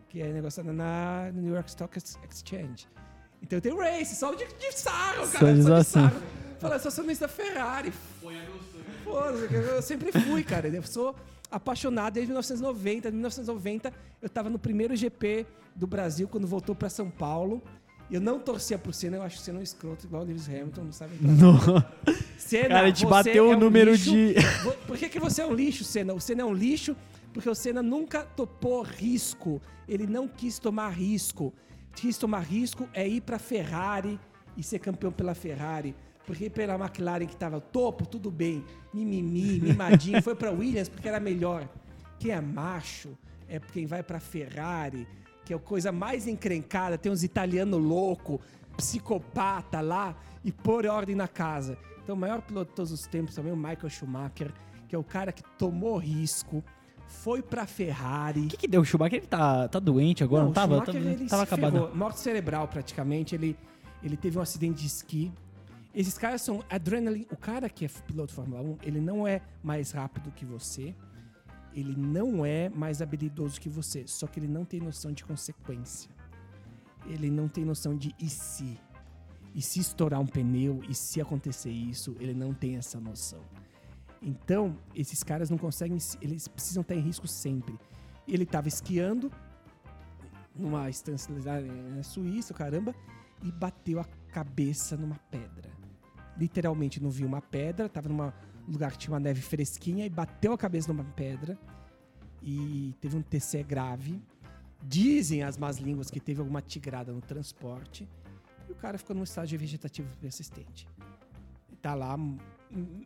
Que 0.08 0.20
é 0.22 0.32
negociada 0.32 0.72
na 0.72 1.30
New 1.32 1.54
York 1.54 1.68
Stock 1.70 1.96
Ex- 1.98 2.18
Exchange. 2.30 2.86
Então 3.42 3.56
eu 3.58 3.60
tenho 3.60 3.76
race, 3.78 4.14
só 4.14 4.32
de, 4.34 4.44
de 4.46 4.72
sarro, 4.72 5.26
Só 5.26 5.38
cara. 5.38 5.54
de 5.54 5.62
Só 5.62 5.78
de 5.78 5.84
sarro. 5.84 6.22
Fala, 6.60 6.76
eu 6.76 6.80
sou 6.80 6.88
acionista 6.88 7.28
Ferrari. 7.28 7.92
Foda-se, 9.02 9.54
eu 9.54 9.82
sempre 9.82 10.12
fui, 10.12 10.42
cara. 10.42 10.68
Eu 10.68 10.82
sou 10.82 11.14
apaixonado 11.50 12.14
desde 12.14 12.28
1990. 12.30 13.08
Em 13.08 13.12
1990, 13.12 13.92
eu 14.22 14.28
tava 14.28 14.48
no 14.48 14.58
primeiro 14.58 14.94
GP 14.96 15.46
do 15.74 15.86
Brasil, 15.86 16.26
quando 16.28 16.46
voltou 16.46 16.74
pra 16.74 16.88
São 16.88 17.10
Paulo. 17.10 17.62
Eu 18.14 18.20
não 18.20 18.38
torcia 18.38 18.78
pro 18.78 18.92
Senna, 18.92 19.16
eu 19.16 19.22
acho 19.22 19.38
o 19.38 19.40
Senna 19.40 19.58
um 19.58 19.62
escroto, 19.62 20.06
igual 20.06 20.22
o 20.22 20.26
Lewis 20.26 20.48
Hamilton, 20.48 20.84
não 20.84 20.92
sabe. 20.92 21.14
Não. 21.20 21.58
Senna, 22.38 22.68
Cara, 22.68 22.82
a 22.82 22.86
gente 22.86 23.04
bateu 23.06 23.46
é 23.50 23.54
o 23.54 23.56
um 23.56 23.58
número 23.58 23.90
lixo. 23.90 24.10
de- 24.12 24.34
Por 24.86 24.96
que, 24.96 25.08
que 25.08 25.18
você 25.18 25.42
é 25.42 25.46
um 25.46 25.52
lixo, 25.54 25.82
Senna? 25.82 26.14
O 26.14 26.20
Senna 26.20 26.42
é 26.42 26.44
um 26.44 26.52
lixo 26.54 26.96
porque 27.32 27.48
o 27.50 27.54
Senna 27.54 27.82
nunca 27.82 28.22
topou 28.24 28.82
risco. 28.82 29.60
Ele 29.88 30.06
não 30.06 30.28
quis 30.28 30.60
tomar 30.60 30.90
risco. 30.90 31.52
Quis 31.96 32.16
tomar 32.16 32.40
risco 32.40 32.88
é 32.92 33.06
ir 33.06 33.20
pra 33.20 33.38
Ferrari 33.38 34.18
e 34.56 34.62
ser 34.62 34.78
campeão 34.78 35.10
pela 35.10 35.34
Ferrari. 35.34 35.94
Porque 36.26 36.48
pela 36.48 36.74
McLaren 36.76 37.26
que 37.26 37.36
tava 37.36 37.60
topo, 37.60 38.06
tudo 38.06 38.30
bem. 38.30 38.64
Mimimi, 38.92 39.60
mimadinho. 39.60 40.20
Foi 40.22 40.36
pra 40.36 40.52
Williams 40.52 40.88
porque 40.88 41.08
era 41.08 41.18
melhor. 41.18 41.68
Quem 42.20 42.30
é 42.30 42.40
macho 42.40 43.18
é 43.48 43.58
quem 43.58 43.86
vai 43.86 44.02
pra 44.02 44.20
Ferrari, 44.20 45.06
que 45.44 45.52
é 45.52 45.56
a 45.56 45.58
coisa 45.58 45.92
mais 45.92 46.26
encrencada. 46.26 46.96
Tem 46.98 47.10
uns 47.12 47.22
italianos 47.22 47.82
loucos, 47.82 48.38
psicopata 48.76 49.80
lá 49.80 50.16
e 50.44 50.50
pôr 50.52 50.86
ordem 50.86 51.14
na 51.14 51.28
casa. 51.28 51.76
Então, 52.02 52.14
o 52.14 52.18
maior 52.18 52.42
piloto 52.42 52.70
de 52.70 52.76
todos 52.76 52.92
os 52.92 53.06
tempos 53.06 53.34
também, 53.34 53.52
o 53.52 53.56
Michael 53.56 53.88
Schumacher, 53.88 54.52
que 54.88 54.94
é 54.94 54.98
o 54.98 55.04
cara 55.04 55.32
que 55.32 55.42
tomou 55.58 55.96
risco, 55.96 56.62
foi 57.06 57.42
pra 57.42 57.66
Ferrari. 57.66 58.46
O 58.46 58.48
que, 58.48 58.56
que 58.56 58.68
deu? 58.68 58.82
O 58.82 58.84
Schumacher 58.84 59.18
ele 59.18 59.26
tá, 59.26 59.68
tá 59.68 59.78
doente 59.78 60.22
agora? 60.22 60.44
Não, 60.44 60.50
o 60.50 60.54
tava? 60.54 60.74
Schumacher, 60.76 60.94
Tava, 60.94 61.08
ele 61.12 61.28
tava 61.28 61.42
acabado. 61.42 61.72
ferrou. 61.72 61.94
Morte 61.94 62.20
cerebral, 62.20 62.68
praticamente. 62.68 63.34
Ele, 63.34 63.56
ele 64.02 64.16
teve 64.16 64.38
um 64.38 64.42
acidente 64.42 64.80
de 64.80 64.86
esqui. 64.86 65.32
Esses 65.94 66.18
caras 66.18 66.42
são 66.42 66.62
adrenaline. 66.68 67.26
O 67.30 67.36
cara 67.36 67.68
que 67.68 67.84
é 67.84 67.88
piloto 68.06 68.28
de 68.28 68.34
Fórmula 68.34 68.60
1, 68.62 68.78
ele 68.82 69.00
não 69.00 69.26
é 69.26 69.40
mais 69.62 69.92
rápido 69.92 70.30
que 70.32 70.44
você. 70.44 70.94
Ele 71.74 71.96
não 71.96 72.46
é 72.46 72.68
mais 72.68 73.02
habilidoso 73.02 73.60
que 73.60 73.68
você. 73.68 74.06
Só 74.06 74.26
que 74.26 74.38
ele 74.38 74.48
não 74.48 74.64
tem 74.64 74.80
noção 74.80 75.12
de 75.12 75.24
consequência. 75.24 76.08
Ele 77.06 77.30
não 77.30 77.48
tem 77.48 77.64
noção 77.64 77.96
de 77.96 78.14
e 78.18 78.28
se. 78.28 78.78
E 79.54 79.60
se 79.60 79.80
estourar 79.80 80.20
um 80.20 80.26
pneu, 80.26 80.82
e 80.88 80.94
se 80.94 81.20
acontecer 81.20 81.70
isso, 81.70 82.16
ele 82.18 82.34
não 82.34 82.52
tem 82.54 82.76
essa 82.76 82.98
noção. 82.98 83.40
Então, 84.20 84.76
esses 84.94 85.22
caras 85.22 85.50
não 85.50 85.58
conseguem, 85.58 85.98
se- 86.00 86.18
eles 86.20 86.48
precisam 86.48 86.80
estar 86.80 86.94
em 86.94 87.00
risco 87.00 87.28
sempre. 87.28 87.78
Ele 88.26 88.44
estava 88.44 88.66
esquiando 88.68 89.30
numa 90.56 90.88
estância 90.88 91.32
na 91.94 92.02
Suíça, 92.02 92.54
caramba, 92.54 92.94
e 93.42 93.52
bateu 93.52 94.00
a 94.00 94.04
cabeça 94.32 94.96
numa 94.96 95.16
pedra. 95.30 95.70
Literalmente 96.36 97.00
não 97.02 97.10
viu 97.10 97.26
uma 97.26 97.42
pedra, 97.42 97.86
estava 97.86 98.08
num 98.08 98.32
lugar 98.68 98.92
que 98.92 98.98
tinha 98.98 99.12
uma 99.12 99.20
neve 99.20 99.40
fresquinha 99.40 100.06
e 100.06 100.08
bateu 100.10 100.52
a 100.52 100.58
cabeça 100.58 100.92
numa 100.92 101.04
pedra 101.04 101.58
e 102.42 102.94
teve 103.00 103.16
um 103.16 103.22
TC 103.22 103.62
grave. 103.62 104.20
Dizem 104.82 105.42
as 105.42 105.56
más 105.56 105.78
línguas 105.78 106.10
que 106.10 106.20
teve 106.20 106.40
alguma 106.40 106.60
tigrada 106.60 107.12
no 107.12 107.20
transporte 107.20 108.08
e 108.68 108.72
o 108.72 108.74
cara 108.74 108.98
ficou 108.98 109.16
num 109.16 109.22
estágio 109.22 109.58
vegetativo 109.58 110.08
persistente. 110.18 110.86
Tá 111.80 111.94
lá, 111.94 112.16
m- 112.16 112.38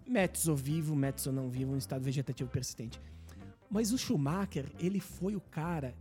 mezzo 0.07 0.55
vivo, 0.57 0.95
mezzo 0.97 1.31
não 1.33 1.49
vivo, 1.49 1.73
um 1.73 1.77
estado 1.77 2.03
vegetativo 2.03 2.51
persistente. 2.51 3.01
Mas 3.71 3.93
o 3.93 3.99
Schumacher, 3.99 4.67
ele 4.79 4.99
foi 4.99 5.37
o 5.37 5.41
cara. 5.41 5.95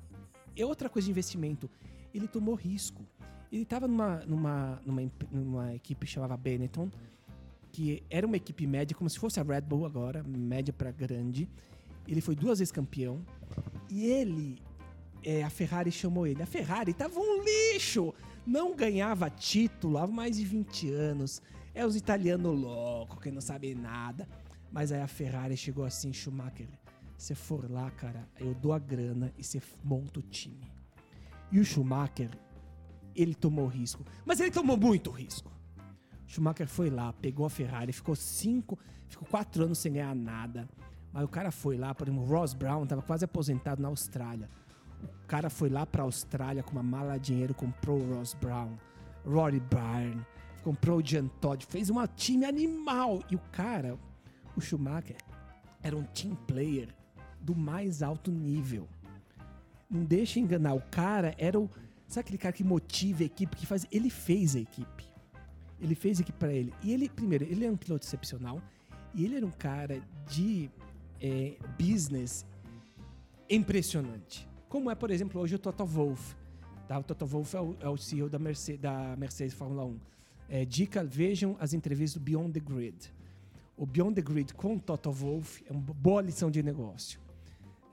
É 0.56 0.66
outra 0.66 0.90
coisa 0.90 1.06
de 1.06 1.12
investimento. 1.12 1.70
Ele 2.14 2.28
tomou 2.28 2.56
risco. 2.56 3.06
Ele 3.52 3.64
estava 3.64 3.88
numa, 3.88 4.18
numa, 4.26 4.82
numa, 4.86 5.02
numa 5.32 5.76
equipe 5.76 6.06
que 6.06 6.12
chamava 6.12 6.36
Benetton, 6.38 6.90
que 7.78 8.02
era 8.10 8.26
uma 8.26 8.38
equipe 8.38 8.66
média, 8.66 8.98
como 8.98 9.08
se 9.08 9.20
fosse 9.20 9.40
a 9.40 9.44
Red 9.44 9.62
Bull 9.62 9.86
agora, 9.86 10.24
média 10.24 10.74
para 10.74 10.90
grande. 10.90 11.48
Ele 12.08 12.22
foi 12.22 12.36
duas 12.36 12.58
vezes 12.58 12.72
campeão. 12.72 13.24
E 13.88 14.04
ele, 14.04 14.60
é, 15.24 15.44
a 15.44 15.50
Ferrari 15.52 15.92
chamou 15.92 16.26
ele. 16.26 16.42
A 16.42 16.48
Ferrari 16.48 16.92
tava 16.92 17.20
um 17.20 17.44
lixo! 17.44 18.16
Não 18.48 18.76
ganhava 18.76 19.30
título 19.30 20.00
há 20.00 20.08
mais 20.08 20.38
de 20.38 20.44
20 20.44 20.90
anos. 20.92 21.40
É 21.76 21.86
os 21.86 21.96
italianos 21.96 22.60
loucos 22.60 23.20
que 23.22 23.30
não 23.30 23.42
sabem 23.42 23.76
nada. 23.76 24.28
Mas 24.72 24.92
aí 24.92 25.02
a 25.02 25.08
Ferrari 25.08 25.56
chegou 25.56 25.86
assim, 25.86 26.12
Schumacher. 26.12 26.68
Você 27.16 27.36
for 27.36 27.70
lá, 27.70 27.92
cara, 27.92 28.28
eu 28.40 28.56
dou 28.56 28.74
a 28.74 28.80
grana 28.80 29.32
e 29.38 29.44
você 29.44 29.62
monta 29.84 30.20
o 30.20 30.24
time. 30.24 30.66
E 31.52 31.60
o 31.60 31.64
Schumacher, 31.64 32.32
ele 33.16 33.36
tomou 33.36 33.68
risco. 33.68 34.04
Mas 34.26 34.40
ele 34.40 34.50
tomou 34.50 34.76
muito 34.76 35.12
risco. 35.12 35.57
Schumacher 36.28 36.68
foi 36.68 36.90
lá, 36.90 37.14
pegou 37.14 37.46
a 37.46 37.50
Ferrari, 37.50 37.94
ficou 37.94 38.16
cinco, 38.16 38.78
ficou 39.08 39.28
quatro 39.28 39.64
anos 39.64 39.80
sem 39.80 39.94
ganhar 39.94 40.14
nada. 40.14 40.68
Mas 41.12 41.24
o 41.24 41.28
cara 41.28 41.52
foi 41.52 41.78
lá, 41.78 41.96
por 41.96 42.08
exemplo, 42.08 42.24
o 42.24 42.28
Ross 42.28 42.54
Brown 42.54 42.84
estava 42.84 43.02
quase 43.02 43.26
aposentado 43.26 43.82
na 43.82 43.88
Austrália. 43.88 44.50
O 45.02 45.28
cara 45.28 45.50
foi 45.50 45.70
lá 45.70 45.86
pra 45.86 46.04
Austrália 46.04 46.62
com 46.62 46.74
uma 46.74 46.84
mala 46.84 47.18
de 47.18 47.28
dinheiro, 47.28 47.54
comprou 47.54 48.00
o 48.00 48.16
Ross 48.16 48.34
Brown, 48.34 48.78
Rory 49.26 49.62
Byrne, 49.62 50.26
comprou 50.64 51.00
o 51.00 51.06
Jean 51.06 51.28
Todt, 51.40 51.66
fez 51.66 51.90
um 51.90 52.06
time 52.08 52.46
animal. 52.46 53.24
E 53.32 53.36
o 53.36 53.42
cara, 53.52 53.98
o 54.56 54.62
Schumacher, 54.62 55.18
era 55.82 55.96
um 55.96 56.04
team 56.04 56.36
player 56.36 56.90
do 57.40 57.56
mais 57.56 58.04
alto 58.04 58.32
nível. 58.32 58.88
Não 59.90 60.04
deixa 60.04 60.40
enganar, 60.40 60.74
o 60.74 60.82
cara 60.82 61.34
era 61.38 61.58
o. 61.58 61.70
Sabe 62.08 62.22
aquele 62.22 62.38
cara 62.38 62.54
que 62.54 62.64
motiva 62.64 63.24
a 63.24 63.26
equipe, 63.26 63.56
que 63.56 63.66
faz. 63.66 63.86
Ele 63.92 64.10
fez 64.10 64.56
a 64.56 64.60
equipe. 64.60 65.07
Ele 65.80 65.96
fez 65.96 66.20
a 66.20 66.22
equipe 66.22 66.38
pra 66.38 66.52
ele. 66.52 66.74
E 66.84 66.94
ele, 66.94 67.10
primeiro, 67.10 67.44
ele 67.44 67.66
é 67.66 67.72
um 67.72 67.78
piloto 67.78 68.06
excepcional. 68.06 68.62
E 69.14 69.26
ele 69.26 69.36
era 69.36 69.46
um 69.46 69.52
cara 69.52 70.02
de 70.30 70.70
é, 71.22 71.58
business 71.80 72.46
impressionante. 73.50 74.48
Como 74.68 74.92
é, 74.92 74.96
por 74.96 75.12
exemplo, 75.12 75.40
hoje 75.42 75.56
o 75.56 75.60
Toto 75.60 75.86
Wolff. 75.86 76.36
Tá? 76.88 77.00
O 77.00 77.04
Toto 77.04 77.26
Wolff 77.26 77.56
é 77.56 77.62
o, 77.62 77.76
é 77.82 77.90
o 77.90 77.98
CEO 77.98 78.30
da 78.30 78.40
Mercedes, 78.40 78.82
da 78.82 79.16
Mercedes 79.18 79.54
Fórmula 79.54 79.86
1. 79.86 80.00
É, 80.50 80.66
dica, 80.66 81.04
vejam 81.04 81.56
as 81.60 81.74
entrevistas 81.74 82.22
do 82.22 82.24
Beyond 82.24 82.54
the 82.54 82.60
Grid. 82.60 83.14
O 83.76 83.86
Beyond 83.86 84.16
the 84.16 84.22
Grid 84.22 84.54
com 84.54 84.76
o 84.76 84.80
Toto 84.80 85.12
Wolff 85.12 85.64
é 85.68 85.72
uma 85.72 85.82
boa 85.82 86.22
lição 86.22 86.50
de 86.50 86.64
negócio. 86.64 87.20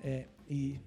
É, 0.02 0.26
e, 0.48 0.80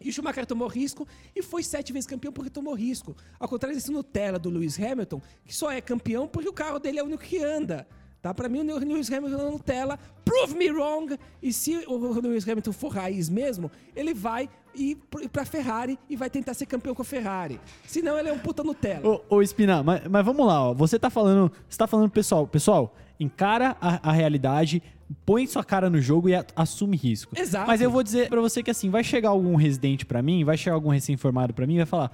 e 0.00 0.08
o 0.08 0.12
Schumacher 0.12 0.46
tomou 0.46 0.66
risco 0.66 1.06
e 1.36 1.42
foi 1.42 1.62
sete 1.62 1.92
vezes 1.92 2.06
campeão 2.06 2.32
porque 2.32 2.50
tomou 2.50 2.74
risco. 2.74 3.16
Ao 3.38 3.48
contrário 3.48 3.76
desse 3.76 3.90
Nutella 3.90 4.38
do 4.38 4.48
Lewis 4.48 4.78
Hamilton, 4.78 5.20
que 5.44 5.54
só 5.54 5.70
é 5.70 5.80
campeão 5.80 6.26
porque 6.26 6.48
o 6.48 6.52
carro 6.52 6.78
dele 6.78 6.98
é 6.98 7.02
o 7.02 7.06
único 7.06 7.22
que 7.22 7.38
anda. 7.38 7.86
Tá? 8.22 8.34
Para 8.34 8.48
mim, 8.48 8.60
o 8.60 8.78
Lewis 8.78 9.10
Hamilton 9.10 9.48
é 9.48 9.50
Nutella. 9.50 9.98
Prove 10.24 10.54
me 10.54 10.70
wrong. 10.70 11.18
E 11.42 11.52
se 11.52 11.84
o 11.86 11.96
Lewis 12.20 12.46
Hamilton 12.46 12.72
for 12.72 12.88
raiz 12.88 13.28
mesmo, 13.28 13.70
ele 13.96 14.12
vai 14.12 14.48
ir 14.74 14.98
pra 15.32 15.44
Ferrari 15.44 15.98
e 16.08 16.16
vai 16.16 16.30
tentar 16.30 16.54
ser 16.54 16.66
campeão 16.66 16.94
com 16.94 17.02
a 17.02 17.04
Ferrari. 17.04 17.60
Senão, 17.86 18.18
ele 18.18 18.28
é 18.28 18.32
um 18.32 18.38
puta 18.38 18.62
Nutella. 18.62 19.06
Ô, 19.06 19.20
ô 19.36 19.42
Espina, 19.42 19.82
mas, 19.82 20.02
mas 20.08 20.24
vamos 20.24 20.46
lá, 20.46 20.68
ó. 20.70 20.74
Você 20.74 20.98
tá 20.98 21.10
falando. 21.10 21.50
Você 21.68 21.78
tá 21.78 21.86
falando, 21.86 22.10
pessoal, 22.10 22.46
pessoal, 22.46 22.94
encara 23.18 23.76
a, 23.80 24.10
a 24.10 24.12
realidade, 24.12 24.82
põe 25.26 25.46
sua 25.46 25.64
cara 25.64 25.90
no 25.90 26.00
jogo 26.00 26.28
e 26.28 26.34
a- 26.34 26.44
assume 26.56 26.96
risco. 26.96 27.32
Exato. 27.38 27.66
Mas 27.66 27.80
eu 27.80 27.90
vou 27.90 28.02
dizer 28.02 28.28
pra 28.28 28.40
você 28.40 28.62
que 28.62 28.70
assim, 28.70 28.90
vai 28.90 29.04
chegar 29.04 29.30
algum 29.30 29.56
residente 29.56 30.06
pra 30.06 30.22
mim, 30.22 30.44
vai 30.44 30.56
chegar 30.56 30.74
algum 30.74 30.90
recém-formado 30.90 31.52
pra 31.52 31.66
mim 31.66 31.74
e 31.74 31.78
vai 31.78 31.86
falar. 31.86 32.10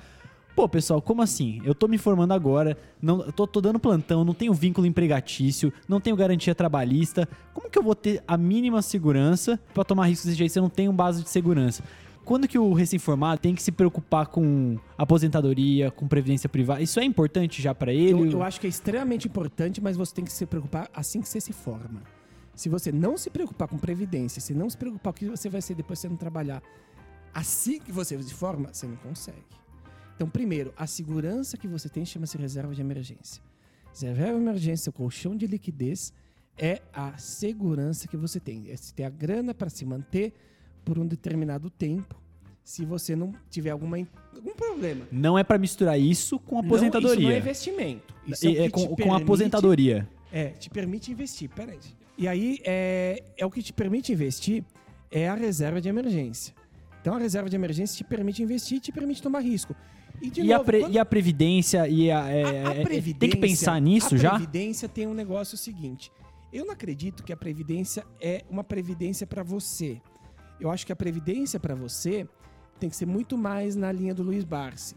Pô, 0.54 0.66
pessoal, 0.66 1.02
como 1.02 1.20
assim? 1.20 1.60
Eu 1.66 1.74
tô 1.74 1.86
me 1.86 1.98
formando 1.98 2.32
agora, 2.32 2.78
não, 3.02 3.30
tô, 3.30 3.46
tô 3.46 3.60
dando 3.60 3.78
plantão, 3.78 4.24
não 4.24 4.32
tenho 4.32 4.54
vínculo 4.54 4.86
empregatício, 4.86 5.70
não 5.86 6.00
tenho 6.00 6.16
garantia 6.16 6.54
trabalhista. 6.54 7.28
Como 7.52 7.68
que 7.68 7.78
eu 7.78 7.82
vou 7.82 7.94
ter 7.94 8.22
a 8.26 8.38
mínima 8.38 8.80
segurança 8.80 9.60
pra 9.74 9.84
tomar 9.84 10.06
risco 10.06 10.26
desse 10.26 10.38
jeito 10.38 10.52
se 10.52 10.58
eu 10.58 10.62
não 10.62 10.70
tenho 10.70 10.90
base 10.94 11.22
de 11.22 11.28
segurança? 11.28 11.84
Quando 12.26 12.48
que 12.48 12.58
o 12.58 12.72
recém-formado 12.72 13.40
tem 13.40 13.54
que 13.54 13.62
se 13.62 13.70
preocupar 13.70 14.26
com 14.26 14.76
aposentadoria, 14.98 15.92
com 15.92 16.08
previdência 16.08 16.48
privada? 16.48 16.82
Isso 16.82 16.98
é 16.98 17.04
importante 17.04 17.62
já 17.62 17.72
pra 17.72 17.92
ele? 17.92 18.20
Eu, 18.20 18.30
eu 18.32 18.42
acho 18.42 18.60
que 18.60 18.66
é 18.66 18.68
extremamente 18.68 19.28
importante, 19.28 19.80
mas 19.80 19.96
você 19.96 20.12
tem 20.12 20.24
que 20.24 20.32
se 20.32 20.44
preocupar 20.44 20.90
assim 20.92 21.20
que 21.20 21.28
você 21.28 21.40
se 21.40 21.52
forma. 21.52 22.02
Se 22.52 22.68
você 22.68 22.90
não 22.90 23.16
se 23.16 23.30
preocupar 23.30 23.68
com 23.68 23.78
previdência, 23.78 24.40
se 24.40 24.52
não 24.52 24.68
se 24.68 24.76
preocupar 24.76 25.12
com 25.12 25.18
o 25.18 25.20
que 25.20 25.36
você 25.36 25.48
vai 25.48 25.62
ser 25.62 25.76
depois 25.76 26.00
você 26.00 26.08
não 26.08 26.16
trabalhar, 26.16 26.60
assim 27.32 27.78
que 27.78 27.92
você 27.92 28.20
se 28.20 28.34
forma, 28.34 28.74
você 28.74 28.88
não 28.88 28.96
consegue. 28.96 29.46
Então, 30.16 30.28
primeiro, 30.28 30.74
a 30.76 30.84
segurança 30.84 31.56
que 31.56 31.68
você 31.68 31.88
tem 31.88 32.04
chama-se 32.04 32.36
reserva 32.36 32.74
de 32.74 32.80
emergência. 32.80 33.40
Reserva 33.92 34.32
de 34.32 34.42
emergência, 34.42 34.90
colchão 34.90 35.36
de 35.36 35.46
liquidez, 35.46 36.12
é 36.58 36.82
a 36.92 37.16
segurança 37.18 38.08
que 38.08 38.16
você 38.16 38.40
tem. 38.40 38.68
É 38.68 38.76
você 38.76 38.92
ter 38.92 39.04
a 39.04 39.10
grana 39.10 39.54
para 39.54 39.70
se 39.70 39.84
manter 39.84 40.34
por 40.86 41.00
um 41.00 41.04
determinado 41.06 41.68
tempo, 41.68 42.14
se 42.62 42.84
você 42.84 43.16
não 43.16 43.32
tiver 43.50 43.70
alguma, 43.70 43.98
algum 44.32 44.54
problema. 44.54 45.04
Não 45.10 45.36
é 45.36 45.42
pra 45.42 45.58
misturar 45.58 45.98
isso 45.98 46.38
com 46.38 46.56
Não, 46.56 46.64
aposentadoria. 46.64 47.12
isso 47.14 47.22
não 47.22 47.30
é 47.32 47.38
investimento. 47.38 48.14
Isso 48.24 48.46
é, 48.46 48.52
é 48.66 48.70
com, 48.70 48.80
te 48.82 48.88
com 48.88 48.94
permite- 48.96 49.22
aposentadoria. 49.22 50.08
É, 50.32 50.50
te 50.50 50.70
permite 50.70 51.10
investir. 51.10 51.50
Peraí. 51.50 51.78
E 52.16 52.28
aí, 52.28 52.60
é, 52.64 53.22
é 53.36 53.44
o 53.44 53.50
que 53.50 53.62
te 53.62 53.72
permite 53.72 54.12
investir 54.12 54.62
é 55.10 55.28
a 55.28 55.34
reserva 55.34 55.80
de 55.80 55.88
emergência. 55.88 56.54
Então, 57.00 57.14
a 57.14 57.18
reserva 57.18 57.50
de 57.50 57.56
emergência 57.56 57.96
te 57.96 58.04
permite 58.04 58.42
investir 58.42 58.78
e 58.78 58.80
te 58.80 58.92
permite 58.92 59.20
tomar 59.20 59.40
risco. 59.40 59.74
E, 60.22 60.30
E, 60.40 60.52
a 60.52 60.56
novo, 60.58 60.66
pre- 60.66 60.80
quando- 60.80 60.94
e 60.94 60.98
a 60.98 61.04
previdência 61.04 61.88
e 61.88 62.10
a, 62.12 62.28
é- 62.28 62.42
a- 62.64 62.68
a 62.70 62.74
é- 62.74 62.80
é- 62.80 62.84
previdência, 62.84 63.18
tem 63.18 63.30
que 63.30 63.36
pensar 63.36 63.80
nisso 63.80 64.14
a 64.14 64.18
já? 64.18 64.30
previdência 64.30 64.88
tem 64.88 65.06
um 65.06 65.14
negócio 65.14 65.56
seguinte. 65.58 66.10
Eu 66.52 66.64
não 66.64 66.72
acredito 66.72 67.22
que 67.24 67.32
a 67.32 67.36
previdência 67.36 68.04
é 68.20 68.44
uma 68.48 68.62
previdência 68.64 69.26
para 69.26 69.42
você. 69.42 70.00
Eu 70.60 70.70
acho 70.70 70.86
que 70.86 70.92
a 70.92 70.96
previdência 70.96 71.60
para 71.60 71.74
você 71.74 72.26
tem 72.78 72.88
que 72.90 72.96
ser 72.96 73.06
muito 73.06 73.36
mais 73.38 73.74
na 73.76 73.90
linha 73.92 74.14
do 74.14 74.22
Luiz 74.22 74.44
Barsi. 74.44 74.94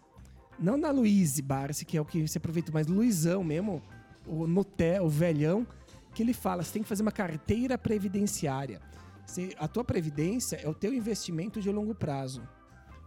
Não 0.59 0.77
na 0.77 0.91
Luiz 0.91 1.39
Barsi, 1.39 1.85
que 1.85 1.97
é 1.97 2.01
o 2.01 2.05
que 2.05 2.27
você 2.27 2.37
aproveita, 2.37 2.71
mas 2.73 2.87
Luizão 2.87 3.43
mesmo, 3.43 3.81
o 4.27 4.45
Nuté, 4.47 5.01
o 5.01 5.07
velhão, 5.09 5.65
que 6.13 6.21
ele 6.23 6.33
fala, 6.33 6.63
você 6.63 6.73
tem 6.73 6.83
que 6.83 6.89
fazer 6.89 7.01
uma 7.01 7.11
carteira 7.11 7.77
previdenciária. 7.77 8.81
Você- 9.25 9.53
a 9.59 9.67
tua 9.67 9.83
previdência 9.83 10.57
é 10.57 10.67
o 10.67 10.73
teu 10.73 10.93
investimento 10.93 11.61
de 11.61 11.71
longo 11.71 11.93
prazo, 11.95 12.41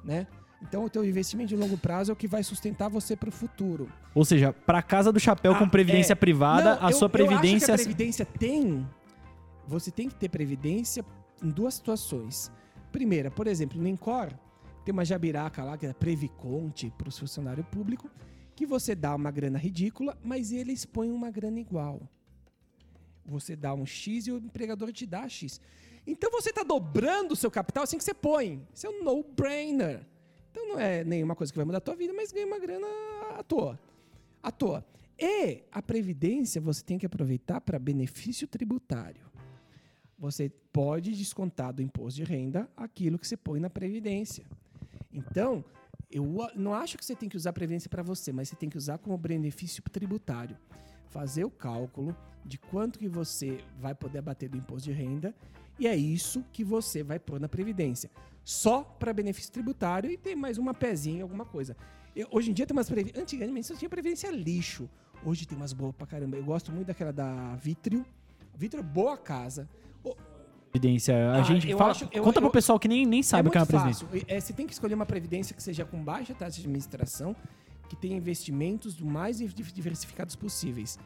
né? 0.04 0.26
Então, 0.62 0.84
o 0.84 0.88
teu 0.88 1.04
investimento 1.04 1.48
de 1.48 1.56
longo 1.56 1.76
prazo 1.76 2.12
é 2.12 2.14
o 2.14 2.16
que 2.16 2.28
vai 2.28 2.42
sustentar 2.44 2.88
você 2.88 3.16
para 3.16 3.28
o 3.28 3.32
futuro. 3.32 3.88
Ou 4.14 4.24
seja, 4.24 4.52
pra 4.52 4.80
casa 4.80 5.10
do 5.10 5.18
chapéu 5.18 5.56
com 5.56 5.64
Ah, 5.64 5.68
previdência 5.68 6.12
é. 6.12 6.14
privada, 6.14 6.76
Não, 6.76 6.86
a 6.86 6.90
eu- 6.90 6.96
sua 6.96 7.06
Eu 7.06 7.10
previdência. 7.10 7.56
acho 7.56 7.66
que 7.66 7.72
a 7.72 7.76
previdência 7.94 8.24
tem. 8.24 8.88
Você 9.66 9.90
tem 9.90 10.08
que 10.08 10.14
ter 10.14 10.28
previdência 10.28 11.04
em 11.42 11.50
duas 11.50 11.74
situações. 11.74 12.50
Primeira, 12.90 13.30
por 13.30 13.46
exemplo, 13.46 13.80
no 13.80 13.88
Incor, 13.88 14.32
tem 14.84 14.92
uma 14.92 15.04
jabiraca 15.04 15.64
lá, 15.64 15.76
que 15.76 15.86
é 15.86 15.92
Previconte 15.92 16.92
para 16.96 17.08
o 17.08 17.12
funcionário 17.12 17.64
público, 17.64 18.10
que 18.54 18.66
você 18.66 18.94
dá 18.94 19.14
uma 19.14 19.30
grana 19.30 19.58
ridícula, 19.58 20.18
mas 20.22 20.52
eles 20.52 20.84
põem 20.84 21.10
uma 21.10 21.30
grana 21.30 21.60
igual. 21.60 22.00
Você 23.24 23.54
dá 23.54 23.72
um 23.72 23.86
X 23.86 24.26
e 24.26 24.32
o 24.32 24.38
empregador 24.38 24.92
te 24.92 25.06
dá 25.06 25.28
X. 25.28 25.60
Então 26.06 26.30
você 26.30 26.50
está 26.50 26.62
dobrando 26.62 27.32
o 27.32 27.36
seu 27.36 27.50
capital 27.50 27.84
assim 27.84 27.96
que 27.96 28.04
você 28.04 28.14
põe. 28.14 28.66
Isso 28.74 28.86
é 28.86 28.90
um 28.90 29.04
no-brainer. 29.04 30.04
Então 30.50 30.68
não 30.68 30.78
é 30.78 31.04
nenhuma 31.04 31.34
coisa 31.34 31.52
que 31.52 31.56
vai 31.56 31.64
mudar 31.64 31.78
a 31.78 31.80
tua 31.80 31.94
vida, 31.94 32.12
mas 32.12 32.32
ganha 32.32 32.46
uma 32.46 32.58
grana 32.58 32.86
à 33.38 33.42
toa. 33.42 33.78
À 34.42 34.50
toa. 34.50 34.84
E 35.18 35.62
a 35.70 35.80
previdência 35.80 36.60
você 36.60 36.82
tem 36.82 36.98
que 36.98 37.06
aproveitar 37.06 37.60
para 37.60 37.78
benefício 37.78 38.48
tributário. 38.48 39.31
Você 40.22 40.48
pode 40.72 41.10
descontar 41.10 41.72
do 41.72 41.82
imposto 41.82 42.14
de 42.14 42.22
renda 42.22 42.70
aquilo 42.76 43.18
que 43.18 43.26
você 43.26 43.36
põe 43.36 43.58
na 43.58 43.68
previdência. 43.68 44.46
Então, 45.12 45.64
eu 46.08 46.24
não 46.54 46.72
acho 46.72 46.96
que 46.96 47.04
você 47.04 47.16
tem 47.16 47.28
que 47.28 47.36
usar 47.36 47.50
a 47.50 47.52
previdência 47.52 47.90
para 47.90 48.04
você, 48.04 48.30
mas 48.32 48.48
você 48.48 48.54
tem 48.54 48.70
que 48.70 48.78
usar 48.78 48.98
como 48.98 49.18
benefício 49.18 49.82
tributário. 49.90 50.56
Fazer 51.08 51.44
o 51.44 51.50
cálculo 51.50 52.16
de 52.46 52.56
quanto 52.56 53.00
que 53.00 53.08
você 53.08 53.64
vai 53.80 53.96
poder 53.96 54.18
abater 54.20 54.48
do 54.48 54.56
imposto 54.56 54.88
de 54.88 54.92
renda 54.92 55.34
e 55.76 55.88
é 55.88 55.96
isso 55.96 56.44
que 56.52 56.62
você 56.62 57.02
vai 57.02 57.18
pôr 57.18 57.40
na 57.40 57.48
previdência. 57.48 58.08
Só 58.44 58.84
para 58.84 59.12
benefício 59.12 59.50
tributário 59.50 60.08
e 60.08 60.16
tem 60.16 60.36
mais 60.36 60.56
uma 60.56 60.72
pezinha, 60.72 61.24
alguma 61.24 61.44
coisa. 61.44 61.76
Eu- 62.14 62.28
hoje 62.30 62.48
em 62.52 62.54
dia 62.54 62.64
tem 62.64 62.76
umas 62.76 62.88
previdências. 62.88 63.20
Antigamente 63.24 63.66
só 63.66 63.74
tinha 63.74 63.88
previdência 63.88 64.30
lixo. 64.30 64.88
Hoje 65.26 65.48
tem 65.48 65.58
umas 65.58 65.72
boas 65.72 65.96
pra 65.96 66.06
caramba. 66.06 66.36
Eu 66.36 66.44
gosto 66.44 66.70
muito 66.70 66.86
daquela 66.86 67.12
da 67.12 67.56
Vitrio. 67.56 68.06
Vitrio 68.54 68.78
é 68.80 68.84
boa 68.84 69.16
casa. 69.18 69.68
Previdência. 70.72 71.14
A 71.32 71.40
Ah, 71.40 71.42
gente 71.42 71.70
fala. 71.76 71.90
acho- 71.90 72.08
eu- 72.10 72.22
conta 72.22 72.40
pro 72.40 72.48
eu- 72.48 72.52
pessoal 72.52 72.78
que 72.80 72.88
nem, 72.88 73.04
nem 73.04 73.22
sabe 73.22 73.48
o 73.48 73.52
que 73.52 73.58
é 73.58 73.60
uma 73.60 73.66
previdência. 73.66 74.06
É, 74.26 74.40
você 74.40 74.54
tem 74.54 74.66
que 74.66 74.72
escolher 74.72 74.94
uma 74.94 75.04
previdência 75.04 75.54
que 75.54 75.62
seja 75.62 75.84
com 75.84 76.02
baixa 76.02 76.32
taxa 76.34 76.56
de 76.56 76.62
administração, 76.62 77.36
que 77.90 77.94
tenha 77.94 78.16
investimentos 78.16 78.98
o 78.98 79.04
mais 79.04 79.36
div- 79.36 79.52
diversificados 79.72 80.34
possíveis. 80.34 80.98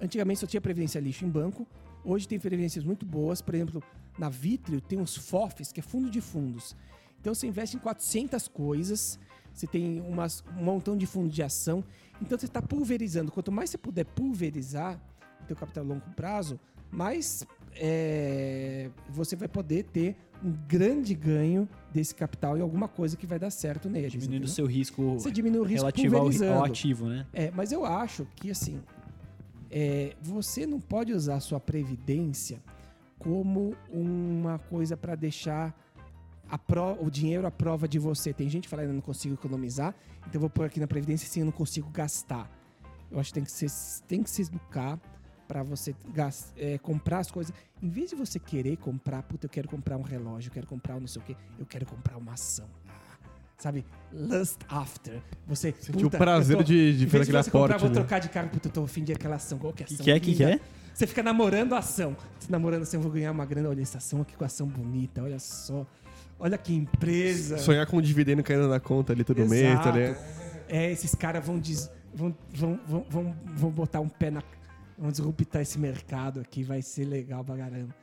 Antigamente 0.00 0.40
só 0.40 0.46
tinha 0.46 0.60
previdência 0.60 0.98
lixo 0.98 1.26
em 1.26 1.28
banco, 1.28 1.66
hoje 2.02 2.26
tem 2.26 2.40
previdências 2.40 2.82
muito 2.82 3.04
boas. 3.04 3.42
Por 3.42 3.54
exemplo, 3.54 3.82
na 4.18 4.30
Vitrio 4.30 4.80
tem 4.80 4.98
os 4.98 5.14
FOFs, 5.14 5.70
que 5.70 5.80
é 5.80 5.82
fundo 5.82 6.08
de 6.08 6.22
fundos. 6.22 6.74
Então 7.20 7.34
você 7.34 7.46
investe 7.46 7.76
em 7.76 7.78
400 7.78 8.48
coisas, 8.48 9.18
você 9.52 9.66
tem 9.66 10.00
umas, 10.00 10.42
um 10.58 10.64
montão 10.64 10.96
de 10.96 11.04
fundos 11.04 11.34
de 11.34 11.42
ação. 11.42 11.84
Então 12.22 12.38
você 12.38 12.46
está 12.46 12.62
pulverizando. 12.62 13.30
Quanto 13.30 13.52
mais 13.52 13.68
você 13.68 13.76
puder 13.76 14.06
pulverizar 14.06 14.98
o 15.42 15.44
teu 15.44 15.54
capital 15.56 15.84
a 15.84 15.86
longo 15.86 16.08
prazo, 16.16 16.58
mais 16.90 17.46
é, 17.74 18.90
você 19.08 19.36
vai 19.36 19.48
poder 19.48 19.84
ter 19.84 20.16
um 20.42 20.52
grande 20.66 21.14
ganho 21.14 21.68
desse 21.92 22.14
capital 22.14 22.56
em 22.56 22.62
alguma 22.62 22.88
coisa 22.88 23.16
que 23.16 23.26
vai 23.26 23.38
dar 23.38 23.50
certo 23.50 23.88
neles. 23.90 24.12
Diminuindo 24.12 24.44
o 24.44 24.48
seu 24.48 24.66
risco 24.66 25.14
Você 25.18 25.30
diminui 25.30 25.60
o 25.60 25.64
risco 25.64 25.84
relativo 25.84 26.16
ao, 26.16 26.56
ao 26.58 26.64
ativo, 26.64 27.08
né? 27.08 27.26
É, 27.32 27.50
mas 27.50 27.72
eu 27.72 27.84
acho 27.84 28.26
que 28.36 28.50
assim, 28.50 28.80
é, 29.70 30.14
você 30.20 30.66
não 30.66 30.80
pode 30.80 31.12
usar 31.12 31.36
a 31.36 31.40
sua 31.40 31.60
previdência 31.60 32.62
como 33.18 33.76
uma 33.92 34.58
coisa 34.58 34.96
para 34.96 35.14
deixar 35.14 35.78
a 36.48 36.56
pro- 36.58 36.96
o 37.00 37.10
dinheiro 37.10 37.46
à 37.46 37.50
prova 37.50 37.86
de 37.86 37.98
você. 37.98 38.32
Tem 38.32 38.48
gente 38.48 38.66
falando, 38.66 38.86
eu 38.88 38.94
não 38.94 39.00
consigo 39.02 39.34
economizar, 39.34 39.94
então 40.20 40.32
eu 40.34 40.40
vou 40.40 40.50
pôr 40.50 40.64
aqui 40.66 40.80
na 40.80 40.86
previdência 40.86 41.26
assim, 41.26 41.40
eu 41.40 41.46
não 41.46 41.52
consigo 41.52 41.90
gastar. 41.90 42.50
Eu 43.10 43.20
acho 43.20 43.28
que 43.30 43.34
tem 43.34 43.44
que, 43.44 43.52
ser, 43.52 43.70
tem 44.08 44.22
que 44.22 44.30
se 44.30 44.42
educar 44.42 44.98
para 45.50 45.64
você 45.64 45.92
gas- 46.14 46.52
é, 46.56 46.78
comprar 46.78 47.18
as 47.18 47.28
coisas. 47.28 47.52
Em 47.82 47.88
vez 47.88 48.10
de 48.10 48.14
você 48.14 48.38
querer 48.38 48.76
comprar, 48.76 49.20
puta, 49.24 49.46
eu 49.46 49.50
quero 49.50 49.66
comprar 49.68 49.96
um 49.96 50.02
relógio, 50.02 50.48
eu 50.48 50.52
quero 50.54 50.66
comprar 50.68 50.94
um 50.94 51.00
não 51.00 51.08
sei 51.08 51.20
o 51.20 51.24
quê, 51.24 51.36
eu 51.58 51.66
quero 51.66 51.84
comprar 51.84 52.16
uma 52.16 52.34
ação. 52.34 52.66
Ah, 52.88 53.16
sabe? 53.58 53.84
Lust 54.12 54.58
after. 54.68 55.20
Você 55.48 55.74
Sentiu 55.80 56.06
o 56.06 56.10
prazer 56.10 56.56
tô- 56.58 56.62
de- 56.62 56.96
de 56.96 57.04
vez 57.06 57.22
aquele 57.22 57.42
você 57.42 57.50
comprar, 57.50 57.74
aporte, 57.74 57.80
vou 57.80 57.88
né? 57.88 57.94
trocar 57.94 58.20
de 58.20 58.28
carro, 58.28 58.48
puta, 58.48 58.68
eu 58.68 58.72
tô 58.72 58.84
afim 58.84 59.02
de 59.02 59.12
aquela 59.12 59.34
ação. 59.34 59.58
Qual 59.58 59.72
que 59.72 59.82
é 59.82 59.86
a 59.86 59.88
Que 59.88 59.94
ação? 59.94 60.04
que 60.04 60.10
é? 60.12 60.20
Que 60.20 60.34
que 60.36 60.44
linda? 60.44 60.54
é? 60.54 60.60
Você 60.94 61.04
fica 61.08 61.22
namorando 61.22 61.72
a 61.72 61.78
ação. 61.78 62.16
Você 62.38 62.46
namorando 62.48 62.82
assim, 62.82 62.96
eu 62.96 63.02
vou 63.02 63.10
ganhar 63.10 63.32
uma 63.32 63.44
grana. 63.44 63.70
Olha 63.70 63.82
essa 63.82 63.98
ação 63.98 64.20
aqui 64.20 64.36
com 64.36 64.44
a 64.44 64.46
ação 64.46 64.68
bonita, 64.68 65.20
olha 65.20 65.38
só. 65.40 65.84
Olha 66.38 66.56
que 66.56 66.72
empresa. 66.74 67.58
Sonhar 67.58 67.86
com 67.86 67.96
um 67.96 68.00
dividendo 68.00 68.40
caindo 68.44 68.68
na 68.68 68.78
conta 68.78 69.12
ali 69.12 69.24
todo 69.24 69.44
mês, 69.46 69.64
tá 69.78 69.80
Exato. 69.82 69.98
ligado? 69.98 70.18
É, 70.68 70.92
esses 70.92 71.12
caras 71.16 71.44
vão, 71.44 71.60
vão, 72.14 72.36
vão, 73.08 73.36
vão 73.44 73.70
botar 73.70 73.98
um 74.00 74.08
pé 74.08 74.30
na. 74.30 74.42
Vão 75.00 75.10
disruptar 75.10 75.62
esse 75.62 75.78
mercado 75.78 76.40
aqui, 76.40 76.62
vai 76.62 76.82
ser 76.82 77.06
legal 77.06 77.42
pra 77.42 77.56
caramba. 77.56 77.94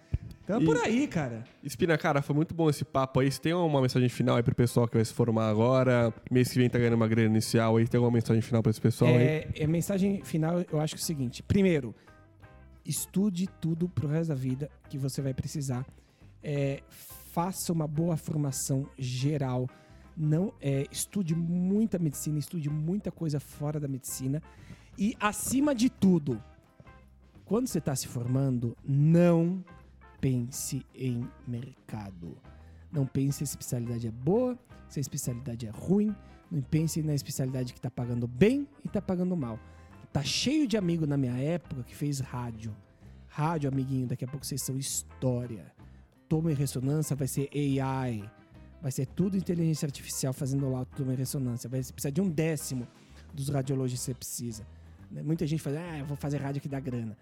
Então 0.43 0.59
é 0.59 0.65
por 0.65 0.77
aí, 0.77 1.07
cara. 1.07 1.43
Espina, 1.63 1.95
cara, 1.95 2.23
foi 2.23 2.35
muito 2.35 2.55
bom 2.55 2.71
esse 2.71 2.83
papo 2.83 3.19
aí. 3.19 3.31
Você 3.31 3.39
tem 3.39 3.53
uma 3.53 3.79
mensagem 3.79 4.09
final 4.09 4.35
aí 4.35 4.41
pro 4.41 4.55
pessoal 4.55 4.87
que 4.87 4.95
vai 4.95 5.05
se 5.05 5.13
formar 5.13 5.47
agora? 5.47 6.11
Mês 6.31 6.49
que 6.49 6.57
vem 6.57 6.67
tá 6.67 6.79
ganhando 6.79 6.95
uma 6.95 7.07
grana 7.07 7.27
inicial 7.27 7.77
aí. 7.77 7.87
Tem 7.87 7.99
alguma 7.99 8.15
mensagem 8.15 8.41
final 8.41 8.63
pra 8.63 8.71
esse 8.71 8.81
pessoal 8.81 9.11
aí? 9.11 9.21
É, 9.21 9.47
é 9.57 9.67
mensagem 9.67 10.23
final, 10.23 10.59
eu 10.71 10.79
acho 10.79 10.95
que 10.95 11.01
é 11.01 11.03
o 11.03 11.05
seguinte. 11.05 11.43
Primeiro, 11.43 11.93
estude 12.83 13.47
tudo 13.61 13.87
pro 13.87 14.07
resto 14.07 14.29
da 14.29 14.35
vida 14.35 14.67
que 14.89 14.97
você 14.97 15.21
vai 15.21 15.35
precisar. 15.35 15.85
É, 16.41 16.81
faça 16.89 17.71
uma 17.71 17.87
boa 17.87 18.17
formação 18.17 18.89
geral. 18.97 19.69
Não 20.15 20.51
é, 20.59 20.87
estude 20.91 21.35
muita 21.35 21.99
medicina, 21.99 22.39
estude 22.39 22.71
muita 22.71 23.11
coisa 23.11 23.39
fora 23.39 23.79
da 23.79 23.87
medicina. 23.87 24.41
E 24.97 25.15
acima 25.19 25.75
de 25.75 25.89
tudo, 25.89 26.41
quando 27.47 27.67
você 27.67 27.77
está 27.77 27.95
se 27.95 28.07
formando, 28.07 28.75
não 28.83 29.63
pense 30.19 30.85
em 30.93 31.25
mercado. 31.47 32.37
Não 32.91 33.05
pense 33.05 33.37
se 33.37 33.43
a 33.43 33.45
especialidade 33.45 34.05
é 34.05 34.11
boa, 34.11 34.59
se 34.89 34.99
a 34.99 35.01
especialidade 35.01 35.65
é 35.65 35.69
ruim. 35.69 36.13
Não 36.51 36.61
pense 36.61 37.01
na 37.01 37.13
especialidade 37.13 37.71
que 37.71 37.79
está 37.79 37.89
pagando 37.89 38.27
bem 38.27 38.67
e 38.83 38.87
está 38.87 39.01
pagando 39.01 39.35
mal. 39.35 39.57
Tá 40.11 40.21
cheio 40.23 40.67
de 40.67 40.75
amigo 40.75 41.05
na 41.05 41.15
minha 41.15 41.37
época 41.37 41.83
que 41.83 41.95
fez 41.95 42.19
rádio. 42.19 42.75
Rádio, 43.27 43.69
amiguinho, 43.69 44.07
daqui 44.07 44.25
a 44.25 44.27
pouco 44.27 44.45
vocês 44.45 44.61
são 44.61 44.77
história. 44.77 45.71
Toma 46.27 46.51
e 46.51 46.53
ressonância 46.53 47.15
vai 47.15 47.27
ser 47.27 47.49
AI. 47.53 48.29
Vai 48.81 48.91
ser 48.91 49.05
tudo 49.05 49.37
inteligência 49.37 49.85
artificial 49.85 50.33
fazendo 50.33 50.69
lá 50.69 50.83
toma 50.83 51.13
e 51.13 51.15
ressonância. 51.15 51.69
Vai 51.69 51.81
precisar 51.81 52.09
de 52.09 52.19
um 52.19 52.29
décimo 52.29 52.85
dos 53.33 53.47
radiologistas 53.47 54.17
que 54.17 54.25
você 54.25 54.41
precisa. 54.43 54.67
Muita 55.09 55.47
gente 55.47 55.61
fala, 55.61 55.79
ah, 55.79 55.99
eu 55.99 56.05
vou 56.05 56.17
fazer 56.17 56.37
rádio 56.37 56.61
que 56.61 56.67
dá 56.67 56.79
grana. 56.79 57.17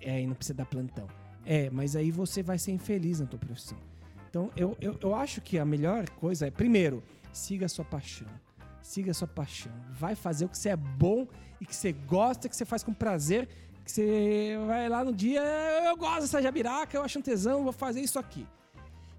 É, 0.00 0.20
e 0.20 0.26
não 0.26 0.34
precisa 0.34 0.54
dar 0.54 0.66
plantão. 0.66 1.06
É, 1.44 1.70
mas 1.70 1.96
aí 1.96 2.10
você 2.10 2.42
vai 2.42 2.58
ser 2.58 2.72
infeliz 2.72 3.20
na 3.20 3.26
tua 3.26 3.38
profissão. 3.38 3.78
Então, 4.28 4.50
eu, 4.56 4.76
eu, 4.80 4.96
eu 5.00 5.14
acho 5.14 5.40
que 5.40 5.58
a 5.58 5.64
melhor 5.64 6.08
coisa 6.10 6.46
é, 6.46 6.50
primeiro, 6.50 7.02
siga 7.32 7.66
a 7.66 7.68
sua 7.68 7.84
paixão. 7.84 8.28
Siga 8.80 9.10
a 9.10 9.14
sua 9.14 9.28
paixão. 9.28 9.72
Vai 9.92 10.14
fazer 10.14 10.44
o 10.44 10.48
que 10.48 10.56
você 10.56 10.70
é 10.70 10.76
bom 10.76 11.26
e 11.60 11.66
que 11.66 11.74
você 11.74 11.92
gosta, 11.92 12.48
que 12.48 12.56
você 12.56 12.64
faz 12.64 12.82
com 12.82 12.94
prazer, 12.94 13.48
que 13.84 13.90
você 13.90 14.56
vai 14.66 14.88
lá 14.88 15.04
no 15.04 15.12
dia, 15.12 15.42
eu 15.84 15.96
gosto 15.96 16.20
dessa 16.22 16.40
jabiraca, 16.40 16.96
eu 16.96 17.02
acho 17.02 17.18
um 17.18 17.22
tesão, 17.22 17.64
vou 17.64 17.72
fazer 17.72 18.00
isso 18.00 18.18
aqui. 18.18 18.46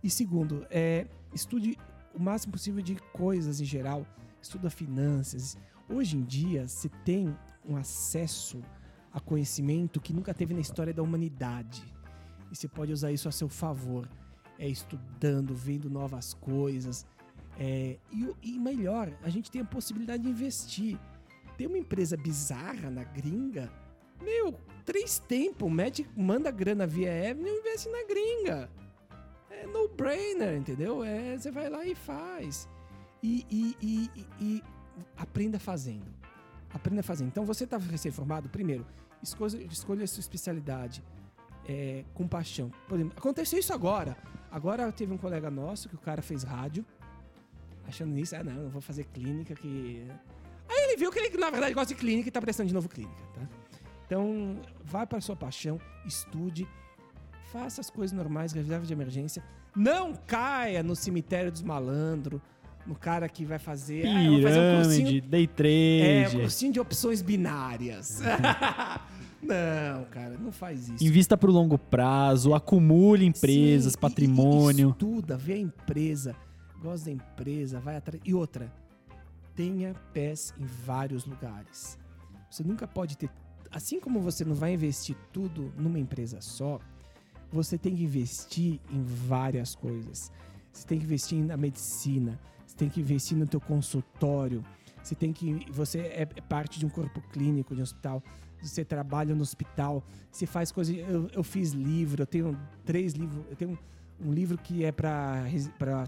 E 0.04 0.10
segundo, 0.10 0.66
é, 0.70 1.06
estude 1.34 1.78
o 2.14 2.20
máximo 2.20 2.54
possível 2.54 2.82
de 2.82 2.96
coisas 3.14 3.62
em 3.62 3.66
geral. 3.66 4.06
Estuda 4.42 4.70
finanças. 4.70 5.58
Hoje 5.88 6.18
em 6.18 6.24
dia, 6.24 6.68
você 6.68 6.90
tem 7.06 7.36
um 7.68 7.76
acesso 7.76 8.62
a 9.14 9.20
conhecimento 9.20 10.00
que 10.00 10.14
nunca 10.14 10.34
teve 10.34 10.54
na 10.54 10.60
história 10.62 10.94
da 10.94 11.04
humanidade. 11.04 11.84
E 12.52 12.56
você 12.56 12.68
pode 12.68 12.92
usar 12.92 13.12
isso 13.12 13.28
a 13.28 13.32
seu 13.32 13.50
favor. 13.50 14.08
É 14.58 14.68
estudando, 14.68 15.54
vendo 15.56 15.90
novas 15.90 16.34
coisas. 16.34 17.06
É, 17.60 17.98
e, 18.12 18.36
e 18.54 18.60
melhor, 18.60 19.12
a 19.24 19.30
gente 19.30 19.50
tem 19.52 19.62
a 19.62 19.66
possibilidade 19.66 20.24
de 20.24 20.30
investir. 20.30 20.98
Tem 21.58 21.68
uma 21.68 21.78
empresa 21.78 22.16
bizarra 22.16 22.90
na 22.90 23.04
gringa. 23.04 23.72
Meu, 24.22 24.54
três 24.86 25.20
tempos, 25.20 25.72
mete, 25.72 26.08
manda 26.16 26.52
grana 26.52 26.86
via 26.88 27.12
Avenue 27.32 27.50
e 27.50 27.60
investe 27.60 27.90
na 27.90 28.04
gringa. 28.06 28.70
É 29.50 29.66
no-brainer, 29.68 30.56
entendeu? 30.58 31.04
É, 31.04 31.38
você 31.38 31.52
vai 31.52 31.70
lá 31.70 31.86
e 31.86 31.96
faz. 31.96 32.70
E, 33.22 33.46
e- 33.50 33.76
e- 33.82 34.10
e- 34.16 34.28
e 34.40 34.64
aprenda 35.18 35.60
fazendo. 35.60 36.21
Aprenda 36.74 37.04
fazendo. 37.04 37.28
Então, 37.28 37.46
você 37.46 37.64
está 37.66 37.78
recém-formado, 37.78 38.50
primeiro, 38.50 38.86
escolha, 39.22 39.58
escolha 39.64 40.04
a 40.04 40.08
sua 40.08 40.22
especialidade 40.22 41.04
é, 41.68 42.04
com 42.14 42.28
paixão. 42.28 42.72
Por 42.88 42.96
exemplo, 42.96 43.18
aconteceu 43.18 43.60
isso 43.60 43.74
agora. 43.74 44.18
Agora 44.50 44.92
teve 44.92 45.14
um 45.14 45.18
colega 45.18 45.50
nosso 45.50 45.88
que 45.88 45.96
o 45.96 46.00
cara 46.00 46.22
fez 46.22 46.44
rádio, 46.44 46.86
achando 47.88 48.12
nisso, 48.14 48.36
ah, 48.36 48.44
não, 48.44 48.64
eu 48.64 48.70
vou 48.70 48.82
fazer 48.82 49.06
clínica 49.06 49.56
que. 49.56 50.06
Aí 50.68 50.86
ele 50.86 50.98
viu 50.98 51.12
que 51.12 51.20
ele, 51.20 51.38
na 51.38 51.50
verdade, 51.50 51.74
gosta 51.74 51.94
de 51.94 52.00
clínica 52.00 52.30
e 52.30 52.32
tá 52.32 52.42
prestando 52.42 52.68
de 52.68 52.74
novo 52.74 52.88
clínica, 52.88 53.22
tá? 53.34 53.48
Então, 54.06 54.62
vá 54.84 55.06
para 55.06 55.22
sua 55.22 55.36
paixão, 55.36 55.80
estude, 56.06 56.68
faça 57.52 57.80
as 57.80 57.90
coisas 57.90 58.16
normais, 58.16 58.52
reserva 58.52 58.86
de 58.86 58.92
emergência. 58.92 59.44
Não 59.74 60.14
caia 60.14 60.84
no 60.84 60.96
cemitério 60.98 61.50
dos 61.50 61.62
malandros, 61.62 62.42
no 62.86 62.96
cara 62.96 63.28
que 63.30 63.46
vai 63.46 63.60
fazer. 63.60 64.06
ah, 64.08 64.24
eu 64.24 64.34
vou 64.34 64.42
fazer 64.42 64.60
um 64.60 64.76
cursinho 64.84 65.08
Pirâmide, 65.08 65.28
day 65.28 65.44
é, 65.44 66.24
trade. 66.24 66.42
cursinho 66.42 66.74
de 66.74 66.80
opções 66.80 67.22
binárias. 67.22 68.22
não, 69.42 70.06
cara, 70.06 70.38
não 70.40 70.52
faz 70.52 70.90
isso. 70.90 71.04
Invista 71.04 71.38
pro 71.38 71.52
longo 71.52 71.78
prazo, 71.78 72.54
acumule 72.54 73.26
empresas, 73.26 73.94
Sim, 73.94 74.00
patrimônio. 74.00 74.88
E, 74.88 74.90
e 74.90 74.92
estuda, 74.92 75.38
vê 75.38 75.54
a 75.54 75.58
empresa, 75.60 76.36
gosta 76.82 77.06
da 77.06 77.12
empresa, 77.12 77.80
vai 77.80 77.96
atrás. 77.98 78.22
E 78.26 78.34
outra, 78.34 78.72
tenha 79.56 79.94
pés 80.14 80.54
em 80.58 80.66
vários 80.66 81.26
lugares. 81.26 81.98
Você 82.50 82.64
nunca 82.64 82.88
pode 82.88 83.18
ter. 83.18 83.30
Assim 83.70 84.00
como 84.00 84.20
você 84.20 84.44
não 84.44 84.54
vai 84.54 84.74
investir 84.74 85.16
tudo 85.32 85.72
numa 85.78 85.98
empresa 85.98 86.42
só, 86.42 86.80
você 87.52 87.78
tem 87.78 87.96
que 87.96 88.04
investir 88.04 88.80
em 88.92 89.04
várias 89.04 89.76
coisas. 89.76 90.32
Você 90.72 90.88
tem 90.88 91.00
que 91.00 91.06
investir 91.06 91.38
na 91.44 91.58
medicina, 91.58 92.40
tem 92.82 92.90
que 92.90 93.00
investir 93.00 93.38
no 93.38 93.46
teu 93.46 93.62
consultório, 93.62 94.66
você 95.04 95.14
tem 95.14 95.32
que. 95.32 95.68
Você 95.72 96.00
é 96.00 96.26
parte 96.26 96.80
de 96.80 96.86
um 96.86 96.90
corpo 96.90 97.22
clínico, 97.32 97.76
de 97.76 97.82
um 97.82 97.84
hospital, 97.84 98.24
você 98.60 98.84
trabalha 98.84 99.36
no 99.36 99.44
hospital, 99.44 100.04
você 100.32 100.48
faz 100.48 100.72
coisas. 100.72 100.96
Eu, 100.98 101.28
eu 101.32 101.44
fiz 101.44 101.74
livro, 101.74 102.24
eu 102.24 102.26
tenho 102.26 102.60
três 102.84 103.14
livros, 103.14 103.46
eu 103.52 103.56
tenho 103.56 103.78
um, 104.20 104.30
um 104.30 104.34
livro 104.34 104.58
que 104.58 104.84
é 104.84 104.92
para 104.92 105.46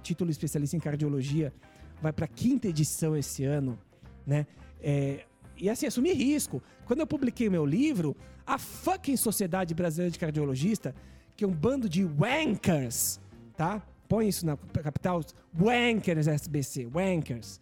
título 0.01 0.31
especialista 0.31 0.75
em 0.75 0.79
cardiologia, 0.79 1.53
vai 2.01 2.11
para 2.11 2.27
quinta 2.27 2.67
edição 2.67 3.15
esse 3.15 3.43
ano, 3.43 3.77
né? 4.25 4.47
É, 4.81 5.25
e 5.55 5.69
assim, 5.69 5.85
assumir 5.85 6.13
risco. 6.13 6.59
Quando 6.85 7.01
eu 7.01 7.07
publiquei 7.07 7.51
meu 7.51 7.67
livro, 7.67 8.17
a 8.47 8.57
fucking 8.57 9.15
Sociedade 9.15 9.75
Brasileira 9.75 10.09
de 10.09 10.17
Cardiologista, 10.17 10.95
que 11.35 11.43
é 11.43 11.47
um 11.47 11.53
bando 11.53 11.87
de 11.87 12.03
wankers, 12.03 13.19
tá? 13.55 13.79
Põe 14.07 14.27
isso 14.27 14.45
na 14.45 14.57
capital, 14.57 15.23
wankers 15.53 16.27
SBC, 16.27 16.85
wankers, 16.85 17.59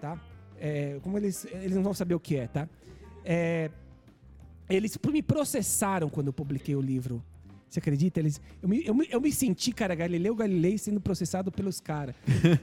tá? 0.00 0.20
É, 0.58 0.98
como 1.02 1.16
eles, 1.18 1.46
eles 1.50 1.74
não 1.74 1.82
vão 1.82 1.94
saber 1.94 2.14
o 2.14 2.20
que 2.20 2.36
é, 2.36 2.46
tá? 2.46 2.68
É, 3.24 3.70
eles 4.68 4.98
me 5.10 5.22
processaram 5.22 6.08
quando 6.08 6.28
eu 6.28 6.32
publiquei 6.32 6.76
o 6.76 6.80
livro. 6.80 7.22
Você 7.68 7.78
acredita? 7.78 8.18
Eles, 8.18 8.40
eu, 8.62 8.68
me, 8.68 8.84
eu, 8.84 8.94
me, 8.94 9.08
eu 9.10 9.20
me 9.20 9.32
senti, 9.32 9.72
cara, 9.72 9.94
Galileu 9.94 10.34
Galilei 10.34 10.76
sendo 10.76 11.00
processado 11.00 11.52
pelos 11.52 11.80
caras. 11.80 12.14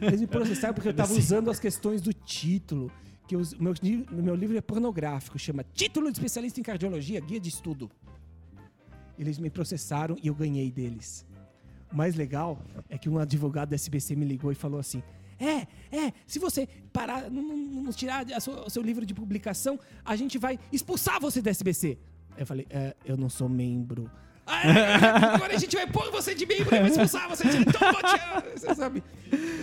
Eles 0.01 0.19
me 0.21 0.27
processaram 0.27 0.73
porque 0.73 0.89
eu 0.89 0.93
tava 0.93 1.13
usando 1.13 1.49
as 1.49 1.59
questões 1.59 2.01
do 2.01 2.13
título. 2.13 2.91
Que 3.27 3.35
os, 3.35 3.53
meu, 3.55 3.73
meu 4.11 4.35
livro 4.35 4.57
é 4.57 4.61
pornográfico, 4.61 5.37
chama 5.37 5.65
Título 5.73 6.09
de 6.09 6.17
Especialista 6.17 6.59
em 6.61 6.63
Cardiologia, 6.63 7.19
Guia 7.19 7.39
de 7.39 7.49
Estudo. 7.49 7.91
Eles 9.19 9.37
me 9.37 9.49
processaram 9.49 10.15
e 10.23 10.27
eu 10.27 10.35
ganhei 10.35 10.71
deles. 10.71 11.25
O 11.91 11.95
mais 11.95 12.15
legal 12.15 12.59
é 12.89 12.97
que 12.97 13.09
um 13.09 13.17
advogado 13.17 13.69
da 13.69 13.75
SBC 13.75 14.15
me 14.15 14.25
ligou 14.25 14.51
e 14.51 14.55
falou 14.55 14.79
assim: 14.79 15.01
É, 15.39 15.67
é, 15.95 16.11
se 16.25 16.39
você 16.39 16.67
parar, 16.91 17.29
não, 17.31 17.41
não- 17.43 17.91
tirar 17.91 18.25
o 18.65 18.69
seu 18.69 18.81
livro 18.81 19.05
de 19.05 19.13
publicação, 19.13 19.79
a 20.03 20.15
gente 20.15 20.37
vai 20.37 20.59
expulsar 20.71 21.19
você 21.21 21.41
da 21.41 21.49
SBC. 21.51 21.97
Eu 22.37 22.45
falei: 22.45 22.65
é, 22.69 22.95
Eu 23.05 23.15
não 23.17 23.29
sou 23.29 23.47
membro. 23.47 24.09
"Ah, 24.49 24.65
é, 24.65 24.95
agora 25.35 25.55
a 25.55 25.59
gente 25.59 25.75
vai 25.75 25.85
pôr 25.87 26.09
você 26.11 26.33
de 26.33 26.45
membro 26.45 26.73
e 26.73 26.79
vai 26.79 26.87
expulsar 26.89 27.27
você 27.29 27.47
de 27.49 27.57
então, 27.57 27.81
te- 27.93 28.59
Você 28.59 28.75
sabe? 28.75 29.03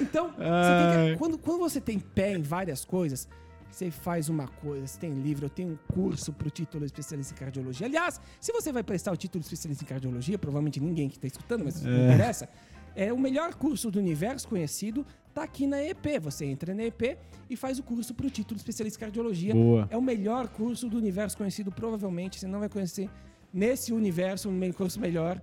Então, 0.03 0.29
você 0.31 1.17
quando, 1.19 1.39
quando 1.39 1.59
você 1.61 1.81
tem 1.81 1.99
pé 1.99 2.35
em 2.37 2.43
várias 2.43 2.85
coisas, 2.85 3.27
você 3.75 3.91
faz 3.91 4.29
uma 4.29 4.47
coisa, 4.47 4.87
você 4.87 4.99
tem 4.99 5.13
livro, 5.13 5.47
eu 5.47 5.51
tenho 5.51 5.73
um 5.73 5.95
curso 5.95 6.33
para 6.33 6.47
o 6.47 6.51
título 6.51 6.85
especialista 6.85 7.35
em 7.35 7.37
cardiologia. 7.37 7.87
Aliás, 7.87 8.21
se 8.41 8.53
você 8.53 8.73
vai 8.73 8.83
prestar 8.83 9.13
o 9.13 9.17
título 9.17 9.43
especialista 9.43 9.85
em 9.85 9.87
cardiologia, 9.87 10.39
provavelmente 10.39 10.81
ninguém 10.81 11.09
que 11.09 11.17
está 11.17 11.27
escutando, 11.27 11.65
mas 11.65 11.83
não 11.83 12.07
interessa, 12.07 12.49
é 12.95 13.13
o 13.13 13.19
melhor 13.19 13.55
curso 13.55 13.91
do 13.91 13.99
universo 13.99 14.47
conhecido, 14.47 15.05
tá 15.33 15.43
aqui 15.43 15.67
na 15.67 15.83
EP. 15.83 16.21
Você 16.23 16.45
entra 16.45 16.73
na 16.75 16.85
EP 16.85 17.19
e 17.51 17.57
faz 17.57 17.79
o 17.79 17.83
curso 17.83 18.15
para 18.15 18.27
o 18.27 18.31
título 18.31 18.57
especialista 18.57 18.99
em 18.99 19.01
cardiologia. 19.01 19.53
Boa. 19.53 19.89
É 19.91 19.97
o 19.97 20.03
melhor 20.03 20.49
curso 20.49 20.89
do 20.89 20.97
universo 20.97 21.37
conhecido, 21.37 21.73
provavelmente. 21.73 22.39
Você 22.39 22.47
não 22.47 22.61
vai 22.61 22.69
conhecer 22.69 23.11
nesse 23.53 23.93
universo 23.93 24.49
um 24.49 24.73
curso 24.73 25.01
melhor. 25.01 25.43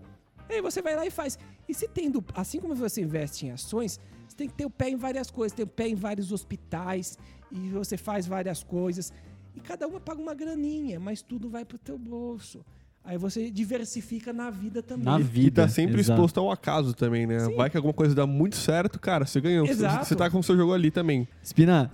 E 0.50 0.54
aí 0.54 0.62
você 0.62 0.82
vai 0.82 0.96
lá 0.96 1.06
e 1.06 1.12
faz. 1.12 1.38
E 1.68 1.74
se 1.74 1.88
tendo, 1.88 2.24
assim 2.34 2.60
como 2.60 2.74
você 2.74 3.02
investe 3.02 3.46
em 3.46 3.52
ações, 3.52 4.00
você 4.32 4.38
tem 4.38 4.48
que 4.48 4.54
ter 4.56 4.66
o 4.66 4.70
pé 4.70 4.90
em 4.90 4.96
várias 4.96 5.30
coisas, 5.30 5.56
tem 5.56 5.64
o 5.64 5.68
pé 5.68 5.88
em 5.90 5.96
vários 5.96 6.32
hospitais, 6.32 7.18
e 7.52 7.70
você 7.70 7.98
faz 7.98 8.26
várias 8.26 8.64
coisas. 8.64 9.12
E 9.56 9.60
cada 9.60 9.86
uma 9.88 10.00
paga 10.00 10.22
uma 10.22 10.34
graninha, 10.34 11.00
mas 11.00 11.22
tudo 11.22 11.50
vai 11.50 11.66
pro 11.66 11.78
teu 11.78 11.98
bolso. 11.98 12.64
Aí 13.04 13.18
você 13.18 13.50
diversifica 13.50 14.32
na 14.32 14.52
vida 14.52 14.82
também. 14.84 15.06
Na 15.06 15.20
E 15.20 15.24
vida. 15.24 15.64
tá 15.64 15.68
sempre 15.68 16.00
exato. 16.00 16.20
exposto 16.20 16.40
ao 16.40 16.52
acaso 16.52 16.94
também, 16.94 17.26
né? 17.26 17.40
Vai 17.58 17.68
que 17.70 17.76
alguma 17.76 17.94
coisa 17.94 18.14
dá 18.14 18.28
muito 18.28 18.56
certo, 18.56 19.00
cara, 19.00 19.26
você 19.26 19.42
ganhou. 19.42 19.66
Você- 19.66 19.72
Exato. 19.74 20.06
Você 20.06 20.16
tá 20.16 20.30
com 20.30 20.38
o 20.40 20.44
seu 20.44 20.56
jogo 20.56 20.72
ali 20.72 20.92
também. 20.92 21.28
Espina, 21.42 21.90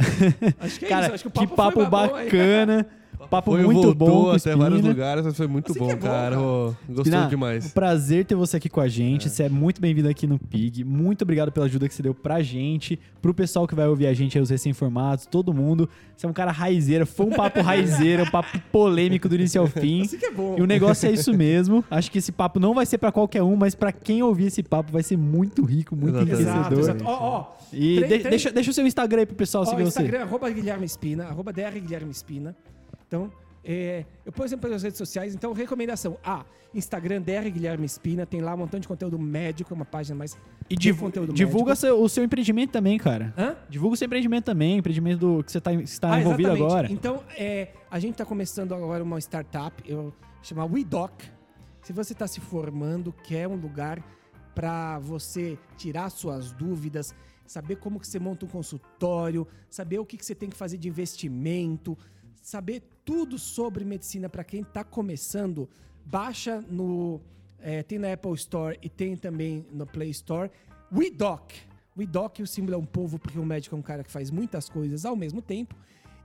Acho 0.60 0.78
que 0.80 0.86
é 0.86 0.90
cara, 0.90 1.06
isso, 1.06 1.16
acho 1.16 1.24
que 1.24 1.28
o 1.30 1.32
que 1.32 1.48
papo, 1.48 1.56
papo 1.56 1.86
bom, 1.90 2.18
hein? 2.20 2.26
bacana. 2.26 2.86
Papo 3.30 3.52
Foi, 3.52 3.64
muito 3.64 3.82
voltou 3.82 3.96
bom 3.96 4.30
até 4.30 4.40
Spina. 4.40 4.58
vários 4.58 4.82
lugares, 4.82 5.26
mas 5.26 5.36
foi 5.36 5.48
muito 5.48 5.74
bom, 5.74 5.90
é 5.90 5.96
bom, 5.96 6.02
cara. 6.02 6.36
cara. 6.36 6.36
Gostou 6.38 7.06
Spina, 7.06 7.28
demais. 7.28 7.66
Um 7.66 7.70
prazer 7.70 8.24
ter 8.26 8.36
você 8.36 8.58
aqui 8.58 8.70
com 8.70 8.80
a 8.80 8.88
gente. 8.88 9.30
Você 9.30 9.44
é 9.44 9.50
muito 9.50 9.82
bem-vindo 9.82 10.08
aqui 10.08 10.26
no 10.28 10.40
Pig. 10.40 10.84
Muito 10.84 11.24
obrigado 11.24 11.52
pela 11.52 11.66
ajuda 11.66 11.88
que 11.90 11.94
você 11.94 12.02
deu 12.04 12.14
pra 12.14 12.42
gente, 12.42 12.98
pro 13.22 13.34
pessoal 13.34 13.68
que 13.68 13.76
vai 13.76 13.88
ouvir 13.88 14.08
a 14.08 14.14
gente 14.14 14.38
aí, 14.38 14.42
os 14.42 14.50
recém-formados, 14.50 15.26
todo 15.26 15.54
mundo. 15.54 15.90
Você 16.16 16.26
é 16.26 16.30
um 16.30 16.34
cara 16.34 16.52
raizeiro, 16.52 17.06
foi 17.06 17.26
um 17.26 17.32
papo 17.32 17.60
raizeiro, 17.62 18.24
um 18.24 18.30
papo 18.32 18.60
polêmico 18.72 19.28
do 19.28 19.36
início 19.36 19.60
ao 19.60 19.68
fim. 19.68 20.04
Assim 20.04 20.18
que 20.18 20.26
é 20.26 20.32
bom. 20.32 20.56
E 20.58 20.62
o 20.62 20.66
negócio 20.66 21.10
é 21.10 21.12
isso 21.12 21.34
mesmo. 21.34 21.84
Acho 21.92 22.10
que 22.12 22.20
esse 22.20 22.32
papo 22.32 22.60
não 22.60 22.74
vai 22.74 22.86
ser 22.86 22.98
pra 22.98 23.12
qualquer 23.12 23.44
um, 23.44 23.56
mas 23.56 23.76
pra 23.76 23.92
quem 23.92 24.24
ouvir 24.24 24.46
esse 24.46 24.64
papo 24.64 24.92
vai 24.92 25.04
ser 25.04 25.18
muito 25.18 25.66
rico, 25.66 25.96
muito. 25.96 26.18
Exato, 26.20 26.32
enriquecedor. 26.74 26.80
exato. 26.80 27.04
Ó, 27.06 27.12
ó. 27.40 27.58
E 27.74 27.96
Três- 27.98 28.00
de- 28.00 28.08
três- 28.08 28.24
deixa, 28.30 28.52
deixa 28.52 28.72
o 28.72 28.74
seu 28.74 28.88
Instagram 28.88 29.20
aí 29.22 29.26
pro 29.26 29.36
pessoal 29.36 29.64
Ó, 29.64 29.70
seguir 29.70 29.84
você. 29.84 30.02
Instagram, 30.04 30.22
arroba 30.24 30.50
Guilherme 30.50 30.86
Espina, 30.86 31.26
arroba 31.26 31.52
DR 31.52 31.78
Guilherme 31.82 32.12
Espina. 32.12 32.56
Então, 33.08 33.32
é, 33.64 34.06
eu 34.26 34.32
ponho 34.32 34.48
sempre 34.50 34.70
nas 34.70 34.84
redes 34.84 34.98
sociais, 34.98 35.34
então 35.34 35.52
recomendação. 35.54 36.18
Ah, 36.24 36.46
Instagram 36.74 37.22
DR 37.22 37.50
Guilherme 37.50 37.86
Espina, 37.86 38.26
tem 38.26 38.42
lá 38.42 38.54
um 38.54 38.58
montão 38.58 38.80
de 38.80 38.88
conteúdo 38.88 39.18
médico, 39.18 39.74
é 39.74 39.76
uma 39.76 39.86
página 39.86 40.16
mais 40.16 40.38
E 40.70 40.76
de 40.76 40.82
divu- 40.84 41.06
conteúdo 41.06 41.34
divulga 41.34 41.76
seu- 41.76 42.02
o 42.02 42.08
seu 42.10 42.24
empreendimento 42.24 42.72
também, 42.72 42.98
cara. 42.98 43.34
Hã? 43.38 43.56
Divulga 43.70 43.94
o 43.94 43.98
seu 43.98 44.06
empreendimento 44.06 44.46
também, 44.46 44.78
empreendimento 44.78 45.20
do, 45.20 45.44
que 45.44 45.52
você 45.52 45.58
está 45.58 45.72
tá 45.72 46.14
Ah, 46.14 46.20
envolvido 46.20 46.50
exatamente. 46.50 46.64
agora. 46.72 46.92
Então, 46.92 47.24
é, 47.38 47.70
a 47.90 48.00
gente 48.00 48.12
está 48.14 48.26
começando 48.26 48.74
agora 48.74 49.04
uma 49.04 49.18
startup, 49.20 49.82
eu 49.90 50.14
chama 50.44 50.66
WeDoc. 50.66 51.14
Se 51.82 51.94
você 51.94 52.12
está 52.14 52.28
se 52.28 52.40
formando, 52.42 53.14
quer 53.24 53.48
um 53.48 53.56
lugar 53.56 54.04
para 54.54 55.00
você 55.00 55.58
tirar 55.78 56.10
suas 56.10 56.52
dúvidas, 56.52 57.16
saber 57.46 57.78
como 57.78 58.00
que 58.00 58.08
você 58.08 58.20
monta 58.20 58.46
um 58.46 58.50
consultório, 58.50 59.48
saber 59.70 60.00
o 60.00 60.06
que, 60.06 60.18
que 60.18 60.26
você 60.26 60.36
tem 60.36 60.50
que 60.50 60.58
fazer 60.58 60.78
de 60.78 60.88
investimento, 60.90 61.98
saber 62.42 62.82
tudo 63.08 63.40
sobre 63.40 63.86
medicina 63.86 64.28
para 64.28 64.44
quem 64.44 64.64
está 64.64 64.84
começando, 64.84 65.70
baixa 66.06 66.62
no 66.70 67.22
é, 67.58 67.82
tem 67.82 67.98
na 67.98 68.12
Apple 68.12 68.34
Store 68.34 68.78
e 68.82 68.90
tem 68.90 69.16
também 69.16 69.66
no 69.72 69.88
Play 69.88 70.10
Store. 70.10 70.52
WeDoc. 70.92 71.54
WeDoc, 71.98 72.42
o 72.42 72.46
símbolo 72.46 72.76
é 72.76 72.78
um 72.78 72.86
povo 72.86 73.18
porque 73.18 73.40
o 73.40 73.46
médico 73.46 73.76
é 73.76 73.80
um 73.80 73.82
cara 73.82 74.04
que 74.04 74.12
faz 74.12 74.30
muitas 74.30 74.68
coisas 74.68 75.06
ao 75.06 75.16
mesmo 75.16 75.42
tempo 75.42 75.74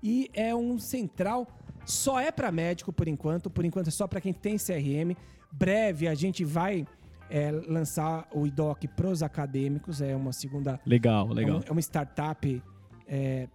e 0.02 0.28
é 0.34 0.52
um 0.52 0.76
central 0.76 1.46
só 1.86 2.18
é 2.18 2.32
para 2.32 2.50
médico 2.50 2.92
por 2.92 3.06
enquanto, 3.06 3.48
por 3.48 3.64
enquanto 3.64 3.86
é 3.86 3.92
só 3.92 4.08
para 4.08 4.20
quem 4.20 4.32
tem 4.32 4.56
CRM. 4.56 5.16
Breve 5.52 6.08
a 6.08 6.14
gente 6.16 6.44
vai 6.44 6.84
é, 7.30 7.52
lançar 7.52 8.26
o 8.32 8.44
IDOC 8.44 8.88
para 8.88 9.08
os 9.08 9.22
acadêmicos, 9.22 10.00
é 10.02 10.16
uma 10.16 10.32
segunda 10.32 10.80
Legal, 10.84 11.30
é 11.30 11.34
legal. 11.34 11.56
uma, 11.58 11.64
é 11.64 11.70
uma 11.70 11.80
startup 11.80 12.62
é, 13.06 13.48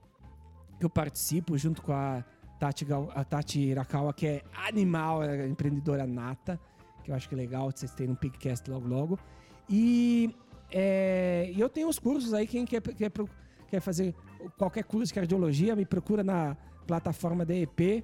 que 0.79 0.85
eu 0.85 0.89
participo 0.89 1.57
junto 1.57 1.81
com 1.81 1.91
a 1.91 2.23
Tati, 2.59 2.85
Gal- 2.85 3.11
a 3.15 3.23
Tati 3.23 3.59
Irakawa, 3.59 4.13
que 4.13 4.27
é 4.27 4.43
animal, 4.67 5.23
é 5.23 5.47
empreendedora 5.47 6.05
nata, 6.07 6.59
que 7.03 7.11
eu 7.11 7.15
acho 7.15 7.27
que 7.29 7.35
é 7.35 7.37
legal 7.37 7.71
vocês 7.71 7.93
terem 7.93 8.11
um 8.13 8.15
Pigcast 8.15 8.69
logo 8.69 8.87
logo. 8.87 9.19
E, 9.69 10.33
é, 10.71 11.53
eu 11.55 11.69
tenho 11.69 11.87
os 11.87 11.99
cursos 11.99 12.33
aí, 12.33 12.47
quem 12.47 12.65
quer, 12.65 12.81
quer, 12.81 13.11
quer 13.67 13.79
fazer 13.79 14.13
qualquer 14.57 14.83
curso 14.83 15.07
de 15.07 15.13
cardiologia, 15.13 15.75
me 15.75 15.85
procura 15.85 16.23
na 16.23 16.55
plataforma 16.85 17.45
da 17.45 17.55
EP. 17.55 18.03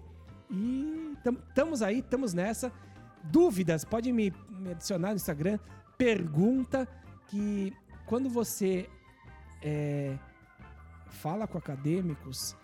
E 0.50 1.14
estamos 1.50 1.82
aí, 1.82 2.00
estamos 2.00 2.34
nessa. 2.34 2.72
Dúvidas, 3.24 3.86
pode 3.86 4.12
me, 4.12 4.34
me 4.50 4.72
adicionar 4.72 5.10
no 5.10 5.16
Instagram. 5.16 5.58
Pergunta 5.98 6.88
que 7.28 7.74
quando 8.06 8.30
você 8.30 8.90
é, 9.62 10.18
fala 11.08 11.48
com 11.48 11.58
acadêmicos 11.58 12.56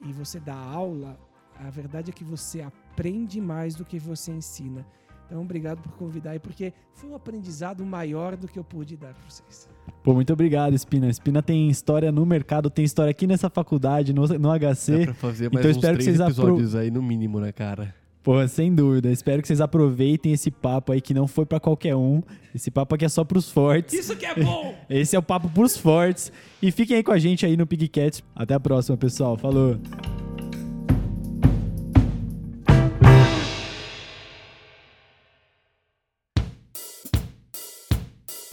e 0.00 0.12
você 0.12 0.40
dá 0.40 0.54
aula, 0.54 1.18
a 1.64 1.70
verdade 1.70 2.10
é 2.10 2.12
que 2.12 2.24
você 2.24 2.60
aprende 2.62 3.40
mais 3.40 3.74
do 3.74 3.84
que 3.84 3.98
você 3.98 4.32
ensina. 4.32 4.84
Então, 5.26 5.42
obrigado 5.42 5.80
por 5.82 5.90
convidar 5.94 6.30
aí, 6.30 6.38
porque 6.38 6.72
foi 6.94 7.10
um 7.10 7.16
aprendizado 7.16 7.84
maior 7.84 8.36
do 8.36 8.46
que 8.46 8.56
eu 8.58 8.62
pude 8.62 8.96
dar 8.96 9.12
para 9.12 9.28
vocês. 9.28 9.68
Pô, 10.04 10.14
muito 10.14 10.32
obrigado, 10.32 10.72
Espina. 10.74 11.08
Espina 11.08 11.42
tem 11.42 11.68
história 11.68 12.12
no 12.12 12.24
mercado, 12.24 12.70
tem 12.70 12.84
história 12.84 13.10
aqui 13.10 13.26
nessa 13.26 13.50
faculdade, 13.50 14.12
no, 14.12 14.22
no 14.26 14.58
Dá 14.58 14.72
HC. 14.74 15.04
pra 15.06 15.14
fazer 15.14 15.46
Então 15.46 15.54
mais 15.60 15.66
uns 15.66 15.76
espero 15.78 15.98
que 15.98 16.04
três 16.04 16.16
vocês 16.18 16.20
apro- 16.20 16.44
episódios 16.44 16.74
aí, 16.76 16.90
no 16.92 17.02
mínimo, 17.02 17.40
né, 17.40 17.50
cara? 17.50 17.92
Pô, 18.22 18.46
sem 18.48 18.72
dúvida. 18.74 19.10
Espero 19.10 19.40
que 19.42 19.48
vocês 19.48 19.60
aproveitem 19.60 20.32
esse 20.32 20.50
papo 20.50 20.90
aí 20.92 21.00
que 21.00 21.14
não 21.14 21.26
foi 21.28 21.44
pra 21.46 21.58
qualquer 21.60 21.94
um. 21.96 22.22
Esse 22.54 22.70
papo 22.72 22.94
aqui 22.94 23.04
é 23.04 23.08
só 23.08 23.22
pros 23.24 23.50
fortes. 23.50 23.94
Isso 23.94 24.16
que 24.16 24.26
é 24.26 24.34
bom! 24.34 24.74
Esse 24.90 25.14
é 25.16 25.18
o 25.18 25.22
papo 25.22 25.48
pros 25.48 25.76
fortes. 25.76 26.32
E 26.60 26.70
fiquem 26.72 26.96
aí 26.96 27.02
com 27.04 27.12
a 27.12 27.18
gente 27.18 27.44
aí 27.46 27.56
no 27.56 27.66
Pigcats. 27.66 28.22
Até 28.34 28.54
a 28.54 28.60
próxima, 28.60 28.96
pessoal. 28.96 29.36
Falou. 29.36 29.76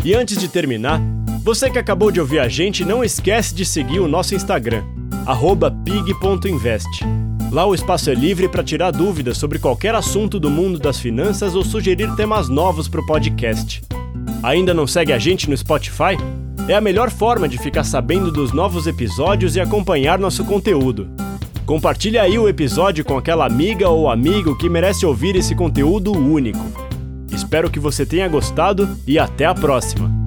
E 0.05 0.13
antes 0.13 0.37
de 0.37 0.49
terminar, 0.49 1.01
você 1.43 1.69
que 1.69 1.79
acabou 1.79 2.11
de 2.11 2.19
ouvir 2.19 2.39
a 2.39 2.49
gente, 2.49 2.83
não 2.83 3.03
esquece 3.03 3.55
de 3.55 3.65
seguir 3.65 4.01
o 4.01 4.07
nosso 4.07 4.35
Instagram, 4.35 4.83
pig.invest. 5.85 7.05
Lá 7.49 7.65
o 7.65 7.73
espaço 7.73 8.09
é 8.09 8.13
livre 8.13 8.49
para 8.49 8.63
tirar 8.63 8.91
dúvidas 8.91 9.37
sobre 9.37 9.59
qualquer 9.59 9.95
assunto 9.95 10.41
do 10.41 10.49
mundo 10.49 10.77
das 10.77 10.99
finanças 10.99 11.55
ou 11.55 11.63
sugerir 11.63 12.13
temas 12.15 12.49
novos 12.49 12.89
para 12.89 12.99
o 12.99 13.05
podcast. 13.05 13.81
Ainda 14.41 14.73
não 14.73 14.85
segue 14.85 15.13
a 15.13 15.19
gente 15.19 15.49
no 15.49 15.55
Spotify? 15.55 16.17
É 16.67 16.75
a 16.75 16.81
melhor 16.81 17.09
forma 17.09 17.47
de 17.47 17.57
ficar 17.57 17.85
sabendo 17.85 18.29
dos 18.29 18.51
novos 18.51 18.87
episódios 18.87 19.55
e 19.55 19.61
acompanhar 19.61 20.19
nosso 20.19 20.43
conteúdo. 20.43 21.09
Compartilhe 21.65 22.17
aí 22.17 22.37
o 22.37 22.49
episódio 22.49 23.05
com 23.05 23.17
aquela 23.17 23.45
amiga 23.45 23.87
ou 23.87 24.09
amigo 24.09 24.57
que 24.57 24.67
merece 24.67 25.05
ouvir 25.05 25.37
esse 25.37 25.55
conteúdo 25.55 26.11
único. 26.11 26.82
Espero 27.33 27.69
que 27.69 27.79
você 27.79 28.05
tenha 28.05 28.27
gostado 28.27 28.97
e 29.07 29.17
até 29.17 29.45
a 29.45 29.53
próxima! 29.53 30.22